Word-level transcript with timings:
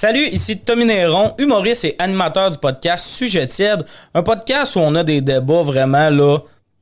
Salut, 0.00 0.28
ici 0.30 0.56
Tommy 0.56 0.84
Néron, 0.84 1.34
humoriste 1.38 1.84
et 1.84 1.96
animateur 1.98 2.52
du 2.52 2.58
podcast 2.58 3.04
Sujet 3.04 3.48
tiède, 3.48 3.84
un 4.14 4.22
podcast 4.22 4.76
où 4.76 4.78
on 4.78 4.94
a 4.94 5.02
des 5.02 5.20
débats 5.20 5.64
vraiment 5.64 6.08
là 6.08 6.38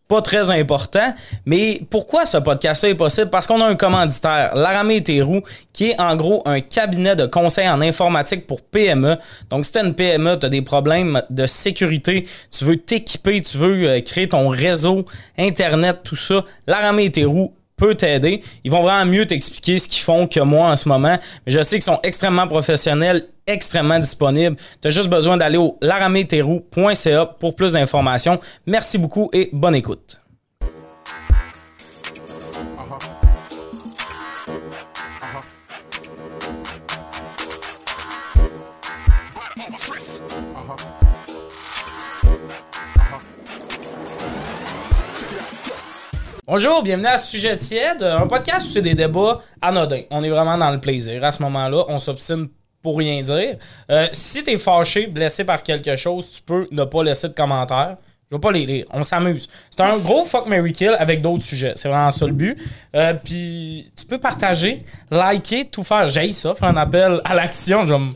pas 0.07 0.21
très 0.21 0.51
importants. 0.51 1.15
Mais 1.47 1.81
pourquoi 1.89 2.27
ce 2.27 2.37
podcast-là 2.37 2.91
est 2.91 2.95
possible? 2.95 3.31
Parce 3.31 3.47
qu'on 3.47 3.63
a 3.63 3.65
un 3.65 3.75
commanditaire, 3.75 4.55
Laramé 4.55 5.03
Théroux, 5.03 5.41
qui 5.73 5.93
est 5.93 5.99
en 5.99 6.15
gros 6.15 6.43
un 6.45 6.61
cabinet 6.61 7.17
de 7.17 7.25
conseil 7.25 7.67
en 7.71 7.81
informatique 7.81 8.47
pour 8.47 8.61
PME. 8.61 9.17
Donc, 9.49 9.65
si 9.65 9.73
tu 9.73 9.79
une 9.79 9.95
PME, 9.95 10.39
tu 10.39 10.45
as 10.45 10.51
des 10.51 10.61
problèmes 10.61 11.23
de 11.31 11.47
sécurité, 11.47 12.29
tu 12.51 12.67
veux 12.67 12.77
t'équiper, 12.77 13.41
tu 13.41 13.57
veux 13.57 13.89
euh, 13.89 14.01
créer 14.03 14.29
ton 14.29 14.51
réseau, 14.51 15.07
Internet, 15.39 16.01
tout 16.05 16.17
ça, 16.17 16.45
Laramé 16.67 17.11
Théroux 17.11 17.55
peut 17.77 17.95
t'aider. 17.95 18.43
Ils 18.65 18.71
vont 18.71 18.83
vraiment 18.83 19.11
mieux 19.11 19.27
t'expliquer 19.27 19.79
ce 19.79 19.89
qu'ils 19.89 20.03
font 20.03 20.27
que 20.27 20.41
moi 20.41 20.71
en 20.71 20.77
ce 20.77 20.89
moment. 20.89 21.19
Mais 21.47 21.53
je 21.53 21.63
sais 21.63 21.77
qu'ils 21.77 21.85
sont 21.85 22.01
extrêmement 22.03 22.47
professionnels, 22.49 23.29
extrêmement 23.47 23.99
disponibles. 23.99 24.57
Tu 24.81 24.89
as 24.89 24.91
juste 24.91 25.09
besoin 25.09 25.37
d'aller 25.37 25.59
au 25.59 25.77
larameterou.ca 25.81 27.27
pour 27.27 27.55
plus 27.55 27.73
d'informations. 27.73 28.39
Merci 28.67 28.99
beaucoup 28.99 29.31
et 29.33 29.51
bonne 29.53 29.75
écoute. 29.75 30.21
Bonjour, 46.47 46.83
bienvenue 46.83 47.09
à 47.09 47.19
Sujet 47.19 47.57
tiède, 47.57 48.03
un 48.03 48.27
podcast 48.27 48.69
où 48.69 48.73
c'est 48.73 48.83
des 48.83 48.95
débats 48.95 49.41
anodins. 49.61 50.03
On 50.11 50.23
est 50.23 50.31
vraiment 50.31 50.57
dans 50.57 50.71
le 50.71 50.79
plaisir. 50.79 51.23
À 51.25 51.33
ce 51.33 51.43
moment-là, 51.43 51.85
on 51.89 51.99
s'obstine 51.99 52.47
pour 52.83 52.99
rien 52.99 53.21
dire. 53.23 53.57
Euh, 53.91 54.07
si 54.13 54.45
t'es 54.45 54.57
fâché, 54.59 55.09
blessé 55.09 55.45
par 55.45 55.63
quelque 55.63 55.97
chose, 55.97 56.31
tu 56.31 56.43
peux 56.43 56.69
ne 56.71 56.85
pas 56.85 57.03
laisser 57.03 57.29
de 57.29 57.35
commentaires. 57.35 57.97
Je 58.31 58.37
vais 58.37 58.41
pas 58.41 58.53
les 58.53 58.65
lire. 58.65 58.87
On 58.93 59.03
s'amuse. 59.03 59.49
C'est 59.71 59.83
un 59.83 59.99
gros 59.99 60.25
fuck 60.25 60.47
Mary 60.47 60.73
Kill 60.73 60.95
avec 60.99 61.21
d'autres 61.21 61.43
sujets. 61.45 61.73
C'est 61.77 61.89
vraiment 61.89 62.11
ça 62.13 62.27
le 62.27 62.33
but. 62.33 62.57
Euh, 62.95 63.15
Puis 63.25 63.91
tu 63.99 64.05
peux 64.07 64.19
partager, 64.19 64.85
liker, 65.11 65.65
tout 65.67 65.83
faire. 65.85 66.07
J'ai 66.09 66.31
ça, 66.33 66.55
faire 66.55 66.69
un 66.69 66.77
appel 66.77 67.21
à 67.25 67.35
l'action. 67.35 67.87
Je 67.87 67.93
vais 67.93 67.99
me- 67.99 68.13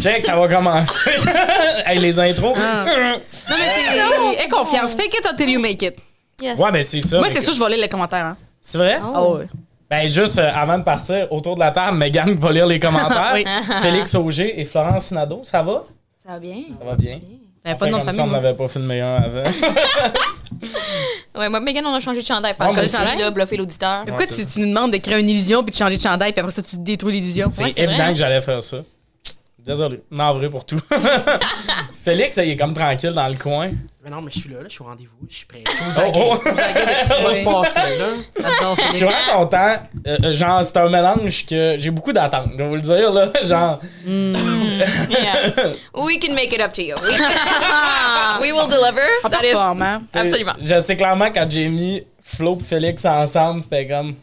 Check, 0.00 0.24
ça 0.24 0.36
va 0.36 0.46
commencer. 0.46 1.10
hey, 1.86 1.98
les 1.98 2.18
intros. 2.20 2.56
Non, 2.56 2.84
mais 2.84 3.20
c'est. 3.40 4.44
Aie 4.44 4.48
confiance. 4.48 4.94
Fake 4.94 5.14
it 5.14 5.26
until 5.32 5.48
you 5.48 5.58
make 5.60 5.82
it. 5.82 5.96
Yes. 6.42 6.58
Ouais, 6.58 6.70
mais 6.72 6.82
c'est 6.82 7.00
ça. 7.00 7.18
Moi, 7.18 7.28
mais 7.28 7.32
c'est 7.34 7.40
que- 7.40 7.44
sûr, 7.46 7.54
je 7.54 7.62
vais 7.64 7.70
lire 7.70 7.80
les 7.80 7.88
commentaires. 7.88 8.24
Hein. 8.26 8.36
C'est 8.60 8.78
vrai? 8.78 8.98
Ah 9.02 9.22
ouais. 9.28 9.46
Ben, 9.88 10.08
juste 10.08 10.38
euh, 10.38 10.50
avant 10.54 10.78
de 10.78 10.82
partir, 10.84 11.32
autour 11.32 11.54
de 11.54 11.60
la 11.60 11.70
table, 11.70 11.96
Megan 11.96 12.34
va 12.38 12.52
lire 12.52 12.66
les 12.66 12.78
commentaires. 12.80 13.32
Oui. 13.34 13.44
Félix 13.82 14.14
Auger 14.14 14.60
et 14.60 14.64
Florence 14.64 15.06
Sinado, 15.06 15.40
ça 15.44 15.62
va? 15.62 15.84
Ça 16.24 16.32
va 16.32 16.38
bien? 16.40 16.56
Ça 16.78 16.84
va 16.84 16.94
bien. 16.96 17.18
T'avais 17.62 17.78
pas 17.78 17.86
de 17.86 17.90
nom 17.92 17.98
de 17.98 18.04
Comme 18.04 18.20
on 18.20 18.26
moi. 18.26 18.40
n'avait 18.40 18.54
pas 18.54 18.68
filmé 18.68 19.00
un 19.00 19.16
avant. 19.16 19.42
Ouais, 21.34 21.48
moi, 21.50 21.60
Megan, 21.60 21.84
on 21.86 21.94
a 21.94 22.00
changé 22.00 22.20
de 22.20 22.24
chandail. 22.26 22.52
Fait 22.54 22.58
Ah, 22.60 22.68
que 22.68 22.72
moi 22.74 22.82
je 22.82 22.86
aussi. 22.88 22.96
suis 23.10 23.18
là, 23.20 23.30
bluffer 23.30 23.56
l'auditeur. 23.58 24.00
Mais 24.06 24.12
pourquoi 24.12 24.26
Ouais, 24.26 24.32
tu, 24.34 24.46
tu 24.46 24.60
nous 24.60 24.68
demandes 24.68 24.90
de 24.92 24.96
créer 24.96 25.20
une 25.20 25.28
illusion 25.28 25.62
puis 25.62 25.70
de 25.72 25.76
changer 25.76 25.98
de 25.98 26.02
chandail 26.02 26.32
puis 26.32 26.40
après 26.40 26.52
ça, 26.52 26.62
tu 26.62 26.76
détruis 26.78 27.12
l'illusion? 27.12 27.48
C'est 27.50 27.64
Ouais, 27.64 27.72
c'est 27.76 27.82
évident 27.82 28.04
vrai. 28.04 28.12
que 28.12 28.18
j'allais 28.18 28.40
faire 28.40 28.62
ça. 28.62 28.78
Désolé. 29.66 30.00
Navré 30.12 30.48
pour 30.48 30.64
tout. 30.64 30.80
Félix, 32.04 32.36
il 32.36 32.50
est 32.50 32.56
comme 32.56 32.72
tranquille 32.72 33.12
dans 33.12 33.26
le 33.26 33.34
coin. 33.36 33.70
Mais 34.04 34.10
non, 34.10 34.22
mais 34.22 34.30
je 34.32 34.38
suis 34.38 34.48
là, 34.48 34.58
là, 34.58 34.66
je 34.68 34.72
suis 34.74 34.82
au 34.82 34.84
rendez-vous, 34.84 35.16
je 35.28 35.36
suis 35.38 35.46
prêt. 35.46 35.64
Oh, 35.66 36.00
oh. 36.14 36.38
Je 36.44 36.50
vous 36.50 36.60
aguette 36.60 36.88
de 36.88 37.08
ce 37.08 37.14
qui 37.14 37.22
va 37.24 37.34
se 37.34 37.44
passer, 37.74 37.98
là? 37.98 38.06
J'adore 38.38 38.76
Je 38.92 38.96
suis 38.96 39.04
vraiment 39.04 39.42
content. 39.42 39.76
Euh, 40.06 40.18
euh, 40.22 40.34
genre, 40.34 40.62
c'est 40.62 40.76
un 40.76 40.88
mélange 40.88 41.46
que 41.46 41.74
j'ai 41.80 41.90
beaucoup 41.90 42.12
d'attentes. 42.12 42.50
Je 42.52 42.56
vais 42.58 42.68
vous 42.68 42.74
le 42.76 42.80
dire, 42.80 43.12
là. 43.12 43.32
Genre, 43.42 43.80
Yeah. 44.06 45.72
We 45.94 46.18
can 46.20 46.34
make 46.34 46.52
it 46.52 46.60
up 46.60 46.72
to 46.74 46.82
you. 46.82 46.94
We, 47.02 47.18
we 48.42 48.52
will 48.52 48.68
deliver. 48.68 49.08
That 49.24 49.42
is-? 49.44 49.56
Absolument. 50.14 50.54
Je 50.60 50.78
sais 50.78 50.96
clairement 50.96 51.30
quand 51.34 51.46
j'ai 51.50 51.68
mis 51.68 52.02
Flo 52.22 52.56
et 52.60 52.62
Félix 52.62 53.04
ensemble, 53.04 53.62
c'était 53.62 53.88
comme. 53.88 54.14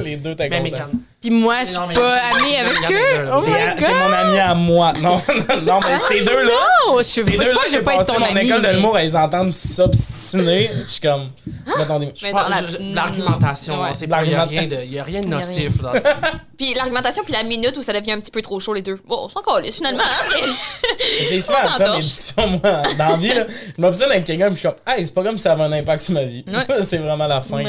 les 0.00 0.16
deux, 0.16 0.34
t'es 0.34 0.48
contents. 0.48 0.62
Megan. 0.62 0.90
Puis 1.24 1.30
moi, 1.32 1.60
je 1.60 1.70
suis 1.70 1.78
Non, 1.78 1.88
pas 1.88 2.16
amie 2.34 2.54
avec 2.54 2.74
eux. 2.90 3.30
Oh 3.32 3.40
T'es 3.42 3.50
my 3.50 3.76
t'es 3.82 3.94
mon 3.94 4.04
god! 4.10 4.12
ami 4.14 4.38
à 4.38 4.54
moi. 4.54 4.92
Non, 4.92 5.22
non, 5.62 5.80
mais 5.80 5.96
ces 6.06 6.22
deux-là. 6.22 6.52
Oh, 6.88 6.98
je 6.98 7.02
suis 7.04 7.22
pas 7.24 7.32
que 7.32 7.70
je 7.70 7.76
veux 7.78 7.82
pas 7.82 7.94
être 7.94 8.04
ton 8.06 8.20
mon 8.20 8.26
ami. 8.26 8.46
école 8.46 8.60
de 8.60 8.68
l'humour, 8.68 8.98
elles 8.98 9.16
entendent 9.16 9.50
s'obstiner. 9.54 10.70
Je 10.82 10.90
suis 10.90 11.00
comme. 11.00 11.28
Je- 11.46 12.22
je- 12.28 12.94
L'argumentation, 12.94 13.80
Ouais. 13.80 13.88
c'est 13.94 14.06
pas, 14.06 14.22
il 14.22 14.32
y 14.32 14.34
a 14.34 14.44
rien 14.44 14.66
de, 14.66 14.76
il 14.84 14.92
y 14.92 14.98
a 14.98 15.02
rien 15.02 15.22
de 15.22 15.28
Y 15.28 15.32
a 15.32 15.36
nocif, 15.38 15.80
là. 15.82 15.92
Puis 16.58 16.74
l'argumentation, 16.74 17.22
puis 17.24 17.32
la 17.32 17.42
minute 17.42 17.74
où 17.78 17.82
ça 17.82 17.92
devient 17.94 18.12
un 18.12 18.20
petit 18.20 18.30
peu 18.30 18.42
trop 18.42 18.60
chaud, 18.60 18.74
les 18.74 18.82
deux. 18.82 18.98
Bon, 19.08 19.26
c'est 19.28 19.38
encore 19.38 19.60
lisse, 19.60 19.76
finalement. 19.76 20.02
hein, 20.04 20.22
c'est- 20.22 21.24
C'est 21.28 21.40
souvent 21.40 21.58
ça, 21.58 21.94
mes 21.96 22.00
discussions, 22.02 22.46
moi, 22.62 22.76
dans 22.98 23.08
la 23.08 23.16
vie. 23.16 23.28
Là. 23.34 23.46
Je 23.76 23.80
m'obstine 23.80 24.10
avec 24.10 24.24
quelqu'un, 24.24 24.46
puis 24.48 24.56
je 24.56 24.60
suis 24.60 24.68
comme, 24.68 24.78
hey, 24.86 25.04
c'est 25.04 25.14
pas 25.14 25.22
comme 25.22 25.38
si 25.38 25.44
ça 25.44 25.52
avait 25.52 25.64
un 25.64 25.72
impact 25.72 26.02
sur 26.02 26.12
ma 26.14 26.22
vie. 26.24 26.44
C'est 26.82 26.98
vraiment 26.98 27.26
la 27.26 27.40
fin. 27.40 27.62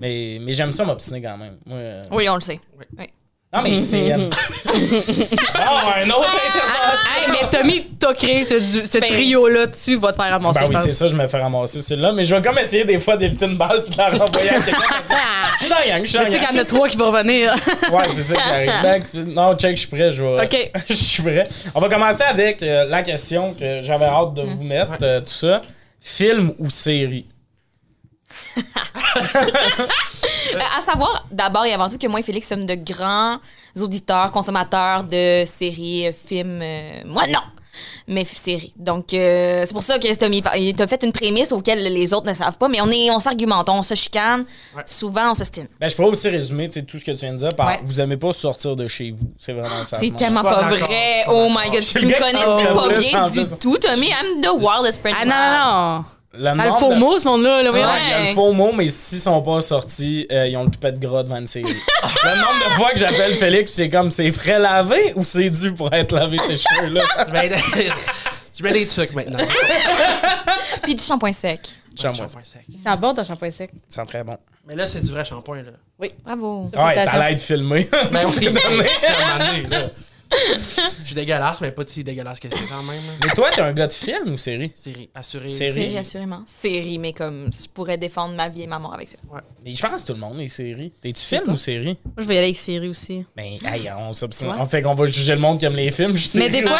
Mais, 0.00 0.38
mais 0.40 0.52
j'aime 0.52 0.72
ça 0.72 0.84
m'obstiner 0.84 1.22
quand 1.22 1.36
même. 1.36 1.56
Moi, 1.66 1.76
euh, 1.78 2.02
Oui, 2.10 2.28
on 2.28 2.34
le 2.34 2.40
sait. 2.40 2.60
Oui. 2.98 3.06
Non, 3.52 3.62
mais 3.62 3.84
c'est. 3.84 4.12
euh, 4.12 4.16
bon, 4.66 4.72
un 4.74 6.10
autre 6.10 6.36
intervention. 6.48 7.10
Hey, 7.14 7.30
mais 7.30 7.48
Tommy, 7.50 7.86
t'as 8.00 8.12
créé 8.12 8.44
ce, 8.44 8.54
du- 8.56 8.84
ce 8.84 8.98
Ben- 8.98 9.08
trio-là, 9.08 9.66
tu 9.68 9.94
vas 9.96 10.10
te 10.10 10.16
faire 10.20 10.32
ramasser, 10.32 10.58
Ben 10.58 10.66
je 10.66 10.70
oui, 10.70 10.74
pense. 10.74 10.84
c'est 10.86 10.92
ça, 10.92 11.06
je 11.08 11.14
me 11.14 11.26
fais 11.28 11.38
ramasser 11.40 11.80
celui-là. 11.80 12.12
Mais 12.12 12.24
je 12.24 12.34
vais 12.34 12.42
comme 12.42 12.58
essayer 12.58 12.84
des 12.84 12.98
fois 12.98 13.16
d'éviter 13.16 13.46
une 13.46 13.56
balle 13.56 13.84
puis 13.84 13.92
de 13.92 13.98
la 13.98 14.08
renvoyer 14.10 14.48
à 14.50 14.60
quelqu'un. 14.60 14.80
Je 15.60 15.66
suis 15.66 15.68
dans 15.70 15.78
la 15.78 15.86
gang, 15.86 16.02
je 16.02 16.06
suis 16.08 16.18
dans 16.18 16.24
Mais 16.24 16.24
la 16.24 16.30
tu 16.30 16.32
sais 16.40 16.46
qu'il 16.46 16.56
y 16.56 16.58
en 16.58 16.62
a 16.62 16.64
trois 16.64 16.88
qui 16.88 16.96
vont 16.96 17.12
revenir. 17.12 17.54
Ouais, 17.92 18.08
c'est 18.08 18.22
ça 18.24 18.34
qui 18.34 18.40
arrive. 18.40 18.72
Ben, 18.82 19.02
non, 19.32 19.56
check, 19.56 19.76
je 19.76 19.80
suis 19.82 19.88
prêt. 19.88 20.12
Je 20.12 20.22
vais... 20.24 20.44
OK. 20.44 20.70
je 20.88 20.94
suis 20.94 21.22
prêt. 21.22 21.48
On 21.76 21.80
va 21.80 21.88
commencer 21.88 22.24
avec 22.24 22.60
euh, 22.64 22.84
la 22.86 23.02
question 23.04 23.54
que 23.54 23.80
j'avais 23.82 24.04
hâte 24.06 24.34
de 24.34 24.42
vous 24.42 24.64
mettre, 24.64 24.98
euh, 25.02 25.20
tout 25.20 25.26
ça. 25.32 25.62
Film 26.00 26.52
ou 26.58 26.68
série? 26.70 27.26
Euh, 29.16 30.58
à 30.76 30.80
savoir, 30.80 31.26
d'abord 31.30 31.64
et 31.64 31.72
avant 31.72 31.88
tout, 31.88 31.98
que 31.98 32.06
moi 32.06 32.20
et 32.20 32.22
Félix 32.22 32.48
sommes 32.48 32.66
de 32.66 32.74
grands 32.74 33.38
auditeurs, 33.80 34.30
consommateurs 34.30 35.02
de 35.04 35.44
séries, 35.46 36.06
films. 36.26 36.60
euh, 36.62 37.00
moi, 37.06 37.26
non! 37.26 37.40
Mais 38.06 38.24
séries. 38.24 38.72
Donc, 38.76 39.12
euh, 39.14 39.64
c'est 39.66 39.72
pour 39.72 39.82
ça 39.82 39.98
que 39.98 40.14
Tommy 40.14 40.42
par- 40.42 40.56
il 40.56 40.74
t'a 40.76 40.86
fait 40.86 41.02
une 41.02 41.10
prémisse 41.12 41.50
auquel 41.50 41.82
les 41.82 42.14
autres 42.14 42.26
ne 42.26 42.32
savent 42.34 42.56
pas, 42.56 42.68
mais 42.68 42.80
on, 42.80 42.88
est, 42.90 43.10
on 43.10 43.18
s'argumente, 43.18 43.68
on 43.68 43.82
se 43.82 43.94
chicane. 43.96 44.44
Ouais. 44.76 44.82
Souvent, 44.86 45.32
on 45.32 45.34
se 45.34 45.44
stine. 45.44 45.66
Ben, 45.80 45.88
je 45.90 45.96
pourrais 45.96 46.08
aussi 46.08 46.28
résumer 46.28 46.68
tout 46.70 46.98
ce 46.98 47.04
que 47.04 47.10
tu 47.10 47.16
viens 47.18 47.32
de 47.32 47.38
dire 47.38 47.48
par 47.56 47.66
Ouais. 47.66 47.80
vous 47.84 48.00
aimez 48.00 48.16
pas 48.16 48.32
sortir 48.32 48.76
de 48.76 48.86
chez 48.86 49.10
vous. 49.10 49.32
C'est 49.38 49.52
vraiment 49.54 49.84
ça. 49.84 49.98
C'est 49.98 50.14
tellement 50.14 50.42
pas 50.42 50.62
vrai. 50.68 51.24
Oh 51.28 51.48
my 51.50 51.68
god, 51.70 51.82
tu 51.82 51.98
le 51.98 52.06
me 52.08 52.12
connais 52.12 52.74
pas 52.74 52.88
bien 53.00 53.24
en 53.24 53.28
du 53.30 53.44
tout, 53.58 53.76
Tommy? 53.78 54.06
I'm 54.08 54.40
the 54.40 54.50
wildest 54.54 55.00
friend. 55.00 55.16
Ah 55.20 55.24
non, 55.24 55.34
non, 55.34 55.98
non. 55.98 56.04
Le 56.36 56.48
Ah, 56.48 56.54
le 56.66 56.72
faux 56.72 56.90
de- 56.92 56.98
mot, 56.98 57.18
ce 57.18 57.24
monde-là. 57.24 57.62
Là, 57.62 57.70
voyons. 57.70 57.86
Ouais, 57.86 57.92
il 58.04 58.10
y 58.10 58.12
a 58.12 58.28
le 58.30 58.34
faux 58.34 58.52
mot, 58.52 58.72
mais 58.72 58.88
s'ils 58.88 59.18
sont 59.20 59.40
pas 59.42 59.60
sortis, 59.60 60.26
euh, 60.32 60.46
ils 60.48 60.56
ont 60.56 60.64
le 60.64 60.70
toupette 60.70 60.98
gras 60.98 61.22
devant 61.22 61.36
une 61.36 61.46
série. 61.46 61.64
le 61.72 62.30
nombre 62.40 62.64
de 62.64 62.70
fois 62.72 62.90
que 62.90 62.98
j'appelle 62.98 63.36
Félix, 63.36 63.72
c'est 63.72 63.88
comme 63.88 64.10
c'est 64.10 64.32
frais 64.32 64.58
lavé 64.58 65.12
ou 65.16 65.24
c'est 65.24 65.48
dû 65.50 65.72
pour 65.72 65.92
être 65.92 66.12
lavé 66.14 66.38
ces 66.38 66.56
cheveux-là? 66.56 67.02
Je 67.26 67.32
mets 67.32 67.48
des- 67.48 67.92
Je 68.56 68.62
mets 68.62 68.72
des 68.72 68.86
trucs 68.86 69.12
maintenant. 69.14 69.38
Puis 70.82 70.94
du 70.94 71.02
shampoing 71.02 71.32
sec. 71.32 71.60
Shampoing. 71.96 72.26
Shampoing 72.28 72.44
sec. 72.44 72.62
C'est 72.84 72.96
bon, 73.00 73.14
ton 73.14 73.24
shampoing 73.24 73.50
sec. 73.50 73.70
Ça 73.88 74.02
sent 74.02 74.08
très 74.08 74.24
bon. 74.24 74.36
Mais 74.66 74.74
là, 74.74 74.86
c'est 74.86 75.00
du 75.02 75.10
vrai 75.10 75.24
shampoing, 75.24 75.58
là. 75.62 76.08
Bravo. 76.24 76.68
Ça, 76.72 76.78
Ouais, 76.84 76.90
félicitations. 76.94 77.20
t'allais 77.20 77.32
être 77.32 77.40
filmé. 77.40 77.88
Ben 78.12 78.20
oui, 78.26 78.48
c'est 79.00 79.08
un 79.08 79.38
donné, 79.38 79.66
là. 79.68 79.90
Je 80.32 81.06
suis 81.06 81.14
dégueulasse, 81.14 81.60
mais 81.60 81.70
pas 81.70 81.82
si 81.86 82.02
dégueulasse 82.04 82.40
que 82.40 82.48
c'est 82.52 82.64
quand 82.66 82.82
même. 82.82 83.00
mais 83.22 83.28
toi, 83.30 83.50
t'es 83.50 83.60
un 83.60 83.72
gars 83.72 83.86
de 83.86 83.92
film 83.92 84.32
ou 84.32 84.38
série? 84.38 84.72
Série, 84.74 85.08
assuré. 85.14 85.48
Série. 85.48 85.72
Série, 85.72 85.98
assurément. 85.98 86.42
Série, 86.46 86.98
mais 86.98 87.12
comme 87.12 87.50
je 87.52 87.68
pourrais 87.68 87.96
défendre 87.98 88.34
ma 88.34 88.48
vie 88.48 88.62
et 88.62 88.66
ma 88.66 88.78
mort 88.78 88.94
avec 88.94 89.08
ça. 89.08 89.16
Mais 89.64 89.74
je 89.74 89.82
pense 89.82 90.02
que 90.02 90.06
tout 90.08 90.12
le 90.14 90.18
monde 90.20 90.40
est 90.40 90.48
série. 90.48 90.92
T'es-tu 91.00 91.22
film 91.22 91.50
ou 91.52 91.56
série? 91.56 91.96
Moi, 92.04 92.14
je 92.18 92.22
vais 92.24 92.34
y 92.34 92.38
aller 92.38 92.46
avec 92.48 92.56
série 92.56 92.88
aussi. 92.88 93.24
Ben, 93.36 93.58
hey, 93.64 93.90
on 93.98 94.12
s'obstine. 94.12 94.48
On 94.58 94.66
fait 94.66 94.82
qu'on 94.82 94.94
va 94.94 95.06
juger 95.06 95.34
le 95.34 95.40
monde 95.40 95.58
qui 95.58 95.64
aime 95.66 95.76
les 95.76 95.90
films. 95.90 96.16
je 96.16 96.38
Mais 96.38 96.48
des 96.48 96.62
fois, 96.62 96.78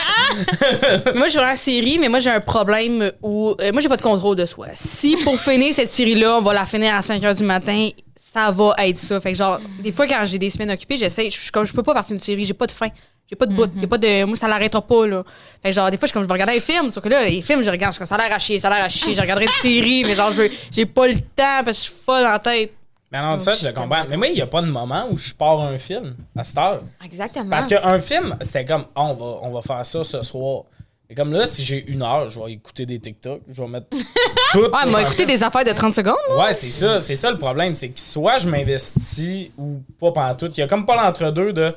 moi, 1.14 1.26
je 1.26 1.30
suis 1.30 1.40
en 1.40 1.56
série, 1.56 1.98
mais 1.98 2.08
moi, 2.08 2.20
j'ai 2.20 2.30
un 2.30 2.40
problème 2.40 3.10
où. 3.22 3.54
euh, 3.60 3.72
moi, 3.72 3.80
j'ai 3.80 3.88
pas 3.88 3.96
de 3.96 4.02
contrôle 4.02 4.36
de 4.36 4.46
soi. 4.46 4.68
Si 4.74 5.16
pour 5.22 5.38
finir 5.38 5.74
cette 5.74 5.92
série-là, 5.92 6.38
on 6.38 6.42
va 6.42 6.52
la 6.54 6.66
finir 6.66 6.94
à 6.94 7.02
5 7.02 7.22
h 7.22 7.36
du 7.36 7.44
matin, 7.44 7.88
ça 8.16 8.50
va 8.50 8.74
être 8.78 8.98
ça. 8.98 9.20
Fait 9.20 9.32
que, 9.32 9.38
genre, 9.38 9.60
des 9.82 9.92
fois, 9.92 10.06
quand 10.06 10.24
j'ai 10.24 10.38
des 10.38 10.50
semaines 10.50 10.70
occupées, 10.72 10.98
j'essaie. 10.98 11.30
Je 11.30 11.38
suis 11.38 11.50
comme, 11.50 11.64
je 11.66 11.72
peux 11.72 11.82
pas 11.82 11.94
partir 11.94 12.16
d'une 12.16 12.24
série, 12.24 12.44
j'ai 12.44 12.54
pas 12.54 12.66
de 12.66 12.72
fin. 12.72 12.88
J'ai 13.28 13.36
pas 13.36 13.46
de 13.46 13.54
bout. 13.54 13.64
A 13.82 13.86
pas 13.86 13.98
de. 13.98 14.24
Moi, 14.24 14.36
ça 14.36 14.46
l'arrêtera 14.48 14.82
pas, 14.82 15.06
là. 15.06 15.22
Fait 15.62 15.70
que, 15.70 15.74
genre, 15.74 15.90
des 15.90 15.96
fois, 15.96 16.06
je 16.06 16.08
suis 16.08 16.12
comme, 16.12 16.22
je 16.22 16.28
vais 16.28 16.32
regarder 16.34 16.54
les 16.54 16.60
films. 16.60 16.90
Sauf 16.90 17.02
que 17.02 17.08
là, 17.08 17.24
les 17.24 17.40
films, 17.40 17.62
je 17.62 17.70
regarde, 17.70 17.92
je 17.92 17.96
suis 17.96 17.98
comme, 17.98 18.06
ça 18.06 18.16
a 18.16 18.28
l'air 18.28 18.36
à 18.36 18.38
chier, 18.38 18.58
ça 18.58 18.68
a 18.68 18.74
l'air 18.74 18.84
à 18.84 18.88
chier. 18.88 19.14
Je 19.14 19.20
regarderai 19.20 19.46
une 19.46 19.62
série, 19.62 20.04
mais 20.04 20.14
genre, 20.14 20.30
j'ai 20.70 20.86
pas 20.86 21.06
le 21.08 21.14
temps 21.14 21.62
parce 21.64 21.78
que 21.78 21.84
je 21.86 21.90
suis 21.90 22.02
folle 22.04 22.26
en 22.26 22.38
tête. 22.38 22.72
Mais 23.10 23.20
non, 23.22 23.38
ça, 23.38 23.54
je 23.54 23.66
le 23.68 23.72
comprends. 23.72 24.04
Mais 24.10 24.16
moi, 24.16 24.26
il 24.26 24.34
n'y 24.34 24.42
a 24.42 24.46
pas 24.46 24.60
de 24.60 24.66
moment 24.66 25.06
où 25.10 25.16
je 25.16 25.32
pars 25.32 25.60
un 25.60 25.78
film 25.78 26.16
à 26.36 26.42
cette 26.44 26.58
heure. 26.58 26.82
Exactement. 27.04 27.48
Parce 27.50 27.68
qu'un 27.68 28.00
film, 28.00 28.36
c'était 28.40 28.64
comme, 28.64 28.86
Ah, 28.94 29.02
on, 29.04 29.14
va, 29.14 29.38
on 29.42 29.52
va 29.52 29.62
faire 29.62 29.86
ça 29.86 30.02
ce 30.04 30.22
soir. 30.22 30.64
Et 31.08 31.14
comme 31.14 31.32
là, 31.32 31.46
si 31.46 31.62
j'ai 31.62 31.84
une 31.90 32.02
heure, 32.02 32.28
je 32.28 32.40
vais 32.40 32.52
écouter 32.52 32.86
des 32.86 32.98
TikTok, 32.98 33.42
je 33.48 33.62
vais 33.62 33.68
mettre 33.68 33.86
tout. 34.52 34.58
Ouais, 34.58 34.90
m'a 34.90 35.02
écouté 35.02 35.26
des 35.26 35.42
affaires 35.42 35.64
de 35.64 35.70
30 35.70 35.94
secondes. 35.94 36.16
Ouais, 36.36 36.52
c'est 36.52 36.70
ça, 36.70 37.00
c'est 37.00 37.14
ça 37.14 37.30
le 37.30 37.36
problème, 37.38 37.74
c'est 37.74 37.90
que 37.90 38.00
soit 38.00 38.38
je 38.38 38.48
m'investis 38.48 39.50
ou 39.58 39.82
pas 40.00 40.12
pendant 40.12 40.34
tout. 40.34 40.50
Il 40.56 40.58
y 40.58 40.62
a 40.62 40.66
comme 40.66 40.86
pas 40.86 40.96
l'entre-deux 40.96 41.52
de 41.52 41.74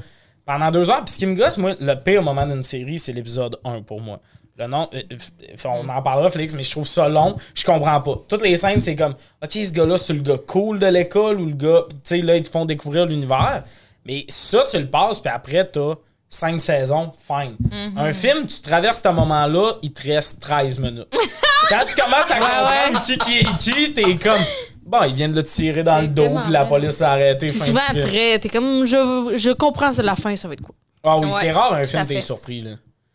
pendant 0.47 0.71
deux 0.71 0.89
heures. 0.89 1.05
Puis 1.05 1.13
ce 1.13 1.19
qui 1.19 1.27
me 1.27 1.35
gosse, 1.35 1.57
moi, 1.59 1.75
le 1.79 1.93
pire 1.95 2.23
moment 2.23 2.47
d'une 2.47 2.63
série, 2.63 2.97
c'est 2.97 3.13
l'épisode 3.13 3.59
1 3.63 3.83
pour 3.83 4.01
moi. 4.01 4.19
Le 4.57 4.65
nom, 4.65 4.89
euh, 4.95 5.01
f- 5.11 5.67
on 5.67 5.87
en 5.87 6.01
parlera, 6.01 6.31
Félix, 6.31 6.55
mais 6.55 6.63
je 6.63 6.71
trouve 6.71 6.87
ça 6.87 7.07
long. 7.07 7.37
Je 7.53 7.63
comprends 7.63 8.01
pas. 8.01 8.15
Toutes 8.27 8.41
les 8.41 8.55
scènes, 8.55 8.81
c'est 8.81 8.95
comme, 8.95 9.13
OK, 9.43 9.51
ce 9.51 9.71
gars-là, 9.71 9.99
c'est 9.99 10.13
le 10.13 10.21
gars 10.21 10.39
cool 10.47 10.79
de 10.79 10.87
l'école 10.87 11.39
ou 11.39 11.45
le 11.45 11.53
gars, 11.53 11.83
tu 11.91 11.95
sais, 12.03 12.21
là, 12.21 12.35
ils 12.37 12.41
te 12.41 12.49
font 12.49 12.65
découvrir 12.65 13.05
l'univers. 13.05 13.63
Mais 14.03 14.25
ça, 14.29 14.63
tu 14.71 14.79
le 14.79 14.87
passes, 14.87 15.19
puis 15.19 15.29
après, 15.31 15.69
t'as 15.69 15.93
cinq 16.29 16.59
saisons, 16.59 17.11
fine. 17.19 17.55
Un 17.97 18.13
film, 18.13 18.47
tu 18.47 18.59
traverses 18.61 19.03
ce 19.03 19.09
moment-là, 19.09 19.73
il 19.83 19.93
te 19.93 20.07
reste 20.11 20.41
13 20.41 20.79
minutes. 20.79 21.07
Quand 21.69 21.81
tu 21.87 21.93
commences 22.01 22.31
à 22.31 22.39
comprendre 22.39 23.01
qui, 23.05 23.17
qui 23.19 23.37
est 23.39 23.57
qui, 23.57 23.93
t'es 23.93 24.15
comme, 24.17 24.41
bon, 24.87 25.03
il 25.03 25.13
vient 25.13 25.29
de 25.29 25.35
le 25.35 25.43
tirer 25.43 25.83
dans 25.83 26.01
le 26.01 26.07
dos, 26.07 26.39
puis 26.43 26.51
la 26.51 26.65
police 26.65 27.01
a 27.01 27.11
arrêté. 27.11 27.49
C'est 27.49 27.65
souvent 27.65 27.79
du 27.93 28.01
film. 28.01 28.09
très. 28.11 28.39
T'es 28.39 28.49
comme. 28.49 28.85
Je, 28.85 29.33
je 29.37 29.51
comprends 29.51 29.91
c'est 29.91 30.01
la 30.03 30.15
fin, 30.15 30.35
ça 30.35 30.47
va 30.47 30.53
être 30.55 30.61
quoi. 30.61 30.73
Ah 31.03 31.17
oui, 31.17 31.25
Ouais, 31.27 31.31
c'est 31.39 31.51
rare 31.51 31.73
un 31.73 31.83
film, 31.83 32.01
à 32.01 32.05
t'es 32.05 32.19
surpris, 32.19 32.61
là. 32.61 32.71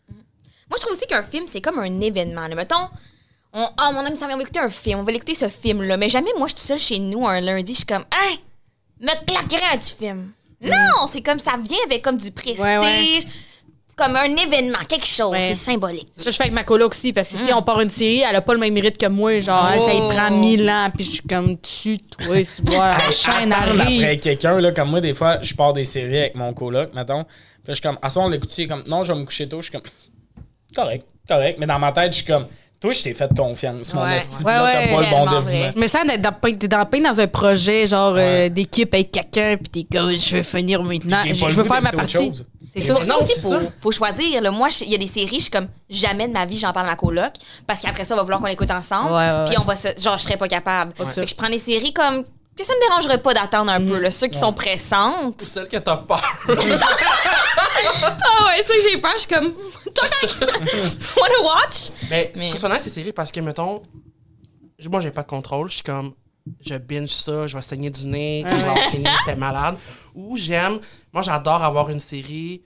Moi, 0.09 0.77
je 0.77 0.81
trouve 0.81 0.93
aussi 0.97 1.05
qu'un 1.05 1.21
film, 1.23 1.45
c'est 1.47 1.61
comme 1.61 1.79
un 1.79 2.01
événement. 2.01 2.47
là. 2.47 2.55
Mettons, 2.55 2.87
on, 3.53 3.67
ah, 3.77 3.91
mon 3.91 3.99
ami, 3.99 4.17
ça 4.17 4.25
vient, 4.25 4.35
on 4.35 4.37
va 4.37 4.43
écouter 4.43 4.59
un 4.61 4.69
film, 4.69 4.99
on 4.99 5.03
va 5.03 5.11
l'écouter 5.11 5.35
ce 5.35 5.47
film-là. 5.47 5.97
Mais 5.97 6.09
jamais, 6.09 6.31
moi, 6.37 6.47
je 6.47 6.51
suis 6.53 6.55
toute 6.61 6.67
seule 6.67 6.79
chez 6.79 6.99
nous 6.99 7.27
un 7.27 7.39
lundi, 7.41 7.73
je 7.73 7.77
suis 7.79 7.85
comme, 7.85 8.05
hein, 8.11 8.35
me 8.99 9.25
claquerait 9.27 9.75
un 9.75 9.77
petit 9.77 9.95
film. 9.99 10.31
Non, 10.61 11.05
c'est 11.11 11.21
comme 11.21 11.39
ça 11.39 11.51
vient 11.61 11.77
avec 11.85 12.01
comme 12.01 12.17
du 12.17 12.31
prestige, 12.31 12.59
Ouais, 12.59 12.77
ouais. 12.77 13.19
Comme 13.95 14.15
un 14.15 14.35
événement, 14.35 14.79
quelque 14.87 15.05
chose. 15.05 15.31
Ouais. 15.31 15.39
C'est 15.39 15.55
symbolique. 15.55 16.07
Ça, 16.17 16.31
je 16.31 16.35
fais 16.35 16.43
avec 16.43 16.53
ma 16.53 16.63
coloc 16.63 16.91
aussi, 16.93 17.13
parce 17.13 17.27
que 17.27 17.37
si 17.37 17.53
on 17.53 17.61
part 17.61 17.79
une 17.81 17.89
série, 17.89 18.23
elle 18.27 18.35
a 18.35 18.41
pas 18.41 18.53
le 18.53 18.59
même 18.59 18.73
mérite 18.73 18.97
que 18.97 19.07
moi. 19.07 19.39
Genre, 19.39 19.67
ça 19.79 19.93
y 19.93 19.99
Oh. 20.01 20.09
prend 20.09 20.31
mille 20.31 20.67
ans, 20.69 20.89
puis 20.93 21.03
je 21.05 21.09
suis 21.11 21.21
comme, 21.21 21.57
tu, 21.59 21.99
toi, 21.99 22.37
tu 22.43 22.61
vois, 22.71 22.97
la 22.97 23.11
chaîne 23.11 23.51
arrive. 23.53 24.01
après 24.01 24.17
quelqu'un, 24.17 24.59
là, 24.59 24.71
comme 24.71 24.89
moi, 24.89 25.01
des 25.01 25.13
fois, 25.13 25.37
je 25.41 25.53
pars 25.53 25.73
des 25.73 25.83
séries 25.83 26.19
avec 26.19 26.35
mon 26.35 26.53
coloc, 26.53 26.93
mettons. 26.93 27.23
Puis 27.23 27.31
là, 27.67 27.69
je 27.69 27.73
suis 27.73 27.81
comme, 27.81 27.97
à 28.01 28.09
ce 28.09 28.15
moment, 28.17 28.27
on 28.27 28.31
l'écoute, 28.31 28.57
il 28.57 28.63
est 28.63 28.67
comme, 28.67 28.83
non, 28.87 29.03
je 29.03 29.13
vais 29.13 29.19
me 29.19 29.25
coucher 29.25 29.47
tôt. 29.47 29.57
Je 29.61 29.69
suis 29.69 29.71
comme, 29.71 29.83
correct, 30.75 31.05
correct. 31.27 31.57
Mais 31.59 31.65
dans 31.65 31.79
ma 31.79 31.91
tête, 31.91 32.11
je 32.13 32.17
suis 32.17 32.25
comme, 32.25 32.47
toi, 32.79 32.91
je 32.91 33.01
t'ai 33.03 33.13
fait 33.13 33.29
confiance, 33.35 33.93
mon 33.93 34.01
Ouais. 34.03 34.17
esti. 34.17 34.43
Ouais, 34.43 34.51
là, 34.51 34.63
ouais, 34.65 34.73
t'as 34.87 34.93
pas 34.95 35.01
le 35.01 35.09
bon 35.09 35.31
dévouement. 35.39 35.71
me 35.77 35.87
sens 35.87 36.05
d'être 36.05 36.21
dans, 36.21 36.99
dans, 37.11 37.19
un 37.21 37.27
projet, 37.27 37.87
genre, 37.87 38.15
euh, 38.17 38.49
d'équipe 38.49 38.93
avec 38.93 39.11
quelqu'un, 39.11 39.55
puis 39.57 39.69
t'es 39.85 39.97
comme, 39.97 40.11
je 40.17 40.37
veux 40.37 40.41
finir 40.41 40.83
maintenant. 40.83 41.21
Je, 41.25 41.45
veux 41.45 41.63
faire 41.63 41.81
ma 41.81 41.91
partie. 41.91 42.13
chose. 42.17 42.45
C'est 42.73 42.81
ça. 42.81 42.93
pour 42.93 43.03
ça 43.03 43.13
non, 43.13 43.19
aussi, 43.19 43.39
faut, 43.39 43.49
ça. 43.49 43.59
faut 43.79 43.91
choisir. 43.91 44.41
là. 44.41 44.49
Moi, 44.51 44.69
il 44.81 44.89
y 44.89 44.95
a 44.95 44.97
des 44.97 45.07
séries, 45.07 45.35
je 45.37 45.41
suis 45.43 45.51
comme, 45.51 45.67
jamais 45.89 46.27
de 46.27 46.33
ma 46.33 46.45
vie, 46.45 46.57
j'en 46.57 46.73
parle 46.73 46.87
à 46.87 46.91
ma 46.91 46.95
coloc, 46.95 47.31
parce 47.67 47.81
qu'après 47.81 48.03
ça, 48.03 48.15
on 48.15 48.17
va 48.17 48.23
vouloir 48.23 48.39
qu'on 48.41 48.47
l'écoute 48.47 48.71
ensemble. 48.71 49.11
Ouais, 49.11 49.17
ouais, 49.31 49.45
Puis 49.47 49.57
on 49.59 49.63
va 49.63 49.75
se, 49.75 49.89
genre, 49.97 50.17
je 50.17 50.23
serais 50.23 50.37
pas 50.37 50.47
capable. 50.47 50.93
Fait 50.95 51.21
que 51.21 51.27
je 51.27 51.35
prends 51.35 51.49
des 51.49 51.59
séries 51.59 51.93
comme, 51.93 52.23
que 52.57 52.63
ça 52.63 52.73
me 52.73 52.79
dérangerait 52.87 53.21
pas 53.21 53.33
d'attendre 53.33 53.71
un 53.71 53.79
peu, 53.83 53.99
là, 53.99 54.09
ceux 54.11 54.27
qui 54.27 54.39
sont 54.39 54.53
pressantes. 54.53 55.41
Celle 55.41 55.67
que 55.67 55.77
t'as 55.77 55.97
peur. 55.97 56.21
Ah 57.85 58.45
ouais, 58.47 58.63
ça 58.63 58.73
que 58.75 58.81
j'ai 58.89 58.97
peur, 58.97 59.11
je 59.15 59.19
suis 59.21 59.29
comme, 59.29 59.45
wanna 61.17 61.43
watch? 61.43 61.89
Mais, 62.09 62.31
Mais- 62.35 62.47
ce 62.47 62.53
que 62.53 62.59
c'est 62.59 62.69
nice, 62.69 62.81
ces 62.83 62.89
séries, 62.89 63.11
parce 63.13 63.31
que, 63.31 63.39
mettons, 63.39 63.81
moi, 64.89 65.01
j'ai 65.01 65.11
pas 65.11 65.23
de 65.23 65.27
contrôle. 65.27 65.69
Je 65.69 65.75
suis 65.75 65.83
comme, 65.83 66.13
je 66.65 66.75
binge 66.75 67.09
ça, 67.11 67.47
je 67.47 67.55
vais 67.55 67.63
saigner 67.63 67.89
du 67.89 68.05
nez, 68.07 68.43
quand 68.47 68.55
je 68.55 68.61
vais 68.63 68.69
avoir 68.69 68.89
fini, 68.89 69.05
j'étais 69.19 69.37
malade. 69.37 69.75
Ou 70.15 70.37
j'aime, 70.37 70.79
moi, 71.11 71.21
j'adore 71.21 71.63
avoir 71.63 71.89
une 71.89 71.99
série 71.99 72.61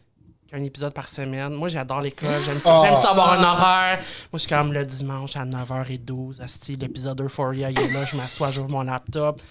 qu'un 0.50 0.63
épisode 0.63 0.94
par 0.94 1.09
semaine. 1.09 1.53
Moi, 1.53 1.68
j'adore 1.68 2.01
l'école, 2.01 2.44
j'aime 2.44 2.59
ça, 2.59 2.77
Oh. 2.79 2.81
j'aime 2.83 2.95
ça 2.97 3.12
avoir 3.12 3.33
un 3.33 3.44
horaire. 3.44 3.97
Moi, 4.00 4.06
je 4.33 4.38
suis 4.39 4.47
comme 4.50 4.74
le 4.74 4.85
dimanche 4.85 5.35
à 5.35 5.45
9h12, 5.45 6.41
asti, 6.41 6.75
l'épisode 6.75 7.19
Euphoria, 7.21 7.69
il 7.69 7.79
est 7.79 7.91
là, 7.94 8.06
je 8.06 8.15
m'assois, 8.15 8.51
j'ouvre 8.51 8.69
mon 8.69 8.81
laptop. 8.81 9.41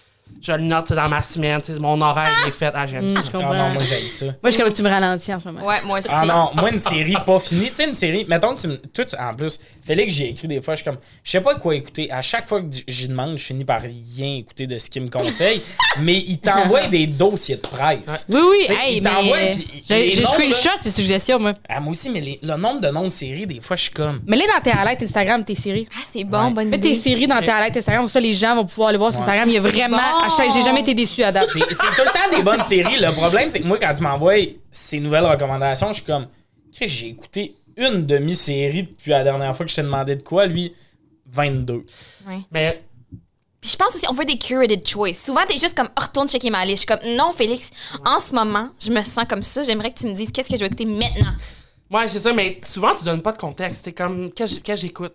Je 0.43 0.53
le 0.53 0.59
note 0.63 0.93
dans 0.93 1.09
ma 1.09 1.23
semaine, 1.23 1.61
tu 1.61 1.73
sais, 1.73 1.79
mon 1.81 2.01
horaire 2.01 2.29
il 2.45 2.49
est 2.51 2.53
fait. 2.53 2.71
Ah, 2.75 2.87
j'aime 2.87 3.07
Mm, 3.07 3.15
ça. 3.15 3.21
Ah 3.35 3.39
non, 3.39 3.71
moi, 3.75 3.83
j'ai 3.83 4.07
ça. 4.07 4.27
Moi, 4.27 4.35
je 4.45 4.51
suis 4.53 4.63
comme, 4.63 4.73
tu 4.73 4.83
me 4.83 4.89
ralentis 4.89 5.33
en 5.35 5.41
ce 5.41 5.47
moment. 5.49 5.67
Ouais, 5.67 5.81
moi 5.85 5.99
aussi. 5.99 6.09
Ah 6.11 6.25
non, 6.27 6.51
moi, 6.55 6.71
une 6.71 6.79
série 6.79 7.17
pas 7.25 7.39
finie. 7.41 7.69
Tu 7.71 7.77
sais, 7.77 7.85
une 7.85 7.95
série, 7.95 8.25
mettons 8.29 8.55
que 8.55 8.61
tu 8.61 8.69
me. 8.69 8.77
Toi, 8.77 9.05
tu- 9.07 9.17
en 9.17 9.35
plus, 9.35 9.59
Félix, 9.85 10.15
j'ai 10.15 10.29
écrit 10.31 10.47
des 10.47 10.61
fois, 10.61 10.75
je 10.75 10.83
suis 10.83 10.91
comme, 10.91 10.99
je 11.25 11.31
sais 11.31 11.41
pas 11.41 11.55
quoi 11.57 11.75
écouter. 11.75 12.13
À 12.13 12.23
chaque 12.23 12.47
fois 12.49 12.61
que 12.61 12.67
j'y 12.87 13.09
demande, 13.09 13.39
je 13.39 13.45
finis 13.45 13.65
par 13.65 13.81
rien 13.81 14.37
écouter 14.37 14.67
de 14.69 14.77
ce 14.79 14.89
qu'il 14.91 15.03
me 15.03 15.09
conseille. 15.09 15.63
mais 16.01 16.19
il 16.19 16.39
t'envoie 16.39 16.87
des 16.87 17.07
dossiers 17.07 17.57
de 17.57 17.63
presse. 17.63 18.27
Oui, 18.29 18.41
oui, 18.49 18.67
hey, 18.69 18.95
qu'il 18.95 19.03
t'envoie, 19.03 19.39
J'ai 19.89 20.11
les 20.11 20.25
screenshot 20.25 20.71
ces 20.81 20.91
suggestions, 20.91 21.39
moi. 21.41 21.55
Ah, 21.69 21.81
moi 21.81 21.91
aussi, 21.93 22.11
mais 22.11 22.21
les- 22.21 22.39
le 22.43 22.57
nombre 22.57 22.81
de 22.83 22.89
noms 22.89 23.05
de 23.05 23.09
séries, 23.11 23.47
des 23.47 23.61
fois, 23.61 23.75
je 23.77 23.83
suis 23.83 23.91
comme. 23.93 24.21
Mais 24.27 24.37
là, 24.37 24.45
dans 24.55 24.63
tes 24.63 24.77
highlights 24.77 25.03
Instagram, 25.03 25.43
tes 25.45 25.55
séries. 25.55 25.89
Ah, 25.93 26.03
c'est 26.05 26.25
bon, 26.25 26.47
Ouais. 26.49 26.53
bonne 26.53 26.69
Mets 26.69 26.77
idée. 26.77 26.91
tes 26.91 26.95
séries 26.95 27.27
dans 27.27 27.41
tes 27.41 27.51
highlights 27.51 27.77
Instagram, 27.79 28.03
comme 28.03 28.09
ça, 28.11 28.21
les 28.21 28.35
gens 28.35 28.55
vont 28.55 28.65
pouvoir 28.67 28.91
aller 28.91 28.99
voir 28.99 29.13
sur 29.13 29.21
Ouais. 29.23 29.27
Instagram. 29.27 29.49
Il 29.49 29.55
y 29.55 29.59
a 29.59 29.61
vraiment. 29.61 29.97
À 30.25 30.29
chaque- 30.29 30.51
J'ai 30.53 30.63
jamais 30.63 30.81
été 30.81 30.95
déçu 30.95 31.23
à 31.23 31.33
date. 31.33 31.49
C'est 31.53 31.61
c'est 31.61 31.77
tout 31.97 32.03
le 32.05 32.13
temps 32.13 32.37
des 32.37 32.43
bonnes 32.43 32.63
séries. 32.63 32.99
Le 33.01 33.13
problème, 33.13 33.51
c'est 33.51 33.61
que 33.61 33.67
moi, 33.67 33.79
quand 33.79 33.93
tu 33.95 34.03
m'envoies 34.03 34.57
ces 34.71 35.01
nouvelles 35.01 35.25
recommandations, 35.27 35.89
je 35.89 35.95
suis 35.97 36.05
comme, 36.05 36.27
Chris, 36.73 36.89
j'ai 36.89 37.09
écouté 37.09 37.57
une 37.77 38.07
demi-série 38.07 38.85
depuis 38.85 39.11
la 39.11 39.23
dernière 39.25 39.55
fois 39.57 39.65
que 39.67 39.71
je 39.71 39.77
t'ai 39.77 39.83
demandé 39.83 40.17
de 40.17 40.23
quoi, 40.23 40.47
lui, 40.47 40.75
22. 41.31 41.85
Mais 42.51 42.83
Puis 43.61 43.71
je 43.73 43.77
pense 43.77 43.95
aussi, 43.97 44.07
on 44.09 44.13
veut 44.15 44.25
des 44.25 44.39
curated 44.39 44.87
choice. 44.87 45.15
Souvent, 45.15 45.41
t'es 45.49 45.59
juste 45.59 45.75
comme, 45.77 45.89
oh, 45.99 46.01
retourne 46.03 46.29
checker 46.29 46.51
ma 46.51 46.65
liste. 46.65 46.89
Je 46.89 46.95
suis 46.95 47.01
comme, 47.05 47.17
non, 47.17 47.33
Félix, 47.33 47.71
en 48.05 48.19
ce 48.19 48.35
moment, 48.35 48.69
je 48.79 48.91
me 48.91 49.03
sens 49.03 49.25
comme 49.29 49.43
ça. 49.43 49.63
J'aimerais 49.63 49.91
que 49.91 49.99
tu 49.99 50.07
me 50.07 50.13
dises 50.13 50.31
qu'est-ce 50.33 50.49
que 50.49 50.55
je 50.57 50.61
vais 50.61 50.67
écouter 50.67 50.85
maintenant? 50.87 51.33
Ouais, 51.91 52.09
c'est 52.09 52.21
ça, 52.21 52.33
mais 52.33 52.59
souvent, 52.65 52.95
tu 52.95 53.05
donnes 53.05 53.23
pas 53.23 53.33
de 53.33 53.39
contexte. 53.39 53.85
C'est 53.85 53.93
comme, 53.93 54.33
qu'est-ce 54.33 54.61
que 54.61 54.75
j'écoute? 54.77 55.15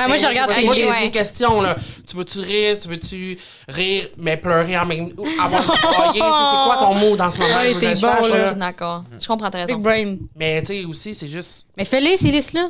Ah, 0.00 0.06
moi, 0.08 0.16
je 0.16 0.26
regarde 0.26 0.52
tes 0.54 0.64
Moi, 0.64 0.74
j'ai 0.74 0.88
ouais. 0.88 1.02
des 1.06 1.10
questions, 1.10 1.60
là. 1.60 1.74
Tu 2.08 2.16
veux-tu 2.16 2.40
rire? 2.40 2.76
Tu 2.80 2.88
veux-tu 2.88 3.38
rire, 3.68 4.08
mais 4.16 4.36
pleurer 4.36 4.78
en 4.78 4.86
même 4.86 5.10
ou 5.16 5.26
avoir 5.42 5.62
broyé? 5.64 6.12
Tu 6.12 6.18
sais, 6.18 6.44
c'est 6.50 6.64
quoi 6.66 6.76
ton 6.78 6.94
mot 6.94 7.16
dans 7.16 7.30
ce 7.32 7.38
moment? 7.38 7.56
Ouais, 7.56 7.74
t'es 7.78 7.94
bon, 7.96 8.06
là. 8.32 8.50
D'accord. 8.52 9.04
Je 9.20 9.26
comprends 9.26 9.50
ta 9.50 9.58
Big 9.58 9.68
raison. 9.68 9.80
brain. 9.80 10.16
Mais, 10.36 10.62
tu 10.62 10.66
sais, 10.80 10.84
aussi, 10.84 11.14
c'est 11.14 11.26
juste. 11.28 11.66
Mais 11.76 11.84
fais-les, 11.84 12.16
ces 12.16 12.30
listes-là. 12.30 12.68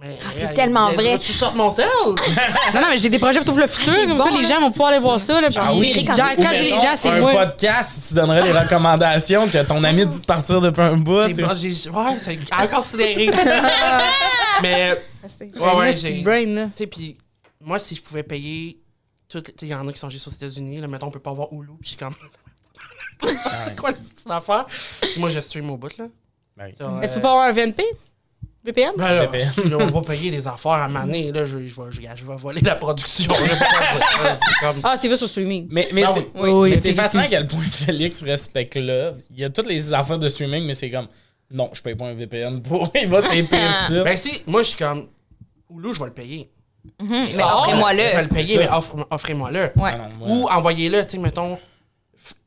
mais- 0.00 0.16
Ah, 0.22 0.28
c'est 0.30 0.52
tellement 0.54 0.88
mais- 0.90 0.94
vrai. 0.96 1.18
Tu 1.18 1.32
sortes 1.32 1.54
mon 1.56 1.70
sel? 1.70 1.86
Non, 2.74 2.80
non, 2.82 2.86
mais 2.90 2.98
j'ai 2.98 3.08
des 3.08 3.18
projets 3.18 3.40
pour 3.40 3.56
le 3.56 3.66
futur. 3.66 3.92
c'est 3.94 4.06
comme 4.06 4.18
bon, 4.18 4.24
ça, 4.24 4.30
les 4.30 4.42
là. 4.42 4.48
gens 4.48 4.60
vont 4.60 4.70
pouvoir 4.70 4.90
aller 4.90 4.98
voir 4.98 5.20
ça. 5.20 5.40
Là, 5.40 5.48
Ah 5.56 5.68
oui. 5.74 5.92
Genre, 6.06 6.16
quand 6.36 6.50
j'ai 6.54 6.62
les 6.64 6.70
gens, 6.70 6.94
c'est 6.96 7.08
un 7.08 7.20
moi. 7.20 7.32
podcast 7.32 7.98
où 7.98 8.08
tu 8.08 8.14
donnerais 8.14 8.42
des 8.42 8.52
recommandations 8.58 9.48
que 9.48 9.62
ton 9.62 9.82
ami 9.84 10.04
dit 10.06 10.20
de 10.20 10.24
partir 10.26 10.60
depuis 10.60 10.82
un 10.82 10.96
bout. 10.96 11.34
C'est 11.34 11.42
bon, 11.42 11.54
j'ai- 11.54 11.90
ouais, 11.90 12.18
c'est 12.18 12.38
à 12.50 12.66
considérer. 12.66 13.30
mais, 14.62 15.02
ouais, 15.22 15.74
ouais, 15.76 15.92
C'est 15.92 16.14
j'ai. 16.16 16.22
Brain, 16.22 16.46
là. 16.46 16.66
Tu 16.66 16.72
sais, 16.76 16.86
puis 16.86 17.18
moi, 17.60 17.78
si 17.78 17.94
je 17.94 18.02
pouvais 18.02 18.22
payer 18.22 18.80
toutes 19.28 19.48
les- 19.48 19.54
Tu 19.54 19.60
sais, 19.60 19.66
il 19.66 19.70
y 19.70 19.74
en 19.74 19.86
a 19.86 19.92
qui 19.92 19.98
sont 19.98 20.10
juste 20.10 20.26
aux 20.28 20.32
États-Unis, 20.32 20.80
là, 20.80 20.86
mettons, 20.88 21.06
on 21.06 21.10
peut 21.10 21.20
pas 21.20 21.30
avoir 21.30 21.48
Hulu, 21.52 21.68
puis 21.80 21.82
je 21.82 21.88
suis 21.88 21.96
comme. 21.96 22.14
c'est 23.64 23.76
quoi 23.76 23.92
cette 24.02 24.30
affaire? 24.30 24.66
Puis 25.00 25.18
moi, 25.18 25.30
je 25.30 25.40
stream 25.40 25.68
au 25.70 25.76
bout, 25.76 25.96
là. 25.98 26.06
Ouais. 26.58 26.74
Sur, 26.76 26.90
Mais 26.92 27.06
tu 27.06 27.12
euh, 27.12 27.14
peux 27.16 27.20
pas 27.22 27.30
avoir 27.30 27.46
un 27.46 27.52
VNP? 27.52 27.82
VPN? 28.62 28.92
Ben 28.96 29.10
là, 29.14 29.26
VPN. 29.26 29.50
si, 29.50 29.68
là, 29.70 29.76
on 29.78 29.86
va 29.86 29.92
pas 30.02 30.02
payer 30.12 30.30
des 30.30 30.46
affaires 30.46 30.72
à 30.72 30.88
maner, 30.88 31.32
là, 31.32 31.46
je, 31.46 31.66
je, 31.66 31.80
vais, 31.80 31.90
je, 31.92 32.00
je 32.14 32.24
vais 32.24 32.36
voler 32.36 32.60
la 32.60 32.74
production. 32.76 33.32
là, 33.32 33.38
pourquoi- 33.38 34.34
c'est 34.34 34.60
comme. 34.66 34.80
Ah, 34.82 34.96
c'est 35.00 35.08
vu 35.08 35.16
sur 35.16 35.28
streaming. 35.28 35.66
Mais, 35.70 35.88
mais 35.92 36.02
Ah 36.06 36.10
c'est 36.14 36.20
oui. 36.20 36.26
Oui, 36.34 36.50
oui, 36.50 36.70
mais 36.70 36.80
c'est 36.80 36.92
fascinant 36.94 37.22
à 37.22 37.28
quel 37.28 37.46
point 37.46 37.62
Félix 37.72 38.22
respecte 38.22 38.76
là. 38.76 39.14
Il 39.30 39.38
y 39.38 39.44
a 39.44 39.50
toutes 39.50 39.66
les 39.68 39.94
affaires 39.94 40.18
de 40.18 40.28
streaming, 40.28 40.64
mais 40.66 40.74
c'est 40.74 40.90
comme 40.90 41.08
non, 41.50 41.70
je 41.72 41.80
paye 41.80 41.94
pas 41.94 42.06
un 42.06 42.14
VPN 42.14 42.60
pour. 42.62 42.90
Il 43.00 43.08
va 43.08 43.20
c'est 43.22 43.42
pire 43.44 43.74
sites. 43.86 44.04
Ben 44.04 44.16
si, 44.16 44.42
moi, 44.46 44.62
je 44.62 44.68
suis 44.68 44.76
comme. 44.78 45.08
Hulu, 45.70 45.94
je 45.94 45.98
vais 46.00 46.06
le 46.06 46.12
payer. 46.12 46.50
Mais 47.02 47.26
Ça, 47.26 47.56
offrez-moi 47.58 47.92
Je 47.94 48.00
vais 48.00 48.22
le. 48.22 48.28
payer, 48.28 48.58
mais 48.58 48.68
offre- 48.68 49.06
offrez-moi-le. 49.10 49.70
Ouais. 49.76 49.92
Ou 50.22 50.48
envoyez-le, 50.50 51.04
tu 51.04 51.12
sais, 51.12 51.18
mettons, 51.18 51.58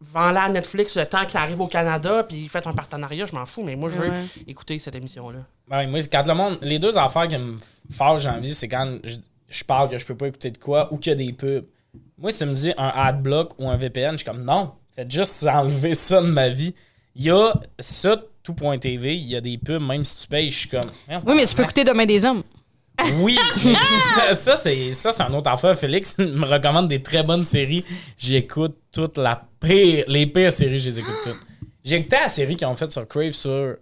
vends-la 0.01 0.43
à 0.43 0.49
Netflix 0.49 0.97
le 0.97 1.05
temps 1.05 1.25
qu'il 1.25 1.37
arrive 1.37 1.59
au 1.61 1.67
Canada, 1.67 2.23
puis 2.23 2.47
faites 2.47 2.67
un 2.67 2.73
partenariat, 2.73 3.25
je 3.25 3.35
m'en 3.35 3.45
fous, 3.45 3.63
mais 3.63 3.75
moi, 3.75 3.89
je 3.89 3.97
veux 3.99 4.09
Ouais. 4.09 4.17
écouter 4.47 4.79
cette 4.79 4.95
émission-là. 4.95 5.39
Ouais, 5.71 5.87
moi, 5.87 6.01
c'est 6.01 6.11
quand 6.11 6.25
le 6.27 6.33
monde. 6.33 6.57
Les 6.61 6.79
deux 6.79 6.97
affaires 6.97 7.27
qui 7.27 7.37
me 7.37 7.57
fâchent 7.91 8.23
dans 8.25 8.33
la 8.33 8.39
vie, 8.39 8.53
c'est 8.53 8.67
quand 8.67 8.97
je, 9.03 9.15
je 9.49 9.63
parle 9.63 9.89
que 9.89 9.97
je 9.97 10.05
peux 10.05 10.15
pas 10.15 10.27
écouter 10.27 10.51
de 10.51 10.57
quoi 10.57 10.91
ou 10.93 10.97
qu'il 10.97 11.11
y 11.11 11.13
a 11.13 11.15
des 11.15 11.33
pubs. 11.33 11.65
Moi, 12.17 12.31
si 12.31 12.39
tu 12.39 12.45
me 12.45 12.53
dis 12.53 12.73
un 12.77 12.87
adblock 12.95 13.53
ou 13.59 13.69
un 13.69 13.77
VPN, 13.77 14.13
je 14.13 14.17
suis 14.17 14.25
comme 14.25 14.43
non, 14.43 14.71
faites 14.95 15.11
juste 15.11 15.45
enlever 15.47 15.93
ça 15.95 16.21
de 16.21 16.27
ma 16.27 16.49
vie. 16.49 16.73
Il 17.15 17.23
y 17.25 17.29
a 17.31 17.53
ça, 17.79 18.17
tout.tv, 18.41 19.15
il 19.15 19.27
y 19.29 19.35
a 19.35 19.41
des 19.41 19.57
pubs, 19.57 19.81
même 19.81 20.03
si 20.03 20.21
tu 20.23 20.27
payes, 20.27 20.49
je 20.49 20.57
suis 20.59 20.69
comme. 20.69 20.81
Oui, 21.07 21.33
mais 21.35 21.45
tu 21.45 21.53
peux 21.55 21.61
écouter 21.63 21.83
Demain 21.83 22.05
des 22.05 22.25
hommes. 22.25 22.43
Oui, 23.17 23.37
ça, 24.15 24.33
ça, 24.33 24.55
c'est 24.55 24.93
ça 24.93 25.11
c'est 25.11 25.23
un 25.23 25.33
autre 25.33 25.49
affaire. 25.49 25.77
Félix 25.77 26.17
me 26.19 26.45
recommande 26.45 26.87
des 26.87 27.01
très 27.01 27.23
bonnes 27.23 27.45
séries. 27.45 27.83
J'écoute 28.17 28.77
toute 28.91 29.17
la 29.17 29.47
pire, 29.59 30.05
les 30.07 30.27
pires 30.27 30.53
séries, 30.53 30.79
je 30.79 30.89
les 30.89 30.99
écoute 30.99 31.15
toutes. 31.23 31.39
J'ai 31.83 31.97
écouté 31.97 32.17
la 32.21 32.29
série 32.29 32.55
qu'ils 32.55 32.67
ont 32.67 32.75
faite 32.75 32.91
sur 32.91 33.07
Crave 33.07 33.31
sur 33.31 33.75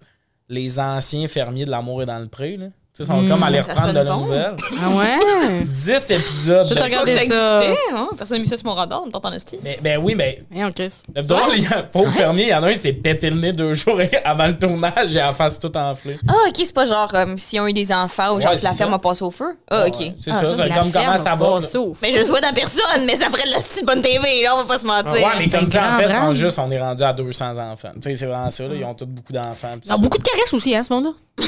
les 0.50 0.80
anciens 0.80 1.28
fermiers 1.28 1.66
de 1.66 1.72
l'amour 1.72 2.02
et 2.02 2.06
dans 2.06 2.20
le 2.20 2.28
pré. 2.28 2.58
Là. 2.58 2.68
Tu 2.94 3.06
sais, 3.06 3.14
ils 3.14 3.22
sont 3.22 3.26
comme 3.30 3.42
allés 3.44 3.62
ça 3.62 3.72
reprendre 3.74 3.94
de 3.94 4.00
la 4.00 4.04
bon. 4.16 4.18
nouvelle. 4.26 4.56
Ah 4.84 4.90
ouais? 4.90 5.64
10 5.66 6.12
épisodes. 6.12 6.68
Tout 6.68 6.76
de- 6.76 6.82
regardé 6.82 7.12
Ça 7.14 7.18
ça. 7.20 7.24
existait, 7.64 7.78
hein? 7.96 8.10
Personne 8.18 8.38
n'a 8.38 8.44
mis 8.44 8.50
ça 8.50 8.58
sur 8.58 8.66
mon 8.66 8.74
radar, 8.74 9.02
on 9.04 9.06
me 9.08 9.12
en 9.14 9.32
esti. 9.32 9.60
Mais, 9.64 9.80
ben 9.82 9.98
oui, 10.04 10.14
mais 10.14 10.44
Voyons, 10.52 10.72
Chris. 10.76 11.04
le 11.16 11.22
drôle, 11.22 11.54
il 11.56 11.64
y 11.64 11.68
a- 11.68 11.84
pauvre 11.84 12.12
fermier, 12.12 12.44
il 12.44 12.50
y 12.50 12.54
en 12.54 12.62
a 12.64 12.68
un, 12.68 12.72
il 12.72 12.76
s'est 12.76 12.92
pété 12.92 13.30
le 13.30 13.38
nez 13.40 13.54
deux 13.54 13.74
jours 13.76 13.98
avant 14.26 14.48
le 14.48 14.60
tournage 14.60 15.12
et 15.16 15.20
la 15.20 15.32
face 15.32 15.58
toute 15.58 15.78
enflée. 15.78 16.20
Ah, 16.28 16.34
ok, 16.50 16.54
c'est 16.58 16.74
pas 16.74 16.84
genre 16.84 17.08
comme 17.08 17.38
s'ils 17.38 17.62
ont 17.62 17.68
eu 17.68 17.72
des 17.72 17.94
enfants 17.94 18.36
ou 18.36 18.42
genre 18.42 18.52
Ouais, 18.52 18.58
si 18.58 18.66
la 18.66 18.74
ferme 18.74 18.94
a 18.94 19.00
passé 19.00 19.24
au 19.24 19.32
feu. 19.32 19.58
Ah, 19.70 19.86
ok. 19.88 19.98
Ouais, 19.98 20.16
C'est 20.20 20.32
Ah, 20.32 20.44
ça, 20.46 20.54
c'est 20.54 20.70
comme 20.74 20.92
comment 20.92 21.18
ça 21.18 21.36
va. 21.36 21.60
Mais 22.02 22.12
je 22.12 22.22
souhaite 22.24 22.44
à 22.44 22.52
personne, 22.52 23.06
mais 23.06 23.16
ça 23.16 23.30
ferait 23.30 23.46
de 23.48 23.52
la 23.54 23.60
petite 23.60 23.86
bonne 23.86 24.02
TV, 24.02 24.44
là, 24.44 24.54
on 24.56 24.64
va 24.64 24.66
pas 24.66 24.80
se 24.80 24.86
mentir. 24.86 25.14
Ouais, 25.14 25.32
mais 25.40 25.48
comme 25.48 25.72
ça, 25.72 25.94
en 25.94 25.98
fait, 25.98 26.10
ils 26.10 26.16
sont 26.16 26.34
juste, 26.34 26.60
on 26.60 26.70
est 26.70 26.82
rendu 26.82 27.04
à 27.04 27.14
200 27.14 27.52
enfants. 27.58 27.92
Tu 27.96 28.02
sais, 28.12 28.16
c'est 28.16 28.26
vraiment 28.26 28.50
ça, 28.50 28.64
là, 28.68 28.76
ils 28.76 28.84
ont 28.84 28.94
tous 28.96 29.06
beaucoup 29.06 29.32
d'enfants. 29.32 29.76
Ils 29.86 29.94
ont 29.94 29.98
beaucoup 29.98 30.18
de 30.18 30.24
caresses 30.24 30.54
aussi, 30.54 30.76
hein, 30.76 30.84
ce 30.84 30.92
monde-là. 30.92 31.12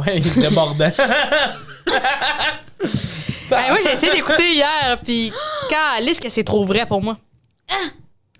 Ouais, 0.06 0.18
ils 0.18 0.40
débordent. 0.40 0.92
Ben, 3.48 3.68
moi, 3.68 3.78
j'ai 3.80 3.92
essayé 3.92 4.10
d'écouter 4.12 4.54
hier, 4.54 4.98
puis 5.04 5.32
quand 5.70 5.96
Alice, 5.98 6.18
que 6.18 6.28
c'est 6.28 6.42
trop 6.42 6.64
vrai 6.64 6.84
pour 6.84 7.00
moi. 7.00 7.16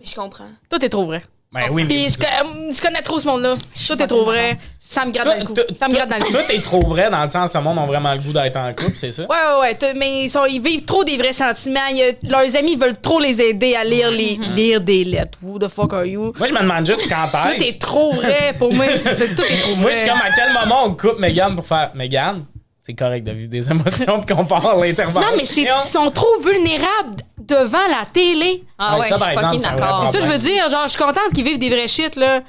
Je 0.02 0.14
comprends. 0.14 0.50
Tout 0.68 0.84
est 0.84 0.88
trop 0.88 1.06
vrai. 1.06 1.22
Ben 1.52 1.68
oui, 1.70 1.84
mais. 1.84 1.88
Puis 1.94 2.08
je, 2.10 2.18
connais- 2.18 2.72
je 2.72 2.80
connais 2.82 3.02
trop 3.02 3.18
ce 3.20 3.26
monde-là. 3.26 3.54
Tout 3.86 4.02
est 4.02 4.06
trop 4.06 4.24
vrai. 4.24 4.58
Ça 4.78 5.04
me 5.04 5.10
gratte 5.10 5.26
dans 5.26 5.38
le 5.38 5.44
cou. 5.44 5.54
Ça 5.78 5.88
me 5.88 5.94
gratte 5.94 6.08
dans 6.10 6.16
le 6.18 6.22
cou. 6.24 6.32
Tout 6.32 6.52
est 6.52 6.62
trop 6.62 6.82
vrai 6.84 7.10
dans 7.10 7.22
le 7.24 7.28
sens 7.30 7.52
que 7.52 7.58
le 7.58 7.64
monde 7.64 7.78
ont 7.78 7.86
vraiment 7.86 8.12
le 8.12 8.20
goût 8.20 8.32
d'être 8.32 8.56
en 8.56 8.72
couple, 8.72 8.92
c'est 8.96 9.10
ça? 9.10 9.22
Ouais, 9.22 9.28
ouais, 9.60 9.76
ouais. 9.82 9.94
Mais 9.96 10.24
ils, 10.24 10.30
sont, 10.30 10.44
ils 10.44 10.60
vivent 10.60 10.84
trop 10.84 11.02
des 11.02 11.16
vrais 11.16 11.32
sentiments. 11.32 11.80
Il 11.90 11.96
y 11.96 12.02
a- 12.02 12.12
leurs 12.28 12.54
amis 12.56 12.76
veulent 12.76 12.98
trop 12.98 13.18
les 13.18 13.40
aider 13.42 13.74
à 13.74 13.84
lire, 13.84 14.10
les, 14.10 14.38
lire 14.54 14.80
des 14.80 15.04
lettres. 15.04 15.38
Who 15.42 15.58
the 15.58 15.68
fuck 15.68 15.92
are 15.94 16.04
you? 16.04 16.32
Moi, 16.38 16.46
je 16.48 16.52
me 16.52 16.60
demande 16.60 16.86
juste 16.86 17.08
quand 17.08 17.26
Tout 17.30 17.48
est-ce. 17.48 17.64
est 17.68 17.78
trop 17.80 18.12
vrai 18.12 18.54
pour 18.58 18.72
moi. 18.72 18.84
c'est- 18.94 19.14
c'est- 19.14 19.34
tout 19.34 19.42
est 19.42 19.58
trop 19.60 19.72
vrai. 19.72 19.80
Moi, 19.82 19.92
je 19.92 19.96
suis 19.98 20.08
comme 20.08 20.18
à 20.20 20.30
quel 20.34 20.52
moment 20.52 20.84
on 20.84 20.94
coupe 20.94 21.18
Megan 21.18 21.56
pour 21.56 21.66
faire 21.66 21.90
Megan, 21.94 22.44
c'est 22.84 22.94
correct 22.94 23.24
de 23.24 23.32
vivre 23.32 23.50
des 23.50 23.68
émotions 23.70 24.20
puis 24.20 24.36
qu'on 24.36 24.44
parle 24.44 24.80
l'intervention. 24.84 25.30
Non, 25.30 25.36
mais 25.36 25.46
c'est- 25.46 25.62
ils 25.62 25.88
sont 25.88 26.10
trop 26.10 26.38
vulnérables 26.44 27.16
devant 27.46 27.86
la 27.88 28.04
télé. 28.12 28.62
Ah 28.78 28.98
Ouais, 28.98 29.06
je 29.12 29.18
par 29.18 29.28
suis 29.28 29.38
fucking 29.38 29.60
d'accord. 29.62 30.04
C'est 30.06 30.12
ça, 30.12 30.18
que 30.18 30.24
je 30.24 30.30
veux 30.38 30.38
dire. 30.42 30.68
Genre, 30.68 30.82
je 30.84 30.88
suis 30.90 30.98
contente 30.98 31.32
qu'ils 31.34 31.44
vivent 31.44 31.58
des 31.58 31.70
vrais 31.70 31.88
shit, 31.88 32.16
là. 32.16 32.40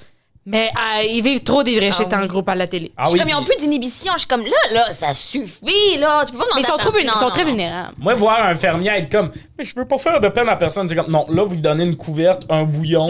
Mais 0.49 0.69
euh, 0.77 1.03
ils 1.03 1.21
vivent 1.21 1.43
trop 1.43 1.61
des 1.61 1.75
vrais 1.77 1.91
shit 1.91 2.07
oui. 2.09 2.15
en 2.17 2.25
groupe 2.25 2.47
à 2.47 2.55
la 2.55 2.67
télé. 2.67 2.91
Ah 2.95 3.03
Je 3.03 3.09
suis 3.09 3.13
oui, 3.15 3.19
comme, 3.19 3.29
ils 3.29 3.35
ont 3.35 3.43
plus 3.43 3.57
d'inhibition. 3.57 4.13
Je 4.13 4.19
suis 4.19 4.27
comme, 4.29 4.43
là, 4.43 4.51
là, 4.73 4.93
ça 4.93 5.13
suffit, 5.13 5.97
là. 5.99 6.23
Tu 6.25 6.31
peux 6.31 6.37
pas 6.39 6.45
Mais 6.55 6.61
ils 6.61 6.65
sont, 6.65 6.77
trop, 6.77 6.91
vul- 6.91 7.05
Non, 7.05 7.11
ils 7.15 7.19
sont 7.19 7.25
non, 7.25 7.31
très 7.31 7.43
non. 7.43 7.49
vulnérables. 7.49 7.93
Moi, 7.97 8.13
voir 8.13 8.45
un 8.45 8.55
fermier 8.55 8.91
être 8.91 9.11
comme, 9.11 9.29
mais 9.57 9.65
je 9.65 9.75
veux 9.75 9.85
pas 9.85 9.97
faire 9.97 10.19
de 10.21 10.27
peine 10.29 10.47
à 10.47 10.55
personne. 10.55 10.87
C'est 10.87 10.95
comme, 10.95 11.11
non, 11.11 11.25
là, 11.29 11.43
vous 11.43 11.55
lui 11.55 11.61
donnez 11.61 11.83
une 11.83 11.97
couverte, 11.97 12.43
un 12.49 12.63
bouillon. 12.63 13.07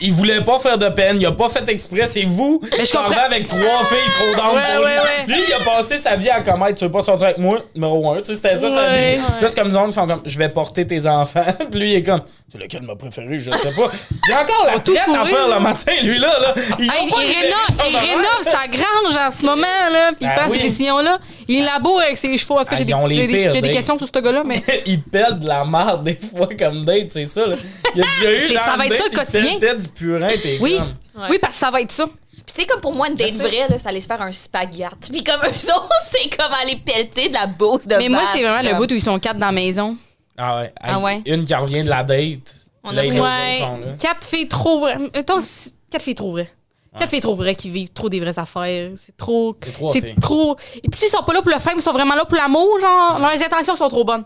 Il 0.00 0.12
voulait 0.12 0.42
pas 0.42 0.58
faire 0.58 0.78
de 0.78 0.88
peine, 0.88 1.20
il 1.20 1.26
a 1.26 1.32
pas 1.32 1.48
fait 1.48 1.68
exprès, 1.68 2.06
c'est 2.06 2.24
vous. 2.24 2.60
Mais 2.78 2.84
je 2.84 2.92
comprends. 2.92 3.20
avec 3.26 3.48
trois 3.48 3.84
filles 3.84 4.10
trop 4.12 4.26
Ouais, 4.26 4.60
pour 4.76 4.84
lui. 4.86 4.94
ouais. 4.94 5.26
Lui, 5.26 5.42
il 5.48 5.52
a 5.54 5.60
passé 5.60 5.96
sa 5.96 6.14
vie 6.16 6.30
à 6.30 6.40
commettre, 6.40 6.76
tu 6.78 6.84
veux 6.84 6.90
pas 6.92 7.00
sortir 7.00 7.26
avec 7.26 7.38
moi, 7.38 7.60
numéro 7.74 8.12
un. 8.12 8.18
Tu 8.18 8.26
sais, 8.26 8.34
c'était 8.36 8.56
ça 8.56 8.68
vie. 8.68 9.16
Là, 9.16 9.48
c'est 9.48 9.54
comme 9.58 9.68
nous 9.68 9.76
autres 9.76 9.86
qui 9.88 9.92
sont 9.94 10.06
comme, 10.06 10.22
je 10.24 10.38
vais 10.38 10.48
porter 10.48 10.86
tes 10.86 11.06
enfants. 11.06 11.44
Puis 11.70 11.80
lui, 11.80 11.90
il 11.90 11.96
est 11.96 12.02
comme, 12.02 12.22
c'est 12.52 12.58
lequel 12.58 12.82
m'a 12.82 12.94
préféré, 12.96 13.38
je 13.38 13.50
sais 13.50 13.72
pas. 13.72 13.90
Il 14.28 14.32
a 14.34 14.42
encore 14.42 14.66
la 14.72 14.78
tout 14.78 14.94
traite 14.94 15.08
à 15.16 15.24
faire 15.24 15.48
le 15.48 15.58
matin, 15.60 15.92
lui, 16.02 16.18
là. 16.18 16.38
là. 16.40 16.54
Il, 16.78 16.84
Hey, 16.92 17.08
il, 17.08 17.14
rénove, 17.14 17.90
il 17.90 17.96
rénove 17.96 18.42
sa 18.42 18.68
grange 18.68 19.16
en 19.26 19.30
ce 19.30 19.44
moment, 19.44 19.62
là, 19.92 20.08
puis 20.12 20.18
il 20.20 20.28
Ben 20.28 20.34
prend 20.36 20.50
oui. 20.50 20.58
ces 20.58 20.64
décisions-là. 20.68 21.18
Il 21.48 21.64
laboure 21.64 22.00
avec 22.00 22.16
ses 22.18 22.36
chevaux. 22.38 22.56
Cas, 22.56 22.64
Ah, 22.70 22.76
j'ai 22.76 22.84
des, 23.26 23.48
les 23.60 23.70
questions 23.72 23.96
sur 23.98 24.06
ce 24.06 24.20
gars-là, 24.20 24.42
mais 24.44 24.62
il 24.86 25.02
pèle 25.02 25.40
de 25.40 25.48
la 25.48 25.64
merde 25.64 26.04
des 26.04 26.16
fois 26.36 26.48
comme 26.58 26.84
date, 26.84 27.10
c'est 27.10 27.24
ça. 27.24 27.46
Là. 27.46 27.56
Il 27.94 28.02
a 28.02 28.04
déjà 28.20 28.32
eu 28.44 28.48
ça 28.54 28.74
va 28.76 28.86
être 28.86 28.96
ça, 28.96 29.04
le 29.10 29.16
quotidien. 29.16 29.58
Du 29.74 29.88
purin, 29.88 30.28
t'es 30.42 30.58
oui. 30.60 30.78
Ouais. 31.14 31.26
oui, 31.30 31.38
parce 31.40 31.54
que 31.54 31.60
ça 31.60 31.70
va 31.70 31.80
être 31.80 31.92
ça. 31.92 32.06
Puis 32.06 32.54
c'est 32.56 32.66
comme 32.66 32.80
pour 32.80 32.92
moi, 32.94 33.08
une 33.08 33.14
date 33.14 33.30
vraie, 33.34 33.68
là, 33.68 33.78
ça 33.78 33.90
allait 33.90 34.00
se 34.00 34.06
faire 34.06 34.20
un 34.20 34.32
spaghette. 34.32 35.08
Puis 35.10 35.22
comme 35.22 35.40
eux 35.44 35.48
autres, 35.48 35.88
c'est 36.10 36.28
comme 36.36 36.52
aller 36.60 36.76
pelleter 36.76 37.28
de 37.28 37.34
la 37.34 37.46
bourse 37.46 37.86
de 37.86 37.96
Mais 37.96 38.08
moi, 38.08 38.22
c'est 38.32 38.42
vraiment 38.42 38.62
le 38.62 38.70
comme. 38.70 38.78
bout 38.78 38.90
où 38.92 38.94
ils 38.94 39.02
sont 39.02 39.18
quatre 39.18 39.38
dans 39.38 39.46
la 39.46 39.52
maison. 39.52 39.96
Ah 40.36 40.56
ouais. 40.58 40.72
Ah 40.80 40.98
ouais. 40.98 41.22
Une 41.26 41.44
qui 41.44 41.54
revient 41.54 41.84
de 41.84 41.88
la 41.90 42.02
date. 42.02 42.54
On 42.84 42.90
Là, 42.90 43.00
a 43.00 43.04
les 43.04 43.10
autres 43.12 43.18
sont 43.20 43.76
là. 43.76 43.92
quatre 44.00 44.26
filles 44.26 44.48
trop 44.48 44.80
vraies. 44.80 44.98
Mettons, 45.14 45.40
c- 45.40 45.70
quatre 45.90 46.02
filles 46.02 46.14
trop 46.16 46.32
vraies. 46.32 46.50
Quatre 46.98 47.08
filles 47.10 47.20
trop 47.20 47.34
vraies 47.36 47.54
qui 47.54 47.70
vivent 47.70 47.90
trop 47.92 48.08
des 48.08 48.18
vraies 48.20 48.38
affaires. 48.38 48.90
C'est 48.96 49.16
trop. 49.16 49.56
C'est 49.62 49.72
trois 49.72 49.92
C'est 49.92 50.00
filles. 50.00 50.14
trop. 50.20 50.56
Et 50.82 50.88
puis 50.88 50.98
s'ils 51.00 51.08
sont 51.10 51.22
pas 51.22 51.32
là 51.32 51.42
pour 51.42 51.50
le 51.52 51.58
fame, 51.60 51.74
ils 51.76 51.82
sont 51.82 51.92
vraiment 51.92 52.14
là 52.16 52.24
pour 52.24 52.36
l'amour, 52.36 52.68
genre, 52.80 53.18
leurs 53.20 53.30
intentions 53.42 53.76
sont 53.76 53.88
trop 53.88 54.04
bonnes. 54.04 54.24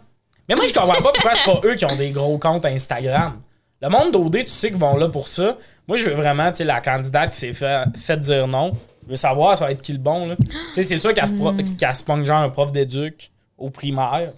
Mais 0.49 0.55
moi, 0.55 0.65
je 0.67 0.73
comprends 0.73 0.95
pas 1.03 1.13
pourquoi 1.13 1.33
c'est 1.35 1.45
pas 1.45 1.61
eux 1.65 1.75
qui 1.75 1.85
ont 1.85 1.97
des 1.97 2.11
gros 2.11 2.39
comptes 2.39 2.65
Instagram. 2.65 3.41
Le 3.83 3.89
monde 3.89 4.13
d'OD, 4.13 4.37
tu 4.45 4.49
sais 4.49 4.71
qu'ils 4.71 4.79
vont 4.79 4.97
là 4.97 5.09
pour 5.09 5.29
ça. 5.29 5.57
Moi, 5.87 5.97
je 5.97 6.09
veux 6.09 6.15
vraiment, 6.15 6.51
tu 6.51 6.59
sais, 6.59 6.65
la 6.65 6.81
candidate 6.81 7.33
qui 7.33 7.39
s'est 7.39 7.53
fait, 7.53 7.85
fait 7.97 8.17
dire 8.19 8.47
non. 8.49 8.73
Je 9.05 9.11
veux 9.11 9.17
savoir, 9.17 9.57
ça 9.57 9.67
va 9.67 9.71
être 9.73 9.83
qui 9.83 9.93
le 9.93 9.99
bon, 9.99 10.27
là. 10.29 10.37
tu 10.39 10.47
sais, 10.75 10.83
c'est 10.83 10.97
sûr 10.97 11.13
qu'elle 11.15 11.29
se, 11.29 11.75
qu'elle 11.77 11.95
se 11.95 12.03
pogne 12.03 12.25
genre 12.25 12.39
un 12.39 12.49
prof 12.49 12.73
d'éduc 12.73 13.31
au 13.59 13.71
primaire. 13.71 14.33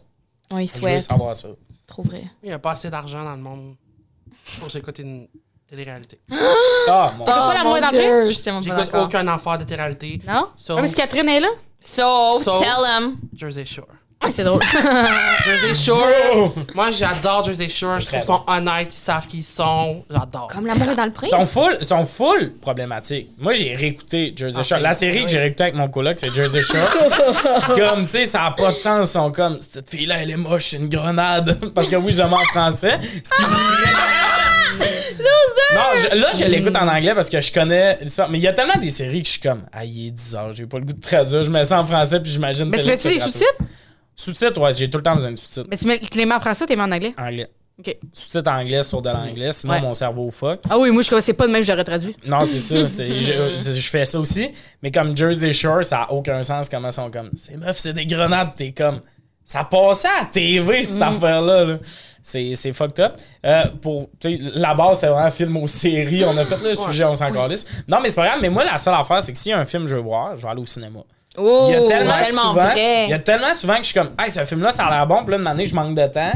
On 0.50 0.58
y 0.58 0.66
Je 0.66 0.74
veux 0.74 0.80
souhaite. 0.80 1.02
savoir 1.02 1.36
ça. 1.36 1.48
Trop 1.86 2.02
vrai. 2.02 2.24
Il 2.42 2.48
n'y 2.48 2.52
a 2.52 2.58
pas 2.58 2.72
assez 2.72 2.90
d'argent 2.90 3.22
dans 3.24 3.34
le 3.36 3.42
monde 3.42 3.76
pour 4.58 4.70
s'écouter 4.70 5.02
une 5.02 5.28
télé-réalité. 5.66 6.18
Ah, 6.90 7.06
mon 7.18 7.24
T'as 7.26 7.32
pas 7.34 7.54
la 7.54 7.64
moindre 7.64 7.86
entrée? 7.86 8.32
je 8.32 8.42
tellement 8.42 8.62
pas 8.62 8.78
J'écoute 8.78 8.94
aucun 8.94 9.28
affaire 9.28 9.58
de 9.58 9.64
télé-réalité. 9.64 10.22
Non? 10.26 10.48
So- 10.56 10.74
Ah, 10.78 10.80
mais 10.80 10.88
si 10.88 10.94
Catherine 10.94 11.28
est 11.28 11.40
là? 11.40 11.48
So, 11.84 12.40
So- 12.40 12.58
tell 12.58 12.82
them. 12.82 13.16
Jersey 13.34 13.66
Shore. 13.66 13.86
C'est 14.34 14.44
drôle. 14.44 14.60
Jersey 15.44 15.74
Shore. 15.74 16.54
Moi, 16.74 16.90
j'adore 16.90 17.44
Jersey 17.44 17.68
Shore. 17.68 18.00
Je 18.00 18.06
trouve 18.06 18.18
qu'ils 18.18 18.26
sont 18.26 18.42
honnêtes, 18.46 18.92
ils 18.92 18.96
savent 18.96 19.26
qui 19.26 19.38
ils 19.38 19.42
sont. 19.42 20.04
J'adore. 20.10 20.48
Comme 20.52 20.66
l'amour 20.66 20.88
est 20.90 20.94
dans 20.96 21.04
le 21.06 21.12
prix. 21.12 21.28
Ils 21.28 21.36
sont 21.36 21.46
full, 21.46 21.76
ils 21.80 21.86
sont 21.86 22.04
full 22.04 22.52
problématiques. 22.60 23.28
Moi, 23.38 23.54
j'ai 23.54 23.74
réécouté 23.76 24.34
Jersey 24.36 24.58
Ah, 24.60 24.62
Shore. 24.64 24.78
La 24.80 24.92
série 24.92 25.22
que 25.24 25.30
j'ai 25.30 25.38
réécoutée 25.38 25.64
avec 25.64 25.74
mon 25.76 25.88
coloc, 25.88 26.16
c'est 26.18 26.32
Jersey 26.34 26.62
Shore. 26.62 26.88
Puis 27.74 27.80
comme, 27.82 28.04
tu 28.06 28.12
sais, 28.12 28.24
ça 28.24 28.40
n'a 28.40 28.50
pas 28.52 28.70
de 28.70 28.76
sens. 28.76 29.08
Ils 29.08 29.12
sont 29.12 29.30
comme, 29.32 29.58
cette 29.60 29.88
fille-là, 29.88 30.16
elle 30.20 30.30
est 30.30 30.36
moche, 30.36 30.66
c'est 30.70 30.76
une 30.78 30.88
grenade. 30.88 31.58
Parce 31.74 31.88
que 31.88 31.96
oui, 31.96 32.12
je 32.12 32.22
en 32.22 32.28
français. 32.52 32.98
Ce 33.24 33.30
qui 33.36 33.42
Non, 35.74 35.80
je- 35.96 36.16
là, 36.16 36.30
je 36.38 36.44
l'écoute 36.44 36.76
en 36.76 36.88
anglais 36.88 37.14
parce 37.14 37.28
que 37.30 37.40
je 37.40 37.52
connais 37.52 37.98
ça. 38.06 38.26
Mais 38.30 38.38
il 38.38 38.42
y 38.42 38.48
a 38.48 38.52
tellement 38.52 38.76
des 38.78 38.90
séries 38.90 39.22
que 39.22 39.26
je 39.26 39.32
suis 39.32 39.40
comme, 39.40 39.62
ah, 39.72 39.84
il 39.84 40.08
est 40.08 40.10
10 40.10 40.34
heures, 40.34 40.54
j'ai 40.54 40.66
pas 40.66 40.78
le 40.78 40.84
goût 40.84 40.92
de 40.92 41.00
traduire. 41.00 41.42
Je 41.44 41.50
mets 41.50 41.64
ça 41.64 41.80
en 41.80 41.84
français 41.84 42.20
puis 42.20 42.30
j'imagine. 42.32 42.68
Mais 42.68 42.78
tu 42.78 42.88
mets-tu 42.88 43.08
des 43.08 43.18
sous-titres? 43.20 43.54
Sous-titres, 44.20 44.60
ouais, 44.60 44.74
j'ai 44.74 44.90
tout 44.90 44.98
le 44.98 45.04
temps 45.04 45.14
besoin 45.14 45.30
de 45.30 45.36
sous-titres. 45.36 45.68
Mais 45.70 45.76
tu, 45.76 45.86
mets, 45.86 46.00
tu 46.00 46.18
les 46.18 46.26
mets 46.26 46.34
en 46.34 46.40
français 46.40 46.64
ou 46.64 46.66
tu 46.66 46.72
les 46.72 46.76
mets 46.76 46.82
en 46.82 46.90
anglais? 46.92 47.14
Anglais. 47.16 47.48
OK. 47.78 47.96
Sous-titres 48.12 48.50
anglais 48.50 48.82
sur 48.82 49.00
de 49.00 49.08
l'anglais, 49.10 49.52
sinon 49.52 49.74
Ouais. 49.74 49.80
mon 49.80 49.94
cerveau 49.94 50.28
fuck. 50.32 50.58
Ah 50.68 50.76
oui, 50.76 50.90
moi, 50.90 51.02
je 51.02 51.20
c'est 51.20 51.32
pas 51.34 51.46
de 51.46 51.52
même, 51.52 51.62
j'aurais 51.62 51.84
traduit. 51.84 52.16
Non, 52.26 52.44
c'est 52.44 52.58
ça. 52.58 52.88
c'est- 52.92 53.18
je, 53.20 53.72
je 53.80 53.88
fais 53.88 54.04
ça 54.04 54.18
aussi. 54.18 54.50
Mais 54.82 54.90
comme 54.90 55.16
Jersey 55.16 55.52
Shore, 55.52 55.84
ça 55.84 56.02
a 56.02 56.10
aucun 56.12 56.42
sens 56.42 56.68
comment 56.68 56.88
ils 56.88 56.92
sont 56.92 57.08
comme. 57.12 57.30
Ces 57.36 57.56
meufs, 57.56 57.78
c'est 57.78 57.92
des 57.92 58.06
grenades. 58.06 58.50
T'es 58.56 58.72
comme. 58.72 59.00
Ça 59.44 59.62
passait 59.62 60.08
à 60.08 60.22
la 60.22 60.26
TV, 60.26 60.82
cette 60.84 61.00
affaire-là. 61.00 61.64
là. 61.64 61.78
C'est 62.20 62.54
c'est 62.56 62.72
fucked 62.72 62.98
up. 62.98 63.12
Euh, 63.46 63.64
pour, 63.80 64.10
tu 64.20 64.28
sais, 64.36 64.42
la 64.56 64.74
base, 64.74 64.98
c'est 64.98 65.06
vraiment 65.06 65.24
un 65.24 65.30
film 65.30 65.56
aux 65.56 65.68
séries. 65.68 66.24
On 66.24 66.36
a 66.36 66.44
fait 66.44 66.60
le 66.60 66.74
sujet, 66.74 67.04
on 67.04 67.14
s'en 67.14 67.30
calisse. 67.32 67.64
Non, 67.86 68.00
mais 68.02 68.10
c'est 68.10 68.16
pas 68.16 68.26
grave. 68.26 68.40
Mais 68.42 68.50
moi, 68.50 68.64
la 68.64 68.78
seule 68.78 68.92
affaire, 68.94 69.22
c'est 69.22 69.32
que 69.32 69.38
s'il 69.38 69.50
y 69.50 69.52
a 69.54 69.58
un 69.58 69.64
film 69.64 69.84
que 69.84 69.90
je 69.90 69.94
veux 69.94 70.02
voir, 70.02 70.36
je 70.36 70.42
vais 70.42 70.48
aller 70.48 70.60
au 70.60 70.66
cinéma. 70.66 70.98
Oh, 71.36 71.66
Il 71.68 71.72
y 71.72 71.76
a 71.76 71.86
tellement, 71.86 72.16
tellement 72.16 72.40
souvent, 72.50 72.52
vrai. 72.54 73.04
Il 73.06 73.10
y 73.10 73.14
a 73.14 73.18
tellement 73.18 73.54
souvent 73.54 73.74
que 73.74 73.80
je 73.82 73.86
suis 73.86 73.94
comme, 73.94 74.12
hey, 74.18 74.30
ce 74.30 74.44
film-là, 74.44 74.70
ça 74.70 74.86
a 74.86 74.90
l'air 74.90 75.06
bon. 75.06 75.24
Puis 75.24 75.36
là, 75.36 75.50
année, 75.50 75.68
je 75.68 75.74
manque 75.74 75.96
de 75.96 76.06
temps. 76.06 76.32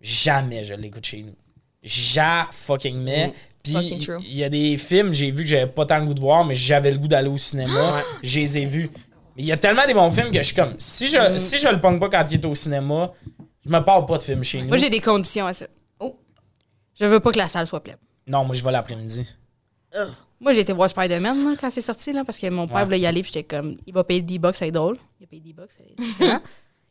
Jamais 0.00 0.64
je 0.64 0.74
l'écoute 0.74 1.04
chez 1.04 1.22
nous. 1.22 1.34
Ja 1.82 2.48
fucking 2.52 2.96
mais. 3.02 3.32
Puis 3.62 3.74
Fucking 3.74 4.00
true. 4.02 4.18
il 4.22 4.36
y 4.36 4.44
a 4.44 4.48
des 4.48 4.78
films, 4.78 5.12
j'ai 5.12 5.30
vu 5.30 5.42
que 5.42 5.48
j'avais 5.48 5.66
pas 5.66 5.84
tant 5.84 5.98
le 5.98 6.06
goût 6.06 6.14
de 6.14 6.20
voir, 6.20 6.44
mais 6.46 6.54
j'avais 6.54 6.90
le 6.90 6.96
goût 6.96 7.08
d'aller 7.08 7.28
au 7.28 7.36
cinéma. 7.36 8.02
Je 8.22 8.40
les 8.40 8.58
ai 8.58 8.64
vus. 8.64 8.90
Mais 9.36 9.42
il 9.42 9.46
y 9.46 9.52
a 9.52 9.58
tellement 9.58 9.86
des 9.86 9.92
bons 9.92 10.10
films 10.10 10.30
que 10.30 10.38
je 10.38 10.42
suis 10.42 10.54
comme, 10.54 10.74
si 10.78 11.08
je, 11.08 11.36
si 11.36 11.58
je 11.58 11.68
le 11.68 11.78
pogne 11.78 11.98
pas 12.00 12.08
quand 12.08 12.26
il 12.30 12.34
est 12.40 12.44
au 12.46 12.54
cinéma, 12.54 13.12
je 13.66 13.70
me 13.70 13.80
parle 13.80 14.06
pas 14.06 14.16
de 14.16 14.22
film 14.22 14.42
chez 14.42 14.62
nous. 14.62 14.68
Moi, 14.68 14.78
j'ai 14.78 14.88
des 14.88 15.00
conditions 15.00 15.46
à 15.46 15.52
ça. 15.52 15.66
Oh. 15.98 16.18
Je 16.98 17.04
veux 17.04 17.20
pas 17.20 17.30
que 17.32 17.38
la 17.38 17.48
salle 17.48 17.66
soit 17.66 17.82
pleine. 17.82 17.98
Non, 18.26 18.44
moi, 18.44 18.56
je 18.56 18.64
vais 18.64 18.72
l'après-midi. 18.72 19.28
Moi, 20.40 20.54
j'ai 20.54 20.60
été 20.60 20.72
voir 20.72 20.88
Spider-Man 20.88 21.44
là, 21.44 21.56
quand 21.60 21.70
c'est 21.70 21.80
sorti, 21.80 22.12
là, 22.12 22.24
parce 22.24 22.38
que 22.38 22.48
mon 22.48 22.66
père 22.66 22.84
voulait 22.84 23.00
y 23.00 23.06
aller, 23.06 23.22
puis 23.22 23.30
j'étais 23.34 23.44
comme, 23.56 23.76
il 23.86 23.92
va 23.92 24.04
payer 24.04 24.20
le 24.20 24.26
D-Box, 24.26 24.58
c'est 24.58 24.70
drôle. 24.70 24.96
Il 25.20 25.24
a 25.24 25.26
payé 25.26 25.42
le 25.44 25.48
D-Box, 25.52 25.78
c'est 25.78 25.96
différent. 26.02 26.40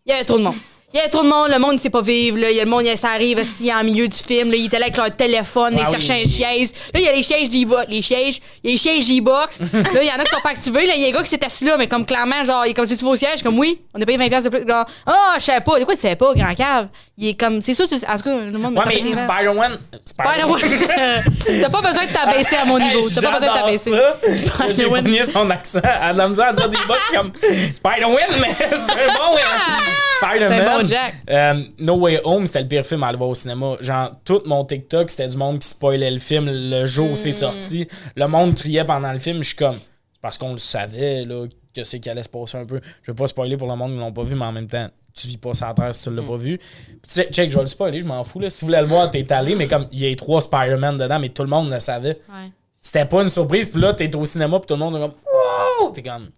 Il 0.06 0.10
y 0.10 0.13
avait 0.13 0.25
trop 0.25 0.38
de 0.38 0.44
monde. 0.44 0.56
Il 0.91 0.98
y 0.98 1.00
avait 1.01 1.10
trop 1.12 1.22
de 1.22 1.29
monde, 1.29 1.50
le 1.51 1.60
monde 1.60 1.74
ne 1.74 1.77
sait 1.79 1.91
pas 1.91 2.01
vivre. 2.01 2.39
Là. 2.39 2.50
Il 2.50 2.58
y 2.58 2.60
a 2.60 2.63
le 2.63 2.69
monde, 2.69 2.81
il- 2.84 2.98
ça 2.98 3.10
arrive 3.10 3.38
est 3.38 3.72
en 3.74 3.84
milieu 3.84 4.08
du 4.08 4.17
film. 4.17 4.50
Là, 4.50 4.58
il 4.58 4.65
était 4.65 4.79
là 4.79 4.86
avec 4.86 4.98
leur 4.98 5.15
téléphone, 5.15 5.75
Ah 5.77 5.81
ils 5.81 5.86
oui. 5.86 5.91
cherchaient 5.91 6.24
une 6.24 6.29
chaise. 6.29 6.74
Là, 6.96 7.00
il 7.00 7.05
y 7.05 7.08
a 7.08 7.13
les 7.13 7.22
chaises 7.22 7.51
G-Box. 7.51 7.86
Les 7.89 8.01
chaises, 8.01 8.39
il 8.63 8.69
y 8.69 8.69
a 8.69 8.72
les 8.72 8.77
chaises 8.77 9.08
G-Box. 9.08 9.60
là, 9.72 10.01
il 10.01 10.08
y 10.08 10.12
en 10.12 10.15
a 10.19 10.24
qui 10.24 10.31
sont 10.34 10.41
pas 10.41 10.50
activés. 10.50 10.88
Là, 10.88 10.93
il 10.96 11.01
y 11.03 11.05
a 11.05 11.10
un 11.10 11.12
gars 11.12 11.22
qui 11.22 11.29
s'est 11.29 11.46
assis 11.46 11.65
là, 11.65 11.75
mais 11.77 11.86
comme 11.86 12.08
clairement, 12.08 12.43
genre, 12.43 12.65
il 12.65 12.72
est 12.72 12.74
comme 12.74 12.88
si 12.88 12.98
tu 12.98 13.05
vas 13.05 13.12
au 13.12 13.15
siège, 13.15 13.43
comme 13.43 13.60
oui, 13.60 13.79
on 13.93 14.01
a 14.01 14.05
payé 14.05 14.17
20$ 14.17 14.43
de 14.46 14.50
plus. 14.50 14.67
Genre, 14.67 14.86
ah, 15.05 15.36
je 15.38 15.43
savais 15.43 15.62
pas. 15.62 15.79
De 15.79 15.86
quoi 15.86 15.93
tu 15.93 16.01
savais 16.01 16.15
pas, 16.15 16.34
grand 16.34 16.55
cave? 16.55 16.88
Il 17.19 17.27
est 17.27 17.39
comme, 17.39 17.62
c'est 17.62 17.75
sûr, 17.75 17.88
tu, 17.88 17.93
en 17.93 18.17
tout 18.17 18.24
cas, 18.24 18.36
le 18.36 18.58
monde 18.58 18.74
me 18.74 18.79
Ouais, 18.79 18.86
mais 18.88 18.96
nerfs. 19.01 19.17
Spider-Man. 19.17 19.77
Spider-Man. 20.05 20.60
T'as 21.62 21.69
pas 21.69 21.88
besoin 21.88 22.05
de 22.05 22.12
t'abaisser 22.13 22.55
à 22.55 22.65
mon 22.65 22.79
niveau. 22.79 23.08
T'as 23.13 23.22
pas 23.22 23.39
besoin 23.39 23.53
de 23.53 23.60
t'abaisser. 23.60 23.91
ça. 23.91 24.17
J'ai 24.25 24.74
Spider-Man. 24.74 25.03
pogné 25.03 25.24
son 25.24 25.50
accent. 25.51 25.81
Elle 25.84 25.91
a 26.10 26.13
de 26.13 26.17
la 26.17 26.27
misère 26.29 26.48
à 26.48 26.53
dire 26.53 26.69
des 26.69 26.77
bugs 26.88 26.96
comme 27.13 27.31
Spider-Man, 27.43 28.29
mais 28.41 28.53
c'est 28.58 28.74
un 28.74 29.13
bon 29.13 29.36
euh, 29.38 29.39
Spider-Man. 30.17 30.79
Jack. 30.88 31.16
Euh, 31.30 31.64
no 31.80 31.96
Way 32.00 32.22
Home, 32.24 32.48
c'était 32.48 32.62
le 32.62 32.68
pire 32.68 32.86
film 32.86 33.04
à 33.04 33.08
aller 33.08 33.18
voir 33.18 33.30
au 33.30 33.36
cinéma. 33.36 33.76
Genre, 33.80 34.12
tout 34.24 34.42
mon 34.46 34.64
TikTok, 34.66 35.10
c'était 35.10 35.28
du 35.28 35.38
monde 35.38 35.60
qui 35.60 35.68
spoilait 35.68 36.12
le 36.12 36.20
film 36.20 36.48
le 36.50 36.86
jour 36.86 37.12
où 37.12 37.16
c'est 37.16 37.32
sorti. 37.32 37.88
Le 38.16 38.28
monde 38.28 38.54
criait 38.56 38.86
pendant 38.86 39.12
le 39.14 39.20
film. 39.20 39.40
Je 39.40 39.48
suis 39.50 39.56
comme, 39.56 39.76
c'est 39.76 40.22
parce 40.22 40.38
qu'on 40.38 40.52
le 40.52 40.58
savait, 40.58 41.26
là, 41.26 41.46
que 41.76 41.84
c'est 41.84 42.00
qui 42.00 42.10
allait 42.10 42.24
se 42.24 42.30
passer 42.30 42.58
un 42.58 42.66
peu. 42.66 42.80
Je 43.04 43.12
veux 43.12 43.16
pas 43.16 43.28
spoiler 43.28 43.58
pour 43.58 43.68
le 43.68 43.76
monde 43.76 43.92
qui 43.94 43.98
l'ont 44.00 44.12
pas 44.14 44.24
vu, 44.24 44.36
mais 44.36 44.46
en 44.46 44.52
même 44.52 44.68
temps, 44.68 44.90
tu 45.14 45.28
vis 45.28 45.38
pas 45.38 45.54
sur 45.54 45.66
la 45.68 45.74
terre 45.74 45.94
si 45.94 46.02
tu 46.04 46.12
l'as 46.14 46.24
pas 46.24 46.38
vu. 46.38 46.58
Puis, 46.58 46.68
tu 47.04 47.10
sais, 47.14 47.30
check, 47.32 47.52
je 47.52 47.56
vais 47.56 47.62
le 47.62 47.68
spoiler, 47.68 48.02
je 48.02 48.06
m'en 48.06 48.24
fous. 48.24 48.40
Là. 48.40 48.50
Si 48.50 48.62
vous 48.62 48.68
voulez 48.68 48.82
le 48.82 48.88
voir, 48.88 49.12
t'es 49.12 49.32
allé, 49.32 49.56
mais 49.56 49.68
comme 49.68 49.88
il 49.92 50.00
y 50.00 50.12
a 50.12 50.16
trois 50.16 50.42
Spider-Man 50.42 50.98
dedans, 50.98 51.20
mais 51.20 51.30
tout 51.30 51.44
le 51.44 51.50
monde 51.50 51.70
le 51.72 51.80
savait. 51.80 52.20
Ouais. 52.30 52.52
C'était 52.82 53.06
pas 53.06 53.22
une 53.22 53.30
surprise, 53.30 53.70
puis 53.70 53.82
là, 53.82 53.94
t'es 53.94 54.16
au 54.16 54.26
cinéma, 54.26 54.58
puis 54.60 54.68
tout 54.68 54.74
le 54.76 54.80
monde 54.80 54.96
est 54.96 55.00
comme 55.00 55.14
Wow! 55.82 55.92
T'es 55.92 56.02
comme. 56.04 56.30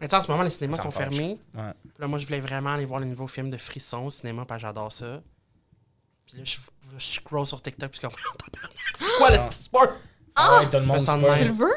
Mais 0.00 0.08
tu 0.08 0.10
sais, 0.10 0.16
en 0.16 0.22
ce 0.22 0.30
moment, 0.30 0.42
les 0.42 0.50
cinémas 0.50 0.76
Ça 0.76 0.82
sont 0.84 0.90
fâche. 0.90 1.08
fermés. 1.14 1.38
Ouais. 1.54 1.62
Puis 1.96 2.02
là, 2.02 2.08
moi, 2.08 2.18
je 2.18 2.26
voulais 2.26 2.40
vraiment 2.40 2.74
aller 2.74 2.84
voir 2.84 3.00
le 3.00 3.06
nouveau 3.06 3.26
film 3.26 3.48
de 3.48 3.56
Frisson 3.56 4.04
au 4.04 4.10
cinéma, 4.10 4.44
parce 4.46 4.60
que 4.60 4.66
j'adore 4.68 4.92
ça. 4.92 5.22
Puis 6.26 6.36
là, 6.36 6.42
je, 6.44 6.56
je 6.98 7.04
scroll 7.04 7.46
sur 7.46 7.62
TikTok, 7.62 7.90
puis 7.90 8.00
je 8.02 8.06
suis 8.06 8.16
comme, 8.16 8.38
Tabarnak, 8.52 8.80
c'est 8.98 9.06
quoi 9.18 9.30
le 9.30 9.50
sport? 9.50 9.86
Ah! 10.34 10.58
ouais, 10.60 10.66
tout 10.68 10.76
le 10.76 10.84
monde. 10.84 10.98
Tu 11.38 11.44
le 11.44 11.52
veux? 11.52 11.72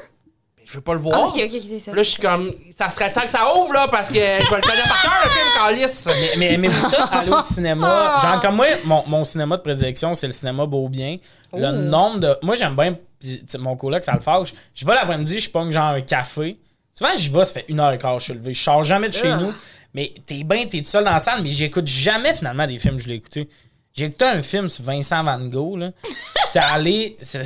Mais 0.58 0.64
je 0.66 0.74
veux 0.74 0.82
pas 0.82 0.92
le 0.94 1.00
Ah, 1.00 1.04
voir. 1.04 1.28
ok, 1.30 1.36
ok, 1.36 1.42
ok, 1.54 1.62
c'est 1.70 1.80
ça. 1.80 1.94
Là, 1.94 2.04
je 2.04 2.10
suis 2.10 2.22
comme, 2.22 2.52
ça 2.76 2.90
serait 2.90 3.14
temps 3.14 3.22
que 3.22 3.32
ça 3.32 3.50
ouvre, 3.56 3.72
là, 3.72 3.88
parce 3.88 4.10
que 4.10 4.16
je 4.16 4.20
vais 4.20 4.56
le 4.58 4.62
connaître 4.62 4.90
par 4.90 5.02
cœur, 5.02 5.22
le 5.24 5.30
film, 5.32 5.48
Calice. 5.56 6.06
Mais, 6.08 6.32
mais 6.38 6.54
aimez-vous 6.56 6.90
ça, 6.90 7.04
aller 7.06 7.32
au 7.32 7.42
cinéma? 7.42 8.20
Genre, 8.22 8.42
comme 8.42 8.56
moi, 8.58 8.68
mon, 8.84 9.08
mon 9.08 9.24
cinéma 9.24 9.56
de 9.56 9.62
prédilection, 9.62 10.14
c'est 10.16 10.28
le 10.28 10.34
cinéma 10.34 10.66
Beaubien. 10.66 11.18
Le 11.54 11.72
nombre 11.72 12.20
de. 12.20 12.38
Moi, 12.44 12.56
j'aime 12.56 12.76
bien. 12.76 12.98
pis, 13.20 13.42
mon 13.58 13.78
coloc, 13.78 14.04
ça 14.04 14.14
le 14.14 14.20
fâche. 14.20 14.54
Je 14.76 14.86
vais 14.86 14.94
l'après-midi, 14.96 15.40
je 15.40 15.50
pogne 15.50 15.72
genre 15.72 15.86
un 15.86 16.02
café. 16.02 16.60
Souvent, 16.94 17.12
j'y 17.16 17.30
vais, 17.30 17.44
ça 17.46 17.54
fait 17.54 17.66
une 17.70 17.80
heure 17.80 17.92
et 17.94 17.98
quart, 17.98 18.20
je 18.20 18.26
suis 18.26 18.34
levé. 18.34 18.54
Je 18.54 18.62
sors 18.62 18.84
jamais 18.84 19.08
de 19.08 19.14
chez 19.14 19.30
nous. 19.34 19.54
Mais 19.94 20.14
t'es 20.26 20.44
bien, 20.44 20.66
t'es 20.68 20.80
tout 20.82 20.90
seul 20.90 21.04
dans 21.04 21.12
la 21.14 21.20
salle, 21.20 21.42
mais 21.42 21.50
j'écoute 21.52 21.88
jamais 21.88 22.34
finalement 22.34 22.68
des 22.68 22.78
films 22.80 22.98
que 22.98 23.04
je 23.04 23.08
l'ai 23.10 23.16
écouté. 23.16 23.50
J'ai 23.92 24.06
écouté 24.06 24.26
un 24.26 24.42
film 24.44 24.70
sur 24.70 24.84
Vincent 24.86 25.24
Van 25.24 25.40
Gogh. 25.48 25.78
là. 25.80 25.90
J'étais 26.54 26.60
allé. 26.66 27.18
C'est 27.22 27.42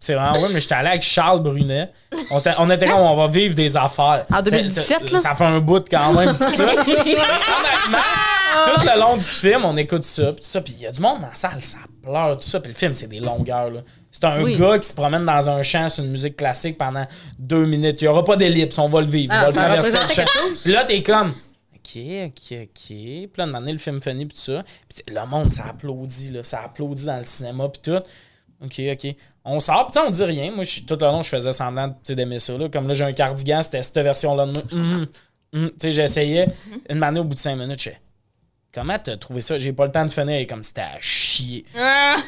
c'est 0.00 0.14
vraiment 0.14 0.40
ouais, 0.40 0.48
mais 0.52 0.60
j'étais 0.60 0.74
allé 0.74 0.88
avec 0.88 1.02
Charles 1.02 1.42
Brunet. 1.42 1.90
On 2.30 2.38
était, 2.38 2.52
on 2.58 2.70
était 2.70 2.86
comme 2.86 2.98
on 3.00 3.16
va 3.16 3.28
vivre 3.28 3.54
des 3.54 3.76
affaires. 3.76 4.26
En 4.30 4.36
C'est- 4.36 4.50
2017, 4.50 4.98
c'est- 5.06 5.12
là? 5.12 5.20
Ça 5.20 5.34
fait 5.34 5.44
un 5.44 5.60
bout 5.60 5.84
quand 5.90 6.12
même, 6.14 6.36
tout 6.36 6.42
ça. 6.50 6.64
Mais 6.86 6.92
honnêtement, 6.92 8.64
tout 8.64 8.80
le 8.80 9.00
long 9.00 9.16
du 9.16 9.24
film, 9.24 9.64
on 9.64 9.76
écoute 9.76 10.04
ça, 10.04 10.32
pis 10.32 10.40
tout 10.42 10.48
ça, 10.48 10.60
puis 10.60 10.74
il 10.78 10.82
y 10.82 10.86
a 10.86 10.92
du 10.92 11.00
monde 11.00 11.20
dans 11.22 11.28
la 11.28 11.34
salle, 11.34 11.60
ça 11.62 11.78
pleure, 12.02 12.38
tout 12.38 12.46
ça, 12.48 12.60
puis 12.60 12.72
le 12.72 12.76
film, 12.76 12.94
c'est 12.94 13.06
des 13.08 13.20
longueurs, 13.20 13.70
là. 13.70 13.80
C'est 14.10 14.24
un 14.24 14.42
Oui. 14.42 14.56
gars 14.56 14.78
qui 14.78 14.88
se 14.88 14.94
promène 14.94 15.24
dans 15.24 15.48
un 15.50 15.62
champ 15.62 15.88
sur 15.88 16.04
une 16.04 16.10
musique 16.10 16.36
classique 16.36 16.76
pendant 16.76 17.06
deux 17.38 17.64
minutes. 17.64 18.02
Il 18.02 18.04
n'y 18.04 18.08
aura 18.08 18.22
pas 18.24 18.36
d'ellipse, 18.36 18.78
on 18.78 18.88
va 18.90 19.00
le 19.00 19.06
vivre. 19.06 19.32
Ah, 19.34 19.44
on 19.48 19.50
va 19.50 19.54
ça 19.54 19.68
le 19.68 19.82
traverser 19.82 19.98
le 20.08 20.14
champ. 20.24 20.30
Puis 20.62 20.72
là, 20.72 20.84
t'es 20.84 21.02
comme, 21.02 21.32
OK, 21.84 21.98
OK, 22.26 22.58
OK. 22.62 22.86
Puis 22.86 23.30
là, 23.36 23.46
de 23.46 23.52
donné, 23.52 23.72
le 23.72 23.78
film 23.78 24.00
finit, 24.02 24.26
puis 24.26 24.36
tout 24.36 24.42
ça. 24.52 24.62
Puis 24.88 25.02
le 25.12 25.26
monde, 25.26 25.52
ça 25.52 25.66
applaudit, 25.66 26.30
là. 26.30 26.44
Ça 26.44 26.62
applaudit 26.62 27.04
dans 27.04 27.18
le 27.18 27.24
cinéma, 27.24 27.68
puis 27.68 27.82
tout. 27.82 28.00
OK, 28.64 28.80
OK. 28.92 29.16
On 29.44 29.58
sort, 29.58 29.90
puis 29.90 30.00
on 30.06 30.10
dit 30.10 30.22
rien. 30.24 30.52
Moi, 30.52 30.64
tout 30.86 30.96
le 31.00 31.06
long, 31.06 31.22
je 31.22 31.28
faisais 31.28 31.52
semblant 31.52 31.94
d'aimer 32.08 32.38
ça, 32.38 32.56
là. 32.56 32.68
Comme 32.68 32.86
là, 32.88 32.94
j'ai 32.94 33.04
un 33.04 33.12
cardigan, 33.12 33.62
c'était 33.62 33.82
cette 33.82 33.98
version-là 33.98 34.46
de 34.46 34.52
moi. 34.52 34.62
Hum, 34.72 35.06
hum. 35.52 35.70
Tu 35.70 35.76
sais, 35.80 35.92
j'essayais. 35.92 36.46
Une 36.88 37.02
année, 37.02 37.20
au 37.20 37.24
bout 37.24 37.34
de 37.34 37.40
cinq 37.40 37.56
minutes, 37.56 37.82
je 37.82 37.90
Comment 38.74 38.98
t'as 38.98 39.18
trouvé 39.18 39.42
ça? 39.42 39.58
J'ai 39.58 39.74
pas 39.74 39.84
le 39.84 39.92
temps 39.92 40.06
de 40.06 40.10
finir, 40.10 40.36
et 40.36 40.46
comme 40.46 40.62
c'était 40.62 40.80
à 40.80 40.98
chier. 40.98 41.66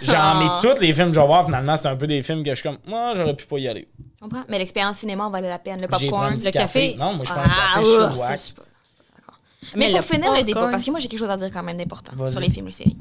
Genre, 0.02 0.34
mais 0.34 0.68
tous 0.68 0.78
les 0.78 0.92
films 0.92 1.08
que 1.08 1.14
je 1.14 1.20
vais 1.20 1.26
voir, 1.26 1.46
finalement, 1.46 1.74
c'est 1.74 1.86
un 1.86 1.96
peu 1.96 2.06
des 2.06 2.22
films 2.22 2.42
que 2.44 2.50
je 2.50 2.56
suis 2.56 2.68
comme, 2.68 2.76
moi, 2.86 3.14
j'aurais 3.16 3.34
pu 3.34 3.46
pas 3.46 3.58
y 3.58 3.66
aller. 3.66 3.88
Je 3.98 4.20
comprends. 4.20 4.44
Mais 4.50 4.58
l'expérience 4.58 4.98
cinéma 4.98 5.30
valait 5.30 5.48
la 5.48 5.58
peine. 5.58 5.80
Le 5.80 5.88
popcorn, 5.88 6.34
le 6.34 6.38
café. 6.50 6.52
café. 6.52 6.96
Non, 6.98 7.14
moi, 7.14 7.24
je 7.24 7.30
prends 7.32 7.40
Ah, 7.42 7.78
un 7.78 7.82
café 7.82 8.32
je 8.32 8.36
suis. 8.36 8.54
Mais, 9.74 9.86
Mais 9.86 9.92
pour 9.92 9.96
le 10.00 10.02
finir 10.14 10.32
le 10.32 10.42
débat, 10.42 10.68
parce 10.68 10.84
que 10.84 10.90
moi 10.90 11.00
j'ai 11.00 11.08
quelque 11.08 11.20
chose 11.20 11.30
à 11.30 11.36
dire 11.36 11.50
quand 11.52 11.62
même 11.62 11.76
d'important 11.76 12.12
sur 12.28 12.40
les 12.40 12.50
films 12.50 12.66
et 12.66 12.70
les 12.70 12.72
séries. 12.76 12.96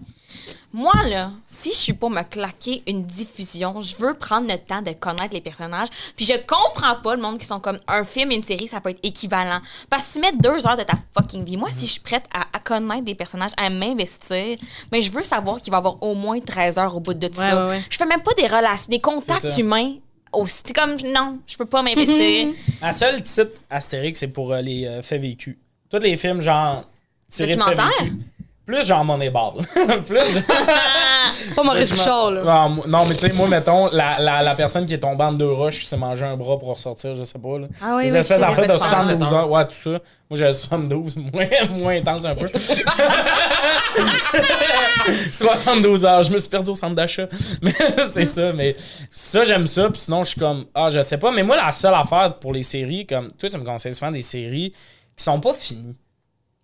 Moi 0.75 0.93
là, 1.07 1.31
si 1.45 1.69
je 1.71 1.75
suis 1.77 1.93
pour 1.93 2.09
me 2.09 2.23
claquer 2.23 2.81
une 2.87 3.03
diffusion, 3.05 3.79
je 3.81 3.95
veux 3.95 4.15
prendre 4.15 4.47
le 4.51 4.57
temps 4.57 4.81
de 4.81 4.91
connaître 4.93 5.33
les 5.33 5.41
personnages. 5.41 5.89
Puis 6.15 6.25
je 6.25 6.33
comprends 6.47 6.95
pas 6.95 7.15
le 7.15 7.21
monde 7.21 7.37
qui 7.37 7.45
sont 7.45 7.59
comme 7.59 7.77
un 7.87 8.03
film 8.03 8.31
et 8.31 8.35
une 8.35 8.41
série, 8.41 8.67
ça 8.67 8.81
peut 8.81 8.89
être 8.89 8.99
équivalent. 9.03 9.59
Parce 9.89 10.07
que 10.07 10.13
tu 10.13 10.19
mets 10.19 10.31
deux 10.31 10.65
heures 10.67 10.77
de 10.77 10.81
ta 10.83 10.93
fucking 11.15 11.43
vie. 11.45 11.57
Moi, 11.57 11.69
si 11.71 11.85
je 11.85 11.91
suis 11.91 11.99
prête 12.01 12.25
à, 12.33 12.41
à 12.51 12.59
connaître 12.59 13.03
des 13.03 13.13
personnages, 13.13 13.51
à 13.55 13.69
m'investir, 13.69 14.57
mais 14.91 15.01
je 15.03 15.11
veux 15.11 15.21
savoir 15.23 15.61
qu'il 15.61 15.71
va 15.71 15.77
y 15.77 15.79
avoir 15.79 16.01
au 16.01 16.15
moins 16.15 16.39
13 16.39 16.79
heures 16.79 16.95
au 16.95 16.99
bout 16.99 17.13
de 17.13 17.27
tout 17.27 17.39
Ouais, 17.39 17.49
ça. 17.49 17.63
ouais, 17.65 17.69
ouais. 17.69 17.81
Je 17.89 17.95
fais 17.97 18.05
même 18.07 18.21
pas 18.23 18.33
des 18.33 18.47
relations, 18.47 18.87
des 18.89 18.99
contacts 18.99 19.55
humains. 19.57 19.95
Aussi. 20.31 20.63
C'est 20.65 20.75
comme 20.75 20.95
non, 21.13 21.39
je 21.45 21.55
peux 21.55 21.67
pas 21.67 21.83
m'investir. 21.83 22.47
La 22.81 22.91
seule 22.91 23.21
titre 23.21 23.51
Astérix, 23.69 24.19
c'est 24.19 24.29
pour 24.29 24.51
euh, 24.51 24.61
les 24.61 24.87
euh, 24.87 25.03
faits 25.03 25.21
vécus. 25.21 25.55
Tous 25.93 25.99
les 25.99 26.17
films, 26.17 26.41
genre, 26.41 26.85
Documentaire? 27.37 27.91
Plus 28.65 28.83
genre 28.87 29.05
Moneyball. 29.05 29.57
Plus 30.07 30.33
genre... 30.33 30.43
Pas 31.55 31.63
Maurice 31.63 31.91
Richard, 31.91 32.31
là. 32.31 32.67
Non, 32.87 33.05
mais 33.05 33.13
tu 33.13 33.27
sais, 33.27 33.33
moi, 33.33 33.47
mettons, 33.47 33.91
la, 33.91 34.17
la, 34.17 34.41
la 34.41 34.55
personne 34.55 34.87
qui 34.87 34.95
est 34.95 34.99
tombée 34.99 35.25
en 35.25 35.33
deux 35.33 35.51
roches, 35.51 35.79
qui 35.79 35.85
s'est 35.85 35.97
mangé 35.97 36.25
un 36.25 36.35
bras 36.35 36.57
pour 36.57 36.73
ressortir, 36.73 37.13
je 37.13 37.23
sais 37.23 37.37
pas. 37.37 37.59
Là. 37.59 37.67
Ah 37.79 37.95
oui, 37.97 38.05
Des 38.05 38.13
oui, 38.13 38.17
espèces 38.17 38.39
d'affaires 38.39 38.65
de 38.65 38.71
sais, 38.71 38.77
72 38.77 39.27
77 39.27 39.33
heures. 39.33 39.51
Ouais, 39.51 39.67
tout 39.67 39.75
ça. 39.75 39.89
Moi, 39.89 39.99
j'avais 40.31 40.53
72, 40.53 41.17
moins, 41.33 41.47
moins 41.69 41.95
intense 41.95 42.25
un 42.25 42.33
peu. 42.33 42.49
72 45.31 46.05
heures, 46.05 46.23
je 46.23 46.31
me 46.31 46.39
suis 46.39 46.49
perdu 46.49 46.71
au 46.71 46.75
centre 46.75 46.95
d'achat. 46.95 47.27
Mais 47.61 47.73
c'est 48.11 48.25
ça, 48.25 48.51
mais 48.53 48.75
ça, 49.11 49.43
j'aime 49.43 49.67
ça. 49.67 49.89
Puis 49.91 50.01
sinon, 50.01 50.23
je 50.23 50.31
suis 50.31 50.39
comme, 50.39 50.65
ah, 50.73 50.89
je 50.89 51.03
sais 51.03 51.19
pas. 51.19 51.29
Mais 51.31 51.43
moi, 51.43 51.55
la 51.55 51.71
seule 51.71 51.93
affaire 51.93 52.37
pour 52.39 52.51
les 52.53 52.63
séries, 52.63 53.05
comme, 53.05 53.31
toi, 53.33 53.47
tu 53.47 53.57
me 53.59 53.63
conseilles 53.63 53.93
souvent 53.93 54.11
des 54.11 54.23
séries 54.23 54.73
qui 55.17 55.23
sont 55.23 55.39
pas 55.39 55.53
finies. 55.53 55.97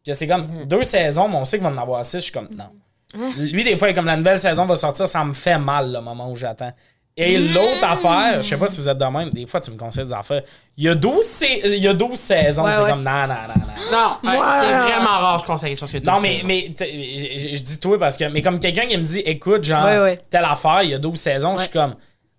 Que 0.05 0.13
c'est 0.13 0.27
comme 0.27 0.65
deux 0.65 0.83
saisons, 0.83 1.27
mais 1.27 1.35
on 1.35 1.45
sait 1.45 1.57
qu'il 1.59 1.67
va 1.67 1.73
en 1.73 1.77
avoir 1.81 2.03
six. 2.05 2.17
Je 2.17 2.23
suis 2.23 2.31
comme, 2.31 2.49
non. 2.51 2.69
Lui, 3.37 3.63
des 3.63 3.75
fois, 3.77 3.87
il 3.87 3.91
est 3.91 3.93
comme 3.95 4.05
la 4.05 4.17
nouvelle 4.17 4.39
saison 4.39 4.65
va 4.65 4.75
sortir, 4.75 5.07
ça 5.07 5.23
me 5.25 5.33
fait 5.33 5.57
mal 5.57 5.91
le 5.91 5.99
moment 6.01 6.29
où 6.31 6.35
j'attends. 6.35 6.71
Et 7.17 7.37
l'autre 7.37 7.83
affaire, 7.83 8.41
je 8.41 8.47
sais 8.47 8.55
pas 8.55 8.67
si 8.67 8.77
vous 8.77 8.87
êtes 8.87 8.97
de 8.97 9.03
même, 9.05 9.29
des 9.31 9.45
fois, 9.45 9.59
tu 9.59 9.71
me 9.71 9.77
conseilles 9.77 10.05
des 10.05 10.13
affaires. 10.13 10.41
Il 10.77 10.85
y 10.85 10.87
a 10.89 10.95
12, 10.95 11.21
sa- 11.25 11.45
il 11.47 11.75
y 11.83 11.87
a 11.87 11.93
12 11.93 12.17
saisons, 12.17 12.63
Ouais, 12.63 12.71
c'est 12.71 12.81
ouais. 12.81 12.89
comme, 12.89 13.01
non, 13.03 13.27
non, 13.27 13.27
non, 13.27 13.55
non. 13.57 13.91
Non, 14.23 14.29
ouais, 14.31 14.37
c'est 14.61 14.71
vraiment 14.71 15.17
rare, 15.19 15.39
je 15.39 15.45
conseille 15.45 15.69
quelque 15.71 15.79
chose 15.79 15.91
que 15.91 15.97
Non, 15.97 16.15
tu 16.17 16.21
mais, 16.21 16.41
mais 16.45 16.73
je, 16.77 17.61
dis 17.61 17.77
toi 17.79 17.99
parce 17.99 18.15
que, 18.15 18.23
mais 18.25 18.41
comme 18.41 18.57
quelqu'un 18.59 18.85
qui 18.87 18.97
me 18.97 19.03
dit, 19.03 19.19
écoute, 19.19 19.65
genre, 19.65 19.83
Ouais, 19.83 19.99
ouais. 19.99 20.21
telle 20.29 20.45
affaire, 20.45 20.83
il 20.83 20.91
y 20.91 20.93
a 20.93 20.97
12 20.97 21.19
saisons, 21.19 21.57
je 21.57 21.63
suis 21.63 21.71
comme, 21.71 21.95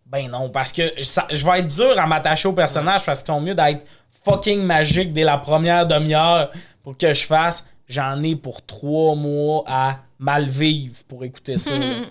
ben 0.07 0.31
non, 0.31 0.49
parce 0.49 0.73
que 0.73 1.05
ça- 1.05 1.27
je 1.31 1.45
vais 1.45 1.59
être 1.59 1.69
dur 1.69 1.99
à 2.01 2.07
m'attacher 2.07 2.49
au 2.49 2.53
personnage 2.55 3.05
parce 3.05 3.19
qu'ils 3.23 3.35
sont 3.35 3.41
mieux 3.41 3.55
d'être 3.55 3.85
fucking 4.25 4.63
magique 4.63 5.13
dès 5.13 5.25
la 5.25 5.39
première 5.39 5.87
demi-heure 5.87 6.51
pour 6.83 6.97
que 6.97 7.13
je 7.15 7.25
fasse. 7.27 7.69
J'en 7.89 8.23
ai 8.23 8.37
pour 8.37 8.65
trois 8.65 9.15
mois 9.17 9.65
à 9.67 9.99
mal 10.19 10.47
vivre 10.49 10.95
pour 11.09 11.25
écouter 11.25 11.59
ça. 11.59 11.77
là. 11.79 11.87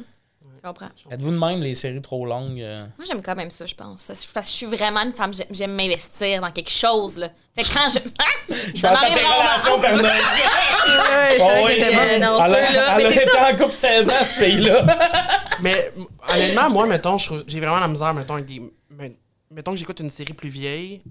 Je 0.62 0.68
comprends. 0.68 0.90
Êtes-vous 1.10 1.32
de 1.32 1.38
même 1.38 1.62
les 1.62 1.74
séries 1.74 2.02
trop 2.02 2.26
longues? 2.26 2.60
euh? 2.60 2.76
Moi, 2.98 3.06
j'aime 3.08 3.22
quand 3.22 3.36
même 3.38 3.50
ça, 3.50 3.66
je 3.66 3.74
pense. 3.74 4.02
Ça, 4.02 4.14
c'est 4.14 4.28
Parce 4.30 4.48
que 4.48 4.52
je 4.52 4.58
suis 4.58 4.66
vraiment 4.66 5.00
une 5.06 5.14
femme, 5.14 5.34
j'aime- 5.34 5.48
j'aime 5.52 5.72
m'investir 5.74 6.42
dans 6.42 6.52
quelque 6.52 6.70
chose, 6.70 7.18
là. 7.18 7.30
Fait 7.56 7.64
que 7.64 7.74
quand 7.74 7.88
je. 7.88 8.00
Je 8.76 8.82
ça 8.82 8.90
pense 8.90 8.98
à 8.98 9.02
m'arrive 9.04 9.18
tes 9.18 9.24
rarement. 9.24 9.40
relations 9.42 9.80
personnelles. 9.80 10.12
Ouais, 10.90 11.38
c'est 11.38 11.38
vrai 11.38 11.64
oui, 11.64 11.76
que 11.76 11.80
t'es 11.80 11.96
bonne. 11.96 12.22
non, 12.22 12.44
elle 12.46 12.56
a, 12.56 12.68
ceux-là, 12.68 12.96
mais 12.98 13.04
elle 13.04 13.08
a 13.08 13.12
c'est 13.14 13.22
été 13.24 13.32
ça. 13.32 13.50
en 13.50 13.56
couple 13.56 13.72
16 13.72 14.10
ans, 14.10 14.26
ce 14.26 14.40
pays-là. 14.40 15.50
Mais 15.62 15.92
m- 15.96 16.06
honnêtement, 16.28 16.70
moi, 16.70 16.88
mettons, 16.88 17.18
je 17.18 17.26
trouve- 17.28 17.44
j'ai 17.48 17.60
vraiment 17.62 17.80
la 17.80 17.88
misère, 17.88 18.14
mettons, 18.14 18.34
avec 18.34 18.46
des. 18.46 18.60
me- 18.60 19.16
Mettons 19.52 19.72
que 19.72 19.78
j'écoute 19.78 20.00
une 20.02 20.10
série 20.10 20.34
plus 20.34 20.50
vieille. 20.50 21.02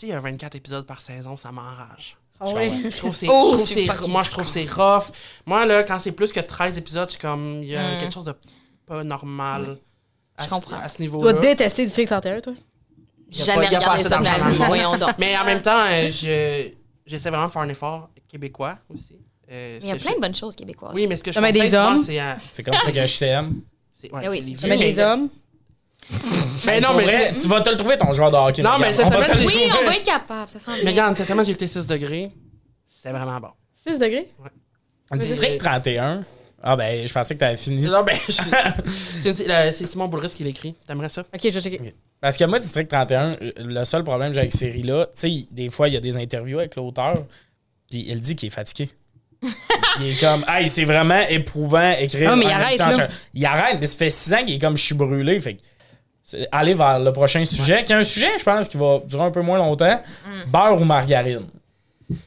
S'il 0.00 0.08
y 0.08 0.12
a 0.12 0.20
24 0.20 0.54
épisodes 0.54 0.86
par 0.86 1.02
saison, 1.02 1.36
ça 1.36 1.52
m'enrage. 1.52 2.16
Ah. 2.40 2.46
Je 2.46 2.96
trouve 2.96 3.14
c'est, 3.14 3.26
Oh, 3.30 3.50
je 3.52 3.56
trouve 3.56 3.66
c'est- 3.66 4.08
moi, 4.08 4.22
je 4.22 4.30
trouve 4.30 4.44
que 4.44 4.50
c'est 4.50 4.64
rough. 4.72 5.12
Moi, 5.44 5.66
là, 5.66 5.82
quand 5.82 5.98
c'est 5.98 6.12
plus 6.12 6.32
que 6.32 6.40
13 6.40 6.78
épisodes, 6.78 7.06
je 7.08 7.12
suis 7.12 7.20
comme, 7.20 7.60
il 7.62 7.68
y 7.68 7.76
a 7.76 7.96
Mm. 7.96 7.98
quelque 7.98 8.14
chose 8.14 8.24
de 8.24 8.34
pas 8.86 9.04
normal 9.04 9.76
à, 10.38 10.44
Je 10.44 10.48
ce- 10.48 10.54
comprends. 10.54 10.78
à 10.78 10.88
ce 10.88 10.96
Tu 10.96 11.02
niveau-là. 11.02 11.32
dois 11.34 11.40
détester 11.42 11.84
District 11.84 12.06
31, 12.06 12.40
toi? 12.40 12.54
Jamais 13.28 13.68
pas- 13.68 13.76
regardé 13.76 14.02
ça 14.04 14.18
de 14.18 14.24
ma 14.24 14.50
vie. 14.50 14.56
Voyons 14.56 14.96
donc. 14.96 15.10
Mais 15.18 15.36
en 15.36 15.44
même 15.44 15.60
temps, 15.60 15.84
euh, 15.84 16.10
je, 16.10 16.70
j'essaie 17.04 17.28
vraiment 17.28 17.48
de 17.48 17.52
faire 17.52 17.62
un 17.62 17.68
effort 17.68 18.08
québécois 18.26 18.78
aussi. 18.88 19.18
Euh, 19.52 19.78
Il 19.82 19.88
y 19.88 19.92
a 19.92 19.96
plein 19.96 20.12
je- 20.12 20.16
de 20.16 20.20
bonnes 20.22 20.34
choses 20.34 20.56
québécoises. 20.56 20.92
Oui, 20.94 21.06
mais 21.06 21.16
ce 21.16 21.22
que 21.24 21.30
je 21.32 21.38
conseille 21.38 21.52
des 21.52 21.66
souvent, 21.68 21.96
hommes. 21.96 22.02
c'est... 22.04 22.20
euh, 22.20 22.34
C'est 22.52 22.62
comme 22.62 22.74
ça 22.74 22.90
que 22.90 23.06
je 23.06 23.18
t'aime. 23.18 23.60
c'est 23.92 24.10
ouais, 24.12 24.22
Ah 24.24 24.30
oui. 24.30 24.56
Mais 24.64 24.78
des 24.78 24.98
hommes. 24.98 25.28
Mais 26.66 26.80
non, 26.80 26.94
mais... 26.94 27.04
vrai, 27.04 27.32
tu 27.32 27.46
vas 27.48 27.60
te 27.60 27.70
le 27.70 27.76
trouver 27.76 27.96
ton 27.96 28.12
joueur 28.12 28.30
de 28.30 28.36
hockey. 28.36 28.62
Non, 28.62 28.78
mais 28.78 28.92
cette 28.92 29.06
semaine, 29.06 29.46
Oui, 29.46 29.64
on 29.80 29.86
va 29.86 29.96
être 29.96 30.02
capable, 30.04 30.50
ça 30.50 30.58
sent 30.58 30.70
Mais 30.84 30.90
regarde, 30.90 31.16
cette 31.16 31.28
semaine, 31.28 31.44
j'ai 31.44 31.52
écouté 31.52 31.68
6 31.68 31.86
degrés. 31.86 32.30
C'était 32.90 33.10
vraiment 33.10 33.38
bon. 33.40 33.48
6 33.86 33.98
degrés? 33.98 34.28
District 35.14 35.58
31. 35.58 36.24
Ah 36.62 36.76
ben, 36.76 37.06
je 37.06 37.12
pensais 37.12 37.34
que 37.34 37.40
t'avais 37.40 37.56
fini. 37.56 37.84
Non, 37.84 38.02
ben, 38.04 38.14
je- 38.28 38.32
c'est, 39.20 39.40
une- 39.46 39.72
c'est 39.72 39.86
Simon 39.86 40.08
Boulris 40.08 40.34
qui 40.36 40.44
l'écrit. 40.44 40.74
T'aimerais 40.86 41.08
ça? 41.08 41.22
Ok, 41.22 41.40
je 41.42 41.48
vais 41.48 41.60
checker. 41.60 41.94
Parce 42.20 42.36
que 42.36 42.44
moi, 42.44 42.58
District 42.58 42.86
31, 42.88 43.36
euh, 43.40 43.52
le 43.56 43.84
seul 43.84 44.04
problème 44.04 44.28
que 44.28 44.34
j'ai 44.34 44.40
avec 44.40 44.52
cette 44.52 44.60
série-là, 44.60 45.06
tu 45.06 45.12
sais, 45.14 45.46
des 45.50 45.70
fois, 45.70 45.88
il 45.88 45.94
y 45.94 45.96
a 45.96 46.00
des 46.00 46.18
interviews 46.18 46.58
avec 46.58 46.76
l'auteur, 46.76 47.24
puis 47.90 48.04
il 48.08 48.20
dit 48.20 48.36
qu'il 48.36 48.48
est 48.48 48.50
fatigué. 48.50 48.90
il 50.00 50.08
est 50.08 50.20
comme, 50.20 50.44
hey, 50.48 50.68
c'est 50.68 50.84
vraiment 50.84 51.22
éprouvant 51.30 51.92
écrire. 51.92 52.30
Ah, 52.32 52.36
mais 52.36 52.44
il 52.44 52.50
arrête, 52.50 52.78
là. 52.78 53.08
Il 53.32 53.46
arrête, 53.46 53.78
mais 53.80 53.86
ça 53.86 53.96
fait 53.96 54.10
six 54.10 54.34
ans 54.34 54.44
qu'il 54.44 54.56
est 54.56 54.58
comme, 54.58 54.76
je 54.76 54.82
suis 54.82 54.94
brûlé. 54.94 55.40
Fait 55.40 55.56
aller 56.52 56.74
vers 56.74 56.98
le 56.98 57.12
prochain 57.12 57.44
sujet, 57.44 57.84
qui 57.84 57.92
est 57.92 57.96
un 57.96 58.04
sujet, 58.04 58.38
je 58.38 58.44
pense, 58.44 58.68
qui 58.68 58.76
va 58.76 59.00
durer 59.04 59.24
un 59.24 59.30
peu 59.30 59.42
moins 59.42 59.58
longtemps. 59.58 60.00
Mm. 60.26 60.50
Beurre 60.50 60.80
ou 60.80 60.84
margarine? 60.84 61.46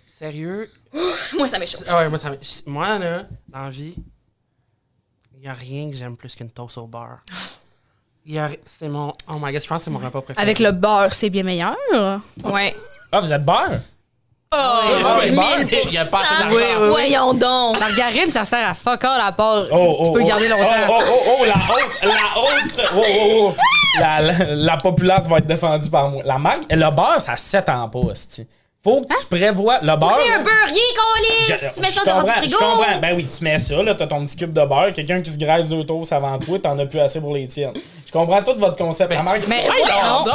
Sérieux? 0.05 0.69
Moi, 1.37 1.47
ça 1.47 1.59
m'échauffe. 1.59 1.83
Ah 1.87 1.97
ouais, 1.97 2.09
moi, 2.09 2.19
ça 2.19 2.31
moi, 2.67 2.99
là, 2.99 3.23
dans 3.49 3.63
la 3.63 3.69
vie, 3.69 3.95
il 5.35 5.41
n'y 5.41 5.47
a 5.47 5.53
rien 5.53 5.89
que 5.89 5.95
j'aime 5.95 6.15
plus 6.15 6.35
qu'une 6.35 6.49
toast 6.49 6.77
au 6.77 6.87
beurre. 6.87 7.19
A... 8.37 8.47
C'est 8.65 8.87
mon... 8.87 9.11
Oh 9.27 9.33
my 9.41 9.51
God, 9.51 9.61
je 9.61 9.67
pense 9.67 9.79
que 9.79 9.83
c'est 9.83 9.91
mon 9.91 9.99
repas 9.99 10.21
préféré. 10.21 10.41
Avec 10.41 10.59
le 10.59 10.71
beurre, 10.71 11.13
c'est 11.13 11.29
bien 11.29 11.43
meilleur? 11.43 11.75
Ouais. 12.41 12.73
Ah, 13.11 13.19
vous 13.19 13.33
êtes 13.33 13.43
beurre? 13.43 13.81
Ah, 14.51 15.19
mais 15.19 15.31
beurres. 15.31 15.59
il 15.87 15.91
y 15.91 15.97
a 15.97 16.05
pas 16.05 16.21
assez 16.21 16.41
d'argent. 16.41 16.55
Oui, 16.55 16.63
oui, 16.63 16.83
oui. 16.83 16.89
Voyons 16.89 17.33
donc. 17.33 17.79
Margarine, 17.79 18.31
ça 18.31 18.45
sert 18.45 18.69
à 18.69 18.73
fuck 18.75 19.03
all 19.03 19.19
à 19.19 19.31
part. 19.31 19.65
Oh, 19.71 19.97
oh, 19.99 20.03
tu 20.05 20.11
peux 20.11 20.19
le 20.19 20.23
oh. 20.23 20.27
garder 20.27 20.47
longtemps. 20.47 20.87
Oh, 20.87 20.99
oh, 21.01 21.19
oh, 21.27 21.37
oh, 21.39 21.45
la 21.45 21.53
haute, 21.53 22.03
la 22.03 22.41
haute. 22.41 22.91
Oh, 22.95 23.03
oh, 23.03 23.55
oh. 23.57 23.73
La, 23.99 24.21
la, 24.21 24.33
la 24.55 24.77
populace 24.77 25.27
va 25.27 25.37
être 25.37 25.45
défendue 25.47 25.89
par 25.89 26.09
moi. 26.09 26.23
La 26.25 26.37
marque, 26.37 26.63
le 26.69 26.89
beurre, 26.91 27.19
ça 27.21 27.35
s'étend 27.35 27.87
pas, 27.89 27.99
hostie. 27.99 28.47
Faut 28.83 28.99
que 28.99 29.07
tu 29.17 29.25
prévois 29.27 29.79
le 29.81 29.95
beurre. 29.95 30.17
T'es 30.17 30.33
un 30.33 30.43
beurrier! 30.43 31.71
Tu 31.73 31.79
mets 31.81 31.87
je 31.87 31.93
ça 31.93 32.01
dans 32.03 32.11
ton 32.15 32.19
comprends, 32.21 32.37
frigo! 32.39 32.57
je 32.59 32.65
comprends. 32.65 32.99
Ben 33.01 33.15
oui, 33.15 33.27
tu 33.37 33.41
mets 33.43 33.57
ça, 33.57 33.81
là, 33.81 33.95
t'as 33.95 34.07
ton 34.07 34.25
petit 34.25 34.35
cube 34.35 34.51
de 34.51 34.65
beurre. 34.65 34.91
Quelqu'un 34.93 35.21
qui 35.21 35.31
se 35.31 35.37
graisse 35.37 35.69
deux 35.69 35.85
toasts 35.85 36.11
avant 36.11 36.37
toi, 36.37 36.59
t'en 36.59 36.77
as 36.77 36.85
plus 36.85 36.99
assez 36.99 37.21
pour 37.21 37.33
les 37.33 37.47
tiennes. 37.47 37.71
Je 38.05 38.11
comprends 38.11 38.43
tout 38.43 38.55
votre 38.59 38.75
concept. 38.75 39.13
La 39.13 39.23
marque, 39.23 39.47
Mais 39.47 39.61
Ouais, 39.69 39.69
non, 40.03 40.25
non, 40.25 40.31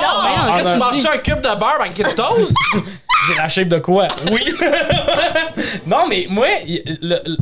Qu'est-ce 0.56 0.62
que 0.62 0.78
non. 0.78 0.90
tu 0.92 0.96
manges 1.02 1.06
un 1.14 1.18
cube 1.18 1.40
de 1.42 1.54
beurre 1.58 1.78
avec 1.80 1.98
une 1.98 2.14
toast? 2.14 2.54
J'ai 3.28 3.34
la 3.36 3.48
shape 3.50 3.68
de 3.68 3.78
quoi? 3.80 4.08
Oui. 4.32 4.54
non, 5.86 6.06
mais 6.08 6.26
moi, 6.30 6.46
y- 6.66 6.82
le- 7.02 7.20
le- 7.26 7.36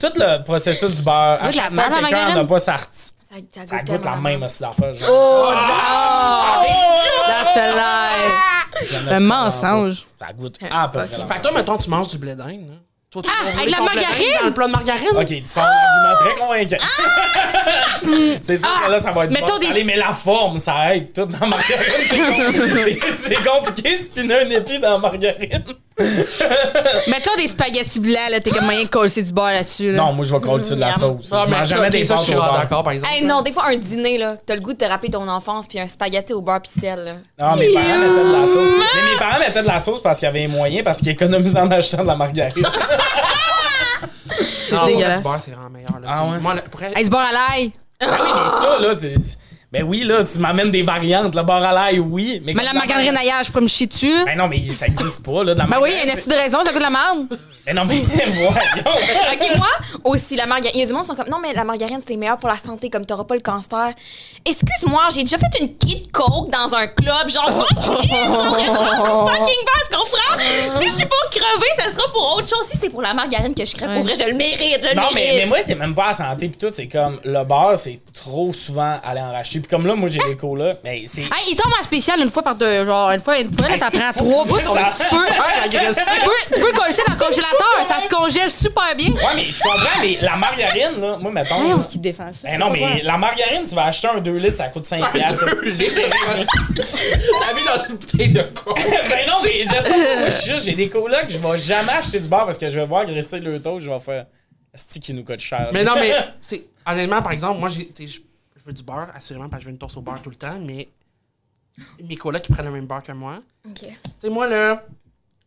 tout 0.00 0.12
le 0.16 0.42
processus 0.42 0.96
du 0.96 1.02
beurre, 1.02 1.38
à 1.40 1.52
chaque 1.52 1.72
fois 1.72 1.84
quelqu'un 1.90 2.34
n'a 2.34 2.44
pas 2.44 2.58
sa 2.58 2.76
Ça, 3.28 3.34
ça 3.52 3.66
Ça 3.66 3.78
goûte 3.80 3.86
goûte 3.96 4.04
la 4.04 4.16
même 4.16 4.42
aussi 4.42 4.60
d'affaire. 4.60 4.94
genre. 4.94 5.08
Oh, 5.10 5.50
Ah! 5.52 6.62
that's 7.26 7.56
a 7.56 7.72
lie. 7.74 8.32
J'en 8.90 9.10
ai 9.10 9.14
Un 9.14 9.20
mensonge. 9.20 10.06
Ça 10.18 10.32
goûte 10.32 10.56
à 10.70 10.88
peu 10.88 10.98
près. 11.00 11.08
Fait 11.08 11.34
que 11.36 11.40
toi, 11.42 11.52
mettons, 11.52 11.76
tu 11.76 11.90
manges 11.90 12.08
du 12.08 12.18
blé 12.18 12.34
d'Inde. 12.34 12.68
hein. 12.72 12.78
Toi, 13.10 13.22
tu 13.22 13.30
Ah, 13.32 13.48
avec 13.58 13.70
la 13.70 13.80
margarine? 13.80 14.26
Dans 14.40 14.46
le 14.46 14.54
plat 14.54 14.66
de 14.66 14.72
margarine? 14.72 15.08
Ok, 15.16 15.26
tu 15.26 15.42
sens 15.46 15.58
un 15.58 15.62
argument 15.62 16.16
très 16.20 16.34
convaincant. 16.38 16.84
c'est 18.42 18.56
sûr 18.58 18.68
que 18.84 18.90
là, 18.90 18.98
ça 18.98 19.10
va 19.12 19.24
être 19.24 19.30
du 19.30 19.40
Mettons 19.40 19.58
bon 19.58 19.70
des- 19.70 19.84
mais 19.84 19.96
la 19.96 20.12
forme, 20.12 20.58
ça 20.58 20.94
aide 20.94 21.12
tout 21.14 21.24
dans 21.24 21.38
la 21.40 21.46
margarine. 21.46 21.86
C'est 22.08 22.18
com- 22.18 22.68
c'est- 22.84 23.14
C'est 23.16 23.42
compliqué, 23.48 23.94
spinner 23.96 24.40
un 24.42 24.50
épi 24.50 24.78
dans 24.78 24.92
la 24.92 24.98
margarine. 24.98 25.64
Mettons 27.08 27.34
des 27.36 27.48
spaghettis 27.48 28.00
blancs, 28.00 28.30
là, 28.30 28.40
t'es 28.40 28.50
comme 28.50 28.64
moyen 28.64 28.84
de 28.84 28.88
coller 28.88 29.10
du 29.22 29.32
beurre 29.32 29.46
là-dessus. 29.52 29.92
Là. 29.92 29.98
Non, 30.02 30.12
moi, 30.12 30.24
je 30.24 30.34
vais 30.34 30.40
coller 30.40 30.60
dessus 30.62 30.74
de 30.74 30.80
la 30.80 30.92
sauce. 30.92 31.30
Ah, 31.32 31.42
je 31.46 31.50
mais 31.50 31.58
mange 31.58 31.68
jamais 31.68 31.90
des 31.90 32.04
suis 32.04 32.14
au 32.34 32.36
beurre. 32.38 32.52
d'accord, 32.52 32.82
par 32.84 32.92
exemple. 32.92 33.12
Hey, 33.12 33.24
non, 33.24 33.42
des 33.42 33.52
fois, 33.52 33.66
un 33.68 33.76
dîner, 33.76 34.18
là, 34.18 34.36
t'as 34.44 34.54
le 34.54 34.60
goût 34.60 34.72
de 34.72 34.78
te 34.78 34.84
rappeler 34.84 35.10
ton 35.10 35.26
enfance, 35.28 35.66
puis 35.66 35.80
un 35.80 35.86
spaghetti 35.88 36.32
au 36.32 36.40
beurre 36.42 36.60
pis 36.60 36.70
sel, 36.80 37.04
là. 37.04 37.12
Non, 37.50 37.56
mes 37.56 37.72
parents 37.72 37.98
mettaient 37.98 38.24
de 38.24 38.40
la 38.40 38.46
sauce. 38.46 38.70
Mais 38.72 39.12
mes 39.12 39.18
parents 39.18 39.38
mettaient 39.40 39.62
de 39.62 39.66
la 39.66 39.78
sauce 39.78 40.02
parce 40.02 40.18
qu'il 40.18 40.26
y 40.26 40.28
avait 40.28 40.46
moyen, 40.46 40.82
parce 40.82 40.98
qu'ils 40.98 41.08
économisaient 41.10 41.58
en 41.60 41.70
achetant 41.70 42.02
de 42.02 42.08
la 42.08 42.16
margarine. 42.16 42.64
Non, 44.70 44.86
dégueulasse. 44.86 45.16
du 45.18 45.22
beurre, 45.24 45.40
c'est 45.44 45.50
vraiment 45.52 45.70
meilleur. 45.70 45.98
Là. 46.00 46.06
Ah 46.10 46.22
C'est- 46.24 46.30
ouais? 46.32 46.38
Moi, 46.40 46.54
le- 46.54 46.60
pour 46.62 46.82
être- 46.82 46.96
Hey, 46.98 47.04
du 47.04 47.10
beurre 47.10 47.20
à 47.30 47.32
l'ail. 47.32 47.72
ben 48.00 48.06
oui, 48.20 48.28
mais 48.34 48.50
ça, 48.50 48.78
là, 48.78 48.94
c'est. 48.96 49.38
Ben 49.70 49.82
oui, 49.82 50.02
là, 50.02 50.24
tu 50.24 50.38
m'amènes 50.38 50.70
des 50.70 50.82
variantes. 50.82 51.34
Le 51.34 51.42
beurre 51.42 51.62
à 51.62 51.72
l'ail, 51.74 51.98
oui. 51.98 52.40
Mais, 52.42 52.54
Mais 52.54 52.64
la 52.64 52.72
margarine 52.72 53.14
ailleurs, 53.14 53.44
je 53.44 53.50
pourrais 53.50 53.64
me 53.64 53.68
chier 53.68 53.86
dessus. 53.86 54.24
Ben 54.24 54.34
non, 54.34 54.48
mais 54.48 54.62
ça 54.70 54.86
existe 54.86 55.22
pas, 55.26 55.44
là, 55.44 55.52
de 55.52 55.58
la 55.58 55.66
Ben 55.66 55.76
oui, 55.82 55.90
il 55.92 55.96
y 55.96 56.00
a 56.00 56.04
une 56.04 56.10
astuce 56.10 56.26
de 56.26 56.34
raison, 56.34 56.64
ça 56.64 56.72
goûte 56.72 56.80
la 56.80 56.88
merde. 56.88 57.26
Ben 57.66 57.76
non, 57.76 57.84
mais 57.84 57.96
voyons. 58.16 58.48
OK, 58.50 59.58
moi, 59.58 59.68
aussi, 60.04 60.36
la 60.36 60.46
margarine. 60.46 60.72
Il 60.74 60.80
y 60.80 60.84
a 60.84 60.86
du 60.86 60.94
monde 60.94 61.02
qui 61.02 61.08
sont 61.08 61.14
comme, 61.14 61.28
non, 61.28 61.38
mais 61.38 61.52
la 61.52 61.64
margarine, 61.64 62.00
c'est 62.06 62.16
meilleur 62.16 62.38
pour 62.38 62.48
la 62.48 62.54
santé, 62.54 62.88
comme 62.88 63.04
t'auras 63.04 63.24
pas 63.24 63.34
le 63.34 63.42
cancer. 63.42 63.92
Excuse-moi, 64.46 65.02
j'ai 65.14 65.24
déjà 65.24 65.36
fait 65.36 65.60
une 65.60 65.76
kit 65.76 66.08
coke 66.10 66.50
dans 66.50 66.74
un 66.74 66.86
club. 66.86 67.28
Genre, 67.28 67.50
je 67.50 67.56
m'en 67.58 67.64
fucking 69.28 69.64
beurre, 69.66 69.88
tu 69.90 69.96
comprends? 69.98 70.80
Si 70.80 70.88
je 70.88 70.94
suis 70.94 71.04
pour 71.06 71.28
crever, 71.30 71.68
ça 71.76 71.90
sera 71.90 72.10
pour 72.10 72.36
autre 72.36 72.48
chose. 72.48 72.66
Si 72.70 72.78
c'est 72.78 72.88
pour 72.88 73.02
la 73.02 73.12
margarine 73.12 73.54
que 73.54 73.66
je 73.66 73.74
crève, 73.76 73.92
pour 73.92 74.02
vrai, 74.02 74.14
je 74.18 74.24
le 74.24 74.32
mérite, 74.32 74.78
je 74.82 74.88
le 74.88 74.94
Non, 74.94 75.08
mais, 75.14 75.34
mais 75.36 75.44
moi, 75.44 75.58
c'est 75.60 75.74
même 75.74 75.94
pas 75.94 76.06
la 76.06 76.14
santé. 76.14 76.48
Puis 76.48 76.56
tout, 76.56 76.72
c'est 76.74 76.88
comme 76.88 77.20
le 77.22 77.44
beurre, 77.44 77.78
c'est 77.78 78.00
trop 78.14 78.54
souvent 78.54 78.98
aller 79.04 79.20
en 79.20 79.30
racheter. 79.30 79.57
Puis 79.60 79.68
comme 79.68 79.86
là, 79.86 79.94
moi, 79.94 80.08
j'ai 80.08 80.20
des 80.26 80.36
colas. 80.36 80.74
Mais 80.84 81.02
c'est. 81.06 81.22
Hey, 81.22 81.50
il 81.50 81.56
tombe 81.56 81.72
en 81.78 81.82
spécial 81.82 82.20
une 82.20 82.30
fois 82.30 82.42
par 82.42 82.54
deux. 82.54 82.84
Genre, 82.84 83.10
une 83.10 83.20
fois, 83.20 83.38
une 83.38 83.52
fois, 83.52 83.68
là, 83.68 83.74
Hey, 83.74 83.80
t'apprends 83.80 84.12
trois 84.12 84.44
bouts. 84.44 84.58
ça. 84.58 84.92
Tu 84.98 85.04
peux, 85.16 85.26
tu 85.26 85.78
peux, 85.78 86.54
tu 86.54 86.60
peux 86.60 86.72
coller 86.72 86.92
ça 86.92 87.02
dans 87.06 87.14
le 87.14 87.18
congélateur. 87.18 87.84
Ça 87.84 88.00
se 88.00 88.08
congèle 88.08 88.50
super 88.50 88.94
bien. 88.96 89.10
Ouais, 89.12 89.34
mais 89.36 89.50
je 89.50 89.62
comprends, 89.62 90.00
mais 90.00 90.18
la 90.20 90.36
margarine, 90.36 91.00
là, 91.00 91.16
moi, 91.18 91.30
mettons. 91.32 91.76
Là, 91.76 91.84
qui 91.88 91.98
défend 91.98 92.32
ça. 92.32 92.48
Ben 92.48 92.58
non, 92.58 92.70
mais 92.70 93.02
la 93.02 93.18
margarine, 93.18 93.64
tu 93.66 93.74
vas 93.74 93.84
acheter 93.86 94.08
un 94.08 94.20
2 94.20 94.32
litres, 94.32 94.56
ça 94.56 94.68
coûte 94.68 94.84
5 94.84 95.12
piastres. 95.12 95.44
La 96.38 97.54
vie 97.54 97.64
dans 97.64 97.88
une 97.88 97.96
bouteille 97.96 98.28
de 98.28 98.42
coke. 98.42 98.76
ben 99.10 99.26
non, 99.26 99.38
mais 99.42 99.64
je 99.64 99.68
sais, 99.68 100.16
moi, 100.18 100.28
je 100.28 100.34
suis 100.34 100.52
juste, 100.52 100.64
j'ai 100.66 100.74
des 100.74 100.88
colocs, 100.88 101.26
je 101.28 101.38
vais 101.38 101.58
jamais 101.58 101.92
acheter 101.92 102.20
du 102.20 102.28
beurre 102.28 102.44
parce 102.46 102.58
que 102.58 102.68
je 102.68 102.78
vais 102.78 102.86
voir 102.86 103.04
graisser 103.04 103.38
le 103.38 103.60
taux, 103.60 103.78
je 103.78 103.88
vais 103.90 104.00
faire. 104.00 104.26
C'est 104.74 105.00
qui 105.00 105.12
nous 105.12 105.24
coûte 105.24 105.40
cher. 105.40 105.70
Mais 105.72 105.82
non, 105.82 105.94
mais 105.94 106.12
c'est 106.40 106.64
honnêtement, 106.86 107.22
par 107.22 107.32
exemple, 107.32 107.58
moi, 107.60 107.68
j'ai, 107.68 107.88
veux 108.68 108.72
du 108.74 108.82
beurre, 108.82 109.08
assurément, 109.14 109.48
parce 109.48 109.60
que 109.60 109.64
je 109.64 109.66
veux 109.68 109.72
une 109.72 109.78
toast 109.78 109.96
au 109.96 110.00
beurre 110.02 110.22
tout 110.22 110.30
le 110.30 110.36
temps, 110.36 110.58
mais 110.60 110.88
mes 112.02 112.16
collègues 112.16 112.42
qui 112.42 112.52
prennent 112.52 112.66
le 112.66 112.72
même 112.72 112.86
beurre 112.86 113.02
que 113.02 113.12
moi, 113.12 113.40
OK. 113.68 113.74
tu 113.80 113.86
sais, 114.18 114.28
moi, 114.30 114.48
là, 114.48 114.84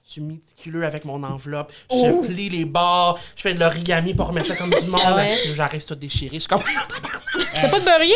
je 0.06 0.12
suis 0.14 0.22
méticuleux 0.22 0.86
avec 0.86 1.06
mon 1.06 1.22
enveloppe, 1.24 1.72
je 1.92 2.26
plie 2.26 2.50
les 2.50 2.66
bords, 2.66 3.20
je 3.36 3.42
fais 3.44 3.54
de 3.54 3.60
l'origami 3.60 4.14
pour 4.14 4.28
remettre 4.28 4.48
ça 4.48 4.56
comme 4.56 4.70
du 4.72 4.86
monde, 4.88 5.02
Ah 5.04 5.16
ouais? 5.16 5.28
là, 5.28 5.54
j'arrive 5.54 5.86
tout 5.86 5.96
déchiré, 5.96 6.36
je 6.36 6.40
suis 6.42 6.48
comme, 6.48 6.62
T'as 7.54 7.70
pas 7.70 7.80
de 7.80 7.86
beurrier? 7.86 8.16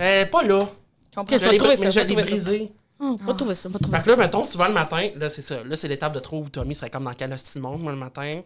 euh, 0.00 0.26
pas 0.26 0.42
là. 0.42 0.68
Comprends, 1.14 1.38
Je 1.38 2.00
l'ai 2.00 2.14
brisé. 2.14 2.72
Hum, 2.98 3.16
Va 3.16 3.34
trouver 3.34 3.54
ça, 3.54 3.68
va 3.68 3.78
trouver 3.78 3.98
Fait 3.98 4.04
que 4.04 4.10
là, 4.10 4.16
mettons, 4.16 4.42
souvent 4.42 4.68
le 4.68 4.72
matin, 4.74 5.10
là, 5.16 5.28
c'est 5.28 5.42
ça. 5.42 5.62
Là, 5.62 5.76
c'est 5.76 5.86
l'étape 5.88 6.14
de 6.14 6.18
trop 6.20 6.40
où 6.42 6.48
Tommy 6.48 6.74
serait 6.74 6.88
comme 6.90 7.04
dans 7.04 7.12
quel 7.12 7.34
monde. 7.56 7.82
Moi, 7.82 7.92
le 7.92 7.98
matin, 7.98 8.40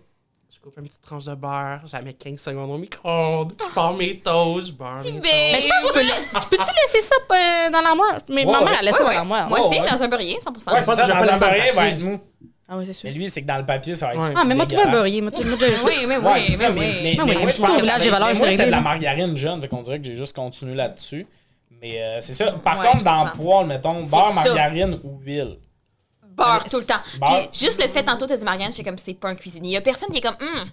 je 0.53 0.59
coupe 0.61 0.77
une 0.79 0.85
petite 0.85 1.01
tranche 1.03 1.25
de 1.27 1.35
beurre, 1.35 1.81
je 1.87 1.93
la 1.93 2.03
mets 2.03 2.13
15 2.13 2.39
secondes 2.41 2.71
au 2.71 2.79
micro-ondes, 2.79 3.53
je 3.59 3.75
pars 3.75 3.95
mes 3.95 4.19
toasts, 4.19 4.69
je 4.69 4.73
beurre 4.73 4.95
mes 4.97 5.03
toasts. 5.05 5.21
Mais 5.23 5.61
je 5.61 5.69
pense 5.69 5.81
que 5.81 5.87
tu 5.87 5.93
peux, 5.93 6.01
la- 6.09 6.41
tu 6.41 6.47
peux-tu 6.49 6.71
laisser 6.87 7.07
ça 7.07 7.15
euh, 7.31 7.71
dans 7.71 7.81
l'armoire? 7.81 8.19
Mais 8.29 8.45
Ouais, 8.45 8.53
ma 8.53 8.59
mère, 8.61 8.69
ouais. 8.71 8.77
elle 8.81 8.85
laisse 8.87 8.97
ça 8.97 9.05
dans 9.05 9.11
l'armoire. 9.11 9.49
Moi 9.49 9.61
aussi, 9.67 9.79
dans 9.79 10.03
un 10.03 10.09
beurrier, 10.09 10.39
100%. 10.39 10.73
Ouais, 10.73 10.81
c'est 10.81 10.95
ça, 10.95 11.05
J'appelle 11.05 11.27
dans 11.27 11.31
un 11.31 11.35
le 11.35 11.39
beurrier, 11.41 11.73
va 11.73 11.89
être 11.89 12.01
mou. 12.01 12.21
Ah 12.73 12.77
oui, 12.79 12.87
c'est 12.87 12.93
sûr. 12.93 13.09
Mais 13.09 13.15
lui, 13.17 13.29
c'est 13.29 13.43
que 13.43 13.47
dans 13.47 13.57
le 13.59 13.67
papier, 13.67 13.95
ça 13.95 14.07
va 14.09 14.15
être. 14.15 14.21
Ouais. 14.21 14.33
Ah, 14.37 14.45
mais 14.45 14.55
moi, 14.55 14.65
trouver 14.67 14.83
un 14.83 14.85
dégueulasse. 14.87 15.03
beurrier. 15.03 15.21
Moi, 15.23 15.31
moi, 15.37 15.43
je- 15.45 15.85
Oui, 15.87 16.07
mais 16.07 16.17
oui, 16.19 16.25
Ouais, 16.25 16.41
c'est 16.41 16.53
ça, 16.53 16.69
mais 16.71 16.81
mais, 16.81 16.87
oui. 16.87 16.99
mais, 17.03 17.17
Ah 17.19 17.25
mais 17.27 17.37
oui, 17.37 17.43
moi, 17.43 17.51
je 17.53 17.61
pense 17.61 17.71
au 17.71 17.77
village 17.81 18.09
valeurs, 18.09 18.29
c'est 18.29 18.35
c'était 18.35 18.45
de 18.47 18.51
réglé, 18.51 18.65
la 18.67 18.77
là. 18.77 18.81
margarine 18.81 19.37
jeune, 19.37 19.61
fait 19.61 19.69
qu'on 19.69 19.83
dirait 19.83 19.99
que 19.99 20.05
j'ai 20.05 20.15
juste 20.17 20.37
continué 20.37 20.75
là-dessus. 20.75 21.27
Mais 21.83 22.01
euh, 22.01 22.21
c'est 22.21 22.33
ça. 22.35 22.53
Par 22.53 22.79
Ouais, 22.79 22.87
contre, 22.87 22.99
je 23.01 23.05
dans 23.05 23.25
comprends. 23.27 23.37
poêle, 23.59 23.67
mettons, 23.67 24.03
beurre, 24.05 24.27
ça. 24.33 24.35
margarine 24.35 25.01
ou 25.03 25.19
huile. 25.21 25.57
Tout 26.71 26.79
le 26.79 26.85
temps. 26.85 27.01
Puis 27.03 27.49
juste 27.67 27.83
le 27.83 27.89
fait, 27.89 28.03
tantôt, 28.03 28.27
t'as 28.27 28.37
dit 28.37 28.45
margarine, 28.45 28.73
j'étais 28.73 28.89
comme, 28.89 28.99
c'est 28.99 29.15
pas 29.15 29.29
un 29.29 29.35
cuisinier. 29.35 29.71
Il 29.71 29.73
y 29.73 29.77
a 29.77 29.81
personne 29.81 30.11
qui 30.11 30.19
est 30.19 30.23
comme, 30.23 30.37
hum, 30.41 30.65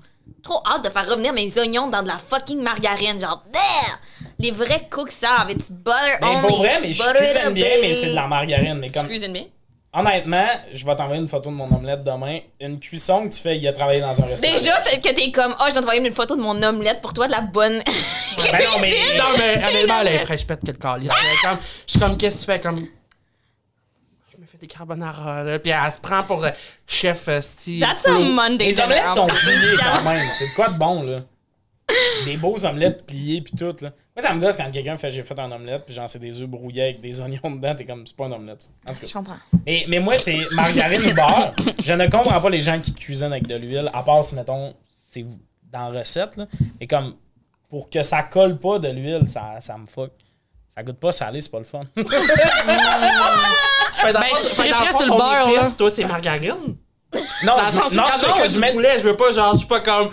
trop 0.43 0.61
hâte 0.65 0.83
de 0.83 0.89
faire 0.89 1.07
revenir 1.09 1.33
mes 1.33 1.57
oignons 1.59 1.87
dans 1.87 2.01
de 2.03 2.07
la 2.07 2.17
fucking 2.29 2.61
margarine. 2.61 3.19
Genre, 3.19 3.43
Bleh! 3.51 4.29
les 4.39 4.51
vrais 4.51 4.87
cooks 4.89 5.11
savent, 5.11 5.49
it's 5.51 5.69
butter 5.71 5.93
Mais 6.21 6.27
only. 6.27 6.47
pour 6.47 6.57
vrai, 6.57 6.79
mais 6.81 6.91
je 6.93 7.01
cuisine 7.03 7.53
bien, 7.53 7.67
mais 7.81 7.93
c'est 7.93 8.09
de 8.11 8.15
la 8.15 8.27
margarine. 8.27 8.75
Mais 8.79 8.89
comme, 8.89 9.03
Tu 9.03 9.09
cuisines 9.09 9.33
bien? 9.33 9.45
honnêtement, 9.93 10.45
je 10.71 10.85
vais 10.85 10.95
t'envoyer 10.95 11.19
une 11.21 11.27
photo 11.27 11.49
de 11.49 11.55
mon 11.55 11.65
omelette 11.75 12.03
demain. 12.03 12.39
Une 12.61 12.79
cuisson 12.79 13.27
que 13.27 13.33
tu 13.33 13.41
fais, 13.41 13.57
il 13.57 13.67
a 13.67 13.73
travaillé 13.73 13.99
dans 13.99 14.09
un 14.21 14.25
restaurant. 14.25 14.53
Déjà, 14.53 14.79
t'es- 14.81 14.99
que 14.99 15.09
t'es 15.15 15.31
comme, 15.31 15.55
oh, 15.59 15.63
je 15.67 15.71
viens 15.71 15.81
t'envoyer 15.81 16.05
une 16.07 16.13
photo 16.13 16.35
de 16.35 16.41
mon 16.41 16.61
omelette 16.61 17.01
pour 17.01 17.13
toi, 17.13 17.25
de 17.25 17.31
la 17.31 17.41
bonne. 17.41 17.81
Ben 18.37 18.59
non, 18.65 18.79
mais. 18.79 18.93
Non, 19.17 19.23
mais 19.35 19.63
honnêtement, 19.67 20.01
elle 20.01 20.09
est 20.09 20.19
fraîche 20.19 20.45
pète 20.45 20.61
que 20.63 20.69
le 20.69 20.77
calice. 20.77 21.11
Je 21.11 21.91
suis 21.91 21.99
comme, 21.99 22.15
qu'est-ce 22.17 22.35
que 22.35 22.39
tu 22.41 22.45
fais? 22.45 22.61
Comme. 22.61 22.87
Je 24.47 24.53
me 24.53 24.59
fais 24.59 24.65
des 24.65 24.67
carbonara, 24.67 25.43
là. 25.43 25.59
Puis 25.59 25.71
elle 25.71 25.91
se 25.91 25.99
prend 25.99 26.23
pour 26.23 26.45
euh, 26.45 26.51
chef 26.87 27.27
euh, 27.27 27.41
Steve. 27.41 27.81
That's 27.81 28.05
a 28.07 28.17
Monday. 28.17 28.63
Les 28.65 28.79
omelettes 28.79 29.13
sont 29.13 29.27
pliées 29.27 29.75
quand 29.77 30.03
même. 30.03 30.25
C'est 30.33 30.45
de 30.47 30.55
quoi 30.55 30.69
de 30.69 30.77
bon, 30.77 31.03
là? 31.03 31.19
Des 32.23 32.37
beaux 32.37 32.55
omelettes 32.65 33.05
pliées 33.05 33.41
puis 33.41 33.53
tout, 33.57 33.75
là. 33.81 33.91
Moi, 34.15 34.21
ça 34.25 34.33
me 34.33 34.39
gosse 34.39 34.55
quand 34.55 34.71
quelqu'un 34.71 34.95
fait 34.95 35.09
j'ai 35.11 35.23
fait 35.23 35.37
un 35.37 35.51
omelette 35.51 35.85
puis 35.85 35.93
genre 35.93 36.09
c'est 36.09 36.19
des 36.19 36.41
œufs 36.41 36.47
brouillés 36.47 36.83
avec 36.83 37.01
des 37.01 37.19
oignons 37.21 37.51
dedans. 37.51 37.75
T'es 37.75 37.83
comme, 37.85 38.07
c'est 38.07 38.15
pas 38.15 38.27
un 38.27 38.31
omelette. 38.31 38.61
ça. 38.61 38.69
En 38.89 38.93
tout 38.93 39.01
Je 39.05 39.11
cas. 39.11 39.19
comprends. 39.19 39.37
Mais, 39.65 39.85
mais 39.89 39.99
moi, 39.99 40.17
c'est 40.17 40.39
margarine 40.51 41.01
ou 41.11 41.13
beurre. 41.13 41.53
Je 41.83 41.91
ne 41.93 42.07
comprends 42.07 42.39
pas 42.39 42.49
les 42.49 42.61
gens 42.61 42.79
qui 42.79 42.93
cuisinent 42.93 43.33
avec 43.33 43.47
de 43.47 43.55
l'huile, 43.55 43.89
à 43.93 44.01
part 44.01 44.23
si, 44.23 44.35
mettons, 44.35 44.73
c'est 45.11 45.25
dans 45.73 45.89
la 45.89 45.99
recette, 45.99 46.37
là. 46.37 46.47
Mais 46.79 46.87
comme, 46.87 47.15
pour 47.69 47.89
que 47.89 48.01
ça 48.01 48.23
colle 48.23 48.57
pas 48.59 48.79
de 48.79 48.87
l'huile, 48.87 49.27
ça, 49.27 49.55
ça 49.59 49.77
me 49.77 49.85
fuck. 49.85 50.11
Ça 50.73 50.83
goûte 50.83 50.99
pas 50.99 51.11
salé, 51.11 51.41
c'est 51.41 51.51
pas 51.51 51.59
le 51.59 51.65
fun. 51.65 51.81
Fait 54.01 54.13
dans 54.13 54.19
Ben, 54.19 54.27
tu 54.39 54.55
fait 54.55 54.69
dans 54.69 54.85
le 54.85 54.91
sur 55.05 55.17
beurre, 55.17 55.51
là. 55.51 55.71
Toi, 55.77 55.91
c'est 55.91 56.05
margarine. 56.05 56.75
non, 57.43 57.55
Dans 57.57 57.65
le 57.65 57.71
sens 57.71 57.91
où 57.91 57.95
non, 57.95 58.03
quand 58.11 58.19
je 58.19 58.25
non, 58.27 58.49
je 58.49 58.59
mets- 58.59 58.71
poulet, 58.73 58.93
je 58.99 59.03
veux 59.03 59.15
pas, 59.17 59.31
genre, 59.33 59.53
je 59.53 59.59
suis 59.59 59.67
pas 59.67 59.79
comme. 59.81 60.09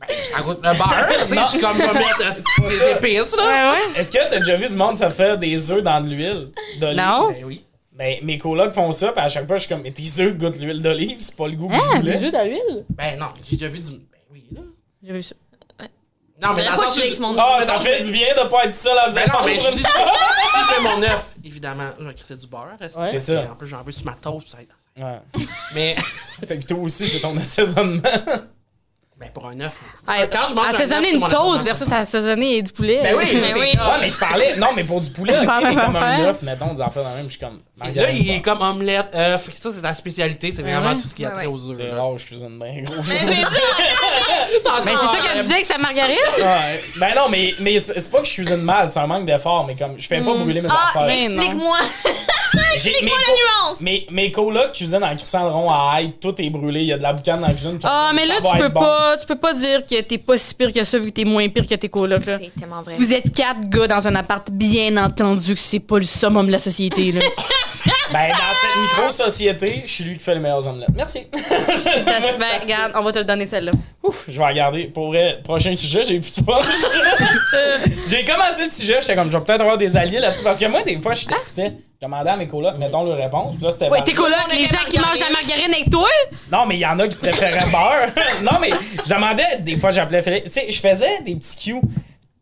Ben, 0.00 0.08
ça 0.32 0.40
goûte 0.42 0.58
le 0.62 0.72
beurre. 0.72 1.08
Tu 1.28 1.34
sais, 1.34 1.40
je 1.42 1.48
suis 1.48 1.58
comme, 1.60 1.76
je 1.76 1.82
vais 1.82 1.92
mettre 1.92 2.22
euh, 2.22 2.68
des 2.68 2.90
épices, 3.08 3.36
là. 3.36 3.42
Ouais, 3.44 3.76
ouais. 3.76 4.00
Est-ce 4.00 4.10
que 4.10 4.18
t'as 4.28 4.38
déjà 4.38 4.56
vu 4.56 4.68
du 4.68 4.76
monde 4.76 4.98
se 4.98 5.08
faire 5.10 5.38
des 5.38 5.70
œufs 5.70 5.82
dans 5.82 6.00
de 6.00 6.08
l'huile 6.10 6.50
d'olive? 6.80 6.96
Non. 6.96 7.28
Ben 7.30 7.44
oui. 7.44 7.64
Ben, 7.92 8.16
mes 8.22 8.38
colocs 8.38 8.72
font 8.72 8.90
ça, 8.90 9.12
puis 9.12 9.20
à 9.22 9.28
chaque 9.28 9.46
fois, 9.46 9.58
je 9.58 9.64
suis 9.66 9.68
comme, 9.74 9.82
mais 9.82 9.92
tes 9.92 10.02
œufs 10.22 10.36
goûtent 10.36 10.58
l'huile 10.58 10.80
d'olive, 10.80 11.18
c'est 11.20 11.36
pas 11.36 11.46
le 11.46 11.54
goût 11.54 11.68
que 11.68 11.74
je 11.74 11.80
Ah, 11.80 11.96
voulais. 11.98 12.16
des 12.16 12.24
œufs 12.24 12.32
d'huile? 12.32 12.84
Ben 12.90 13.18
non, 13.18 13.26
j'ai 13.44 13.56
déjà 13.56 13.68
vu 13.70 13.78
du. 13.80 13.90
Ben 13.90 14.18
oui, 14.32 14.44
là. 14.54 14.62
J'ai 15.04 15.12
vu 15.12 15.22
ça. 15.22 15.34
Non, 16.42 16.54
mais 16.54 16.64
dans 16.64 16.76
pas 16.76 16.84
le 16.84 16.88
sens 16.90 17.18
mon 17.20 17.38
Ah, 17.38 17.56
Mais 17.60 17.66
ça 17.66 17.78
fait 17.80 18.04
du 18.04 18.10
bien 18.12 18.28
de 18.34 18.48
pas 18.48 18.64
être 18.64 18.74
seul 18.74 18.98
à 18.98 19.08
se 19.08 19.14
Ben 19.14 19.28
non, 19.28 19.38
mais 19.44 19.60
je 19.60 19.70
dis 19.70 19.76
si 19.78 20.58
je 20.58 20.74
fais 20.74 20.80
mon 20.80 21.02
œuf, 21.02 21.34
évidemment, 21.44 21.90
je 21.98 22.04
vais 22.04 22.14
crisser 22.14 22.36
du 22.36 22.46
beurre. 22.46 22.76
C'est 22.80 23.18
ça. 23.20 23.32
Et 23.44 23.48
En 23.48 23.54
plus, 23.54 23.66
j'en 23.68 23.82
veux 23.82 23.92
sur 23.92 24.04
ma 24.06 24.12
toast. 24.14 24.48
ça- 24.48 24.58
Ouais. 24.94 25.20
Mais, 25.74 25.96
Fait 26.46 26.58
que 26.58 26.66
toi 26.66 26.78
aussi, 26.78 27.06
c'est 27.06 27.20
ton 27.20 27.36
assaisonnement. 27.40 28.02
Ben, 29.22 29.30
pour 29.32 29.46
un 29.46 29.60
œuf. 29.60 29.78
Ouais, 30.08 30.28
Quand 30.32 30.48
je 30.48 30.54
mange 30.54 30.66
un 30.66 30.68
œuf, 30.70 30.74
assaisonner 30.74 31.06
c'est 31.08 31.14
une 31.14 31.20
mon 31.20 31.28
toast 31.28 31.64
versus 31.64 31.92
assaisonner 31.92 32.60
du 32.62 32.72
poulet. 32.72 33.00
Ben 33.04 33.14
oui, 33.16 33.24
Ben 33.32 33.40
mais 33.40 33.52
oui. 33.54 33.60
oui. 33.72 33.78
Ouais, 33.78 33.98
mais 34.00 34.08
je 34.08 34.16
parlais. 34.16 34.56
Non, 34.56 34.68
mais 34.74 34.82
pour 34.82 35.00
du 35.00 35.10
poulet, 35.10 35.38
ok, 35.40 35.46
Pas 35.46 35.60
mais 35.60 35.74
comme 35.76 35.96
un 35.96 36.24
œuf, 36.24 36.42
mettons, 36.42 36.74
des 36.74 36.80
affaires 36.80 37.04
dans 37.04 37.10
le 37.10 37.16
même, 37.16 37.24
je 37.26 37.30
suis 37.30 37.38
comme. 37.38 37.60
Là, 37.94 38.10
il 38.10 38.30
est 38.30 38.40
comme 38.40 38.60
omelette, 38.60 39.14
œuf. 39.14 39.48
Ça, 39.54 39.70
c'est 39.72 39.80
ta 39.82 39.94
spécialité. 39.94 40.50
C'est 40.50 40.62
Ouais, 40.64 40.72
vraiment 40.72 40.90
ouais. 40.90 40.96
tout 40.98 41.06
ce 41.06 41.14
qui 41.14 41.24
a 41.24 41.28
Ouais, 41.28 41.34
trait 41.34 41.46
aux 41.46 41.70
œufs. 41.70 41.76
C'est 41.80 41.90
rare, 41.90 42.18
je 42.18 42.26
cuisine 42.26 42.58
bien 42.58 42.82
gros. 42.82 43.02
Mais 43.08 43.26
c'est 43.28 43.42
ça! 43.42 43.60
Mais 44.84 44.92
c'est 44.96 45.06
ça 45.06 45.22
qu'elle 45.26 45.42
disait 45.42 45.54
avec 45.54 45.66
sa 45.66 45.78
margarine? 45.78 46.16
Ouais. 46.38 46.82
Ben 46.96 47.14
non, 47.14 47.28
mais, 47.28 47.54
mais 47.60 47.78
c'est 47.78 47.98
c'est 48.00 48.10
pas 48.10 48.20
que 48.20 48.26
je 48.26 48.32
cuisine 48.34 48.56
mal, 48.62 48.90
c'est 48.90 48.98
un 48.98 49.06
manque 49.06 49.26
d'effort, 49.26 49.64
mais 49.66 49.76
comme 49.76 49.98
je 49.98 50.06
fais 50.06 50.18
pas 50.20 50.34
brûler 50.34 50.60
mes 50.60 50.68
Ah, 50.70 50.88
affaires. 51.00 51.08
explique-moi! 51.18 51.76
Explique-moi 52.74 53.16
la 53.26 53.32
nuance! 53.68 53.80
Mes, 53.80 54.06
mes 54.10 54.30
colocs 54.32 54.72
cuisinent 54.72 55.04
en 55.04 55.14
crissant 55.16 55.44
le 55.44 55.50
rond 55.50 55.70
à 55.70 55.92
ail, 55.96 56.12
tout 56.20 56.34
est 56.40 56.50
brûlé, 56.50 56.80
il 56.80 56.86
y 56.86 56.92
a 56.92 56.98
de 56.98 57.02
la 57.02 57.12
boucane 57.12 57.40
dans 57.40 57.46
la 57.48 57.52
cuisine. 57.54 57.78
tout- 57.78 57.86
Ah, 57.88 58.12
mais 58.14 58.26
ça 58.26 58.34
là, 58.34 58.40
tu 58.52 58.58
peux 58.58 58.68
bon. 58.68 58.80
Pas, 59.12 59.18
tu 59.18 59.26
peux 59.26 59.36
pas 59.36 59.52
dire 59.52 59.84
que 59.84 60.00
t'es 60.00 60.18
pas 60.18 60.38
si 60.38 60.54
pire 60.54 60.72
que 60.72 60.82
ça 60.84 60.98
vu 60.98 61.06
que 61.06 61.12
t'es 61.12 61.24
moins 61.24 61.48
pire 61.48 61.66
que 61.66 61.74
tes 61.74 61.88
colocs, 61.88 62.24
là. 62.24 62.38
C'est 62.38 62.52
tellement 62.58 62.82
vrai. 62.82 62.96
Vous 62.96 63.12
êtes 63.12 63.34
quatre 63.34 63.68
gars 63.68 63.86
dans 63.86 64.08
un 64.08 64.14
appart, 64.14 64.50
bien 64.50 64.96
entendu 64.96 65.54
que 65.54 65.60
c'est 65.60 65.80
pas 65.80 65.98
le 65.98 66.04
summum 66.04 66.46
de 66.46 66.52
la 66.52 66.58
société, 66.58 67.12
là. 67.12 67.20
Ben, 68.12 68.28
dans 68.28 68.34
cette 68.34 68.82
micro-société, 68.82 69.82
je 69.86 69.90
suis 69.90 70.04
lui 70.04 70.18
qui 70.18 70.22
fait 70.22 70.34
les 70.34 70.40
meilleures 70.40 70.68
omelettes. 70.68 70.90
Merci. 70.94 71.26
Ben, 71.32 72.60
regarde, 72.62 72.92
on 72.94 73.02
va 73.02 73.10
te 73.10 73.18
le 73.18 73.24
donner 73.24 73.46
celle-là. 73.46 73.72
Ouf, 74.02 74.24
je 74.28 74.36
vais 74.36 74.46
regarder. 74.46 74.84
Pour 74.84 75.08
vrai, 75.08 75.40
prochain 75.42 75.74
sujet, 75.74 76.04
j'ai 76.04 76.20
plus 76.20 76.38
de 76.38 76.44
fun. 76.44 76.60
j'ai 78.06 78.24
commencé 78.24 78.64
le 78.64 78.70
sujet, 78.70 78.98
j'étais 79.00 79.14
comme, 79.14 79.30
je 79.30 79.36
vais 79.36 79.42
peut-être 79.42 79.62
avoir 79.62 79.78
des 79.78 79.96
alliés 79.96 80.20
là-dessus. 80.20 80.44
Parce 80.44 80.58
que 80.58 80.66
moi, 80.66 80.82
des 80.82 81.00
fois, 81.00 81.14
je 81.14 81.26
testais. 81.26 81.72
Je 81.72 81.91
demandais 82.02 82.30
à 82.30 82.36
mes 82.36 82.46
colocs, 82.48 82.76
mettons 82.78 83.04
leur 83.04 83.16
réponse. 83.16 83.54
Puis 83.56 83.64
là, 83.64 83.70
c'était. 83.70 83.88
Ouais, 83.88 84.02
tes 84.02 84.12
colocs, 84.12 84.52
les 84.52 84.66
gens 84.66 84.84
qui 84.88 84.98
mangent 84.98 85.20
la 85.20 85.30
margarine 85.30 85.72
avec 85.72 85.90
toi? 85.90 86.08
Non, 86.50 86.66
mais 86.66 86.76
il 86.76 86.80
y 86.80 86.86
en 86.86 86.98
a 86.98 87.08
qui 87.08 87.16
préféraient 87.16 87.66
beurre. 87.70 88.10
non, 88.42 88.58
mais 88.60 88.70
je 89.04 89.14
demandais, 89.14 89.58
des 89.60 89.76
fois, 89.76 89.90
j'appelais 89.90 90.22
Félix. 90.22 90.50
Tu 90.50 90.60
sais, 90.60 90.70
je 90.70 90.80
faisais 90.80 91.20
des 91.22 91.36
petits 91.36 91.56
cues. 91.72 91.80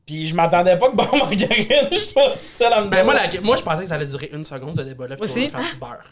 Puis 0.07 0.27
je 0.27 0.35
m'attendais 0.35 0.77
pas 0.77 0.90
que 0.90 0.96
bon 0.96 1.05
margarine, 1.18 1.88
je 1.92 1.96
suis 1.99 2.14
pas 2.14 2.35
seul 2.38 2.85
me 2.85 2.90
Ben, 2.90 3.05
moi, 3.05 3.14
la- 3.14 3.40
moi, 3.42 3.55
je 3.57 3.62
pensais 3.62 3.83
que 3.85 3.88
ça 3.88 3.94
allait 3.94 4.07
durer 4.07 4.29
une 4.33 4.42
seconde, 4.42 4.75
ce 4.75 4.81
débat-là. 4.81 5.14
puis 5.14 5.25
Aussi. 5.25 5.49
faire 5.49 5.61
du 5.61 5.77
beurre. 5.79 6.03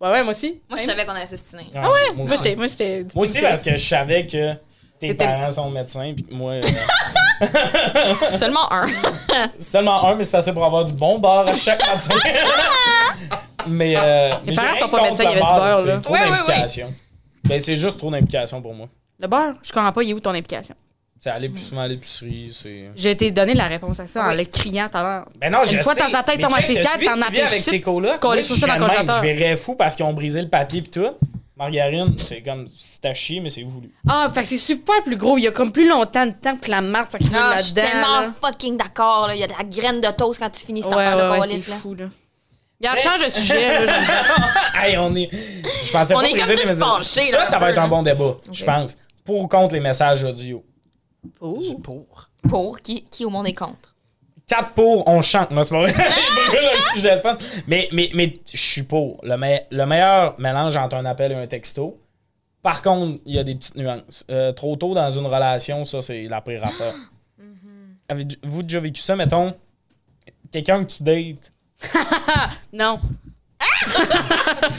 Ouais, 0.00 0.08
ouais, 0.10 0.22
moi 0.22 0.30
aussi. 0.32 0.58
Moi, 0.70 0.78
je 0.78 0.84
savais 0.84 1.04
qu'on 1.04 1.12
allait 1.12 1.26
s'ostiner. 1.26 1.66
Ah 1.74 1.90
ouais? 1.90 2.14
Moi, 2.16 2.26
j'étais. 2.34 2.56
Moi, 2.56 2.68
j'étais. 2.68 3.04
Moi 3.14 3.26
aussi, 3.26 3.42
parce 3.42 3.60
que 3.60 3.72
je 3.72 3.86
savais 3.86 4.24
que 4.24 4.54
tes 4.98 5.08
T'étais- 5.08 5.24
parents 5.26 5.50
sont 5.50 5.68
médecins, 5.68 6.12
puis 6.14 6.24
que 6.24 6.32
moi, 6.32 6.52
euh, 6.52 6.62
Seulement 8.38 8.72
un. 8.72 8.86
seulement 9.58 10.06
un, 10.08 10.14
mais 10.14 10.24
c'est 10.24 10.36
assez 10.36 10.52
pour 10.52 10.64
avoir 10.64 10.84
du 10.84 10.92
bon 10.92 11.18
beurre 11.18 11.48
à 11.48 11.56
chaque 11.56 11.80
matin. 11.80 12.14
mais, 13.66 13.94
euh, 13.96 14.30
mais 14.44 14.54
parents 14.54 14.68
j'ai 14.74 14.80
sont 14.80 14.88
pas 14.88 15.02
médecins, 15.02 15.24
il 15.24 15.30
y 15.30 15.32
avait 15.32 15.40
du 15.40 15.46
beurre, 15.46 15.80
c'est 15.80 15.86
là. 15.86 15.98
Trop 15.98 16.12
Ouais, 16.14 16.20
ouais, 16.20 16.30
d'implication. 16.30 16.94
Ben, 17.44 17.60
c'est 17.60 17.76
juste 17.76 17.98
trop 17.98 18.10
d'implication 18.10 18.60
pour 18.62 18.74
moi. 18.74 18.88
Le 19.18 19.26
beurre, 19.28 19.54
je 19.62 19.72
comprends 19.72 19.92
pas, 19.92 20.02
il 20.02 20.10
est 20.10 20.14
où 20.14 20.20
ton 20.20 20.34
implication? 20.34 20.74
C'est 21.22 21.28
aller 21.28 21.50
plus 21.50 21.60
souvent 21.60 21.82
à 21.82 21.88
l'épicerie, 21.88 22.50
c'est. 22.54 22.90
J'ai 22.96 23.10
été 23.10 23.30
donné 23.30 23.52
la 23.52 23.66
réponse 23.66 24.00
à 24.00 24.06
ça 24.06 24.24
en 24.24 24.28
Oui. 24.30 24.38
le 24.38 24.44
criant 24.46 24.88
tout 24.90 24.96
à 24.96 25.02
l'heure. 25.02 25.28
Ben 25.38 25.52
non, 25.52 25.58
je 25.66 25.76
Une 25.76 25.82
fois 25.82 25.92
de 25.94 25.98
sais. 26.00 26.10
temps 26.10 26.18
en 26.18 26.22
temps, 26.22 26.32
il 26.32 26.38
Mais 26.38 26.42
tombe 26.44 26.52
en 26.52 26.56
check, 26.56 26.64
spécial, 26.64 26.86
t'as-tu 26.94 27.04
vu 27.04 27.20
t'en 27.20 27.26
avec 27.26 27.48
ses 27.50 27.80
colocs? 27.82 28.20
collé 28.20 28.36
Moi, 28.36 28.42
sur 28.42 28.54
je 28.56 28.60
ça 28.62 28.66
dans 28.68 28.74
le 28.76 28.80
serais 28.80 28.88
le 28.92 28.96
même. 28.96 29.06
Je 29.06 29.12
congélateur. 29.20 29.38
verrais 29.38 29.56
fou 29.58 29.74
parce 29.74 29.96
qu'ils 29.96 30.06
ont 30.06 30.14
brisé 30.14 30.40
le 30.40 30.48
papier 30.48 30.80
pis 30.80 30.88
tout. 30.88 31.08
Margarine, 31.60 32.16
c'est 32.26 32.40
comme, 32.40 32.64
c'est 32.74 33.04
à 33.04 33.12
chier, 33.12 33.38
mais 33.40 33.50
c'est 33.50 33.62
voulu. 33.64 33.92
Ah, 34.08 34.30
fait 34.32 34.40
que 34.42 34.48
c'est 34.48 34.56
super 34.56 35.02
plus 35.02 35.16
gros. 35.18 35.36
Il 35.36 35.42
y 35.42 35.46
a 35.46 35.50
comme 35.50 35.70
plus 35.70 35.86
longtemps 35.86 36.24
de 36.24 36.32
temps 36.32 36.56
que 36.56 36.70
la 36.70 36.80
marde 36.80 37.10
s'accumule 37.10 37.36
Ah, 37.38 37.56
je 37.58 37.64
suis 37.64 37.74
là-dedans. 37.74 37.90
tellement 37.92 38.20
là. 38.20 38.32
fucking 38.42 38.76
d'accord. 38.78 39.28
là. 39.28 39.34
Il 39.34 39.40
y 39.40 39.44
a 39.44 39.46
de 39.46 39.52
la 39.52 39.64
graine 39.64 40.00
de 40.00 40.08
toast 40.10 40.40
quand 40.40 40.48
tu 40.48 40.64
finis 40.64 40.82
cette 40.82 40.90
Ouais, 40.94 41.04
affaire 41.04 41.18
de 41.18 41.30
ouais, 41.32 41.38
ouais, 41.40 41.46
calice, 41.48 41.64
c'est 41.66 41.70
là. 41.72 41.76
fou, 41.76 41.94
là. 41.94 42.06
Regarde, 42.80 42.98
change 42.98 43.26
de 43.26 43.30
sujet, 43.30 43.84
là. 43.84 43.92
je- 43.92 44.78
hey, 44.88 44.96
on 44.96 45.14
est. 45.14 45.28
Je 45.30 45.92
pensais 45.92 46.14
On 46.14 46.20
pas 46.20 46.28
est 46.30 46.34
comme 46.34 46.46
Ça, 47.02 47.22
là, 47.30 47.44
ça 47.44 47.56
un 47.56 47.60
va 47.60 47.70
être 47.72 47.78
un 47.78 47.88
bon 47.88 48.02
débat, 48.02 48.36
je 48.50 48.64
pense. 48.64 48.96
Pour 49.22 49.40
ou 49.40 49.46
contre 49.46 49.74
les 49.74 49.80
messages 49.80 50.24
audio. 50.24 50.64
Oh. 51.40 51.60
Pour. 51.82 52.30
Pour 52.48 52.80
qui, 52.80 53.04
qui 53.10 53.26
au 53.26 53.28
monde 53.30 53.46
est 53.48 53.52
contre? 53.52 53.89
4 54.50 54.72
pour, 54.74 55.06
on 55.06 55.22
chante. 55.22 55.50
Non, 55.52 55.62
c'est 55.62 55.74
pas 55.74 55.80
vrai. 55.82 55.94
Un 55.96 56.92
sujet 56.92 57.20
fun. 57.20 57.38
Mais, 57.68 57.88
mais, 57.92 58.10
mais 58.14 58.40
je 58.52 58.56
suis 58.60 58.82
pour. 58.82 59.20
Le, 59.22 59.36
me- 59.36 59.60
le 59.70 59.86
meilleur 59.86 60.34
mélange 60.40 60.74
entre 60.76 60.96
un 60.96 61.04
appel 61.06 61.30
et 61.30 61.36
un 61.36 61.46
texto. 61.46 62.00
Par 62.60 62.82
contre, 62.82 63.20
il 63.24 63.34
y 63.36 63.38
a 63.38 63.44
des 63.44 63.54
petites 63.54 63.76
nuances. 63.76 64.24
Euh, 64.28 64.50
trop 64.52 64.74
tôt 64.74 64.92
dans 64.92 65.10
une 65.10 65.26
relation, 65.26 65.84
ça, 65.84 66.02
c'est 66.02 66.24
la 66.24 66.40
pire 66.40 66.64
affaire. 66.64 66.94
Avez-vous 68.08 68.64
déjà 68.64 68.80
vécu 68.80 69.00
ça, 69.00 69.14
mettons, 69.14 69.54
quelqu'un 70.50 70.84
que 70.84 70.92
tu 70.92 71.02
dates? 71.02 71.52
Non. 72.72 72.98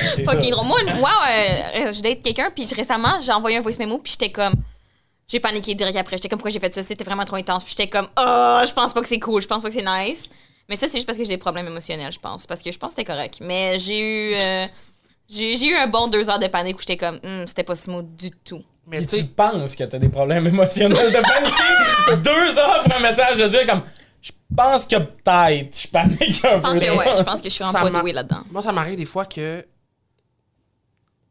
Ben, 0.00 0.10
c'est 0.12 0.24
ça. 0.26 0.36
Drôle. 0.36 0.66
Moi, 0.66 0.78
moi 1.00 1.10
euh, 1.28 1.92
je 1.92 2.00
date 2.00 2.22
quelqu'un, 2.22 2.50
puis 2.54 2.64
récemment, 2.72 3.18
j'ai 3.20 3.32
envoyé 3.32 3.56
un 3.56 3.60
voice 3.60 3.78
memo, 3.80 3.98
puis 3.98 4.12
j'étais 4.12 4.30
comme. 4.30 4.54
J'ai 5.28 5.40
paniqué 5.40 5.74
direct 5.74 5.96
après. 5.96 6.16
J'étais 6.16 6.28
comme, 6.28 6.38
pourquoi 6.38 6.50
j'ai 6.50 6.58
fait 6.60 6.72
ça? 6.74 6.82
C'était 6.82 7.04
vraiment 7.04 7.24
trop 7.24 7.36
intense. 7.36 7.62
Puis 7.64 7.74
j'étais 7.76 7.90
comme, 7.90 8.08
oh, 8.18 8.60
je 8.66 8.72
pense 8.72 8.94
pas 8.94 9.02
que 9.02 9.08
c'est 9.08 9.18
cool, 9.20 9.42
je 9.42 9.46
pense 9.46 9.62
pas 9.62 9.68
que 9.68 9.74
c'est 9.74 9.84
nice. 9.84 10.28
Mais 10.68 10.76
ça, 10.76 10.86
c'est 10.88 10.94
juste 10.98 11.06
parce 11.06 11.18
que 11.18 11.24
j'ai 11.24 11.30
des 11.30 11.38
problèmes 11.38 11.66
émotionnels, 11.66 12.12
je 12.12 12.18
pense. 12.18 12.46
Parce 12.46 12.62
que 12.62 12.72
je 12.72 12.78
pense 12.78 12.90
que 12.94 12.96
c'était 13.02 13.12
correct. 13.12 13.38
Mais 13.42 13.78
j'ai 13.78 13.98
eu. 14.00 14.34
euh, 14.34 14.66
j'ai 15.28 15.56
j'ai 15.56 15.66
eu 15.68 15.74
un 15.76 15.86
bon 15.86 16.08
deux 16.08 16.28
heures 16.30 16.38
de 16.38 16.46
panique 16.46 16.76
où 16.76 16.80
j'étais 16.80 16.96
comme, 16.96 17.20
Hum, 17.22 17.44
c'était 17.46 17.62
pas 17.64 17.76
smooth 17.76 18.16
du 18.16 18.30
tout. 18.30 18.62
Mais 18.86 19.04
tu 19.04 19.22
penses 19.24 19.76
que 19.76 19.84
t'as 19.84 19.98
des 19.98 20.08
problèmes 20.08 20.46
émotionnels 20.54 21.12
de 21.12 21.20
paniquer? 21.20 22.22
Deux 22.22 22.58
heures 22.58 22.82
pour 22.84 22.94
un 22.96 23.00
message 23.00 23.36
de 23.38 23.46
Dieu 23.48 23.60
comme 23.66 23.82
je 24.22 24.32
pense 24.56 24.86
que 24.86 24.96
peut-être 24.96 25.78
je 25.78 25.88
panique 25.88 26.44
un 26.44 26.56
Je 26.56 26.60
pense 26.60 26.78
peu. 26.80 26.86
que, 26.86 26.96
ouais, 26.96 27.16
je 27.18 27.22
pense 27.22 27.40
que 27.42 27.48
je 27.50 27.54
suis 27.54 27.64
en 27.64 27.72
douée 27.90 28.12
là-dedans. 28.12 28.40
moi, 28.50 28.62
ça 28.62 28.72
m'arrive 28.72 28.96
des 28.96 29.04
fois 29.04 29.26
que 29.26 29.64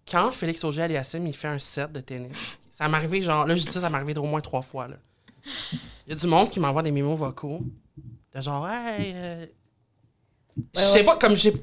quand 0.09 0.31
Félix 0.31 0.63
Auger 0.63 0.83
Aliassime, 0.83 1.25
il 1.27 1.35
fait 1.35 1.47
un 1.47 1.59
set 1.59 1.91
de 1.91 1.99
tennis, 1.99 2.59
ça 2.77 2.87
m'est 2.87 2.97
arrivé, 2.97 3.21
genre, 3.21 3.45
là, 3.45 3.55
je 3.55 3.61
dis 3.63 3.71
ça, 3.71 3.81
ça 3.81 3.89
m'est 3.89 3.95
arrivé 3.97 4.15
au 4.17 4.23
moins 4.25 4.41
trois 4.41 4.61
fois, 4.61 4.87
là. 4.87 4.95
Il 6.05 6.09
y 6.09 6.11
a 6.11 6.15
du 6.15 6.27
monde 6.27 6.49
qui 6.49 6.59
m'envoie 6.59 6.83
des 6.83 6.91
mémos 6.91 7.17
vocaux 7.17 7.61
de 8.35 8.41
genre, 8.41 8.67
hey, 8.69 9.13
euh, 9.15 9.45
je 10.75 10.81
sais 10.81 11.03
pas, 11.03 11.15
comme 11.17 11.35
j'ai. 11.35 11.53